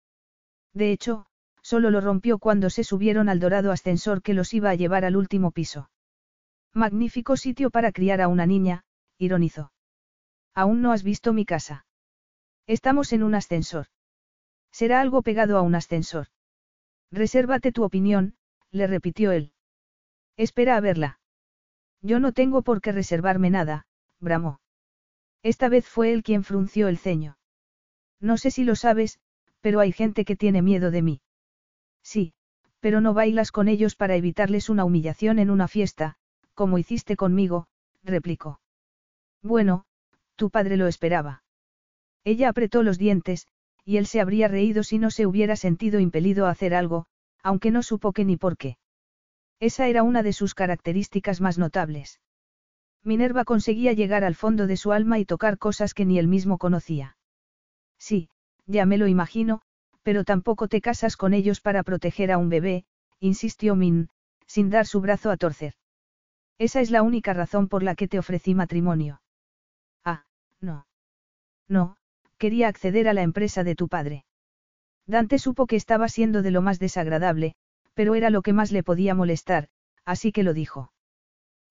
[0.73, 1.27] De hecho,
[1.61, 5.17] solo lo rompió cuando se subieron al dorado ascensor que los iba a llevar al
[5.17, 5.91] último piso.
[6.73, 8.85] Magnífico sitio para criar a una niña,
[9.19, 9.73] ironizó.
[10.55, 11.85] Aún no has visto mi casa.
[12.69, 13.87] Estamos en un ascensor.
[14.71, 16.29] Será algo pegado a un ascensor.
[17.11, 18.37] Resérvate tu opinión,
[18.71, 19.51] le repitió él.
[20.37, 21.19] Espera a verla.
[22.03, 23.87] Yo no tengo por qué reservarme nada,
[24.21, 24.61] bramó.
[25.43, 27.39] Esta vez fue él quien frunció el ceño.
[28.21, 29.21] No sé si lo sabes,
[29.61, 31.21] pero hay gente que tiene miedo de mí.
[32.03, 32.33] Sí,
[32.81, 36.17] pero no bailas con ellos para evitarles una humillación en una fiesta,
[36.55, 37.67] como hiciste conmigo,
[38.03, 38.61] replicó.
[39.43, 39.85] Bueno,
[40.37, 41.43] tu padre lo esperaba.
[42.25, 43.47] Ella apretó los dientes,
[43.85, 47.07] y él se habría reído si no se hubiera sentido impelido a hacer algo,
[47.43, 48.77] aunque no supo qué ni por qué.
[49.61, 52.21] Esa era una de sus características más notables.
[53.03, 56.59] Minerva conseguía llegar al fondo de su alma y tocar cosas que ni él mismo
[56.59, 57.17] conocía.
[57.99, 58.29] Sí,
[58.67, 59.61] ya me lo imagino,
[60.03, 62.85] pero tampoco te casas con ellos para proteger a un bebé,
[63.21, 64.09] insistió Min,
[64.47, 65.75] sin dar su brazo a torcer.
[66.59, 69.23] Esa es la única razón por la que te ofrecí matrimonio.
[70.05, 70.25] Ah,
[70.61, 70.87] no.
[71.69, 71.97] No,
[72.37, 74.25] quería acceder a la empresa de tu padre.
[75.07, 77.55] Dante supo que estaba siendo de lo más desagradable,
[77.99, 79.71] pero era lo que más le podía molestar,
[80.05, 80.93] así que lo dijo.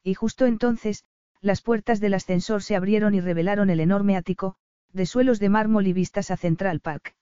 [0.03, 1.05] Y justo entonces,
[1.39, 4.57] las puertas del ascensor se abrieron y revelaron el enorme ático,
[4.91, 7.15] de suelos de mármol y vistas a Central Park.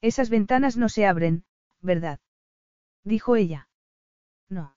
[0.00, 1.42] Esas ventanas no se abren,
[1.80, 2.20] ¿verdad?
[3.02, 3.68] Dijo ella.
[4.48, 4.76] No.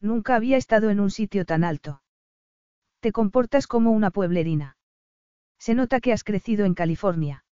[0.00, 2.02] Nunca había estado en un sitio tan alto.
[3.00, 4.78] Te comportas como una pueblerina.
[5.58, 7.44] Se nota que has crecido en California.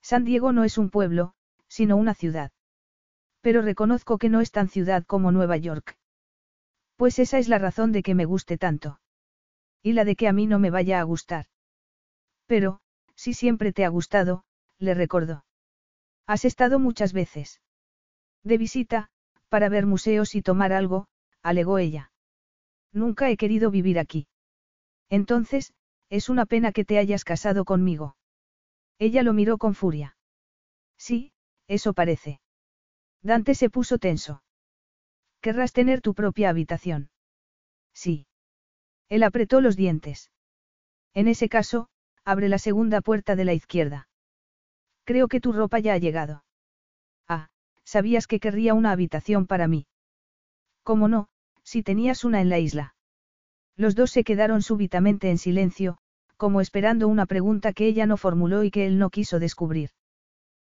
[0.00, 1.34] San Diego no es un pueblo,
[1.68, 2.50] sino una ciudad.
[3.40, 5.96] Pero reconozco que no es tan ciudad como Nueva York.
[6.96, 9.00] Pues esa es la razón de que me guste tanto.
[9.82, 11.46] Y la de que a mí no me vaya a gustar.
[12.46, 12.80] Pero,
[13.14, 14.44] si siempre te ha gustado,
[14.78, 15.44] le recordó.
[16.26, 17.60] Has estado muchas veces.
[18.42, 19.10] De visita,
[19.48, 21.06] para ver museos y tomar algo,
[21.42, 22.10] alegó ella.
[22.92, 24.26] Nunca he querido vivir aquí.
[25.08, 25.72] Entonces,
[26.10, 28.16] es una pena que te hayas casado conmigo.
[28.98, 30.16] Ella lo miró con furia.
[30.96, 31.32] Sí,
[31.68, 32.40] eso parece.
[33.22, 34.42] Dante se puso tenso.
[35.40, 37.10] Querrás tener tu propia habitación.
[37.92, 38.26] Sí.
[39.08, 40.30] Él apretó los dientes.
[41.14, 41.88] En ese caso,
[42.24, 44.08] abre la segunda puerta de la izquierda.
[45.04, 46.44] Creo que tu ropa ya ha llegado.
[47.26, 47.48] Ah,
[47.84, 49.86] sabías que querría una habitación para mí.
[50.82, 51.28] ¿Cómo no,
[51.62, 52.94] si tenías una en la isla?
[53.76, 55.98] Los dos se quedaron súbitamente en silencio,
[56.36, 59.90] como esperando una pregunta que ella no formuló y que él no quiso descubrir.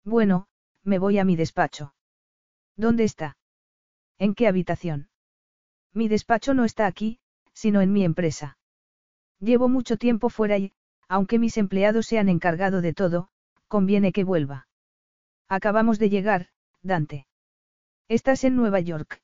[0.03, 0.47] Bueno,
[0.83, 1.93] me voy a mi despacho.
[2.77, 3.37] ¿Dónde está?
[4.19, 5.09] ¿En qué habitación?
[5.93, 7.19] Mi despacho no está aquí,
[7.53, 8.57] sino en mi empresa.
[9.39, 10.73] Llevo mucho tiempo fuera y,
[11.07, 13.29] aunque mis empleados se han encargado de todo,
[13.67, 14.67] conviene que vuelva.
[15.47, 16.49] Acabamos de llegar,
[16.81, 17.27] Dante.
[18.07, 19.21] Estás en Nueva York.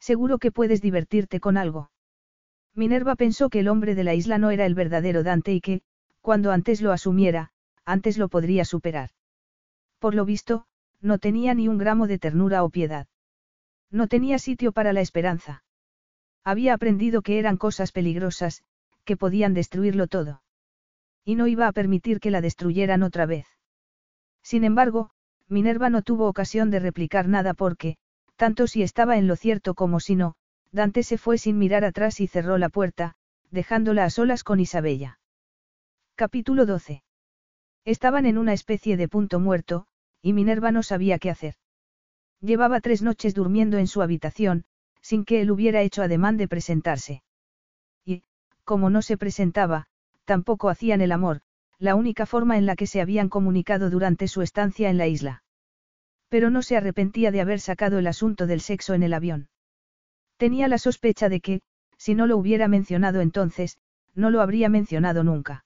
[0.00, 1.90] Seguro que puedes divertirte con algo.
[2.74, 5.82] Minerva pensó que el hombre de la isla no era el verdadero Dante y que,
[6.20, 7.52] cuando antes lo asumiera,
[7.84, 9.10] antes lo podría superar.
[9.98, 10.66] Por lo visto,
[11.02, 13.06] no tenía ni un gramo de ternura o piedad.
[13.90, 15.64] No tenía sitio para la esperanza.
[16.44, 18.62] Había aprendido que eran cosas peligrosas,
[19.04, 20.42] que podían destruirlo todo.
[21.24, 23.46] Y no iba a permitir que la destruyeran otra vez.
[24.42, 25.10] Sin embargo,
[25.48, 27.96] Minerva no tuvo ocasión de replicar nada porque,
[28.36, 30.34] tanto si estaba en lo cierto como si no,
[30.72, 33.14] Dante se fue sin mirar atrás y cerró la puerta,
[33.50, 35.20] dejándola a solas con Isabella.
[36.14, 37.02] Capítulo 12.
[37.84, 39.86] Estaban en una especie de punto muerto,
[40.22, 41.56] y Minerva no sabía qué hacer.
[42.40, 44.64] Llevaba tres noches durmiendo en su habitación,
[45.00, 47.22] sin que él hubiera hecho ademán de presentarse.
[48.04, 48.22] Y,
[48.64, 49.86] como no se presentaba,
[50.24, 51.40] tampoco hacían el amor,
[51.78, 55.42] la única forma en la que se habían comunicado durante su estancia en la isla.
[56.28, 59.48] Pero no se arrepentía de haber sacado el asunto del sexo en el avión.
[60.36, 61.60] Tenía la sospecha de que,
[61.98, 63.78] si no lo hubiera mencionado entonces,
[64.14, 65.64] no lo habría mencionado nunca.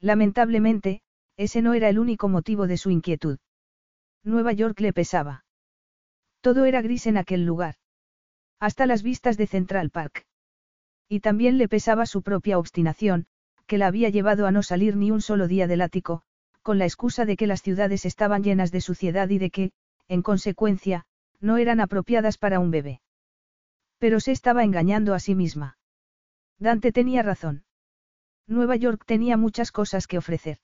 [0.00, 1.02] Lamentablemente,
[1.36, 3.38] ese no era el único motivo de su inquietud.
[4.26, 5.44] Nueva York le pesaba.
[6.40, 7.76] Todo era gris en aquel lugar.
[8.58, 10.26] Hasta las vistas de Central Park.
[11.08, 13.28] Y también le pesaba su propia obstinación,
[13.68, 16.22] que la había llevado a no salir ni un solo día del ático,
[16.62, 19.70] con la excusa de que las ciudades estaban llenas de suciedad y de que,
[20.08, 21.06] en consecuencia,
[21.40, 23.00] no eran apropiadas para un bebé.
[23.98, 25.78] Pero se estaba engañando a sí misma.
[26.58, 27.64] Dante tenía razón.
[28.48, 30.58] Nueva York tenía muchas cosas que ofrecer.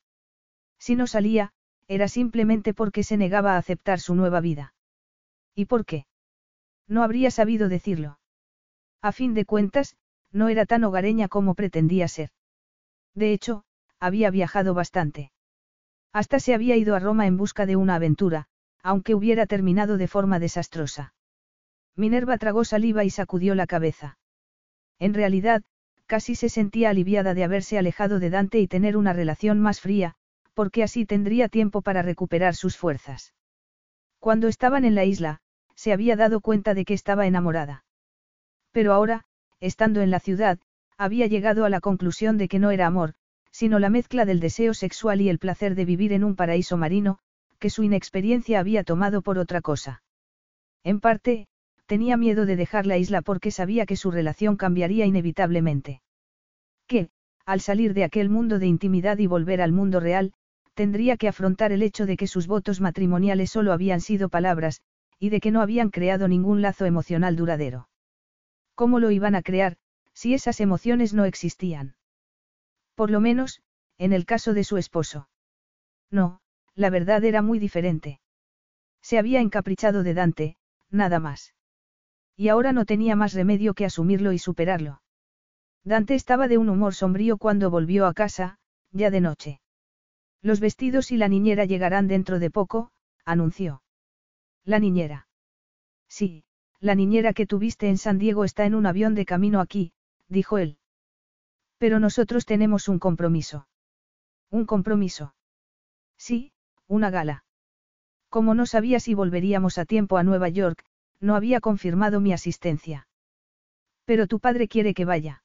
[0.80, 1.52] Si no salía,
[1.94, 4.72] era simplemente porque se negaba a aceptar su nueva vida.
[5.54, 6.06] ¿Y por qué?
[6.88, 8.18] No habría sabido decirlo.
[9.02, 9.96] A fin de cuentas,
[10.30, 12.30] no era tan hogareña como pretendía ser.
[13.14, 13.64] De hecho,
[14.00, 15.32] había viajado bastante.
[16.14, 18.46] Hasta se había ido a Roma en busca de una aventura,
[18.82, 21.12] aunque hubiera terminado de forma desastrosa.
[21.94, 24.18] Minerva tragó saliva y sacudió la cabeza.
[24.98, 25.62] En realidad,
[26.06, 30.16] casi se sentía aliviada de haberse alejado de Dante y tener una relación más fría,
[30.54, 33.34] porque así tendría tiempo para recuperar sus fuerzas.
[34.18, 35.40] Cuando estaban en la isla,
[35.74, 37.84] se había dado cuenta de que estaba enamorada.
[38.70, 39.24] Pero ahora,
[39.60, 40.58] estando en la ciudad,
[40.96, 43.14] había llegado a la conclusión de que no era amor,
[43.50, 47.18] sino la mezcla del deseo sexual y el placer de vivir en un paraíso marino,
[47.58, 50.02] que su inexperiencia había tomado por otra cosa.
[50.84, 51.46] En parte,
[51.86, 56.00] tenía miedo de dejar la isla porque sabía que su relación cambiaría inevitablemente.
[56.86, 57.10] Que,
[57.44, 60.32] al salir de aquel mundo de intimidad y volver al mundo real,
[60.74, 64.80] tendría que afrontar el hecho de que sus votos matrimoniales solo habían sido palabras,
[65.18, 67.88] y de que no habían creado ningún lazo emocional duradero.
[68.74, 69.76] ¿Cómo lo iban a crear,
[70.14, 71.94] si esas emociones no existían?
[72.94, 73.62] Por lo menos,
[73.98, 75.28] en el caso de su esposo.
[76.10, 76.40] No,
[76.74, 78.20] la verdad era muy diferente.
[79.00, 80.56] Se había encaprichado de Dante,
[80.90, 81.54] nada más.
[82.36, 85.02] Y ahora no tenía más remedio que asumirlo y superarlo.
[85.84, 88.58] Dante estaba de un humor sombrío cuando volvió a casa,
[88.92, 89.61] ya de noche.
[90.42, 92.90] Los vestidos y la niñera llegarán dentro de poco,
[93.24, 93.82] anunció.
[94.64, 95.28] La niñera.
[96.08, 96.44] Sí,
[96.80, 99.92] la niñera que tuviste en San Diego está en un avión de camino aquí,
[100.28, 100.78] dijo él.
[101.78, 103.68] Pero nosotros tenemos un compromiso.
[104.50, 105.34] ¿Un compromiso?
[106.16, 106.52] Sí,
[106.88, 107.44] una gala.
[108.28, 110.84] Como no sabía si volveríamos a tiempo a Nueva York,
[111.20, 113.06] no había confirmado mi asistencia.
[114.04, 115.44] Pero tu padre quiere que vaya.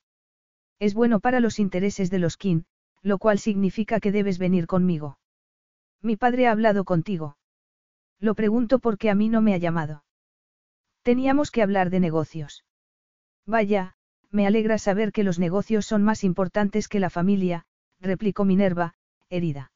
[0.80, 2.66] Es bueno para los intereses de los Kin,
[3.02, 5.20] lo cual significa que debes venir conmigo.
[6.02, 7.38] Mi padre ha hablado contigo.
[8.20, 10.04] Lo pregunto porque a mí no me ha llamado.
[11.04, 12.66] Teníamos que hablar de negocios.
[13.46, 13.96] Vaya,
[14.30, 17.66] me alegra saber que los negocios son más importantes que la familia,
[18.00, 18.96] replicó Minerva,
[19.30, 19.72] herida.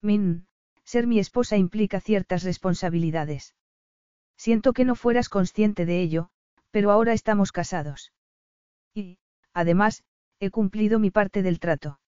[0.00, 0.46] Min,
[0.86, 3.56] Ser mi esposa implica ciertas responsabilidades.
[4.36, 6.30] Siento que no fueras consciente de ello,
[6.70, 8.12] pero ahora estamos casados.
[8.94, 9.18] Y,
[9.52, 10.04] además,
[10.38, 11.98] he cumplido mi parte del trato.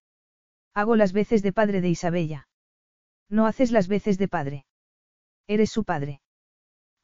[0.78, 2.46] Hago las veces de padre de Isabella.
[3.28, 4.64] No haces las veces de padre.
[5.48, 6.20] Eres su padre.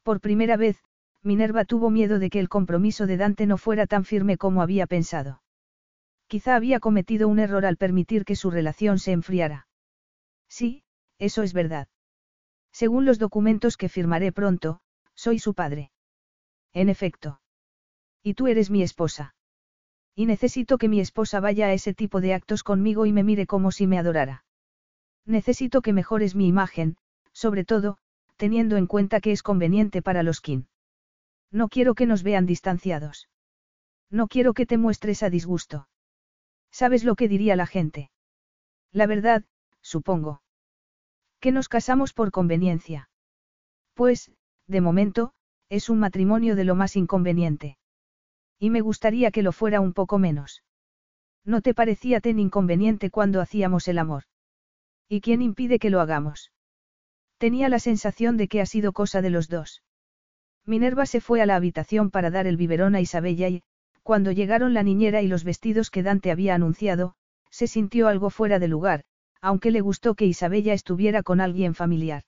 [0.05, 0.78] Por primera vez,
[1.25, 4.86] Minerva tuvo miedo de que el compromiso de Dante no fuera tan firme como había
[4.86, 5.43] pensado.
[6.28, 9.67] Quizá había cometido un error al permitir que su relación se enfriara.
[10.49, 10.85] Sí,
[11.19, 11.89] eso es verdad.
[12.70, 14.83] Según los documentos que firmaré pronto,
[15.17, 15.91] soy su padre.
[16.75, 17.41] En efecto.
[18.23, 19.35] Y tú eres mi esposa.
[20.15, 23.47] Y necesito que mi esposa vaya a ese tipo de actos conmigo y me mire
[23.47, 24.44] como si me adorara.
[25.26, 26.97] Necesito que mejores mi imagen,
[27.33, 27.99] sobre todo,
[28.36, 30.68] teniendo en cuenta que es conveniente para los kin.
[31.51, 33.28] No quiero que nos vean distanciados.
[34.10, 35.89] No quiero que te muestres a disgusto.
[36.70, 38.10] ¿Sabes lo que diría la gente?
[38.93, 39.44] La verdad,
[39.81, 40.43] supongo.
[41.41, 43.09] Que nos casamos por conveniencia.
[43.94, 44.33] Pues,
[44.67, 45.33] de momento,
[45.68, 47.78] es un matrimonio de lo más inconveniente.
[48.58, 50.62] Y me gustaría que lo fuera un poco menos.
[51.44, 54.24] ¿No te parecía tan inconveniente cuando hacíamos el amor?
[55.08, 56.52] ¿Y quién impide que lo hagamos?
[57.39, 59.83] Tenía la sensación de que ha sido cosa de los dos.
[60.65, 63.62] Minerva se fue a la habitación para dar el biberón a Isabella y,
[64.02, 67.16] cuando llegaron la niñera y los vestidos que Dante había anunciado,
[67.50, 69.05] se sintió algo fuera de lugar,
[69.41, 72.24] aunque le gustó que Isabella estuviera con alguien familiar.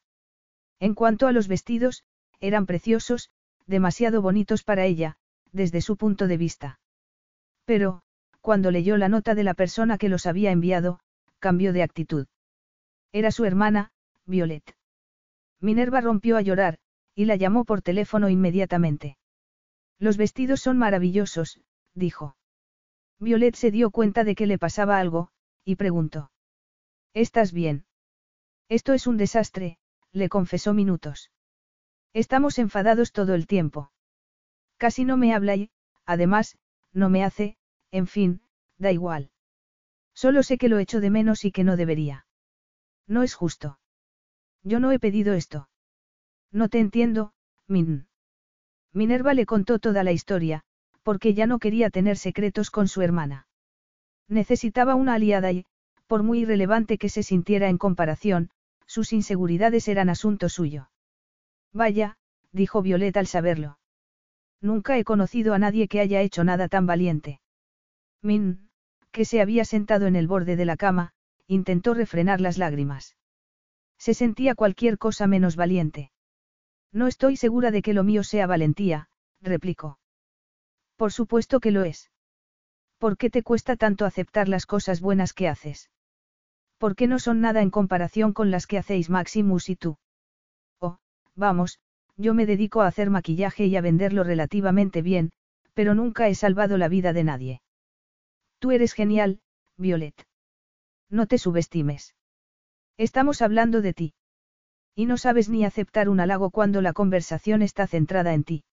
[0.80, 2.04] En cuanto a los vestidos,
[2.40, 3.30] eran preciosos,
[3.66, 5.16] demasiado bonitos para ella,
[5.56, 6.78] desde su punto de vista.
[7.64, 8.02] Pero,
[8.40, 11.00] cuando leyó la nota de la persona que los había enviado,
[11.40, 12.26] cambió de actitud.
[13.12, 13.90] Era su hermana,
[14.26, 14.76] Violet.
[15.60, 16.78] Minerva rompió a llorar,
[17.14, 19.16] y la llamó por teléfono inmediatamente.
[19.98, 21.60] Los vestidos son maravillosos,
[21.94, 22.36] dijo.
[23.18, 25.30] Violet se dio cuenta de que le pasaba algo,
[25.64, 26.30] y preguntó.
[27.14, 27.86] ¿Estás bien?
[28.68, 29.78] Esto es un desastre,
[30.12, 31.30] le confesó minutos.
[32.12, 33.90] Estamos enfadados todo el tiempo.
[34.76, 35.70] Casi no me habla y,
[36.04, 36.58] además,
[36.92, 37.56] no me hace,
[37.90, 38.42] en fin,
[38.78, 39.30] da igual.
[40.14, 42.26] Solo sé que lo echo de menos y que no debería.
[43.06, 43.78] No es justo.
[44.62, 45.68] Yo no he pedido esto.
[46.50, 47.32] No te entiendo,
[47.66, 48.08] Min.
[48.92, 50.64] Minerva le contó toda la historia,
[51.02, 53.46] porque ya no quería tener secretos con su hermana.
[54.28, 55.66] Necesitaba una aliada y,
[56.06, 58.50] por muy irrelevante que se sintiera en comparación,
[58.86, 60.90] sus inseguridades eran asunto suyo.
[61.72, 62.16] Vaya,
[62.52, 63.78] dijo Violeta al saberlo.
[64.60, 67.40] Nunca he conocido a nadie que haya hecho nada tan valiente.
[68.22, 68.68] Min,
[69.10, 71.12] que se había sentado en el borde de la cama,
[71.46, 73.16] intentó refrenar las lágrimas.
[73.98, 76.10] Se sentía cualquier cosa menos valiente.
[76.92, 79.08] No estoy segura de que lo mío sea valentía,
[79.40, 79.98] replicó.
[80.96, 82.10] Por supuesto que lo es.
[82.98, 85.90] ¿Por qué te cuesta tanto aceptar las cosas buenas que haces?
[86.78, 89.98] ¿Por qué no son nada en comparación con las que hacéis Maximus y tú?
[90.78, 90.98] Oh,
[91.34, 91.80] vamos,
[92.16, 95.32] yo me dedico a hacer maquillaje y a venderlo relativamente bien,
[95.74, 97.62] pero nunca he salvado la vida de nadie.
[98.58, 99.40] Tú eres genial,
[99.76, 100.26] Violet.
[101.10, 102.14] No te subestimes.
[102.96, 104.14] Estamos hablando de ti.
[104.94, 108.64] Y no sabes ni aceptar un halago cuando la conversación está centrada en ti.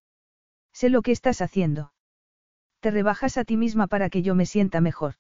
[0.71, 1.93] Sé lo que estás haciendo.
[2.79, 5.15] Te rebajas a ti misma para que yo me sienta mejor.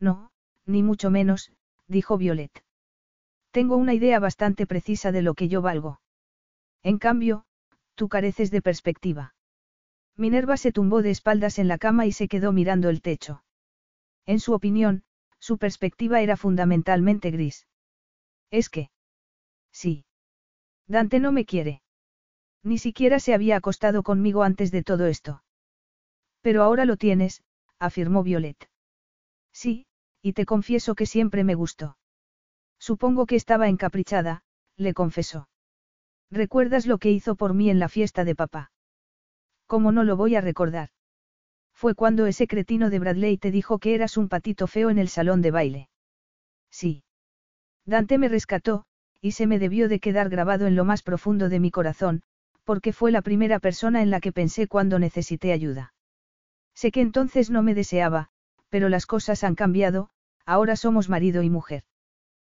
[0.00, 0.30] No,
[0.64, 1.52] ni mucho menos,
[1.86, 2.64] dijo Violet.
[3.50, 6.00] Tengo una idea bastante precisa de lo que yo valgo.
[6.84, 7.46] En cambio,
[7.96, 9.34] tú careces de perspectiva.
[10.16, 13.42] Minerva se tumbó de espaldas en la cama y se quedó mirando el techo.
[14.26, 15.02] En su opinión,
[15.40, 17.66] su perspectiva era fundamentalmente gris.
[18.50, 18.90] Es que.
[19.72, 20.04] Sí.
[20.86, 21.82] Dante no me quiere.
[22.62, 25.42] Ni siquiera se había acostado conmigo antes de todo esto.
[26.42, 27.42] Pero ahora lo tienes,
[27.78, 28.70] afirmó Violet.
[29.52, 29.86] Sí,
[30.22, 31.96] y te confieso que siempre me gustó.
[32.78, 34.44] Supongo que estaba encaprichada,
[34.76, 35.48] le confesó.
[36.30, 38.72] ¿Recuerdas lo que hizo por mí en la fiesta de papá?
[39.66, 40.90] ¿Cómo no lo voy a recordar?
[41.72, 45.08] Fue cuando ese cretino de Bradley te dijo que eras un patito feo en el
[45.08, 45.88] salón de baile.
[46.70, 47.02] Sí.
[47.84, 48.84] Dante me rescató,
[49.20, 52.22] y se me debió de quedar grabado en lo más profundo de mi corazón,
[52.64, 55.94] porque fue la primera persona en la que pensé cuando necesité ayuda.
[56.74, 58.30] Sé que entonces no me deseaba,
[58.68, 60.10] pero las cosas han cambiado,
[60.44, 61.84] ahora somos marido y mujer.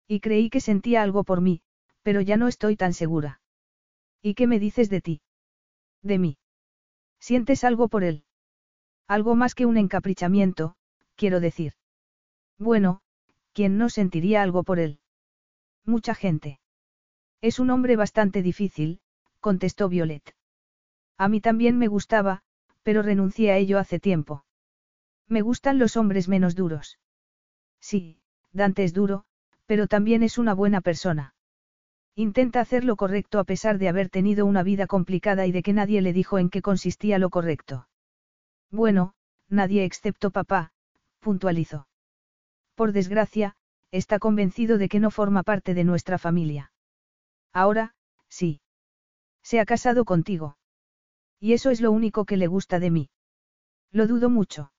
[0.06, 1.62] Y creí que sentía algo por mí,
[2.02, 3.40] pero ya no estoy tan segura.
[4.26, 5.20] ¿Y qué me dices de ti?
[6.02, 6.38] De mí.
[7.20, 8.24] ¿Sientes algo por él?
[9.06, 10.76] Algo más que un encaprichamiento,
[11.14, 11.74] quiero decir.
[12.58, 13.02] Bueno,
[13.52, 14.98] ¿quién no sentiría algo por él?
[15.84, 16.58] Mucha gente.
[17.42, 19.00] Es un hombre bastante difícil,
[19.40, 20.34] contestó Violet.
[21.18, 22.40] A mí también me gustaba,
[22.82, 24.46] pero renuncié a ello hace tiempo.
[25.28, 26.98] Me gustan los hombres menos duros.
[27.78, 28.22] Sí,
[28.52, 29.26] Dante es duro,
[29.66, 31.33] pero también es una buena persona.
[32.16, 35.72] Intenta hacer lo correcto a pesar de haber tenido una vida complicada y de que
[35.72, 37.88] nadie le dijo en qué consistía lo correcto.
[38.70, 39.14] Bueno,
[39.48, 40.72] nadie excepto papá,
[41.20, 41.88] puntualizó.
[42.76, 43.56] Por desgracia,
[43.90, 46.72] está convencido de que no forma parte de nuestra familia.
[47.52, 47.94] Ahora,
[48.28, 48.60] sí.
[49.42, 50.56] Se ha casado contigo.
[51.40, 53.10] Y eso es lo único que le gusta de mí.
[53.90, 54.72] Lo dudo mucho.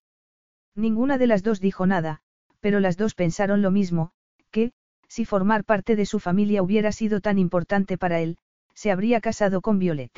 [0.73, 2.21] Ninguna de las dos dijo nada,
[2.59, 4.11] pero las dos pensaron lo mismo,
[4.51, 4.73] que,
[5.07, 8.37] si formar parte de su familia hubiera sido tan importante para él,
[8.73, 10.11] se habría casado con Violet.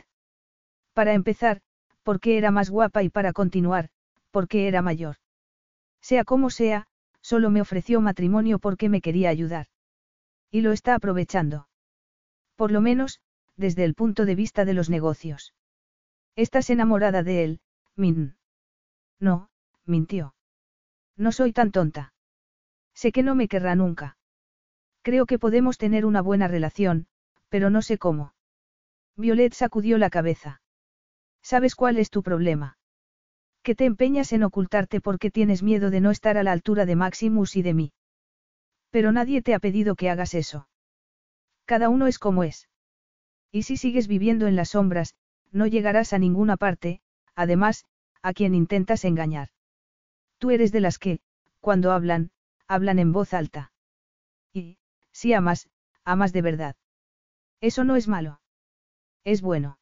[0.93, 1.61] Para empezar,
[2.03, 3.89] porque era más guapa y para continuar,
[4.31, 5.17] porque era mayor.
[6.01, 6.87] Sea como sea,
[7.21, 9.67] solo me ofreció matrimonio porque me quería ayudar.
[10.49, 11.67] Y lo está aprovechando.
[12.55, 13.19] Por lo menos,
[13.57, 15.53] desde el punto de vista de los negocios.
[16.35, 17.59] Estás enamorada de él,
[17.95, 18.37] Min.
[19.19, 19.49] No,
[19.85, 20.35] mintió.
[21.17, 22.13] No soy tan tonta.
[22.93, 24.17] Sé que no me querrá nunca.
[25.07, 27.07] Creo que podemos tener una buena relación,
[27.47, 28.33] pero no sé cómo.
[29.15, 30.61] Violet sacudió la cabeza.
[31.41, 32.77] ¿Sabes cuál es tu problema?
[33.63, 36.97] Que te empeñas en ocultarte porque tienes miedo de no estar a la altura de
[36.97, 37.93] Maximus y de mí.
[38.89, 40.67] Pero nadie te ha pedido que hagas eso.
[41.63, 42.67] Cada uno es como es.
[43.49, 45.15] Y si sigues viviendo en las sombras,
[45.53, 46.99] no llegarás a ninguna parte,
[47.33, 47.85] además,
[48.21, 49.51] a quien intentas engañar.
[50.37, 51.21] Tú eres de las que,
[51.61, 52.31] cuando hablan,
[52.67, 53.71] hablan en voz alta.
[54.51, 54.79] Y,
[55.17, 55.67] si amas,
[56.05, 56.75] amas de verdad.
[57.59, 58.39] Eso no es malo.
[59.23, 59.79] Es bueno.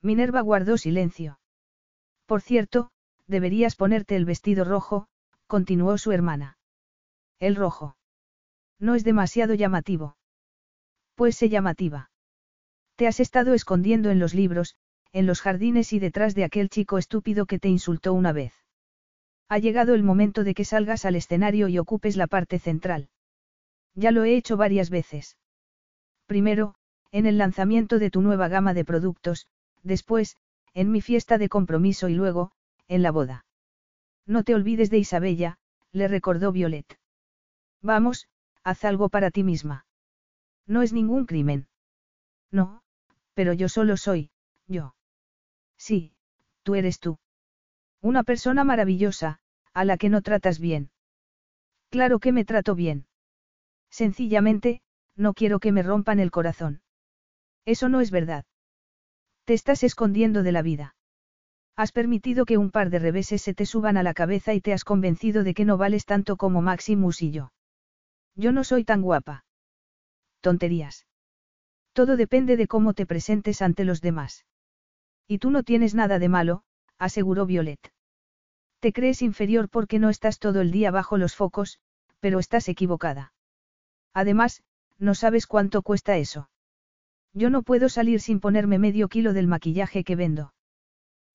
[0.00, 1.38] Minerva guardó silencio.
[2.24, 2.90] Por cierto,
[3.26, 5.08] deberías ponerte el vestido rojo,
[5.46, 6.56] continuó su hermana.
[7.38, 7.98] El rojo.
[8.78, 10.16] No es demasiado llamativo.
[11.16, 12.10] Pues sé llamativa.
[12.94, 14.76] Te has estado escondiendo en los libros,
[15.12, 18.54] en los jardines y detrás de aquel chico estúpido que te insultó una vez.
[19.50, 23.10] Ha llegado el momento de que salgas al escenario y ocupes la parte central.
[23.96, 25.36] Ya lo he hecho varias veces.
[26.26, 26.74] Primero,
[27.10, 29.48] en el lanzamiento de tu nueva gama de productos,
[29.82, 30.36] después,
[30.74, 32.52] en mi fiesta de compromiso y luego,
[32.88, 33.46] en la boda.
[34.26, 35.58] No te olvides de Isabella,
[35.92, 36.98] le recordó Violet.
[37.80, 38.28] Vamos,
[38.62, 39.86] haz algo para ti misma.
[40.66, 41.68] No es ningún crimen.
[42.50, 42.82] No,
[43.34, 44.30] pero yo solo soy,
[44.66, 44.94] yo.
[45.78, 46.12] Sí,
[46.62, 47.18] tú eres tú.
[48.02, 49.40] Una persona maravillosa,
[49.72, 50.90] a la que no tratas bien.
[51.90, 53.06] Claro que me trato bien.
[53.96, 54.82] Sencillamente,
[55.16, 56.82] no quiero que me rompan el corazón.
[57.64, 58.44] Eso no es verdad.
[59.46, 60.96] Te estás escondiendo de la vida.
[61.76, 64.74] Has permitido que un par de reveses se te suban a la cabeza y te
[64.74, 67.54] has convencido de que no vales tanto como Maximus y yo.
[68.34, 69.46] Yo no soy tan guapa.
[70.42, 71.06] Tonterías.
[71.94, 74.44] Todo depende de cómo te presentes ante los demás.
[75.26, 76.64] Y tú no tienes nada de malo,
[76.98, 77.80] aseguró Violet.
[78.80, 81.80] Te crees inferior porque no estás todo el día bajo los focos,
[82.20, 83.32] pero estás equivocada.
[84.16, 84.62] Además,
[84.98, 86.48] no sabes cuánto cuesta eso.
[87.34, 90.54] Yo no puedo salir sin ponerme medio kilo del maquillaje que vendo.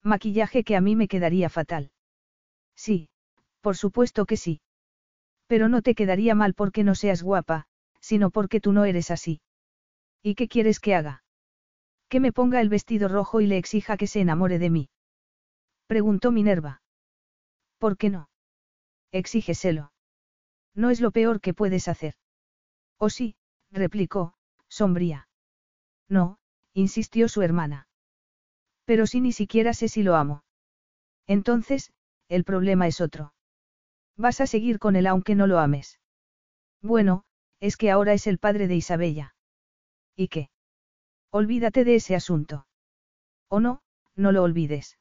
[0.02, 1.92] Maquillaje que a mí me quedaría fatal.
[2.74, 3.08] Sí,
[3.60, 4.62] por supuesto que sí.
[5.46, 7.66] Pero no te quedaría mal porque no seas guapa,
[8.00, 9.40] sino porque tú no eres así.
[10.20, 11.22] ¿Y qué quieres que haga?
[12.08, 14.90] Que me ponga el vestido rojo y le exija que se enamore de mí.
[15.86, 16.82] Preguntó Minerva.
[17.78, 18.28] ¿Por qué no?
[19.12, 19.92] Exígeselo.
[20.74, 22.16] No es lo peor que puedes hacer.
[23.04, 23.34] ¿O sí?
[23.72, 24.34] replicó,
[24.68, 25.26] sombría.
[26.08, 26.38] No,
[26.72, 27.88] insistió su hermana.
[28.84, 30.44] Pero si ni siquiera sé si lo amo.
[31.26, 31.92] Entonces,
[32.28, 33.34] el problema es otro.
[34.16, 35.98] Vas a seguir con él aunque no lo ames.
[36.80, 37.24] Bueno,
[37.58, 39.34] es que ahora es el padre de Isabella.
[40.14, 40.48] ¿Y qué?
[41.32, 42.68] Olvídate de ese asunto.
[43.48, 43.82] O no,
[44.14, 44.96] no lo olvides.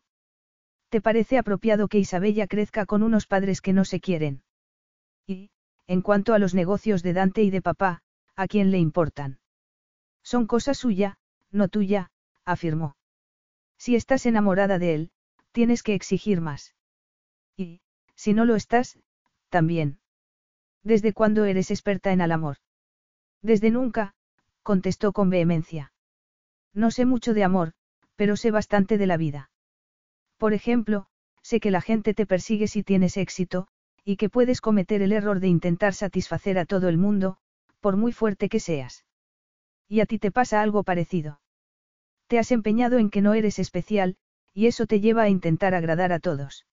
[0.89, 4.41] ¿Te parece apropiado que Isabella crezca con unos padres que no se quieren?
[5.27, 5.51] Y,
[5.91, 8.01] en cuanto a los negocios de Dante y de papá,
[8.37, 9.39] ¿a quién le importan?
[10.23, 11.17] Son cosa suya,
[11.51, 12.11] no tuya,
[12.45, 12.95] afirmó.
[13.77, 15.11] Si estás enamorada de él,
[15.51, 16.75] tienes que exigir más.
[17.57, 17.81] Y,
[18.15, 18.99] si no lo estás,
[19.49, 19.99] también.
[20.81, 22.55] ¿Desde cuándo eres experta en el amor?
[23.41, 24.15] Desde nunca,
[24.63, 25.91] contestó con vehemencia.
[26.73, 27.73] No sé mucho de amor,
[28.15, 29.51] pero sé bastante de la vida.
[30.37, 31.07] Por ejemplo,
[31.41, 33.67] sé que la gente te persigue si tienes éxito,
[34.03, 37.37] y que puedes cometer el error de intentar satisfacer a todo el mundo,
[37.79, 39.05] por muy fuerte que seas.
[39.87, 41.41] Y a ti te pasa algo parecido.
[42.27, 44.15] Te has empeñado en que no eres especial,
[44.53, 46.65] y eso te lleva a intentar agradar a todos.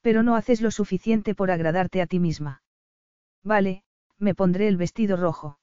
[0.00, 2.62] Pero no haces lo suficiente por agradarte a ti misma.
[3.42, 3.84] Vale,
[4.18, 5.58] me pondré el vestido rojo.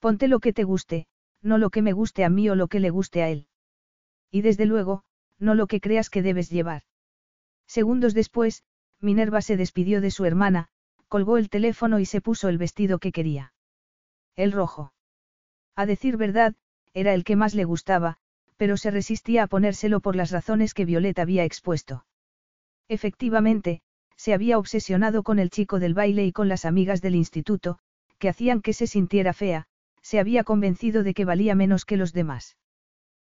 [0.00, 1.06] Ponte lo que te guste,
[1.42, 3.46] no lo que me guste a mí o lo que le guste a él.
[4.30, 5.04] Y desde luego,
[5.38, 6.82] no lo que creas que debes llevar.
[7.66, 8.64] Segundos después,
[9.04, 10.68] Minerva se despidió de su hermana,
[11.08, 13.52] colgó el teléfono y se puso el vestido que quería.
[14.34, 14.92] El rojo.
[15.76, 16.54] A decir verdad,
[16.94, 18.16] era el que más le gustaba,
[18.56, 22.06] pero se resistía a ponérselo por las razones que Violet había expuesto.
[22.88, 23.82] Efectivamente,
[24.16, 27.78] se había obsesionado con el chico del baile y con las amigas del instituto,
[28.18, 29.66] que hacían que se sintiera fea,
[30.02, 32.56] se había convencido de que valía menos que los demás.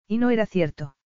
[0.07, 0.97] Y no era cierto.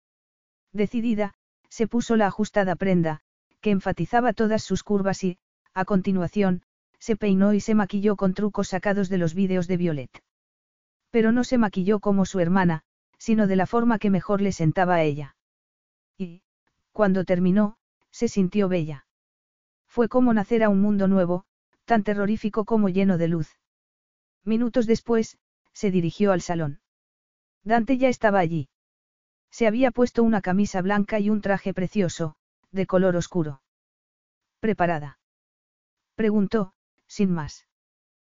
[0.72, 1.34] Decidida,
[1.68, 3.20] se puso la ajustada prenda,
[3.66, 5.38] que enfatizaba todas sus curvas y,
[5.74, 6.62] a continuación,
[7.00, 10.22] se peinó y se maquilló con trucos sacados de los vídeos de Violet.
[11.10, 12.84] Pero no se maquilló como su hermana,
[13.18, 15.34] sino de la forma que mejor le sentaba a ella.
[16.16, 16.42] Y,
[16.92, 17.76] cuando terminó,
[18.12, 19.04] se sintió bella.
[19.88, 21.44] Fue como nacer a un mundo nuevo,
[21.86, 23.58] tan terrorífico como lleno de luz.
[24.44, 25.38] Minutos después,
[25.72, 26.78] se dirigió al salón.
[27.64, 28.68] Dante ya estaba allí.
[29.50, 32.36] Se había puesto una camisa blanca y un traje precioso,
[32.72, 33.62] de color oscuro.
[34.60, 35.18] ¿Preparada?
[36.14, 36.72] Preguntó,
[37.06, 37.66] sin más.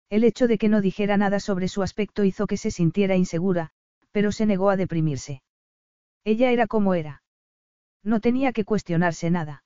[0.09, 3.71] El hecho de que no dijera nada sobre su aspecto hizo que se sintiera insegura,
[4.13, 5.43] pero se negó a deprimirse.
[6.25, 7.23] Ella era como era.
[8.03, 9.65] No tenía que cuestionarse nada.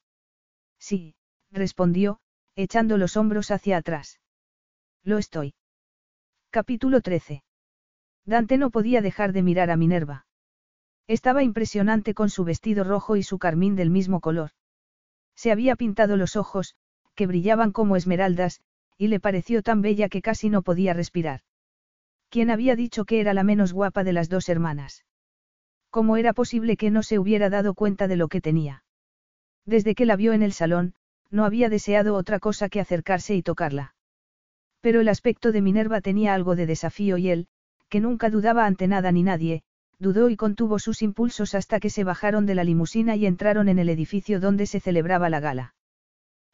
[0.79, 1.15] Sí,
[1.51, 2.21] respondió,
[2.57, 4.21] echando los hombros hacia atrás.
[5.05, 5.55] Lo estoy.
[6.51, 7.43] Capítulo 13.
[8.25, 10.27] Dante no podía dejar de mirar a Minerva.
[11.11, 14.53] Estaba impresionante con su vestido rojo y su carmín del mismo color.
[15.35, 16.77] Se había pintado los ojos,
[17.17, 18.61] que brillaban como esmeraldas,
[18.97, 21.41] y le pareció tan bella que casi no podía respirar.
[22.29, 25.05] ¿Quién había dicho que era la menos guapa de las dos hermanas?
[25.91, 28.85] ¿Cómo era posible que no se hubiera dado cuenta de lo que tenía?
[29.67, 30.95] Desde que la vio en el salón,
[31.29, 33.97] no había deseado otra cosa que acercarse y tocarla.
[34.81, 37.49] Pero el aspecto de Minerva tenía algo de desafío y él,
[37.89, 39.65] que nunca dudaba ante nada ni nadie,
[40.01, 43.79] dudó y contuvo sus impulsos hasta que se bajaron de la limusina y entraron en
[43.79, 45.75] el edificio donde se celebraba la gala.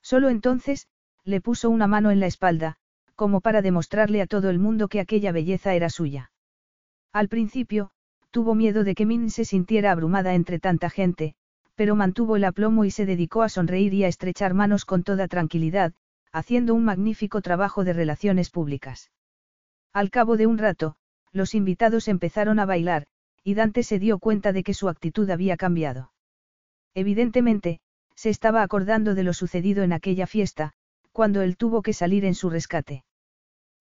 [0.02, 0.88] Solo entonces,
[1.24, 2.76] le puso una mano en la espalda,
[3.14, 6.32] como para demostrarle a todo el mundo que aquella belleza era suya.
[7.12, 7.90] Al principio,
[8.30, 11.34] tuvo miedo de que Min se sintiera abrumada entre tanta gente,
[11.76, 15.28] pero mantuvo el aplomo y se dedicó a sonreír y a estrechar manos con toda
[15.28, 15.94] tranquilidad,
[16.32, 19.10] haciendo un magnífico trabajo de relaciones públicas.
[19.92, 20.96] Al cabo de un rato,
[21.32, 23.06] los invitados empezaron a bailar,
[23.46, 26.10] y Dante se dio cuenta de que su actitud había cambiado.
[26.94, 27.78] Evidentemente,
[28.16, 30.72] se estaba acordando de lo sucedido en aquella fiesta,
[31.12, 33.04] cuando él tuvo que salir en su rescate.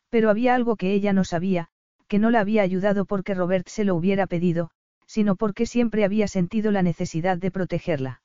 [0.09, 1.69] Pero había algo que ella no sabía,
[2.07, 4.69] que no la había ayudado porque Robert se lo hubiera pedido,
[5.07, 8.21] sino porque siempre había sentido la necesidad de protegerla.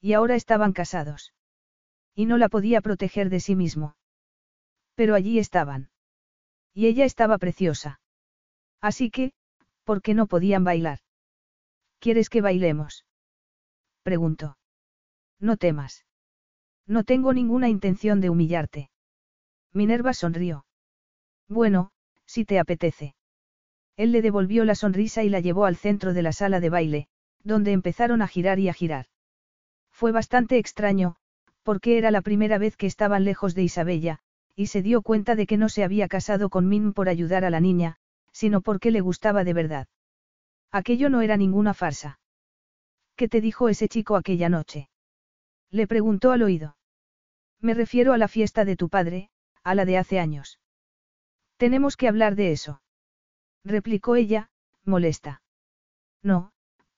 [0.00, 1.34] Y ahora estaban casados.
[2.14, 3.96] Y no la podía proteger de sí mismo.
[4.94, 5.90] Pero allí estaban.
[6.72, 8.00] Y ella estaba preciosa.
[8.80, 9.32] Así que,
[9.84, 10.98] ¿por qué no podían bailar?
[11.98, 13.04] ¿Quieres que bailemos?
[14.02, 14.56] Preguntó.
[15.38, 16.04] No temas.
[16.86, 18.90] No tengo ninguna intención de humillarte.
[19.72, 20.66] Minerva sonrió.
[21.48, 21.90] Bueno,
[22.26, 23.14] si te apetece.
[23.96, 27.08] Él le devolvió la sonrisa y la llevó al centro de la sala de baile,
[27.44, 29.06] donde empezaron a girar y a girar.
[29.90, 31.16] Fue bastante extraño,
[31.62, 34.18] porque era la primera vez que estaban lejos de Isabella,
[34.56, 37.50] y se dio cuenta de que no se había casado con Min por ayudar a
[37.50, 37.98] la niña,
[38.32, 39.88] sino porque le gustaba de verdad.
[40.70, 42.18] Aquello no era ninguna farsa.
[43.16, 44.88] ¿Qué te dijo ese chico aquella noche?
[45.70, 46.76] Le preguntó al oído.
[47.60, 49.30] Me refiero a la fiesta de tu padre,
[49.62, 50.60] a la de hace años.
[51.56, 52.82] Tenemos que hablar de eso.
[53.64, 54.50] Replicó ella,
[54.84, 55.42] molesta.
[56.22, 56.52] No,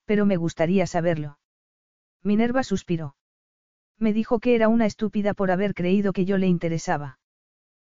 [0.07, 1.39] pero me gustaría saberlo.
[2.23, 3.17] Minerva suspiró.
[3.99, 7.19] Me dijo que era una estúpida por haber creído que yo le interesaba.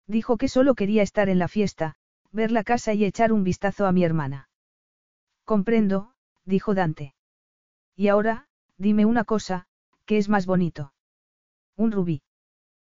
[0.07, 1.95] Dijo que solo quería estar en la fiesta,
[2.31, 4.49] ver la casa y echar un vistazo a mi hermana.
[5.45, 6.13] Comprendo,
[6.45, 7.15] dijo Dante.
[7.95, 9.67] Y ahora, dime una cosa,
[10.11, 10.93] ¿Qué es más bonito?
[11.77, 12.21] ¿Un rubí?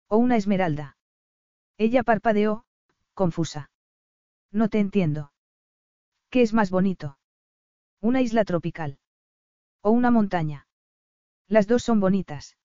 [0.09, 0.99] ¿O una esmeralda?
[1.79, 2.67] Ella parpadeó,
[3.15, 3.71] confusa.
[4.53, 5.33] No te entiendo.
[6.29, 7.19] ¿Qué es más bonito?
[8.03, 8.99] ¿Una isla tropical?
[9.81, 10.67] ¿O una montaña?
[11.49, 12.59] Las dos son bonitas.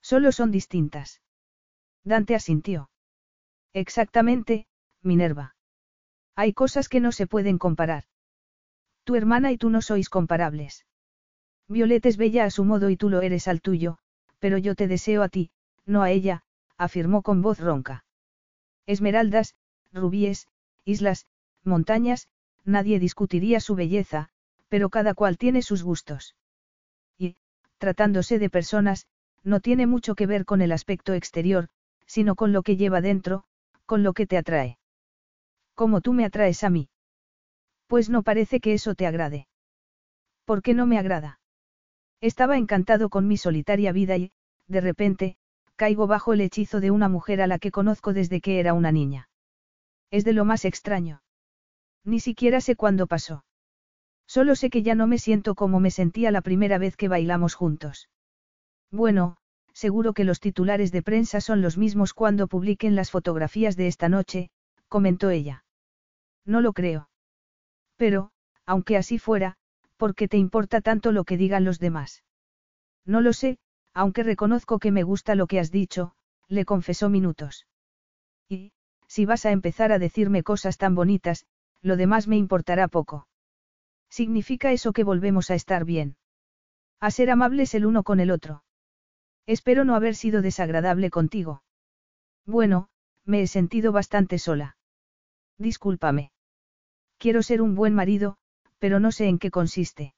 [0.00, 1.22] Solo son distintas.
[2.02, 2.90] Dante asintió.
[3.72, 4.66] Exactamente,
[5.02, 5.54] Minerva.
[6.40, 8.04] Hay cosas que no se pueden comparar.
[9.02, 10.86] Tu hermana y tú no sois comparables.
[11.66, 13.98] Violet es bella a su modo y tú lo eres al tuyo,
[14.38, 15.50] pero yo te deseo a ti,
[15.84, 16.44] no a ella,
[16.76, 18.04] afirmó con voz ronca.
[18.86, 19.56] Esmeraldas,
[19.92, 20.46] rubíes,
[20.84, 21.26] islas,
[21.64, 22.28] montañas,
[22.64, 24.28] nadie discutiría su belleza,
[24.68, 26.36] pero cada cual tiene sus gustos.
[27.18, 27.34] Y,
[27.78, 29.08] tratándose de personas,
[29.42, 31.66] no tiene mucho que ver con el aspecto exterior,
[32.06, 33.42] sino con lo que lleva dentro,
[33.86, 34.78] con lo que te atrae.
[35.78, 36.88] Como tú me atraes a mí.
[37.86, 39.46] Pues no parece que eso te agrade.
[40.44, 41.38] ¿Por qué no me agrada?
[42.20, 44.32] Estaba encantado con mi solitaria vida y,
[44.66, 45.36] de repente,
[45.76, 48.90] caigo bajo el hechizo de una mujer a la que conozco desde que era una
[48.90, 49.28] niña.
[50.10, 51.22] Es de lo más extraño.
[52.04, 53.44] Ni siquiera sé cuándo pasó.
[54.26, 57.54] Solo sé que ya no me siento como me sentía la primera vez que bailamos
[57.54, 58.08] juntos.
[58.90, 59.36] Bueno,
[59.74, 64.08] seguro que los titulares de prensa son los mismos cuando publiquen las fotografías de esta
[64.08, 64.50] noche,
[64.88, 65.62] comentó ella.
[66.48, 67.10] No lo creo.
[67.96, 68.30] Pero,
[68.64, 69.58] aunque así fuera,
[69.98, 72.24] ¿por qué te importa tanto lo que digan los demás?
[73.04, 73.58] No lo sé,
[73.92, 76.14] aunque reconozco que me gusta lo que has dicho,
[76.48, 77.66] le confesó minutos.
[78.48, 78.72] Y,
[79.06, 81.44] si vas a empezar a decirme cosas tan bonitas,
[81.82, 83.28] lo demás me importará poco.
[84.08, 86.16] ¿Significa eso que volvemos a estar bien?
[86.98, 88.64] A ser amables el uno con el otro.
[89.46, 91.62] Espero no haber sido desagradable contigo.
[92.46, 92.88] Bueno,
[93.26, 94.78] me he sentido bastante sola.
[95.58, 96.32] Discúlpame.
[97.18, 98.36] Quiero ser un buen marido,
[98.78, 100.14] pero no sé en qué consiste.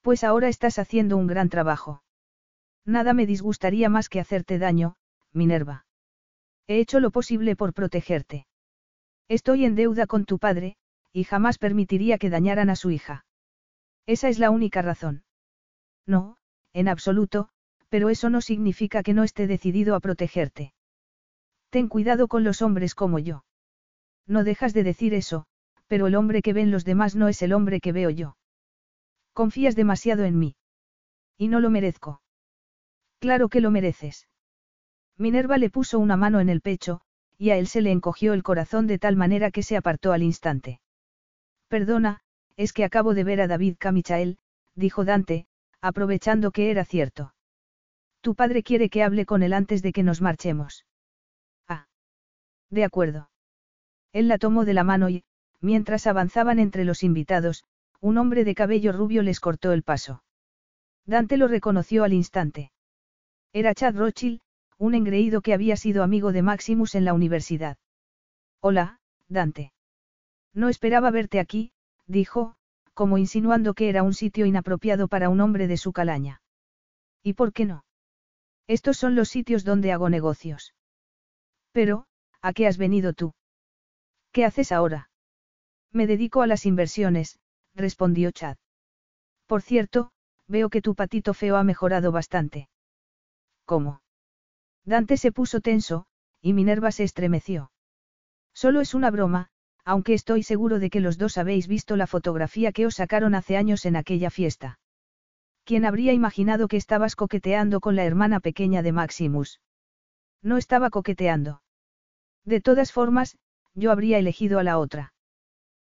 [0.00, 2.02] Pues ahora estás haciendo un gran trabajo.
[2.84, 4.96] Nada me disgustaría más que hacerte daño,
[5.32, 5.86] Minerva.
[6.66, 8.46] He hecho lo posible por protegerte.
[9.28, 10.76] Estoy en deuda con tu padre,
[11.12, 13.26] y jamás permitiría que dañaran a su hija.
[14.06, 15.24] Esa es la única razón.
[16.06, 16.38] No,
[16.72, 17.50] en absoluto,
[17.90, 20.72] pero eso no significa que no esté decidido a protegerte.
[21.70, 23.44] Ten cuidado con los hombres como yo.
[24.26, 25.46] No dejas de decir eso,
[25.88, 28.36] pero el hombre que ven los demás no es el hombre que veo yo.
[29.32, 30.56] Confías demasiado en mí.
[31.36, 32.22] Y no lo merezco.
[33.18, 34.28] Claro que lo mereces.
[35.16, 37.00] Minerva le puso una mano en el pecho,
[37.36, 40.22] y a él se le encogió el corazón de tal manera que se apartó al
[40.22, 40.80] instante.
[41.68, 42.20] Perdona,
[42.56, 44.38] es que acabo de ver a David Camichael,
[44.74, 45.46] dijo Dante,
[45.80, 47.34] aprovechando que era cierto.
[48.20, 50.84] Tu padre quiere que hable con él antes de que nos marchemos.
[51.68, 51.86] Ah.
[52.70, 53.30] De acuerdo.
[54.12, 55.24] Él la tomó de la mano y,
[55.60, 57.64] mientras avanzaban entre los invitados,
[58.00, 60.22] un hombre de cabello rubio les cortó el paso.
[61.04, 62.70] Dante lo reconoció al instante.
[63.52, 64.40] Era Chad Rothschild,
[64.76, 67.78] un engreído que había sido amigo de Maximus en la universidad.
[68.60, 69.72] Hola, Dante.
[70.54, 71.72] No esperaba verte aquí,
[72.06, 72.56] dijo,
[72.94, 76.42] como insinuando que era un sitio inapropiado para un hombre de su calaña.
[77.22, 77.84] ¿Y por qué no?
[78.66, 80.74] Estos son los sitios donde hago negocios.
[81.72, 82.06] Pero,
[82.40, 83.34] ¿a qué has venido tú?
[84.32, 85.10] ¿Qué haces ahora?
[85.92, 87.38] Me dedico a las inversiones,
[87.74, 88.56] respondió Chad.
[89.46, 90.10] Por cierto,
[90.46, 92.68] veo que tu patito feo ha mejorado bastante.
[93.64, 94.02] ¿Cómo?
[94.84, 96.06] Dante se puso tenso,
[96.40, 97.70] y Minerva se estremeció.
[98.54, 99.50] Solo es una broma,
[99.84, 103.56] aunque estoy seguro de que los dos habéis visto la fotografía que os sacaron hace
[103.56, 104.78] años en aquella fiesta.
[105.64, 109.60] ¿Quién habría imaginado que estabas coqueteando con la hermana pequeña de Maximus?
[110.42, 111.62] No estaba coqueteando.
[112.44, 113.36] De todas formas,
[113.74, 115.12] yo habría elegido a la otra.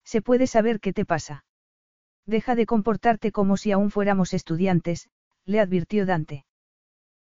[0.07, 1.43] ¿Se puede saber qué te pasa?
[2.25, 5.09] Deja de comportarte como si aún fuéramos estudiantes,
[5.43, 6.45] le advirtió Dante.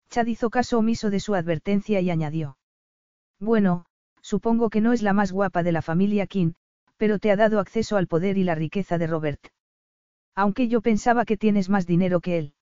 [0.09, 2.59] Chad hizo caso omiso de su advertencia y añadió.
[3.41, 3.87] Bueno,
[4.23, 6.53] supongo que no es la más guapa de la familia King,
[6.97, 9.49] pero te ha dado acceso al poder y la riqueza de Robert.
[10.37, 12.55] Aunque yo pensaba que tienes más dinero que él.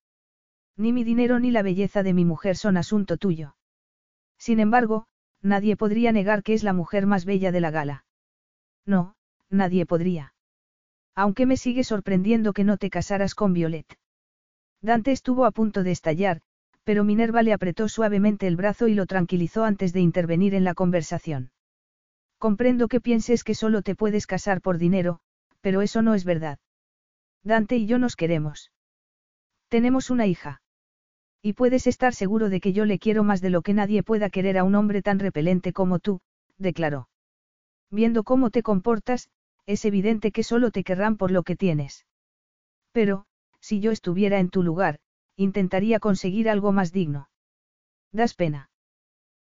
[0.75, 3.57] Ni mi dinero ni la belleza de mi mujer son asunto tuyo.
[4.39, 5.05] Sin embargo,
[5.43, 8.05] nadie podría negar que es la mujer más bella de la gala.
[8.87, 9.14] No,
[9.55, 10.33] nadie podría.
[11.15, 13.97] Aunque me sigue sorprendiendo que no te casaras con Violet.
[14.81, 16.41] Dante estuvo a punto de estallar,
[16.83, 20.75] pero Minerva le apretó suavemente el brazo y lo tranquilizó antes de intervenir en la
[20.75, 21.51] conversación.
[22.37, 25.19] Comprendo que pienses que solo te puedes casar por dinero,
[25.61, 26.59] pero eso no es verdad.
[27.43, 28.71] Dante y yo nos queremos.
[29.69, 30.61] Tenemos una hija.
[31.41, 34.29] Y puedes estar seguro de que yo le quiero más de lo que nadie pueda
[34.29, 36.21] querer a un hombre tan repelente como tú,
[36.57, 37.07] declaró.
[37.89, 39.29] Viendo cómo te comportas,
[39.65, 42.05] es evidente que solo te querrán por lo que tienes.
[42.91, 43.25] Pero,
[43.59, 44.99] si yo estuviera en tu lugar,
[45.35, 47.29] intentaría conseguir algo más digno.
[48.11, 48.69] Das pena.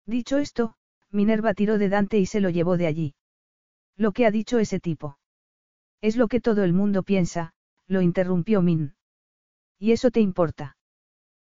[0.06, 0.74] Dicho esto,
[1.10, 3.14] Minerva tiró de Dante y se lo llevó de allí.
[3.96, 5.18] Lo que ha dicho ese tipo.
[6.00, 7.52] Es lo que todo el mundo piensa,
[7.86, 8.94] lo interrumpió Min.
[9.78, 10.76] ¿Y eso te importa?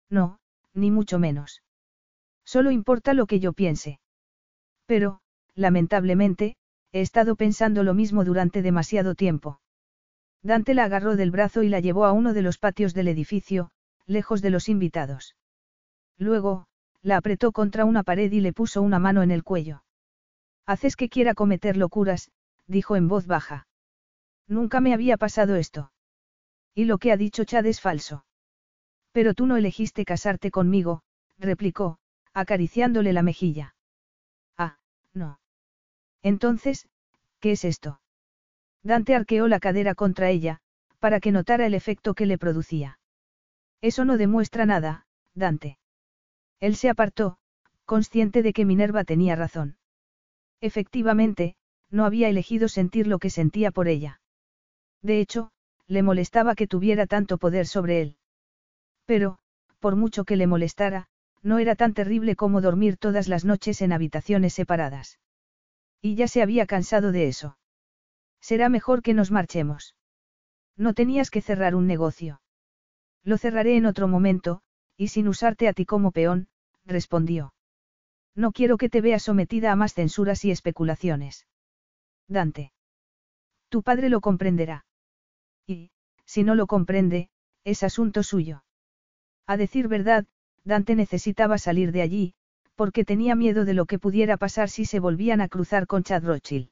[0.09, 0.39] No,
[0.73, 1.63] ni mucho menos.
[2.45, 3.99] Solo importa lo que yo piense.
[4.85, 5.21] Pero,
[5.55, 6.55] lamentablemente,
[6.93, 9.59] he estado pensando lo mismo durante demasiado tiempo.
[10.43, 13.71] Dante la agarró del brazo y la llevó a uno de los patios del edificio,
[14.05, 15.35] lejos de los invitados.
[16.17, 16.67] Luego,
[17.01, 19.83] la apretó contra una pared y le puso una mano en el cuello.
[20.65, 22.31] Haces que quiera cometer locuras,
[22.67, 23.67] dijo en voz baja.
[24.47, 25.91] Nunca me había pasado esto.
[26.75, 28.25] Y lo que ha dicho Chad es falso.
[29.11, 31.01] Pero tú no elegiste casarte conmigo,
[31.37, 31.97] replicó,
[32.33, 33.75] acariciándole la mejilla.
[34.57, 34.77] Ah,
[35.13, 35.39] no.
[36.23, 36.87] Entonces,
[37.39, 37.99] ¿qué es esto?
[38.81, 40.59] Dante arqueó la cadera contra ella,
[40.99, 42.99] para que notara el efecto que le producía.
[43.81, 45.77] Eso no demuestra nada, Dante.
[46.59, 47.37] Él se apartó,
[47.85, 49.77] consciente de que Minerva tenía razón.
[50.61, 51.55] Efectivamente,
[51.89, 54.21] no había elegido sentir lo que sentía por ella.
[55.01, 55.51] De hecho,
[55.87, 58.17] le molestaba que tuviera tanto poder sobre él.
[59.05, 59.39] Pero,
[59.79, 61.07] por mucho que le molestara,
[61.41, 65.19] no era tan terrible como dormir todas las noches en habitaciones separadas.
[66.05, 67.57] Y ya se había cansado de eso.
[68.41, 69.95] Será mejor que nos marchemos.
[70.75, 72.41] No tenías que cerrar un negocio.
[73.23, 74.61] Lo cerraré en otro momento,
[74.97, 76.49] y sin usarte a ti como peón,
[76.83, 77.53] respondió.
[78.35, 81.47] No quiero que te veas sometida a más censuras y especulaciones.
[82.27, 82.73] Dante.
[83.69, 84.85] Tu padre lo comprenderá.
[85.65, 85.91] Y,
[86.25, 87.29] si no lo comprende,
[87.63, 88.65] es asunto suyo.
[89.47, 90.25] A decir verdad,
[90.65, 92.35] Dante necesitaba salir de allí,
[92.75, 96.23] porque tenía miedo de lo que pudiera pasar si se volvían a cruzar con Chad
[96.23, 96.69] Rothschild.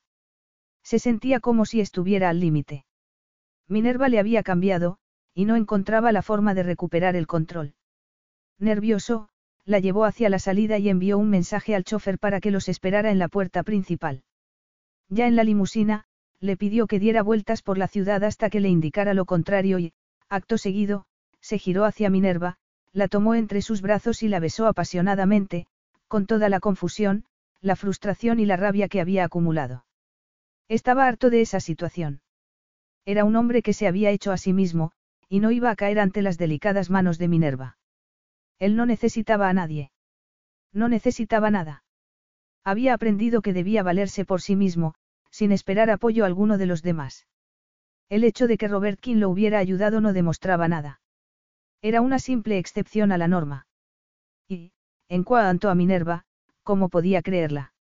[0.83, 2.85] Se sentía como si estuviera al límite.
[3.67, 4.97] Minerva le había cambiado,
[5.33, 7.73] y no encontraba la forma de recuperar el control.
[8.59, 9.29] Nervioso,
[9.65, 13.11] la llevó hacia la salida y envió un mensaje al chofer para que los esperara
[13.11, 14.23] en la puerta principal.
[15.07, 16.05] Ya en la limusina,
[16.39, 19.93] le pidió que diera vueltas por la ciudad hasta que le indicara lo contrario y,
[20.29, 21.05] acto seguido,
[21.39, 22.57] se giró hacia Minerva,
[22.93, 25.67] la tomó entre sus brazos y la besó apasionadamente,
[26.11, 27.23] con toda la confusión,
[27.61, 29.85] la frustración y la rabia que había acumulado.
[30.67, 32.21] Estaba harto de esa situación.
[33.05, 34.91] Era un hombre que se había hecho a sí mismo,
[35.29, 37.77] y no iba a caer ante las delicadas manos de Minerva.
[38.59, 39.93] Él no necesitaba a nadie.
[40.73, 41.85] No necesitaba nada.
[42.65, 44.95] Había aprendido que debía valerse por sí mismo,
[45.29, 47.25] sin esperar apoyo alguno de los demás.
[48.09, 50.99] El hecho de que Robert King lo hubiera ayudado no demostraba nada.
[51.81, 53.65] Era una simple excepción a la norma.
[55.11, 56.23] En cuanto a Minerva,
[56.63, 57.73] ¿cómo podía creerla?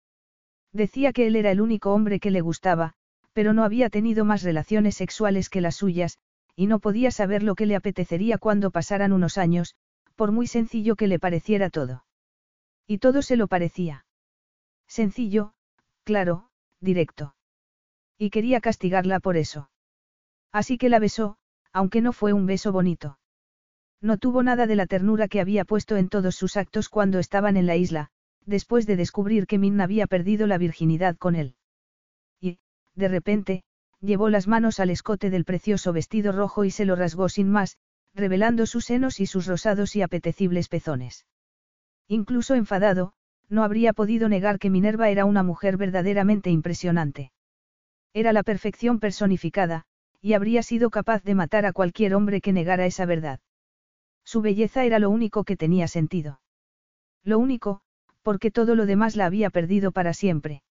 [0.74, 2.94] Decía que él era el único hombre que le gustaba,
[3.34, 6.18] pero no había tenido más relaciones sexuales que las suyas,
[6.56, 9.76] y no podía saber lo que le apetecería cuando pasaran unos años,
[10.16, 12.04] por muy sencillo que le pareciera todo.
[12.88, 14.08] Y todo se lo parecía.
[14.88, 15.54] Sencillo,
[16.06, 16.50] claro,
[16.82, 17.36] directo.
[18.18, 19.70] Y quería castigarla por eso.
[20.52, 21.38] Así que la besó,
[21.74, 23.19] aunque no fue un beso bonito.
[24.02, 27.58] No tuvo nada de la ternura que había puesto en todos sus actos cuando estaban
[27.58, 28.10] en la isla,
[28.46, 31.56] después de descubrir que Min había perdido la virginidad con él.
[32.40, 32.60] Y,
[32.96, 33.64] de repente,
[34.00, 37.78] llevó las manos al escote del precioso vestido rojo y se lo rasgó sin más,
[38.16, 41.26] revelando sus senos y sus rosados y apetecibles pezones.
[42.08, 43.14] Incluso enfadado,
[43.50, 47.32] no habría podido negar que Minerva era una mujer verdaderamente impresionante.
[48.14, 49.84] Era la perfección personificada,
[50.22, 53.40] y habría sido capaz de matar a cualquier hombre que negara esa verdad.
[54.32, 56.40] Su belleza era lo único que tenía sentido.
[57.24, 57.82] Lo único,
[58.22, 60.62] porque todo lo demás la había perdido para siempre.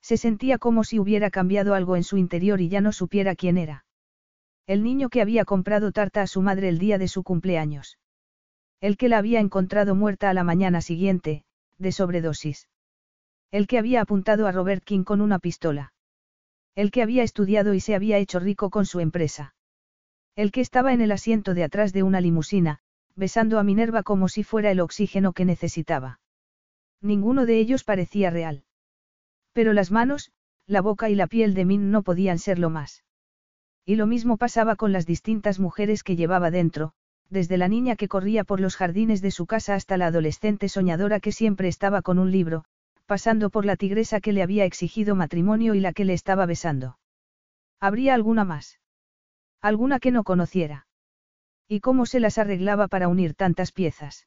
[0.00, 3.58] Se sentía como si hubiera cambiado algo en su interior y ya no supiera quién
[3.58, 3.84] era.
[4.68, 7.98] El niño que había comprado tarta a su madre el día de su cumpleaños.
[8.80, 11.42] El que la había encontrado muerta a la mañana siguiente,
[11.78, 12.68] de sobredosis.
[13.50, 15.92] El que había apuntado a Robert King con una pistola.
[16.76, 19.55] El que había estudiado y se había hecho rico con su empresa.
[20.36, 22.80] El que estaba en el asiento de atrás de una limusina,
[23.14, 26.20] besando a Minerva como si fuera el oxígeno que necesitaba.
[27.00, 28.64] Ninguno de ellos parecía real.
[29.54, 30.32] Pero las manos,
[30.66, 33.02] la boca y la piel de Min no podían serlo más.
[33.86, 36.92] Y lo mismo pasaba con las distintas mujeres que llevaba dentro,
[37.30, 41.18] desde la niña que corría por los jardines de su casa hasta la adolescente soñadora
[41.18, 42.64] que siempre estaba con un libro,
[43.06, 46.98] pasando por la tigresa que le había exigido matrimonio y la que le estaba besando.
[47.80, 48.80] ¿Habría alguna más?
[49.60, 50.86] ¿Alguna que no conociera?
[51.68, 54.26] ¿Y cómo se las arreglaba para unir tantas piezas?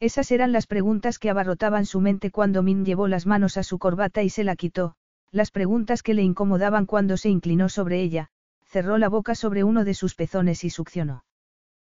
[0.00, 3.78] Esas eran las preguntas que abarrotaban su mente cuando Min llevó las manos a su
[3.78, 4.94] corbata y se la quitó,
[5.30, 8.28] las preguntas que le incomodaban cuando se inclinó sobre ella,
[8.64, 11.24] cerró la boca sobre uno de sus pezones y succionó.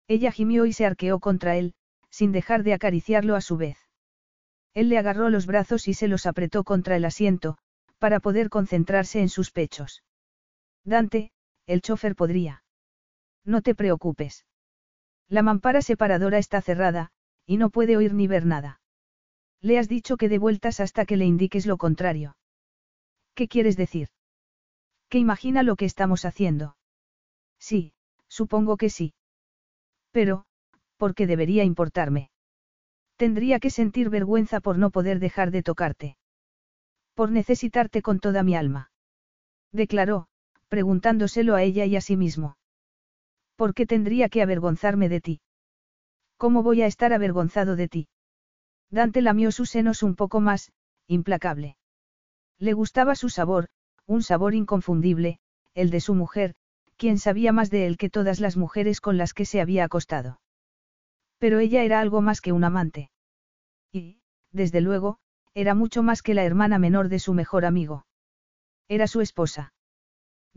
[0.07, 1.73] Ella gimió y se arqueó contra él,
[2.09, 3.77] sin dejar de acariciarlo a su vez.
[4.73, 7.57] Él le agarró los brazos y se los apretó contra el asiento,
[7.97, 10.03] para poder concentrarse en sus pechos.
[10.83, 11.31] Dante,
[11.67, 12.63] el chofer podría.
[13.45, 14.45] No te preocupes.
[15.29, 17.11] La mampara separadora está cerrada,
[17.45, 18.81] y no puede oír ni ver nada.
[19.61, 22.37] Le has dicho que dé vueltas hasta que le indiques lo contrario.
[23.35, 24.09] ¿Qué quieres decir?
[25.09, 26.77] ¿Qué imagina lo que estamos haciendo?
[27.59, 27.93] Sí,
[28.27, 29.13] supongo que sí.
[30.11, 30.45] Pero,
[30.97, 32.29] ¿por qué debería importarme?
[33.15, 36.17] Tendría que sentir vergüenza por no poder dejar de tocarte.
[37.13, 38.91] Por necesitarte con toda mi alma.
[39.71, 40.27] Declaró,
[40.67, 42.57] preguntándoselo a ella y a sí mismo.
[43.55, 45.41] ¿Por qué tendría que avergonzarme de ti?
[46.37, 48.07] ¿Cómo voy a estar avergonzado de ti?
[48.91, 50.71] Dante lamió sus senos un poco más,
[51.07, 51.77] implacable.
[52.59, 53.67] Le gustaba su sabor,
[54.05, 55.39] un sabor inconfundible,
[55.73, 56.55] el de su mujer,
[56.95, 60.39] quien sabía más de él que todas las mujeres con las que se había acostado.
[61.37, 63.11] Pero ella era algo más que un amante.
[63.91, 64.19] Y,
[64.51, 65.19] desde luego,
[65.53, 68.05] era mucho más que la hermana menor de su mejor amigo.
[68.87, 69.73] Era su esposa.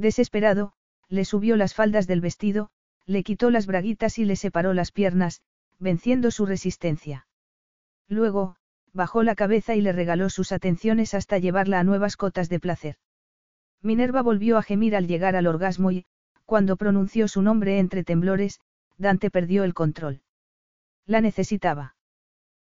[0.01, 0.73] Desesperado,
[1.11, 2.71] le subió las faldas del vestido,
[3.05, 5.43] le quitó las braguitas y le separó las piernas,
[5.79, 7.27] venciendo su resistencia.
[8.09, 8.57] Luego,
[8.95, 12.97] bajó la cabeza y le regaló sus atenciones hasta llevarla a nuevas cotas de placer.
[13.83, 16.07] Minerva volvió a gemir al llegar al orgasmo y,
[16.47, 18.59] cuando pronunció su nombre entre temblores,
[18.97, 20.23] Dante perdió el control.
[21.05, 21.95] La necesitaba.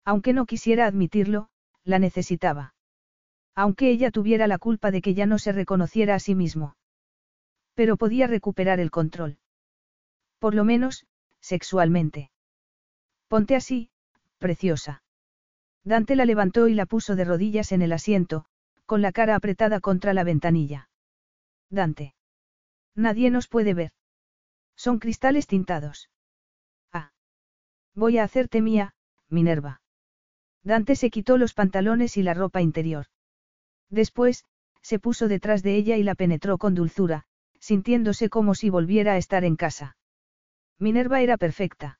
[0.03, 1.49] Aunque no quisiera admitirlo,
[1.83, 2.73] la necesitaba.
[3.53, 6.75] Aunque ella tuviera la culpa de que ya no se reconociera a sí mismo.
[7.79, 9.37] Pero podía recuperar el control.
[10.37, 11.07] Por lo menos,
[11.39, 12.29] sexualmente.
[13.29, 13.89] Ponte así,
[14.37, 15.01] preciosa.
[15.85, 18.43] Dante la levantó y la puso de rodillas en el asiento,
[18.85, 20.89] con la cara apretada contra la ventanilla.
[21.69, 22.15] Dante.
[22.95, 23.93] Nadie nos puede ver.
[24.75, 26.09] Son cristales tintados.
[26.91, 27.13] Ah.
[27.95, 28.93] Voy a hacerte mía,
[29.29, 29.81] Minerva.
[30.63, 33.05] Dante se quitó los pantalones y la ropa interior.
[33.89, 34.43] Después,
[34.81, 37.25] se puso detrás de ella y la penetró con dulzura,
[37.59, 39.97] sintiéndose como si volviera a estar en casa.
[40.79, 41.99] Minerva era perfecta.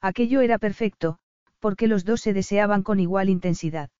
[0.00, 1.18] Aquello era perfecto,
[1.58, 3.90] porque los dos se deseaban con igual intensidad.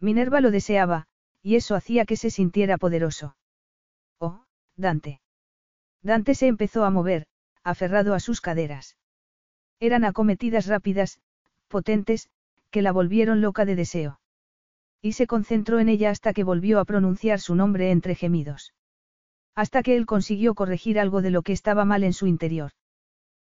[0.00, 1.06] Minerva lo deseaba,
[1.42, 3.36] y eso hacía que se sintiera poderoso.
[4.18, 4.44] Oh,
[4.76, 5.20] Dante.
[6.02, 7.26] Dante se empezó a mover,
[7.62, 8.96] aferrado a sus caderas.
[9.80, 11.18] Eran acometidas rápidas,
[11.68, 12.28] potentes,
[12.70, 14.20] que la volvieron loca de deseo.
[15.00, 18.74] Y se concentró en ella hasta que volvió a pronunciar su nombre entre gemidos.
[19.54, 22.72] Hasta que él consiguió corregir algo de lo que estaba mal en su interior.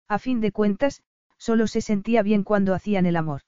[0.08, 1.02] A fin de cuentas,
[1.36, 3.42] solo se sentía bien cuando hacían el amor.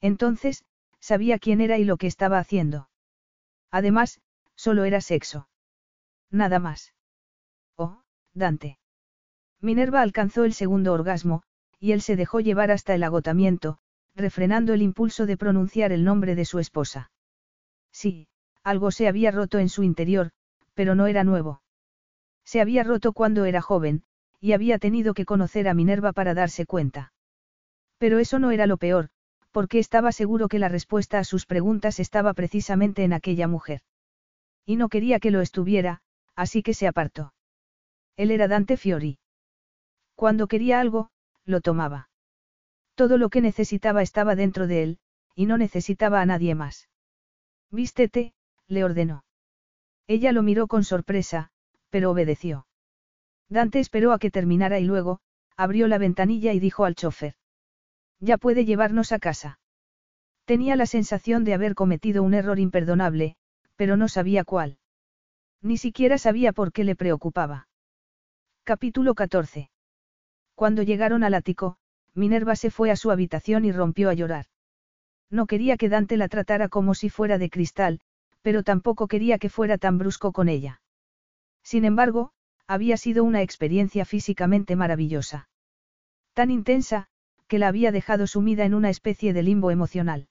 [0.00, 0.64] Entonces,
[1.00, 2.90] sabía quién era y lo que estaba haciendo.
[3.70, 4.20] Además,
[4.54, 5.48] solo era sexo.
[6.30, 6.94] Nada más.
[7.76, 8.02] Oh,
[8.34, 8.78] Dante.
[9.60, 11.42] Minerva alcanzó el segundo orgasmo,
[11.78, 13.78] y él se dejó llevar hasta el agotamiento,
[14.14, 17.10] refrenando el impulso de pronunciar el nombre de su esposa.
[17.90, 18.28] Sí,
[18.62, 20.30] algo se había roto en su interior,
[20.74, 21.62] pero no era nuevo.
[22.50, 24.02] Se había roto cuando era joven,
[24.40, 27.12] y había tenido que conocer a Minerva para darse cuenta.
[27.96, 29.10] Pero eso no era lo peor,
[29.52, 33.82] porque estaba seguro que la respuesta a sus preguntas estaba precisamente en aquella mujer.
[34.66, 36.00] Y no quería que lo estuviera,
[36.34, 37.34] así que se apartó.
[38.16, 39.20] Él era Dante Fiori.
[40.16, 41.10] Cuando quería algo,
[41.44, 42.08] lo tomaba.
[42.96, 44.98] Todo lo que necesitaba estaba dentro de él,
[45.36, 46.88] y no necesitaba a nadie más.
[47.70, 48.34] Vístete,
[48.66, 49.24] le ordenó.
[50.08, 51.52] Ella lo miró con sorpresa,
[51.90, 52.66] pero obedeció.
[53.48, 55.20] Dante esperó a que terminara y luego,
[55.56, 57.34] abrió la ventanilla y dijo al chofer.
[58.20, 59.58] Ya puede llevarnos a casa.
[60.44, 63.36] Tenía la sensación de haber cometido un error imperdonable,
[63.76, 64.78] pero no sabía cuál.
[65.62, 67.68] Ni siquiera sabía por qué le preocupaba.
[68.64, 69.70] Capítulo 14.
[70.54, 71.76] Cuando llegaron al ático,
[72.14, 74.46] Minerva se fue a su habitación y rompió a llorar.
[75.30, 78.00] No quería que Dante la tratara como si fuera de cristal,
[78.42, 80.82] pero tampoco quería que fuera tan brusco con ella.
[81.62, 82.32] Sin embargo,
[82.66, 85.48] había sido una experiencia físicamente maravillosa.
[86.34, 87.08] Tan intensa,
[87.48, 90.28] que la había dejado sumida en una especie de limbo emocional.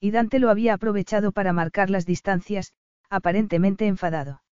[0.00, 2.72] Y Dante lo había aprovechado para marcar las distancias,
[3.10, 4.42] aparentemente enfadado.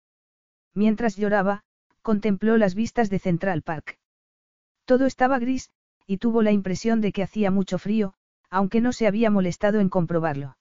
[0.75, 1.63] Mientras lloraba,
[2.03, 3.99] contempló las vistas de Central Park.
[4.85, 5.71] Todo estaba gris,
[6.07, 8.15] y tuvo la impresión de que hacía mucho frío,
[8.51, 10.57] aunque no se había molestado en comprobarlo.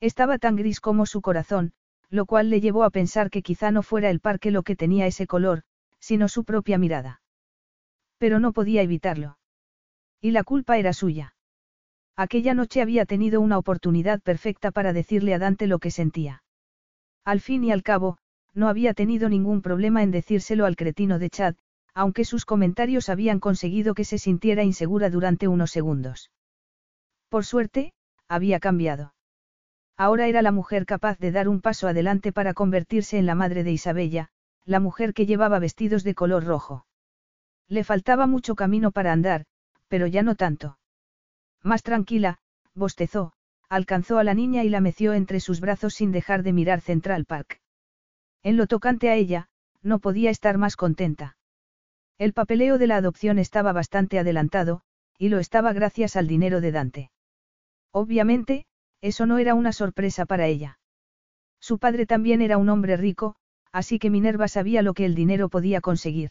[0.00, 1.72] Estaba tan gris como su corazón,
[2.10, 5.06] lo cual le llevó a pensar que quizá no fuera el parque lo que tenía
[5.06, 5.62] ese color,
[5.98, 7.20] sino su propia mirada.
[8.18, 9.38] Pero no podía evitarlo.
[10.20, 11.34] Y la culpa era suya.
[12.16, 16.42] Aquella noche había tenido una oportunidad perfecta para decirle a Dante lo que sentía.
[17.24, 18.18] Al fin y al cabo,
[18.54, 21.56] no había tenido ningún problema en decírselo al cretino de Chad,
[21.92, 26.30] aunque sus comentarios habían conseguido que se sintiera insegura durante unos segundos.
[27.28, 27.92] Por suerte,
[28.28, 29.15] había cambiado.
[29.96, 33.64] Ahora era la mujer capaz de dar un paso adelante para convertirse en la madre
[33.64, 34.28] de Isabella,
[34.64, 36.86] la mujer que llevaba vestidos de color rojo.
[37.68, 39.46] Le faltaba mucho camino para andar,
[39.88, 40.78] pero ya no tanto.
[41.62, 42.38] Más tranquila,
[42.74, 43.32] bostezó,
[43.68, 47.24] alcanzó a la niña y la meció entre sus brazos sin dejar de mirar Central
[47.24, 47.60] Park.
[48.42, 49.48] En lo tocante a ella,
[49.82, 51.36] no podía estar más contenta.
[52.18, 54.82] El papeleo de la adopción estaba bastante adelantado,
[55.18, 57.10] y lo estaba gracias al dinero de Dante.
[57.92, 58.65] Obviamente,
[59.00, 60.78] eso no era una sorpresa para ella.
[61.60, 63.36] Su padre también era un hombre rico,
[63.72, 66.30] así que Minerva sabía lo que el dinero podía conseguir.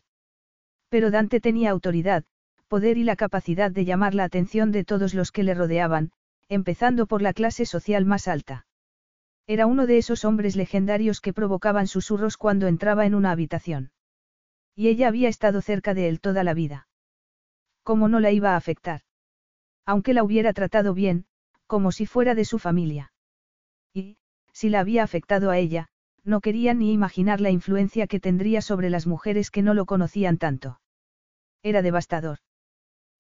[0.90, 2.24] Pero Dante tenía autoridad,
[2.68, 6.12] poder y la capacidad de llamar la atención de todos los que le rodeaban,
[6.50, 8.66] empezando por la clase social más alta.
[9.48, 13.92] Era uno de esos hombres legendarios que provocaban susurros cuando entraba en una habitación.
[14.76, 16.88] Y ella había estado cerca de él toda la vida.
[17.84, 19.02] ¿Cómo no la iba a afectar?
[19.86, 21.26] Aunque la hubiera tratado bien,
[21.68, 23.12] como si fuera de su familia.
[23.94, 24.18] Y,
[24.52, 25.88] si la había afectado a ella,
[26.24, 30.38] no quería ni imaginar la influencia que tendría sobre las mujeres que no lo conocían
[30.38, 30.80] tanto.
[31.62, 32.40] Era devastador.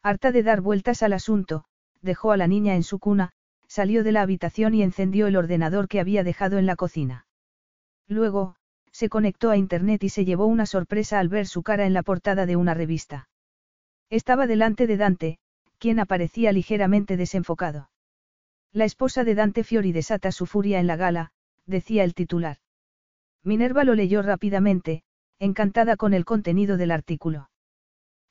[0.01, 1.65] Harta de dar vueltas al asunto,
[2.01, 3.31] dejó a la niña en su cuna,
[3.67, 7.27] salió de la habitación y encendió el ordenador que había dejado en la cocina.
[8.07, 8.55] Luego,
[8.91, 12.03] se conectó a Internet y se llevó una sorpresa al ver su cara en la
[12.03, 13.27] portada de una revista.
[14.09, 15.39] Estaba delante de Dante,
[15.79, 17.89] quien aparecía ligeramente desenfocado.
[18.75, 21.31] La esposa de Dante Fiori desata su furia en la gala,
[21.65, 22.57] decía el titular.
[23.41, 25.03] Minerva lo leyó rápidamente,
[25.39, 27.49] encantada con el contenido del artículo.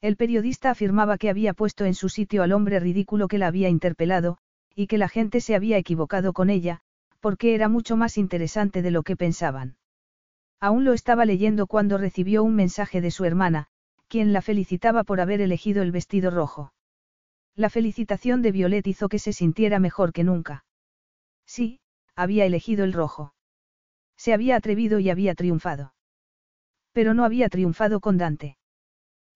[0.03, 3.71] El periodista afirmaba que había puesto en su sitio al hombre ridículo que la había
[3.71, 4.37] interpelado,
[4.75, 6.83] y que la gente se había equivocado con ella,
[7.21, 9.79] porque era mucho más interesante de lo que pensaban.
[10.61, 13.69] Aún lo estaba leyendo cuando recibió un mensaje de su hermana,
[14.09, 16.74] quien la felicitaba por haber elegido el vestido rojo.
[17.57, 20.65] La felicitación de Violet hizo que se sintiera mejor que nunca.
[21.47, 21.81] Sí,
[22.17, 23.35] había elegido el rojo.
[24.17, 25.95] Se había atrevido y había triunfado.
[26.93, 28.57] Pero no había triunfado con Dante.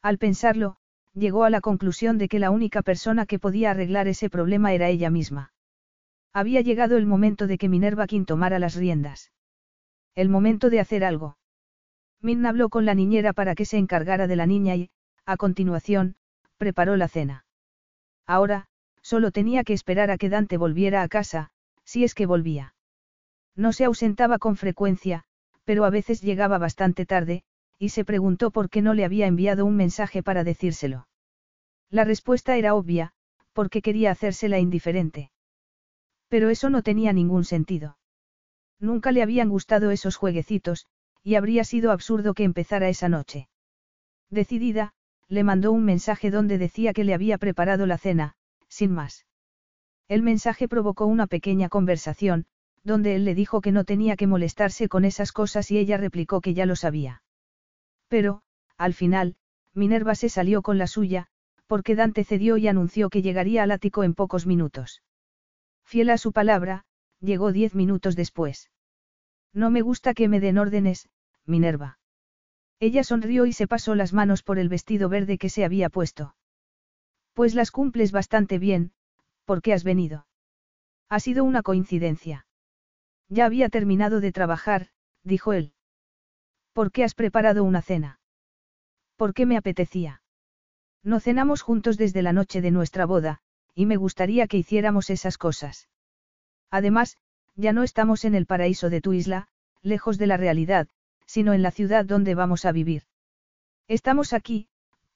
[0.03, 0.77] Al pensarlo,
[1.15, 4.89] llegó a la conclusión de que la única persona que podía arreglar ese problema era
[4.89, 5.53] ella misma.
[6.33, 9.33] Había llegado el momento de que Minerva King tomara las riendas.
[10.15, 11.37] El momento de hacer algo.
[12.21, 14.91] Min habló con la niñera para que se encargara de la niña y,
[15.25, 16.17] a continuación,
[16.57, 17.45] preparó la cena.
[18.29, 18.67] Ahora,
[19.01, 21.49] solo tenía que esperar a que Dante volviera a casa,
[21.85, 22.75] si es que volvía.
[23.57, 25.25] No se ausentaba con frecuencia,
[25.65, 27.43] pero a veces llegaba bastante tarde,
[27.79, 31.09] y se preguntó por qué no le había enviado un mensaje para decírselo.
[31.91, 33.13] La respuesta era obvia,
[33.55, 35.31] porque quería hacérsela indiferente.
[36.29, 37.97] Pero eso no tenía ningún sentido.
[38.79, 40.87] Nunca le habían gustado esos jueguecitos,
[41.23, 43.49] y habría sido absurdo que empezara esa noche.
[44.31, 44.93] Decidida,
[45.29, 48.35] le mandó un mensaje donde decía que le había preparado la cena,
[48.69, 49.27] sin más.
[50.09, 52.47] El mensaje provocó una pequeña conversación,
[52.83, 56.41] donde él le dijo que no tenía que molestarse con esas cosas y ella replicó
[56.41, 57.23] que ya lo sabía.
[58.09, 58.43] Pero,
[58.79, 59.37] al final,
[59.75, 61.27] Minerva se salió con la suya,
[61.67, 65.03] porque Dante cedió y anunció que llegaría al ático en pocos minutos.
[65.85, 66.85] Fiel a su palabra,
[67.21, 68.71] llegó diez minutos después.
[69.53, 71.09] No me gusta que me den órdenes,
[71.45, 71.98] Minerva.
[72.81, 76.37] Ella sonrió y se pasó las manos por el vestido verde que se había puesto.
[77.35, 78.93] Pues las cumples bastante bien,
[79.45, 80.27] ¿por qué has venido?
[81.09, 82.47] Ha sido una coincidencia.
[83.29, 84.89] Ya había terminado de trabajar,
[85.25, 85.73] dijo él.
[86.73, 88.21] ¿Por qué has preparado una cena?
[89.17, 90.23] ¿Por qué me apetecía?
[91.03, 93.41] No cenamos juntos desde la noche de nuestra boda,
[93.75, 95.89] y me gustaría que hiciéramos esas cosas.
[96.71, 97.17] Además,
[97.57, 99.49] ya no estamos en el paraíso de tu isla,
[99.83, 100.89] lejos de la realidad,
[101.29, 103.03] sino en la ciudad donde vamos a vivir.
[103.87, 104.69] Estamos aquí,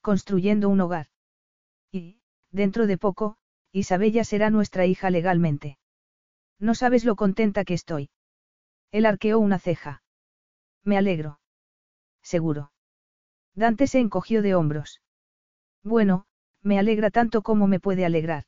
[0.03, 1.07] construyendo un hogar.
[1.91, 3.39] Y, dentro de poco,
[3.73, 5.79] Isabella será nuestra hija legalmente.
[6.59, 8.11] No sabes lo contenta que estoy.
[8.91, 10.03] Él arqueó una ceja.
[10.85, 11.41] Me alegro.
[12.23, 12.73] Seguro.
[13.55, 15.01] Dante se encogió de hombros.
[15.83, 16.27] Bueno,
[16.61, 18.45] me alegra tanto como me puede alegrar.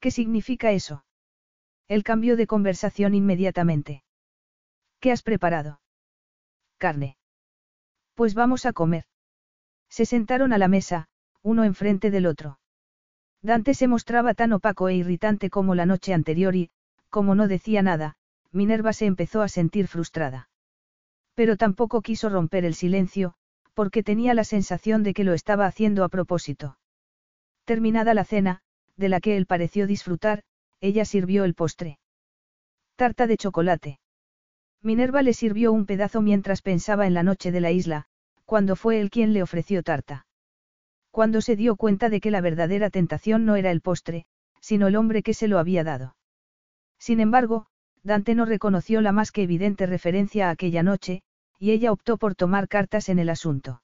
[0.00, 1.04] ¿Qué significa eso?
[1.88, 4.04] Él cambió de conversación inmediatamente.
[5.00, 5.80] ¿Qué has preparado?
[6.78, 7.16] Carne.
[8.14, 9.04] Pues vamos a comer.
[9.88, 11.08] Se sentaron a la mesa,
[11.42, 12.58] uno enfrente del otro.
[13.42, 16.70] Dante se mostraba tan opaco e irritante como la noche anterior y,
[17.10, 18.16] como no decía nada,
[18.50, 20.48] Minerva se empezó a sentir frustrada.
[21.34, 23.34] Pero tampoco quiso romper el silencio,
[23.74, 26.78] porque tenía la sensación de que lo estaba haciendo a propósito.
[27.64, 28.60] Terminada la cena,
[28.96, 30.42] de la que él pareció disfrutar,
[30.80, 31.98] ella sirvió el postre.
[32.96, 34.00] Tarta de chocolate.
[34.82, 38.06] Minerva le sirvió un pedazo mientras pensaba en la noche de la isla,
[38.44, 40.26] cuando fue él quien le ofreció tarta.
[41.10, 44.26] Cuando se dio cuenta de que la verdadera tentación no era el postre,
[44.60, 46.16] sino el hombre que se lo había dado.
[46.98, 47.66] Sin embargo,
[48.02, 51.22] Dante no reconoció la más que evidente referencia a aquella noche,
[51.58, 53.82] y ella optó por tomar cartas en el asunto.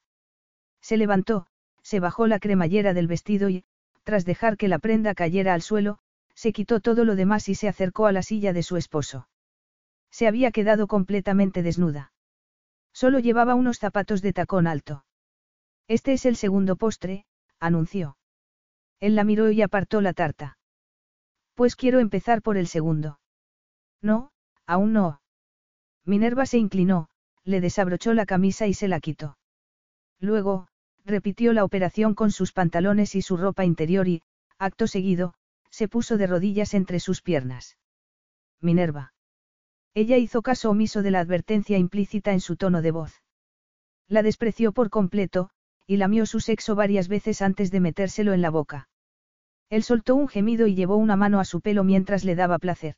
[0.80, 1.46] Se levantó,
[1.82, 3.64] se bajó la cremallera del vestido y,
[4.04, 5.98] tras dejar que la prenda cayera al suelo,
[6.34, 9.28] se quitó todo lo demás y se acercó a la silla de su esposo.
[10.14, 12.12] Se había quedado completamente desnuda.
[12.92, 15.04] Solo llevaba unos zapatos de tacón alto.
[15.88, 17.26] Este es el segundo postre,
[17.58, 18.16] anunció.
[19.00, 20.56] Él la miró y apartó la tarta.
[21.54, 23.18] Pues quiero empezar por el segundo.
[24.00, 24.30] No,
[24.68, 25.20] aún no.
[26.04, 27.08] Minerva se inclinó,
[27.42, 29.36] le desabrochó la camisa y se la quitó.
[30.20, 30.68] Luego,
[31.04, 34.22] repitió la operación con sus pantalones y su ropa interior y,
[34.58, 35.34] acto seguido,
[35.70, 37.78] se puso de rodillas entre sus piernas.
[38.60, 39.13] Minerva.
[39.94, 43.22] Ella hizo caso omiso de la advertencia implícita en su tono de voz.
[44.08, 45.50] La despreció por completo,
[45.86, 48.88] y lamió su sexo varias veces antes de metérselo en la boca.
[49.70, 52.96] Él soltó un gemido y llevó una mano a su pelo mientras le daba placer.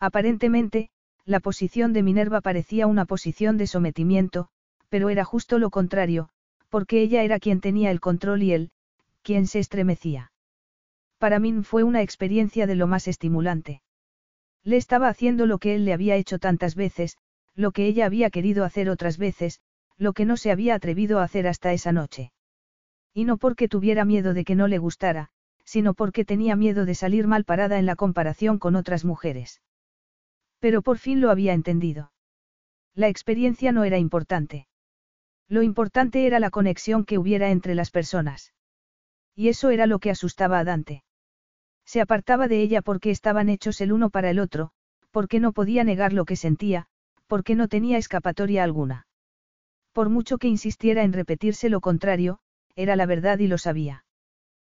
[0.00, 0.90] Aparentemente,
[1.24, 4.48] la posición de Minerva parecía una posición de sometimiento,
[4.88, 6.28] pero era justo lo contrario,
[6.68, 8.70] porque ella era quien tenía el control y él,
[9.22, 10.32] quien se estremecía.
[11.18, 13.82] Para mí fue una experiencia de lo más estimulante.
[14.64, 17.18] Le estaba haciendo lo que él le había hecho tantas veces,
[17.54, 19.60] lo que ella había querido hacer otras veces,
[19.96, 22.32] lo que no se había atrevido a hacer hasta esa noche.
[23.12, 25.30] Y no porque tuviera miedo de que no le gustara,
[25.64, 29.62] sino porque tenía miedo de salir mal parada en la comparación con otras mujeres.
[30.58, 32.12] Pero por fin lo había entendido.
[32.94, 34.66] La experiencia no era importante.
[35.48, 38.52] Lo importante era la conexión que hubiera entre las personas.
[39.34, 41.04] Y eso era lo que asustaba a Dante.
[41.84, 44.70] Se apartaba de ella porque estaban hechos el uno para el otro,
[45.10, 46.86] porque no podía negar lo que sentía,
[47.26, 49.06] porque no tenía escapatoria alguna.
[49.92, 52.40] Por mucho que insistiera en repetirse lo contrario,
[52.74, 54.04] era la verdad y lo sabía.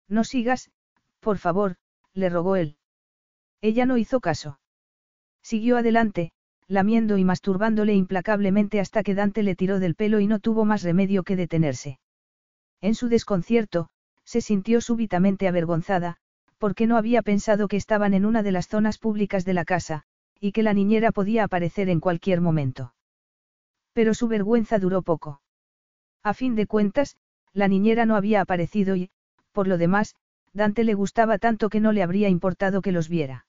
[0.08, 0.70] No sigas,
[1.20, 1.76] por favor,
[2.12, 2.76] le rogó él.
[3.60, 4.60] Ella no hizo caso.
[5.42, 6.32] Siguió adelante,
[6.68, 10.82] lamiendo y masturbándole implacablemente hasta que Dante le tiró del pelo y no tuvo más
[10.82, 11.98] remedio que detenerse.
[12.80, 13.88] En su desconcierto,
[14.24, 16.18] se sintió súbitamente avergonzada,
[16.58, 20.04] porque no había pensado que estaban en una de las zonas públicas de la casa,
[20.40, 22.94] y que la niñera podía aparecer en cualquier momento.
[23.92, 25.40] Pero su vergüenza duró poco.
[26.22, 27.16] A fin de cuentas,
[27.52, 29.10] la niñera no había aparecido y,
[29.52, 30.14] por lo demás,
[30.52, 33.46] Dante le gustaba tanto que no le habría importado que los viera.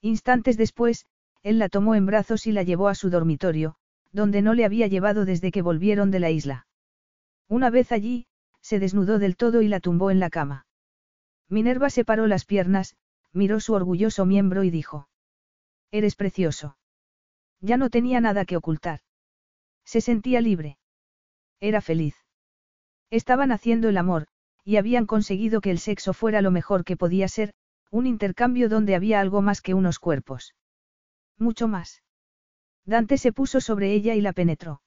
[0.00, 1.06] Instantes después,
[1.42, 3.76] él la tomó en brazos y la llevó a su dormitorio,
[4.12, 6.66] donde no le había llevado desde que volvieron de la isla.
[7.48, 8.26] Una vez allí,
[8.60, 10.66] se desnudó del todo y la tumbó en la cama.
[11.50, 12.96] Minerva separó las piernas,
[13.32, 15.08] miró su orgulloso miembro y dijo.
[15.90, 16.78] Eres precioso.
[17.60, 19.00] Ya no tenía nada que ocultar.
[19.84, 20.78] Se sentía libre.
[21.58, 22.14] Era feliz.
[23.10, 24.28] Estaban haciendo el amor,
[24.64, 27.52] y habían conseguido que el sexo fuera lo mejor que podía ser,
[27.90, 30.54] un intercambio donde había algo más que unos cuerpos.
[31.36, 32.02] Mucho más.
[32.84, 34.82] Dante se puso sobre ella y la penetró.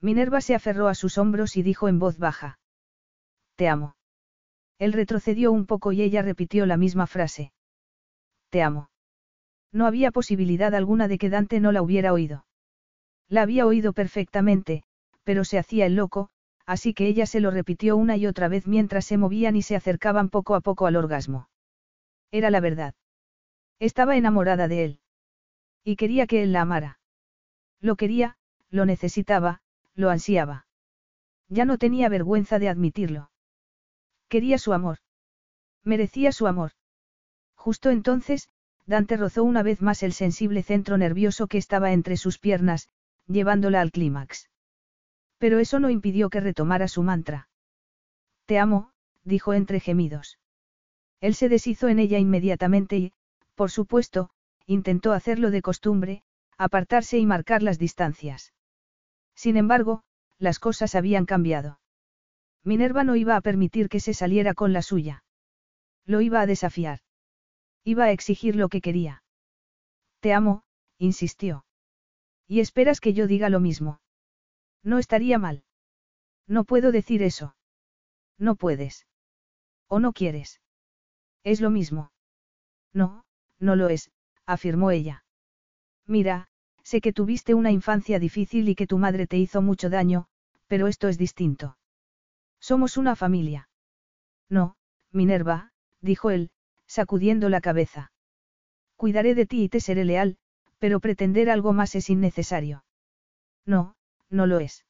[0.00, 2.58] Minerva se aferró a sus hombros y dijo en voz baja.
[3.54, 3.95] Te amo.
[4.78, 7.52] Él retrocedió un poco y ella repitió la misma frase.
[8.50, 8.90] Te amo.
[9.72, 12.46] No había posibilidad alguna de que Dante no la hubiera oído.
[13.28, 14.84] La había oído perfectamente,
[15.24, 16.30] pero se hacía el loco,
[16.66, 19.76] así que ella se lo repitió una y otra vez mientras se movían y se
[19.76, 21.48] acercaban poco a poco al orgasmo.
[22.30, 22.94] Era la verdad.
[23.78, 25.00] Estaba enamorada de él.
[25.84, 26.98] Y quería que él la amara.
[27.80, 28.36] Lo quería,
[28.70, 29.60] lo necesitaba,
[29.94, 30.66] lo ansiaba.
[31.48, 33.30] Ya no tenía vergüenza de admitirlo.
[34.36, 34.98] Quería su amor.
[35.82, 36.72] Merecía su amor.
[37.54, 38.50] Justo entonces,
[38.84, 42.90] Dante rozó una vez más el sensible centro nervioso que estaba entre sus piernas,
[43.26, 44.50] llevándola al clímax.
[45.38, 47.48] Pero eso no impidió que retomara su mantra.
[48.44, 48.90] Te amo,
[49.24, 50.38] dijo entre gemidos.
[51.22, 53.12] Él se deshizo en ella inmediatamente y,
[53.54, 54.28] por supuesto,
[54.66, 56.24] intentó hacerlo de costumbre,
[56.58, 58.52] apartarse y marcar las distancias.
[59.34, 60.02] Sin embargo,
[60.38, 61.78] las cosas habían cambiado.
[62.66, 65.22] Minerva no iba a permitir que se saliera con la suya.
[66.04, 66.98] Lo iba a desafiar.
[67.84, 69.22] Iba a exigir lo que quería.
[70.18, 70.64] Te amo,
[70.98, 71.64] insistió.
[72.48, 74.00] ¿Y esperas que yo diga lo mismo?
[74.82, 75.62] No estaría mal.
[76.48, 77.54] No puedo decir eso.
[78.36, 79.06] No puedes.
[79.86, 80.60] ¿O no quieres?
[81.44, 82.10] Es lo mismo.
[82.92, 83.24] No,
[83.60, 84.10] no lo es,
[84.44, 85.24] afirmó ella.
[86.04, 86.48] Mira,
[86.82, 90.26] sé que tuviste una infancia difícil y que tu madre te hizo mucho daño,
[90.66, 91.76] pero esto es distinto.
[92.68, 93.68] Somos una familia.
[94.50, 94.74] No,
[95.12, 95.70] Minerva,
[96.00, 96.50] dijo él,
[96.88, 98.10] sacudiendo la cabeza.
[98.96, 100.36] Cuidaré de ti y te seré leal,
[100.80, 102.84] pero pretender algo más es innecesario.
[103.66, 103.94] No,
[104.30, 104.84] no lo es.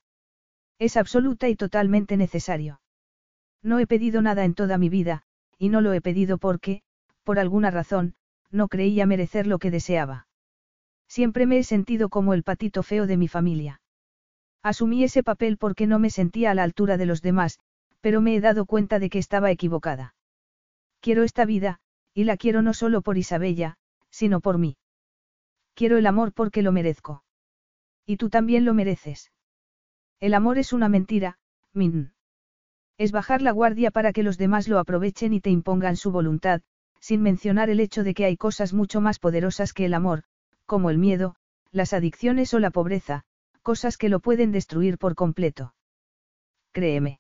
[0.79, 2.81] Es absoluta y totalmente necesario.
[3.63, 5.25] No he pedido nada en toda mi vida,
[5.59, 6.81] y no lo he pedido porque,
[7.25, 8.15] por alguna razón,
[8.51, 10.29] no creía merecer lo que deseaba.
[11.09, 13.83] Siempre me he sentido como el patito feo de mi familia.
[14.63, 17.61] Asumí ese papel porque no me sentía a la altura de los demás,
[18.07, 20.15] pero me he dado cuenta de que estaba equivocada.
[21.01, 21.81] Quiero esta vida,
[22.15, 23.79] y la quiero no solo por Isabella,
[24.11, 24.77] sino por mí.
[25.75, 27.25] Quiero el amor porque lo merezco.
[28.07, 29.33] Y tú también lo mereces.
[30.21, 31.41] El amor es una mentira,
[31.73, 32.13] Min.
[32.97, 36.63] Es bajar la guardia para que los demás lo aprovechen y te impongan su voluntad,
[37.01, 40.23] sin mencionar el hecho de que hay cosas mucho más poderosas que el amor,
[40.65, 41.35] como el miedo,
[41.73, 43.25] las adicciones o la pobreza,
[43.63, 45.75] cosas que lo pueden destruir por completo.
[46.71, 47.19] Créeme.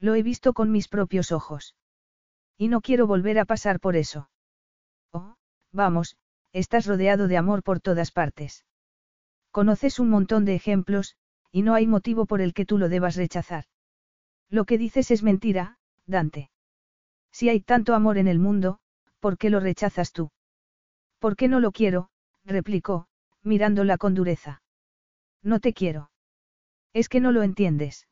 [0.00, 1.74] Lo he visto con mis propios ojos.
[2.56, 4.30] Y no quiero volver a pasar por eso.
[5.12, 5.36] Oh,
[5.72, 6.16] vamos,
[6.52, 8.64] estás rodeado de amor por todas partes.
[9.50, 11.16] Conoces un montón de ejemplos,
[11.50, 13.64] y no hay motivo por el que tú lo debas rechazar.
[14.50, 16.50] Lo que dices es mentira, Dante.
[17.30, 18.78] Si hay tanto amor en el mundo,
[19.20, 20.30] ¿por qué lo rechazas tú?
[21.18, 22.10] ¿Por qué no lo quiero?
[22.44, 23.06] replicó,
[23.42, 24.62] mirándola con dureza.
[25.42, 26.10] No te quiero.
[26.92, 28.06] Es que no lo entiendes.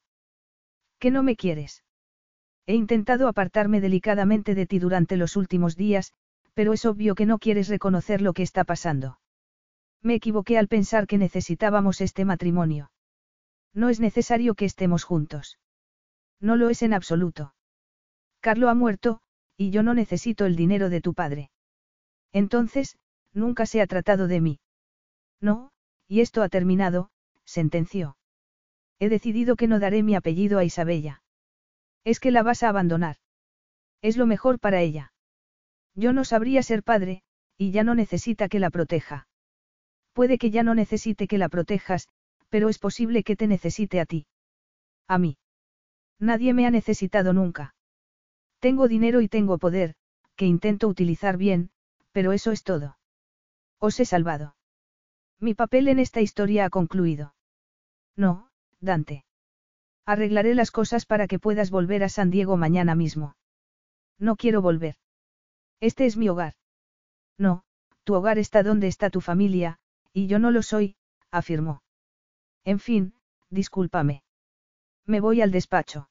[1.02, 1.82] ¿Que no me quieres?
[2.64, 6.12] He intentado apartarme delicadamente de ti durante los últimos días,
[6.54, 9.18] pero es obvio que no quieres reconocer lo que está pasando.
[10.00, 12.92] Me equivoqué al pensar que necesitábamos este matrimonio.
[13.74, 15.58] No es necesario que estemos juntos.
[16.38, 17.52] No lo es en absoluto.
[18.38, 19.22] Carlo ha muerto,
[19.56, 21.50] y yo no necesito el dinero de tu padre.
[22.32, 22.96] Entonces,
[23.32, 24.60] nunca se ha tratado de mí.
[25.40, 25.72] No,
[26.06, 27.10] y esto ha terminado,
[27.44, 28.16] sentenció.
[29.02, 31.24] He decidido que no daré mi apellido a Isabella.
[32.04, 33.16] Es que la vas a abandonar.
[34.00, 35.12] Es lo mejor para ella.
[35.96, 37.24] Yo no sabría ser padre,
[37.58, 39.26] y ya no necesita que la proteja.
[40.12, 42.06] Puede que ya no necesite que la protejas,
[42.48, 44.28] pero es posible que te necesite a ti.
[45.08, 45.36] A mí.
[46.20, 47.74] Nadie me ha necesitado nunca.
[48.60, 49.96] Tengo dinero y tengo poder,
[50.36, 51.70] que intento utilizar bien,
[52.12, 52.98] pero eso es todo.
[53.80, 54.54] Os he salvado.
[55.40, 57.34] Mi papel en esta historia ha concluido.
[58.14, 58.51] No,
[58.82, 59.24] Dante.
[60.04, 63.36] Arreglaré las cosas para que puedas volver a San Diego mañana mismo.
[64.18, 64.96] No quiero volver.
[65.80, 66.54] Este es mi hogar.
[67.38, 67.62] No,
[68.04, 69.78] tu hogar está donde está tu familia,
[70.12, 70.96] y yo no lo soy,
[71.30, 71.82] afirmó.
[72.64, 73.14] En fin,
[73.50, 74.22] discúlpame.
[75.06, 76.08] Me voy al despacho.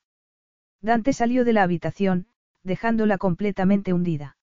[0.81, 2.27] Dante salió de la habitación,
[2.63, 4.37] dejándola completamente hundida.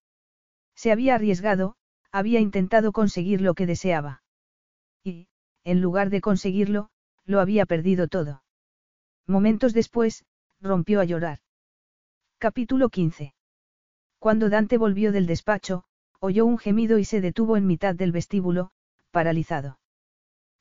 [0.74, 1.76] Se había arriesgado,
[2.12, 4.22] había intentado conseguir lo que deseaba.
[5.02, 5.28] Y,
[5.64, 6.90] en lugar de conseguirlo,
[7.28, 8.42] lo había perdido todo.
[9.26, 10.24] Momentos después,
[10.60, 11.40] rompió a llorar.
[12.38, 13.34] Capítulo 15.
[14.18, 15.84] Cuando Dante volvió del despacho,
[16.20, 18.70] oyó un gemido y se detuvo en mitad del vestíbulo,
[19.10, 19.78] paralizado.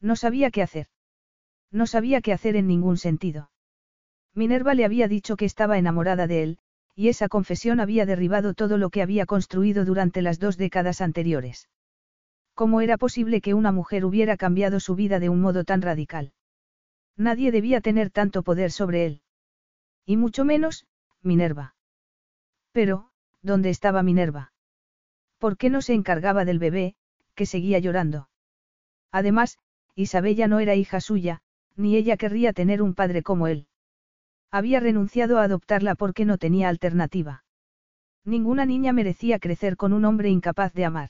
[0.01, 0.87] No sabía qué hacer.
[1.71, 3.49] No sabía qué hacer en ningún sentido.
[4.35, 6.57] Minerva le había dicho que estaba enamorada de él,
[6.95, 11.69] y esa confesión había derribado todo lo que había construido durante las dos décadas anteriores.
[12.53, 16.33] ¿Cómo era posible que una mujer hubiera cambiado su vida de un modo tan radical?
[17.17, 19.21] Nadie debía tener tanto poder sobre él.
[20.05, 20.85] Y mucho menos,
[21.21, 21.75] Minerva.
[22.71, 23.09] Pero,
[23.41, 24.53] ¿dónde estaba Minerva?
[25.39, 26.95] ¿Por qué no se encargaba del bebé,
[27.35, 28.29] que seguía llorando?
[29.11, 29.57] Además,
[29.95, 31.41] Isabella no era hija suya,
[31.75, 33.67] ni ella querría tener un padre como él.
[34.51, 37.43] Había renunciado a adoptarla porque no tenía alternativa.
[38.23, 41.09] Ninguna niña merecía crecer con un hombre incapaz de amar.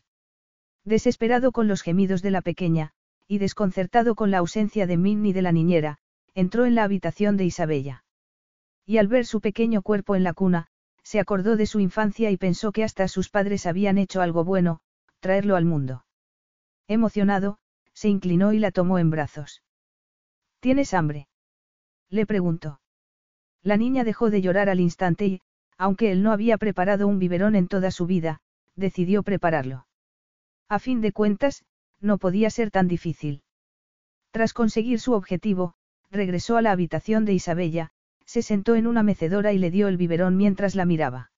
[0.84, 2.94] Desesperado con los gemidos de la pequeña,
[3.28, 6.00] y desconcertado con la ausencia de Min ni de la niñera,
[6.34, 8.04] entró en la habitación de Isabella.
[8.86, 10.68] Y al ver su pequeño cuerpo en la cuna,
[11.04, 14.80] se acordó de su infancia y pensó que hasta sus padres habían hecho algo bueno,
[15.20, 16.06] traerlo al mundo.
[16.88, 17.60] Emocionado,
[17.94, 19.64] se inclinó y la tomó en brazos.
[20.60, 21.28] ¿Tienes hambre?
[22.10, 22.80] Le preguntó.
[23.64, 25.42] La niña dejó de llorar al instante y,
[25.78, 28.42] aunque él no había preparado un biberón en toda su vida,
[28.76, 29.88] decidió prepararlo.
[30.70, 31.64] A fin de cuentas,
[32.02, 33.44] no podía ser tan difícil.
[34.32, 35.76] Tras conseguir su objetivo,
[36.12, 37.92] regresó a la habitación de Isabella,
[38.26, 41.32] se sentó en una mecedora y le dio el biberón mientras la miraba.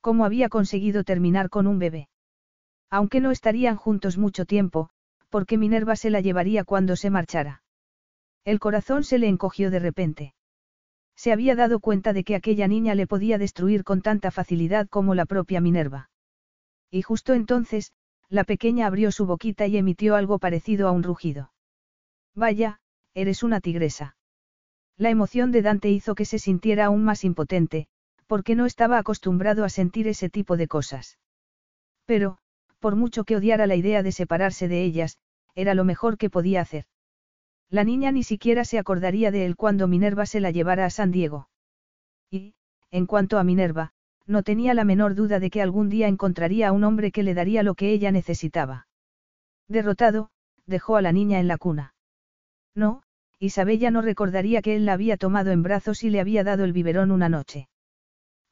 [0.00, 2.08] ¿Cómo había conseguido terminar con un bebé?
[2.90, 4.90] Aunque no estarían juntos mucho tiempo,
[5.30, 7.62] porque Minerva se la llevaría cuando se marchara.
[8.44, 10.34] El corazón se le encogió de repente.
[11.16, 15.14] Se había dado cuenta de que aquella niña le podía destruir con tanta facilidad como
[15.14, 16.10] la propia Minerva.
[16.90, 17.92] Y justo entonces,
[18.32, 21.52] la pequeña abrió su boquita y emitió algo parecido a un rugido.
[22.34, 22.80] Vaya,
[23.12, 24.16] eres una tigresa.
[24.96, 27.88] La emoción de Dante hizo que se sintiera aún más impotente,
[28.26, 31.18] porque no estaba acostumbrado a sentir ese tipo de cosas.
[32.06, 32.38] Pero,
[32.78, 35.18] por mucho que odiara la idea de separarse de ellas,
[35.54, 36.86] era lo mejor que podía hacer.
[37.68, 41.10] La niña ni siquiera se acordaría de él cuando Minerva se la llevara a San
[41.10, 41.50] Diego.
[42.30, 42.54] Y,
[42.90, 43.92] en cuanto a Minerva,
[44.26, 47.34] no tenía la menor duda de que algún día encontraría a un hombre que le
[47.34, 48.86] daría lo que ella necesitaba.
[49.68, 50.30] Derrotado,
[50.66, 51.94] dejó a la niña en la cuna.
[52.74, 53.02] No,
[53.38, 56.72] Isabella no recordaría que él la había tomado en brazos y le había dado el
[56.72, 57.68] biberón una noche.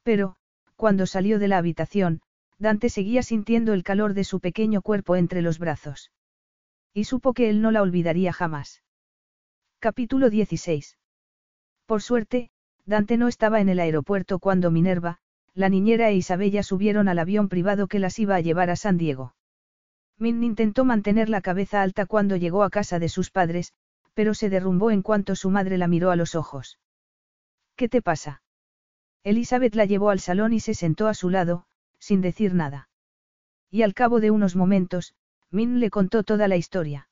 [0.03, 0.37] Pero,
[0.77, 2.23] cuando salió de la habitación,
[2.59, 6.11] Dante seguía sintiendo el calor de su pequeño cuerpo entre los brazos.
[6.93, 8.83] Y supo que él no la olvidaría jamás.
[9.79, 10.99] Capítulo 16.
[11.87, 12.51] Por suerte,
[12.85, 15.19] Dante no estaba en el aeropuerto cuando Minerva,
[15.55, 18.97] la niñera e Isabella subieron al avión privado que las iba a llevar a San
[18.97, 19.35] Diego.
[20.19, 23.73] Min intentó mantener la cabeza alta cuando llegó a casa de sus padres,
[24.15, 26.79] pero se derrumbó en cuanto su madre la miró a los ojos.
[27.75, 28.43] ¿Qué te pasa?
[29.25, 31.65] Elizabeth la llevó al salón y se sentó a su lado,
[31.99, 32.89] sin decir nada.
[33.71, 35.15] Y al cabo de unos momentos,
[35.51, 37.09] Min le contó toda la historia.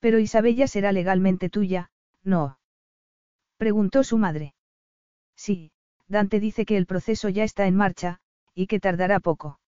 [0.00, 1.90] Pero Isabella será legalmente tuya,
[2.22, 2.58] ¿no?
[3.56, 4.54] Preguntó su madre.
[5.36, 5.72] Sí,
[6.08, 8.20] Dante dice que el proceso ya está en marcha,
[8.54, 9.58] y que tardará poco.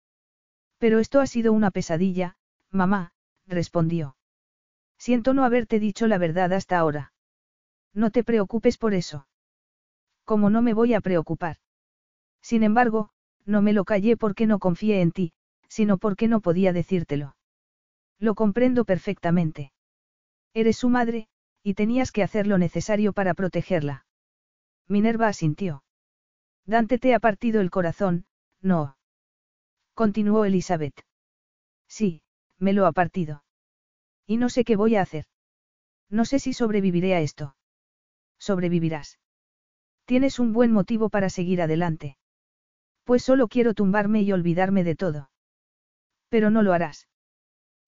[0.78, 2.36] Pero esto ha sido una pesadilla,
[2.70, 3.12] mamá,
[3.46, 4.16] respondió.
[4.98, 7.12] Siento no haberte dicho la verdad hasta ahora.
[7.94, 9.26] No te preocupes por eso.
[10.24, 11.56] Como no me voy a preocupar.
[12.42, 13.10] Sin embargo,
[13.44, 15.32] no me lo callé porque no confié en ti,
[15.68, 17.36] sino porque no podía decírtelo.
[18.18, 19.72] Lo comprendo perfectamente.
[20.52, 21.28] Eres su madre,
[21.62, 24.06] y tenías que hacer lo necesario para protegerla.
[24.88, 25.82] Minerva asintió.
[26.66, 28.26] Dante te ha partido el corazón,
[28.60, 28.96] no.
[29.94, 31.00] Continuó Elizabeth.
[31.88, 32.22] Sí,
[32.58, 33.44] me lo ha partido.
[34.26, 35.26] Y no sé qué voy a hacer.
[36.10, 37.56] No sé si sobreviviré a esto.
[38.38, 39.18] Sobrevivirás.
[40.04, 42.16] Tienes un buen motivo para seguir adelante.
[43.04, 45.30] Pues solo quiero tumbarme y olvidarme de todo.
[46.28, 47.08] Pero no lo harás.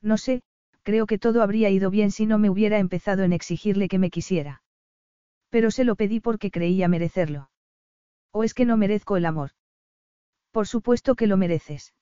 [0.00, 0.42] No sé,
[0.84, 4.10] creo que todo habría ido bien si no me hubiera empezado en exigirle que me
[4.10, 4.62] quisiera.
[5.50, 7.50] Pero se lo pedí porque creía merecerlo.
[8.38, 9.50] ¿O es que no merezco el amor?
[10.52, 11.92] Por supuesto que lo mereces.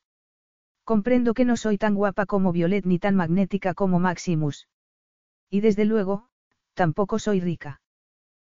[0.84, 4.68] Comprendo que no soy tan guapa como Violet ni tan magnética como Maximus.
[5.48, 6.28] Y desde luego,
[6.74, 7.80] tampoco soy rica.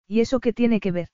[0.07, 1.09] ¿Y eso qué tiene que ver?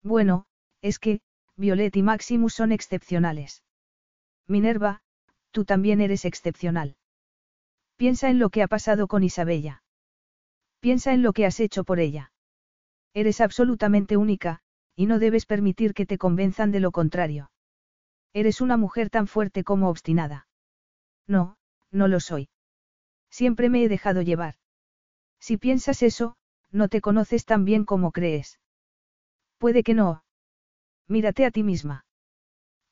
[0.00, 0.46] Bueno,
[0.80, 1.22] es que,
[1.56, 3.64] Violet y Maximus son excepcionales.
[4.46, 5.02] Minerva,
[5.50, 6.94] tú también eres excepcional.
[7.96, 9.82] Piensa en lo que ha pasado con Isabella.
[10.78, 12.30] Piensa en lo que has hecho por ella.
[13.12, 14.62] Eres absolutamente única,
[14.96, 17.50] y no debes permitir que te convenzan de lo contrario.
[18.32, 20.46] Eres una mujer tan fuerte como obstinada.
[21.26, 21.56] No,
[21.90, 22.48] no lo soy.
[23.30, 24.56] Siempre me he dejado llevar.
[25.38, 26.36] Si piensas eso,
[26.70, 28.60] no te conoces tan bien como crees.
[29.58, 30.22] Puede que no,
[31.10, 32.04] Mírate a ti misma.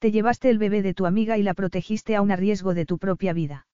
[0.01, 2.99] Te llevaste el bebé de tu amiga y la protegiste a un riesgo de tu
[2.99, 3.69] propia vida.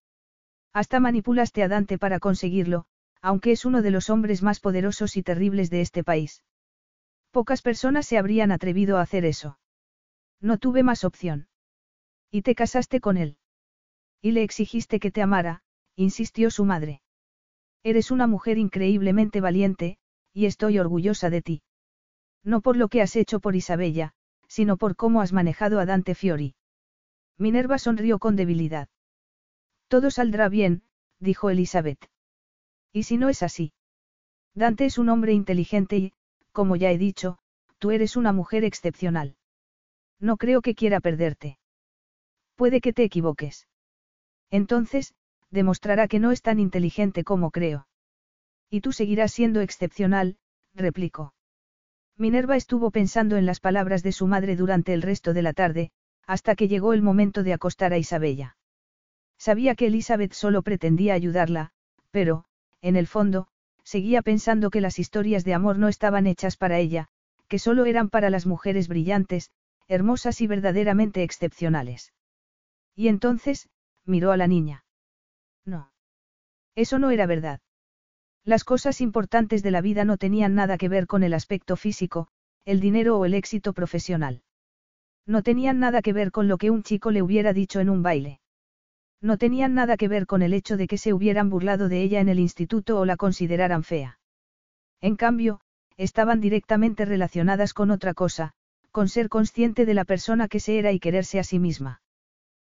[0.74, 2.84] Hasta manipulaste a Dante para conseguirlo,
[3.22, 6.44] aunque es uno de los hombres más poderosos y terribles de este país.
[7.34, 9.58] Pocas personas se habrían atrevido a hacer eso.
[10.40, 11.48] No tuve más opción.
[12.30, 13.38] Y te casaste con él.
[14.22, 15.64] Y le exigiste que te amara,
[15.96, 17.02] insistió su madre.
[17.82, 19.98] Eres una mujer increíblemente valiente,
[20.32, 21.62] y estoy orgullosa de ti.
[22.44, 24.14] No por lo que has hecho por Isabella,
[24.46, 26.54] sino por cómo has manejado a Dante Fiori.
[27.36, 28.88] Minerva sonrió con debilidad.
[29.88, 30.84] Todo saldrá bien,
[31.18, 32.08] dijo Elizabeth.
[32.92, 33.72] ¿Y si no es así?
[34.54, 36.12] Dante es un hombre inteligente y,
[36.55, 37.36] como ya he dicho,
[37.78, 39.36] tú eres una mujer excepcional.
[40.20, 41.58] No creo que quiera perderte.
[42.55, 43.66] Puede que te equivoques.
[44.50, 45.15] Entonces,
[45.50, 47.89] demostrará que no es tan inteligente como creo.
[48.70, 50.39] Y tú seguirás siendo excepcional,
[50.74, 51.34] replicó.
[52.16, 55.91] Minerva estuvo pensando en las palabras de su madre durante el resto de la tarde,
[56.24, 58.57] hasta que llegó el momento de acostar a Isabella.
[59.36, 61.73] Sabía que Elizabeth solo pretendía ayudarla,
[62.12, 62.44] pero,
[62.81, 63.49] en el fondo,
[63.84, 67.08] seguía pensando que las historias de amor no estaban hechas para ella,
[67.48, 69.50] que solo eran para las mujeres brillantes,
[69.86, 72.12] hermosas y verdaderamente excepcionales.
[72.96, 73.68] Y entonces,
[74.04, 74.84] miró a la niña.
[75.64, 75.92] No.
[76.74, 77.60] Eso no era verdad.
[78.44, 82.28] Las cosas importantes de la vida no tenían nada que ver con el aspecto físico,
[82.64, 84.42] el dinero o el éxito profesional.
[85.26, 88.02] No tenían nada que ver con lo que un chico le hubiera dicho en un
[88.02, 88.40] baile.
[89.24, 92.20] No tenían nada que ver con el hecho de que se hubieran burlado de ella
[92.20, 94.18] en el instituto o la consideraran fea.
[95.00, 95.62] En cambio,
[95.96, 98.52] estaban directamente relacionadas con otra cosa,
[98.90, 102.02] con ser consciente de la persona que se era y quererse a sí misma.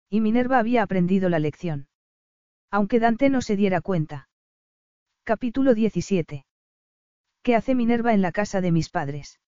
[0.10, 1.88] Y Minerva había aprendido la lección.
[2.70, 4.28] Aunque Dante no se diera cuenta.
[5.24, 6.46] Capítulo 17.
[7.44, 9.40] ¿Qué hace Minerva en la casa de mis padres?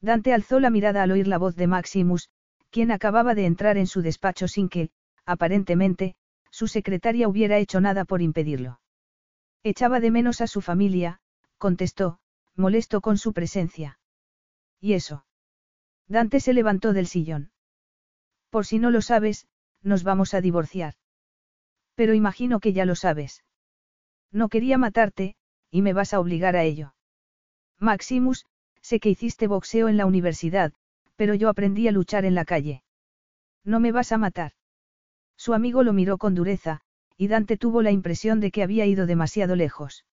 [0.00, 2.30] Dante alzó la mirada al oír la voz de Maximus,
[2.70, 4.90] quien acababa de entrar en su despacho sin que,
[5.26, 6.14] aparentemente,
[6.50, 8.80] su secretaria hubiera hecho nada por impedirlo.
[9.62, 11.20] Echaba de menos a su familia,
[11.58, 12.18] contestó,
[12.56, 13.98] molesto con su presencia.
[14.80, 15.24] ¿Y eso?
[16.08, 17.52] Dante se levantó del sillón.
[18.50, 19.46] Por si no lo sabes,
[19.82, 20.94] nos vamos a divorciar.
[21.94, 23.44] Pero imagino que ya lo sabes.
[24.32, 25.36] No quería matarte,
[25.70, 26.94] y me vas a obligar a ello.
[27.78, 28.46] Maximus,
[28.80, 30.72] sé que hiciste boxeo en la universidad,
[31.16, 32.82] pero yo aprendí a luchar en la calle.
[33.64, 34.52] No me vas a matar.
[35.40, 36.82] Su amigo lo miró con dureza,
[37.16, 40.04] y Dante tuvo la impresión de que había ido demasiado lejos.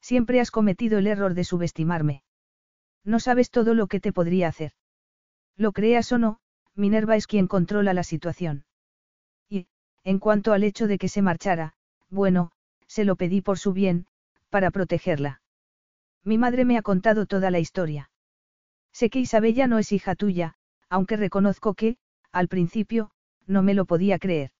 [0.00, 2.22] Siempre has cometido el error de subestimarme.
[3.02, 4.70] No sabes todo lo que te podría hacer.
[5.56, 6.38] Lo creas o no,
[6.76, 8.64] Minerva es quien controla la situación.
[9.48, 9.66] Y,
[10.04, 11.74] en cuanto al hecho de que se marchara,
[12.08, 12.52] bueno,
[12.86, 14.06] se lo pedí por su bien,
[14.50, 15.42] para protegerla.
[16.22, 18.08] Mi madre me ha contado toda la historia.
[18.92, 20.54] Sé que Isabella no es hija tuya,
[20.88, 21.96] aunque reconozco que,
[22.30, 23.10] al principio,
[23.46, 24.50] no me lo podía creer.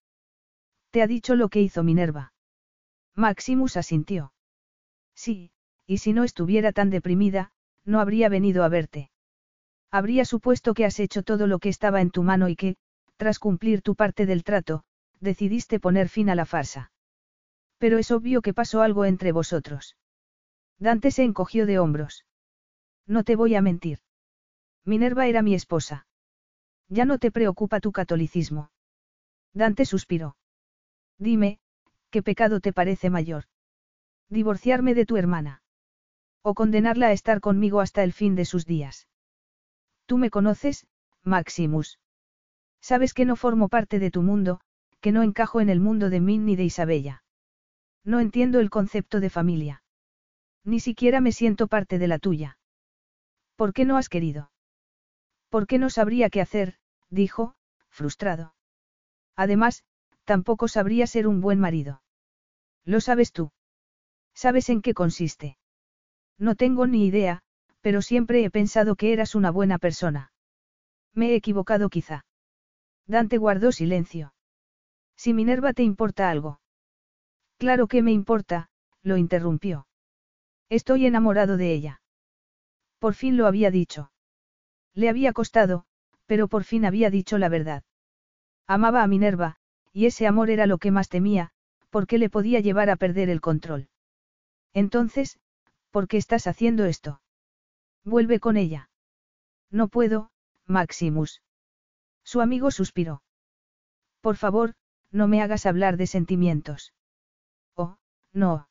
[0.91, 2.33] ¿Te ha dicho lo que hizo Minerva?
[3.15, 4.33] Maximus asintió.
[5.15, 5.51] Sí,
[5.87, 7.53] y si no estuviera tan deprimida,
[7.85, 9.11] no habría venido a verte.
[9.91, 12.77] Habría supuesto que has hecho todo lo que estaba en tu mano y que,
[13.17, 14.85] tras cumplir tu parte del trato,
[15.21, 16.91] decidiste poner fin a la farsa.
[17.79, 19.97] Pero es obvio que pasó algo entre vosotros.
[20.79, 22.25] Dante se encogió de hombros.
[23.07, 24.01] No te voy a mentir.
[24.85, 26.07] Minerva era mi esposa.
[26.89, 28.71] Ya no te preocupa tu catolicismo.
[29.55, 30.37] Dante suspiró.
[31.19, 31.61] Dime,
[32.11, 33.45] ¿qué pecado te parece mayor?
[34.29, 35.63] Divorciarme de tu hermana.
[36.43, 39.09] O condenarla a estar conmigo hasta el fin de sus días.
[40.07, 40.87] Tú me conoces,
[41.23, 41.99] Maximus.
[42.81, 44.61] Sabes que no formo parte de tu mundo,
[45.01, 47.25] que no encajo en el mundo de Min ni de Isabella.
[48.05, 49.83] No entiendo el concepto de familia.
[50.65, 52.59] Ni siquiera me siento parte de la tuya.
[53.57, 54.51] ¿Por qué no has querido?
[55.49, 56.79] ¿Por qué no sabría qué hacer?
[57.09, 57.55] dijo,
[57.89, 58.55] frustrado.
[59.37, 59.85] Además,
[60.25, 62.03] tampoco sabría ser un buen marido.
[62.85, 63.53] Lo sabes tú.
[64.35, 65.59] ¿Sabes en qué consiste?
[66.39, 67.43] No tengo ni idea,
[67.81, 70.33] pero siempre he pensado que eras una buena persona.
[71.13, 72.25] Me he equivocado quizá.
[73.07, 74.35] Dante guardó silencio.
[75.17, 76.61] Si Minerva te importa algo.
[77.59, 78.69] Claro que me importa,
[79.03, 79.87] lo interrumpió.
[80.69, 82.03] Estoy enamorado de ella.
[82.99, 84.11] Por fin lo había dicho.
[84.95, 85.85] Le había costado,
[86.27, 87.85] pero por fin había dicho la verdad.
[88.67, 89.57] Amaba a Minerva,
[89.93, 91.51] y ese amor era lo que más temía,
[91.91, 93.89] porque le podía llevar a perder el control.
[94.73, 95.39] Entonces,
[95.91, 97.21] ¿por qué estás haciendo esto?
[98.05, 98.91] Vuelve con ella.
[99.71, 100.31] No puedo,
[100.67, 101.43] Maximus.
[102.25, 103.23] Su amigo suspiró.
[104.21, 104.75] Por favor,
[105.11, 106.93] no me hagas hablar de sentimientos.
[107.77, 107.99] Oh,
[108.33, 108.69] no.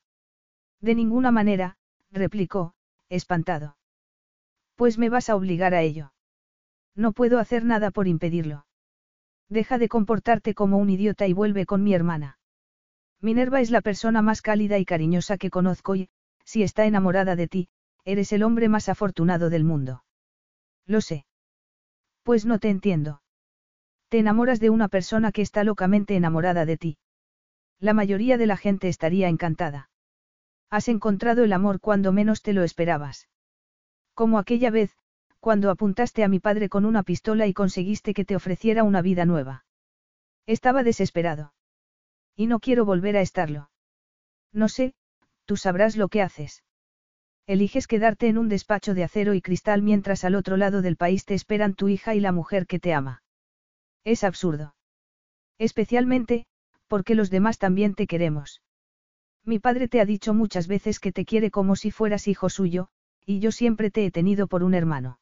[0.81, 1.77] De ninguna manera,
[2.11, 2.73] replicó,
[3.09, 3.77] espantado.
[4.75, 6.11] Pues me vas a obligar a ello.
[6.95, 8.65] No puedo hacer nada por impedirlo.
[9.49, 12.37] Deja de comportarte como un idiota y vuelve con mi hermana.
[13.21, 16.09] Minerva es la persona más cálida y cariñosa que conozco y,
[16.43, 17.69] si está enamorada de ti,
[18.05, 20.03] eres el hombre más afortunado del mundo.
[20.85, 21.25] Lo sé.
[22.23, 23.21] Pues no te entiendo.
[24.09, 26.97] Te enamoras de una persona que está locamente enamorada de ti.
[27.79, 29.89] La mayoría de la gente estaría encantada.
[30.69, 33.29] Has encontrado el amor cuando menos te lo esperabas.
[34.13, 34.95] Como aquella vez,
[35.43, 39.25] cuando apuntaste a mi padre con una pistola y conseguiste que te ofreciera una vida
[39.25, 39.65] nueva.
[40.45, 41.53] Estaba desesperado.
[42.33, 43.69] Y no quiero volver a estarlo.
[44.53, 44.93] No sé,
[45.43, 46.63] tú sabrás lo que haces.
[47.45, 51.25] Eliges quedarte en un despacho de acero y cristal mientras al otro lado del país
[51.25, 53.21] te esperan tu hija y la mujer que te ama.
[54.05, 54.75] Es absurdo.
[55.57, 56.45] Especialmente,
[56.87, 58.61] porque los demás también te queremos.
[59.43, 62.87] Mi padre te ha dicho muchas veces que te quiere como si fueras hijo suyo,
[63.25, 65.19] y yo siempre te he tenido por un hermano.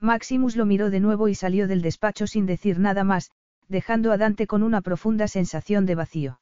[0.00, 3.30] Maximus lo miró de nuevo y salió del despacho sin decir nada más,
[3.68, 6.40] dejando a Dante con una profunda sensación de vacío.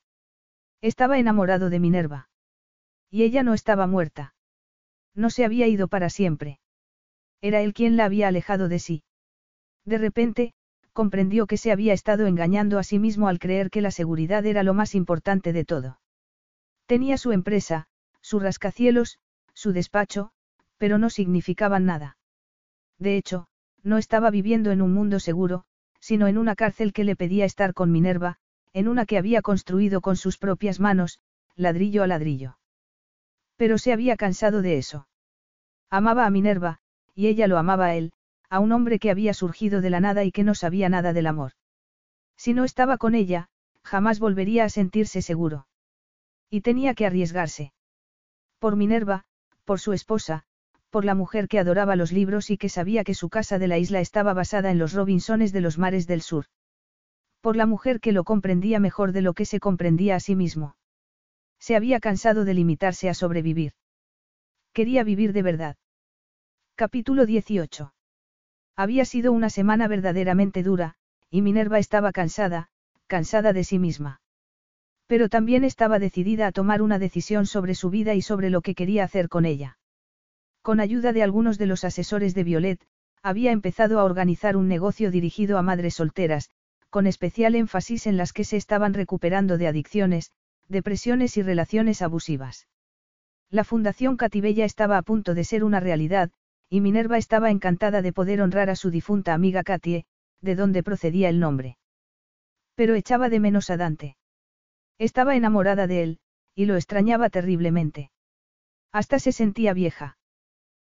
[0.80, 2.28] Estaba enamorado de Minerva.
[3.10, 4.34] Y ella no estaba muerta.
[5.14, 6.60] No se había ido para siempre.
[7.40, 9.02] Era él quien la había alejado de sí.
[9.84, 10.54] De repente,
[10.92, 14.62] comprendió que se había estado engañando a sí mismo al creer que la seguridad era
[14.62, 16.00] lo más importante de todo.
[16.86, 17.88] Tenía su empresa,
[18.20, 19.18] su rascacielos,
[19.54, 20.30] su despacho,
[20.76, 22.17] pero no significaban nada.
[22.98, 23.46] De hecho,
[23.82, 25.64] no estaba viviendo en un mundo seguro,
[26.00, 28.38] sino en una cárcel que le pedía estar con Minerva,
[28.72, 31.20] en una que había construido con sus propias manos,
[31.54, 32.58] ladrillo a ladrillo.
[33.56, 35.08] Pero se había cansado de eso.
[35.90, 36.80] Amaba a Minerva,
[37.14, 38.12] y ella lo amaba a él,
[38.50, 41.26] a un hombre que había surgido de la nada y que no sabía nada del
[41.26, 41.52] amor.
[42.36, 43.48] Si no estaba con ella,
[43.82, 45.66] jamás volvería a sentirse seguro.
[46.50, 47.72] Y tenía que arriesgarse.
[48.58, 49.24] Por Minerva,
[49.64, 50.44] por su esposa,
[50.90, 53.78] por la mujer que adoraba los libros y que sabía que su casa de la
[53.78, 56.46] isla estaba basada en los Robinsones de los mares del sur.
[57.40, 60.76] Por la mujer que lo comprendía mejor de lo que se comprendía a sí mismo.
[61.58, 63.72] Se había cansado de limitarse a sobrevivir.
[64.72, 65.76] Quería vivir de verdad.
[66.74, 67.92] Capítulo 18.
[68.76, 70.94] Había sido una semana verdaderamente dura,
[71.30, 72.70] y Minerva estaba cansada,
[73.08, 74.20] cansada de sí misma.
[75.06, 78.74] Pero también estaba decidida a tomar una decisión sobre su vida y sobre lo que
[78.74, 79.78] quería hacer con ella.
[80.68, 82.86] Con ayuda de algunos de los asesores de Violet,
[83.22, 86.50] había empezado a organizar un negocio dirigido a madres solteras,
[86.90, 90.30] con especial énfasis en las que se estaban recuperando de adicciones,
[90.68, 92.68] depresiones y relaciones abusivas.
[93.48, 96.32] La Fundación Catibella estaba a punto de ser una realidad,
[96.68, 100.04] y Minerva estaba encantada de poder honrar a su difunta amiga Katie,
[100.42, 101.78] de donde procedía el nombre.
[102.74, 104.18] Pero echaba de menos a Dante.
[104.98, 106.18] Estaba enamorada de él,
[106.54, 108.10] y lo extrañaba terriblemente.
[108.92, 110.17] Hasta se sentía vieja.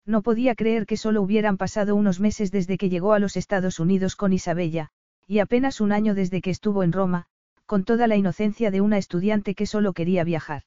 [0.06, 3.80] No podía creer que solo hubieran pasado unos meses desde que llegó a los Estados
[3.80, 4.90] Unidos con Isabella,
[5.26, 7.26] y apenas un año desde que estuvo en Roma,
[7.66, 10.62] con toda la inocencia de una estudiante que solo quería viajar.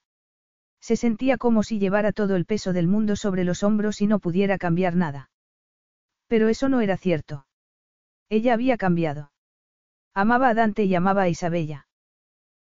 [0.82, 4.20] Se sentía como si llevara todo el peso del mundo sobre los hombros y no
[4.20, 5.30] pudiera cambiar nada.
[6.28, 7.46] Pero eso no era cierto.
[8.28, 9.32] Ella había cambiado.
[10.14, 11.88] Amaba a Dante y amaba a Isabella.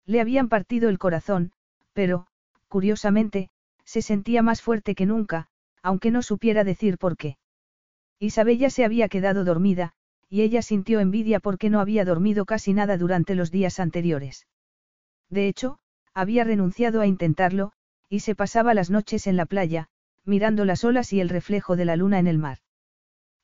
[0.04, 1.52] Le habían partido el corazón,
[1.94, 2.26] pero,
[2.68, 3.48] curiosamente,
[3.84, 5.48] se sentía más fuerte que nunca,
[5.86, 7.38] aunque no supiera decir por qué.
[8.18, 9.92] Isabella se había quedado dormida,
[10.28, 14.48] y ella sintió envidia porque no había dormido casi nada durante los días anteriores.
[15.30, 15.78] De hecho,
[16.12, 17.70] había renunciado a intentarlo,
[18.08, 19.86] y se pasaba las noches en la playa,
[20.24, 22.58] mirando las olas y el reflejo de la luna en el mar.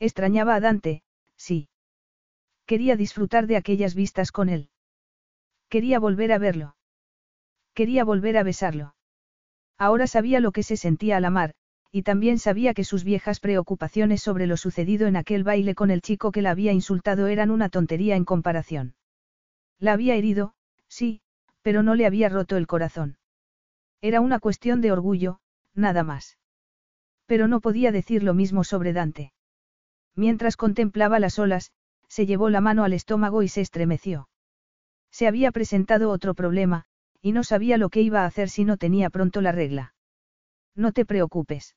[0.00, 1.04] Extrañaba a Dante,
[1.36, 1.68] sí.
[2.66, 4.68] Quería disfrutar de aquellas vistas con él.
[5.68, 6.74] Quería volver a verlo.
[7.72, 8.96] Quería volver a besarlo.
[9.78, 11.54] Ahora sabía lo que se sentía al amar,
[11.94, 16.00] y también sabía que sus viejas preocupaciones sobre lo sucedido en aquel baile con el
[16.00, 18.94] chico que la había insultado eran una tontería en comparación.
[19.78, 20.54] La había herido,
[20.88, 21.20] sí,
[21.60, 23.18] pero no le había roto el corazón.
[24.00, 25.40] Era una cuestión de orgullo,
[25.74, 26.38] nada más.
[27.26, 29.34] Pero no podía decir lo mismo sobre Dante.
[30.16, 31.72] Mientras contemplaba las olas,
[32.08, 34.28] se llevó la mano al estómago y se estremeció.
[35.10, 36.86] Se había presentado otro problema,
[37.20, 39.94] y no sabía lo que iba a hacer si no tenía pronto la regla.
[40.74, 41.76] No te preocupes.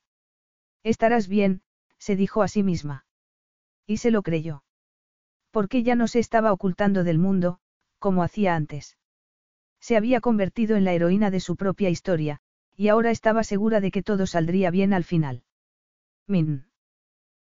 [0.86, 1.62] Estarás bien,
[1.98, 3.06] se dijo a sí misma.
[3.88, 4.62] Y se lo creyó.
[5.50, 7.58] Porque ya no se estaba ocultando del mundo,
[7.98, 8.96] como hacía antes.
[9.80, 12.38] Se había convertido en la heroína de su propia historia,
[12.76, 15.42] y ahora estaba segura de que todo saldría bien al final.
[16.28, 16.68] Min.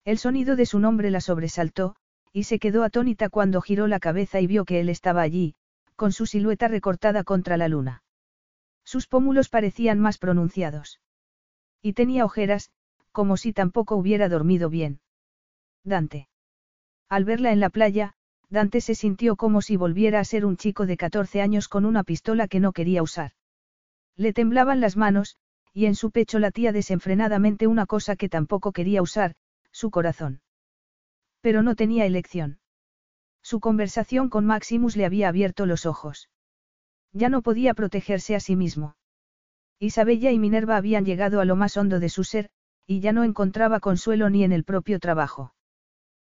[0.03, 1.95] El sonido de su nombre la sobresaltó,
[2.33, 5.53] y se quedó atónita cuando giró la cabeza y vio que él estaba allí,
[5.95, 8.01] con su silueta recortada contra la luna.
[8.83, 11.01] Sus pómulos parecían más pronunciados.
[11.83, 12.71] Y tenía ojeras,
[13.17, 14.99] como si tampoco hubiera dormido bien.
[15.83, 16.29] Dante.
[17.09, 18.13] Al verla en la playa,
[18.47, 22.03] Dante se sintió como si volviera a ser un chico de 14 años con una
[22.03, 23.31] pistola que no quería usar.
[24.15, 25.35] Le temblaban las manos,
[25.73, 29.33] y en su pecho latía desenfrenadamente una cosa que tampoco quería usar,
[29.71, 30.41] su corazón.
[31.41, 32.59] Pero no tenía elección.
[33.41, 36.29] Su conversación con Maximus le había abierto los ojos.
[37.13, 38.95] Ya no podía protegerse a sí mismo.
[39.79, 42.51] Isabella y Minerva habían llegado a lo más hondo de su ser,
[42.87, 45.53] y ya no encontraba consuelo ni en el propio trabajo.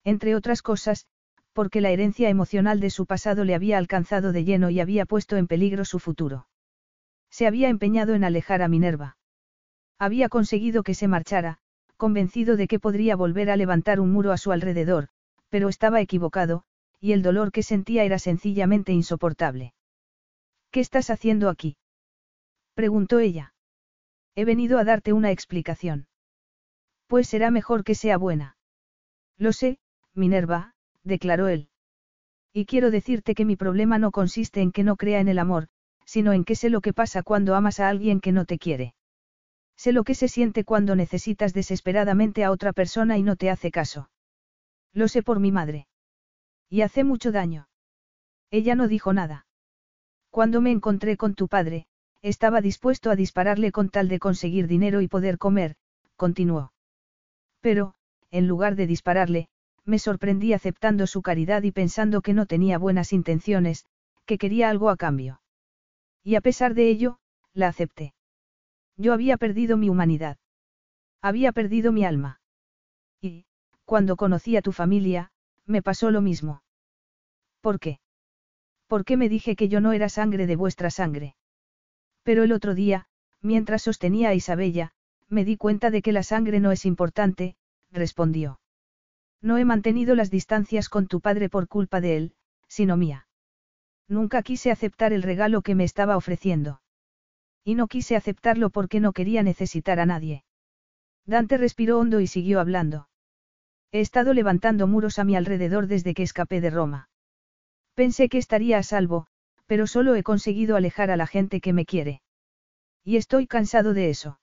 [0.05, 1.05] Entre otras cosas,
[1.51, 5.35] porque la herencia emocional de su pasado le había alcanzado de lleno y había puesto
[5.35, 6.47] en peligro su futuro.
[7.29, 9.17] Se había empeñado en alejar a Minerva.
[9.99, 11.59] Había conseguido que se marchara,
[11.97, 15.09] convencido de que podría volver a levantar un muro a su alrededor,
[15.49, 16.63] pero estaba equivocado,
[16.99, 19.73] y el dolor que sentía era sencillamente insoportable.
[20.71, 21.77] ¿Qué estás haciendo aquí?
[22.73, 23.53] preguntó ella.
[24.35, 26.07] He venido a darte una explicación.
[27.07, 28.57] Pues será mejor que sea buena.
[29.37, 29.79] Lo sé,
[30.13, 31.69] Minerva, declaró él.
[32.53, 35.67] Y quiero decirte que mi problema no consiste en que no crea en el amor,
[36.05, 38.95] sino en que sé lo que pasa cuando amas a alguien que no te quiere.
[39.75, 43.71] Sé lo que se siente cuando necesitas desesperadamente a otra persona y no te hace
[43.71, 44.09] caso.
[44.93, 45.87] Lo sé por mi madre.
[46.69, 47.67] Y hace mucho daño.
[48.51, 49.47] Ella no dijo nada.
[50.29, 51.87] Cuando me encontré con tu padre,
[52.21, 55.75] estaba dispuesto a dispararle con tal de conseguir dinero y poder comer,
[56.15, 56.71] continuó.
[57.65, 57.95] Pero,
[58.29, 59.47] en lugar de dispararle,
[59.85, 63.87] me sorprendí aceptando su caridad y pensando que no tenía buenas intenciones,
[64.27, 65.41] que quería algo a cambio.
[66.23, 67.17] Y a pesar de ello,
[67.55, 68.13] la acepté.
[68.97, 70.37] Yo había perdido mi humanidad.
[71.23, 72.39] Había perdido mi alma.
[73.19, 73.47] Y,
[73.83, 75.31] cuando conocí a tu familia,
[75.65, 76.61] me pasó lo mismo.
[77.61, 77.99] ¿Por qué?
[78.85, 81.35] ¿Por qué me dije que yo no era sangre de vuestra sangre?
[82.21, 83.07] Pero el otro día,
[83.41, 84.93] mientras sostenía a Isabella,
[85.29, 87.55] me di cuenta de que la sangre no es importante,
[87.91, 88.59] respondió.
[89.41, 92.35] No he mantenido las distancias con tu padre por culpa de él,
[92.67, 93.27] sino mía.
[94.07, 96.81] Nunca quise aceptar el regalo que me estaba ofreciendo.
[97.63, 100.43] Y no quise aceptarlo porque no quería necesitar a nadie.
[101.25, 103.09] Dante respiró hondo y siguió hablando.
[103.91, 107.09] He estado levantando muros a mi alrededor desde que escapé de Roma.
[107.95, 109.25] Pensé que estaría a salvo,
[109.65, 112.21] pero solo he conseguido alejar a la gente que me quiere.
[113.03, 114.39] Y estoy cansado de eso.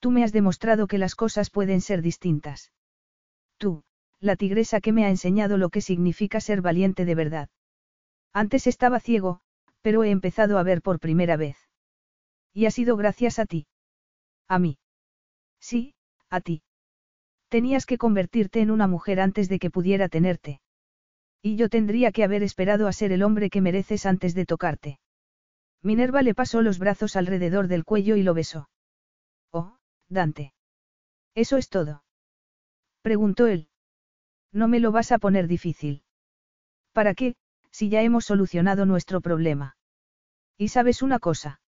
[0.00, 2.72] Tú me has demostrado que las cosas pueden ser distintas.
[3.56, 3.82] Tú,
[4.20, 7.48] la tigresa que me ha enseñado lo que significa ser valiente de verdad.
[8.32, 9.40] Antes estaba ciego,
[9.82, 11.56] pero he empezado a ver por primera vez.
[12.52, 13.66] Y ha sido gracias a ti.
[14.48, 14.78] A mí.
[15.60, 15.94] Sí,
[16.30, 16.62] a ti.
[17.48, 20.60] Tenías que convertirte en una mujer antes de que pudiera tenerte.
[21.42, 24.98] Y yo tendría que haber esperado a ser el hombre que mereces antes de tocarte.
[25.82, 28.68] Minerva le pasó los brazos alrededor del cuello y lo besó.
[30.08, 30.52] Dante.
[31.34, 32.02] ¿Eso es todo?
[33.02, 33.68] Preguntó él.
[34.52, 36.02] No me lo vas a poner difícil.
[36.92, 37.36] ¿Para qué,
[37.70, 39.76] si ya hemos solucionado nuestro problema?
[40.56, 41.60] Y sabes una cosa.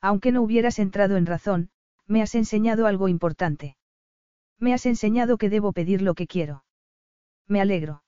[0.00, 1.70] Aunque no hubieras entrado en razón,
[2.06, 3.76] me has enseñado algo importante.
[4.58, 6.64] Me has enseñado que debo pedir lo que quiero.
[7.46, 8.02] Me alegro.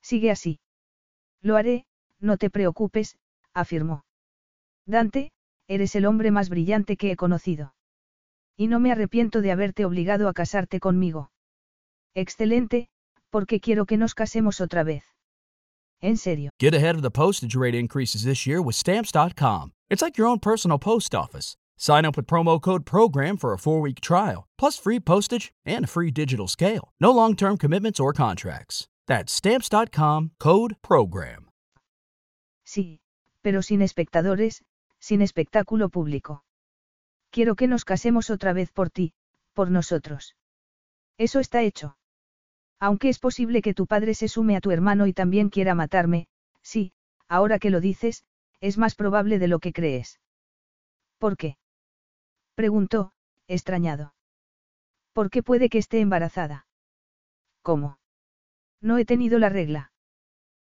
[0.00, 0.60] Sigue así.
[1.40, 1.86] Lo haré,
[2.20, 3.18] no te preocupes,
[3.52, 4.04] afirmó.
[4.86, 5.32] Dante,
[5.66, 7.74] eres el hombre más brillante que he conocido.
[8.56, 11.30] Y no me arrepiento de haberte obligado a casarte conmigo.
[12.14, 12.88] Excelente,
[13.30, 15.04] porque quiero que nos casemos otra vez.
[16.00, 16.50] En serio.
[16.60, 19.72] Get ahead of the postage rate increases this year with stamps.com.
[19.90, 21.56] It's like your own personal post office.
[21.76, 25.84] Sign up with promo code PROGRAM for a four week trial, plus free postage and
[25.84, 26.92] a free digital scale.
[27.00, 28.86] No long term commitments or contracts.
[29.06, 31.48] That's stamps.com code PROGRAM.
[32.64, 33.00] Sí,
[33.42, 34.62] pero sin espectadores,
[34.98, 36.44] sin espectáculo público.
[37.34, 39.12] Quiero que nos casemos otra vez por ti,
[39.54, 40.36] por nosotros.
[41.18, 41.96] Eso está hecho.
[42.78, 46.28] Aunque es posible que tu padre se sume a tu hermano y también quiera matarme,
[46.62, 46.92] sí,
[47.26, 48.24] ahora que lo dices,
[48.60, 50.20] es más probable de lo que crees.
[51.18, 51.56] ¿Por qué?
[52.54, 53.10] Preguntó,
[53.48, 54.14] extrañado.
[55.12, 56.68] ¿Por qué puede que esté embarazada?
[57.62, 57.98] ¿Cómo?
[58.80, 59.90] No he tenido la regla.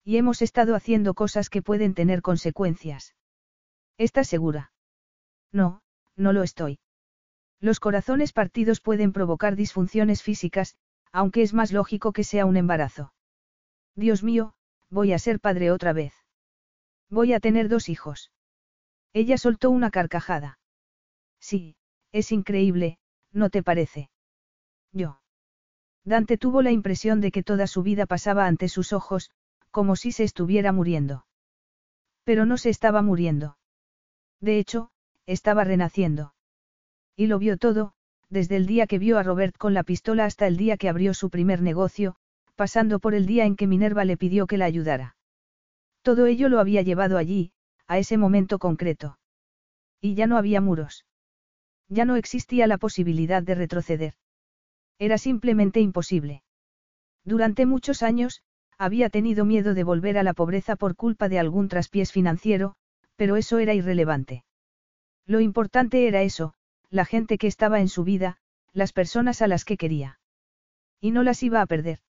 [0.04, 3.14] Y hemos estado haciendo cosas que pueden tener consecuencias.
[4.00, 4.72] ¿Estás segura?
[5.52, 5.84] No,
[6.16, 6.80] no lo estoy.
[7.60, 10.76] Los corazones partidos pueden provocar disfunciones físicas,
[11.12, 13.14] aunque es más lógico que sea un embarazo.
[13.96, 14.54] Dios mío,
[14.90, 16.14] voy a ser padre otra vez.
[17.10, 18.32] Voy a tener dos hijos.
[19.14, 20.60] Ella soltó una carcajada.
[21.40, 21.78] Sí,
[22.12, 22.98] es increíble,
[23.32, 24.10] ¿no te parece?
[24.92, 25.22] Yo.
[26.04, 29.32] Dante tuvo la impresión de que toda su vida pasaba ante sus ojos,
[29.72, 31.26] como si se estuviera muriendo.
[32.24, 33.58] Pero no se estaba muriendo.
[34.40, 34.92] De hecho,
[35.26, 36.34] estaba renaciendo.
[37.16, 37.94] Y lo vio todo,
[38.30, 41.14] desde el día que vio a Robert con la pistola hasta el día que abrió
[41.14, 42.16] su primer negocio,
[42.56, 45.16] pasando por el día en que Minerva le pidió que la ayudara.
[46.02, 47.52] Todo ello lo había llevado allí,
[47.88, 49.18] a ese momento concreto.
[50.02, 51.06] Y ya no había muros.
[51.90, 54.14] Ya no existía la posibilidad de retroceder.
[55.00, 56.44] Era simplemente imposible.
[57.24, 58.42] Durante muchos años,
[58.78, 62.76] había tenido miedo de volver a la pobreza por culpa de algún traspiés financiero,
[63.16, 64.44] pero eso era irrelevante.
[65.26, 66.54] Lo importante era eso,
[66.90, 68.38] la gente que estaba en su vida,
[68.74, 70.20] las personas a las que quería.
[71.02, 72.00] Y no las iba a perder.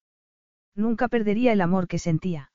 [0.75, 2.51] Nunca perdería el amor que sentía.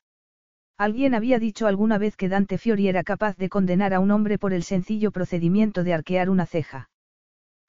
[0.78, 4.38] Alguien había dicho alguna vez que Dante Fiori era capaz de condenar a un hombre
[4.38, 6.90] por el sencillo procedimiento de arquear una ceja.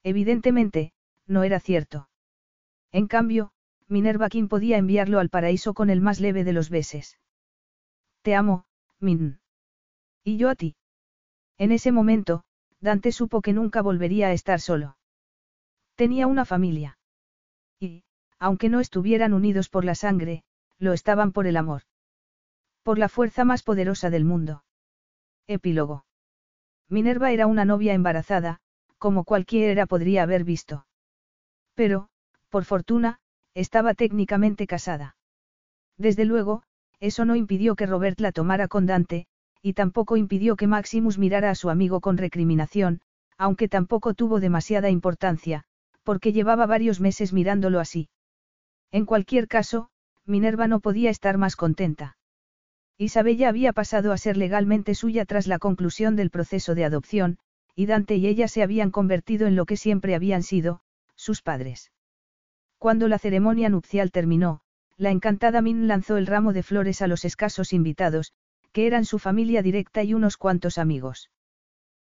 [0.02, 0.92] Evidentemente,
[1.26, 2.08] no era cierto.
[2.92, 3.52] En cambio,
[3.88, 7.18] Minerva King podía enviarlo al paraíso con el más leve de los beses.
[8.22, 8.64] Te amo,
[9.00, 9.40] Min.
[10.22, 10.76] Y yo a ti.
[11.58, 12.44] En ese momento,
[12.84, 14.98] Dante supo que nunca volvería a estar solo.
[15.94, 16.98] Tenía una familia.
[17.80, 18.04] Y,
[18.38, 20.44] aunque no estuvieran unidos por la sangre,
[20.78, 21.84] lo estaban por el amor.
[22.82, 24.64] Por la fuerza más poderosa del mundo.
[25.46, 26.04] Epílogo.
[26.90, 28.60] Minerva era una novia embarazada,
[28.98, 30.86] como cualquiera podría haber visto.
[31.72, 32.10] Pero,
[32.50, 33.18] por fortuna,
[33.54, 35.16] estaba técnicamente casada.
[35.96, 36.64] Desde luego,
[37.00, 39.26] eso no impidió que Robert la tomara con Dante,
[39.64, 43.00] y tampoco impidió que Maximus mirara a su amigo con recriminación,
[43.38, 45.64] aunque tampoco tuvo demasiada importancia,
[46.02, 48.10] porque llevaba varios meses mirándolo así.
[48.92, 49.88] En cualquier caso,
[50.26, 52.18] Minerva no podía estar más contenta.
[52.98, 57.38] Isabella había pasado a ser legalmente suya tras la conclusión del proceso de adopción,
[57.74, 60.80] y Dante y ella se habían convertido en lo que siempre habían sido,
[61.16, 61.90] sus padres.
[62.76, 64.60] Cuando la ceremonia nupcial terminó,
[64.98, 68.34] la encantada Min lanzó el ramo de flores a los escasos invitados,
[68.74, 71.30] que eran su familia directa y unos cuantos amigos.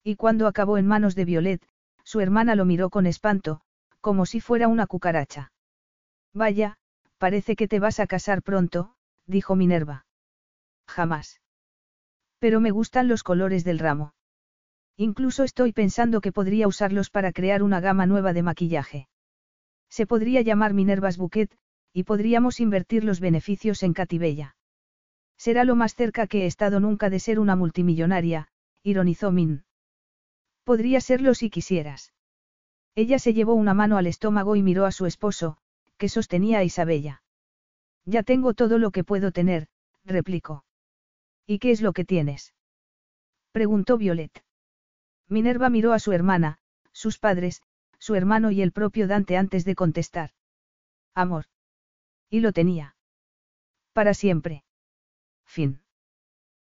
[0.02, 1.62] Y cuando acabó en manos de Violet,
[2.02, 3.60] su hermana lo miró con espanto,
[4.00, 5.52] como si fuera una cucaracha.
[6.34, 6.76] Vaya,
[7.18, 8.96] parece que te vas a casar pronto,
[9.26, 10.06] dijo Minerva.
[10.88, 11.40] Jamás.
[12.40, 14.12] Pero me gustan los colores del ramo.
[14.96, 19.08] Incluso estoy pensando que podría usarlos para crear una gama nueva de maquillaje.
[19.88, 21.56] Se podría llamar Minervas Bouquet,
[21.92, 24.56] y podríamos invertir los beneficios en Catibella.
[25.36, 28.48] Será lo más cerca que he estado nunca de ser una multimillonaria,
[28.82, 29.64] ironizó Min.
[30.64, 32.12] Podría serlo si quisieras.
[32.94, 35.58] Ella se llevó una mano al estómago y miró a su esposo,
[35.98, 37.22] que sostenía a Isabella.
[38.04, 39.68] Ya tengo todo lo que puedo tener,
[40.04, 40.64] replicó.
[41.46, 42.54] ¿Y qué es lo que tienes?
[43.52, 44.44] preguntó Violet.
[45.28, 46.58] Minerva miró a su hermana,
[46.92, 47.62] sus padres,
[47.98, 50.30] su hermano y el propio Dante antes de contestar.
[51.14, 51.46] Amor.
[52.30, 52.96] Y lo tenía.
[53.92, 54.65] Para siempre.
[55.46, 55.78] Fin.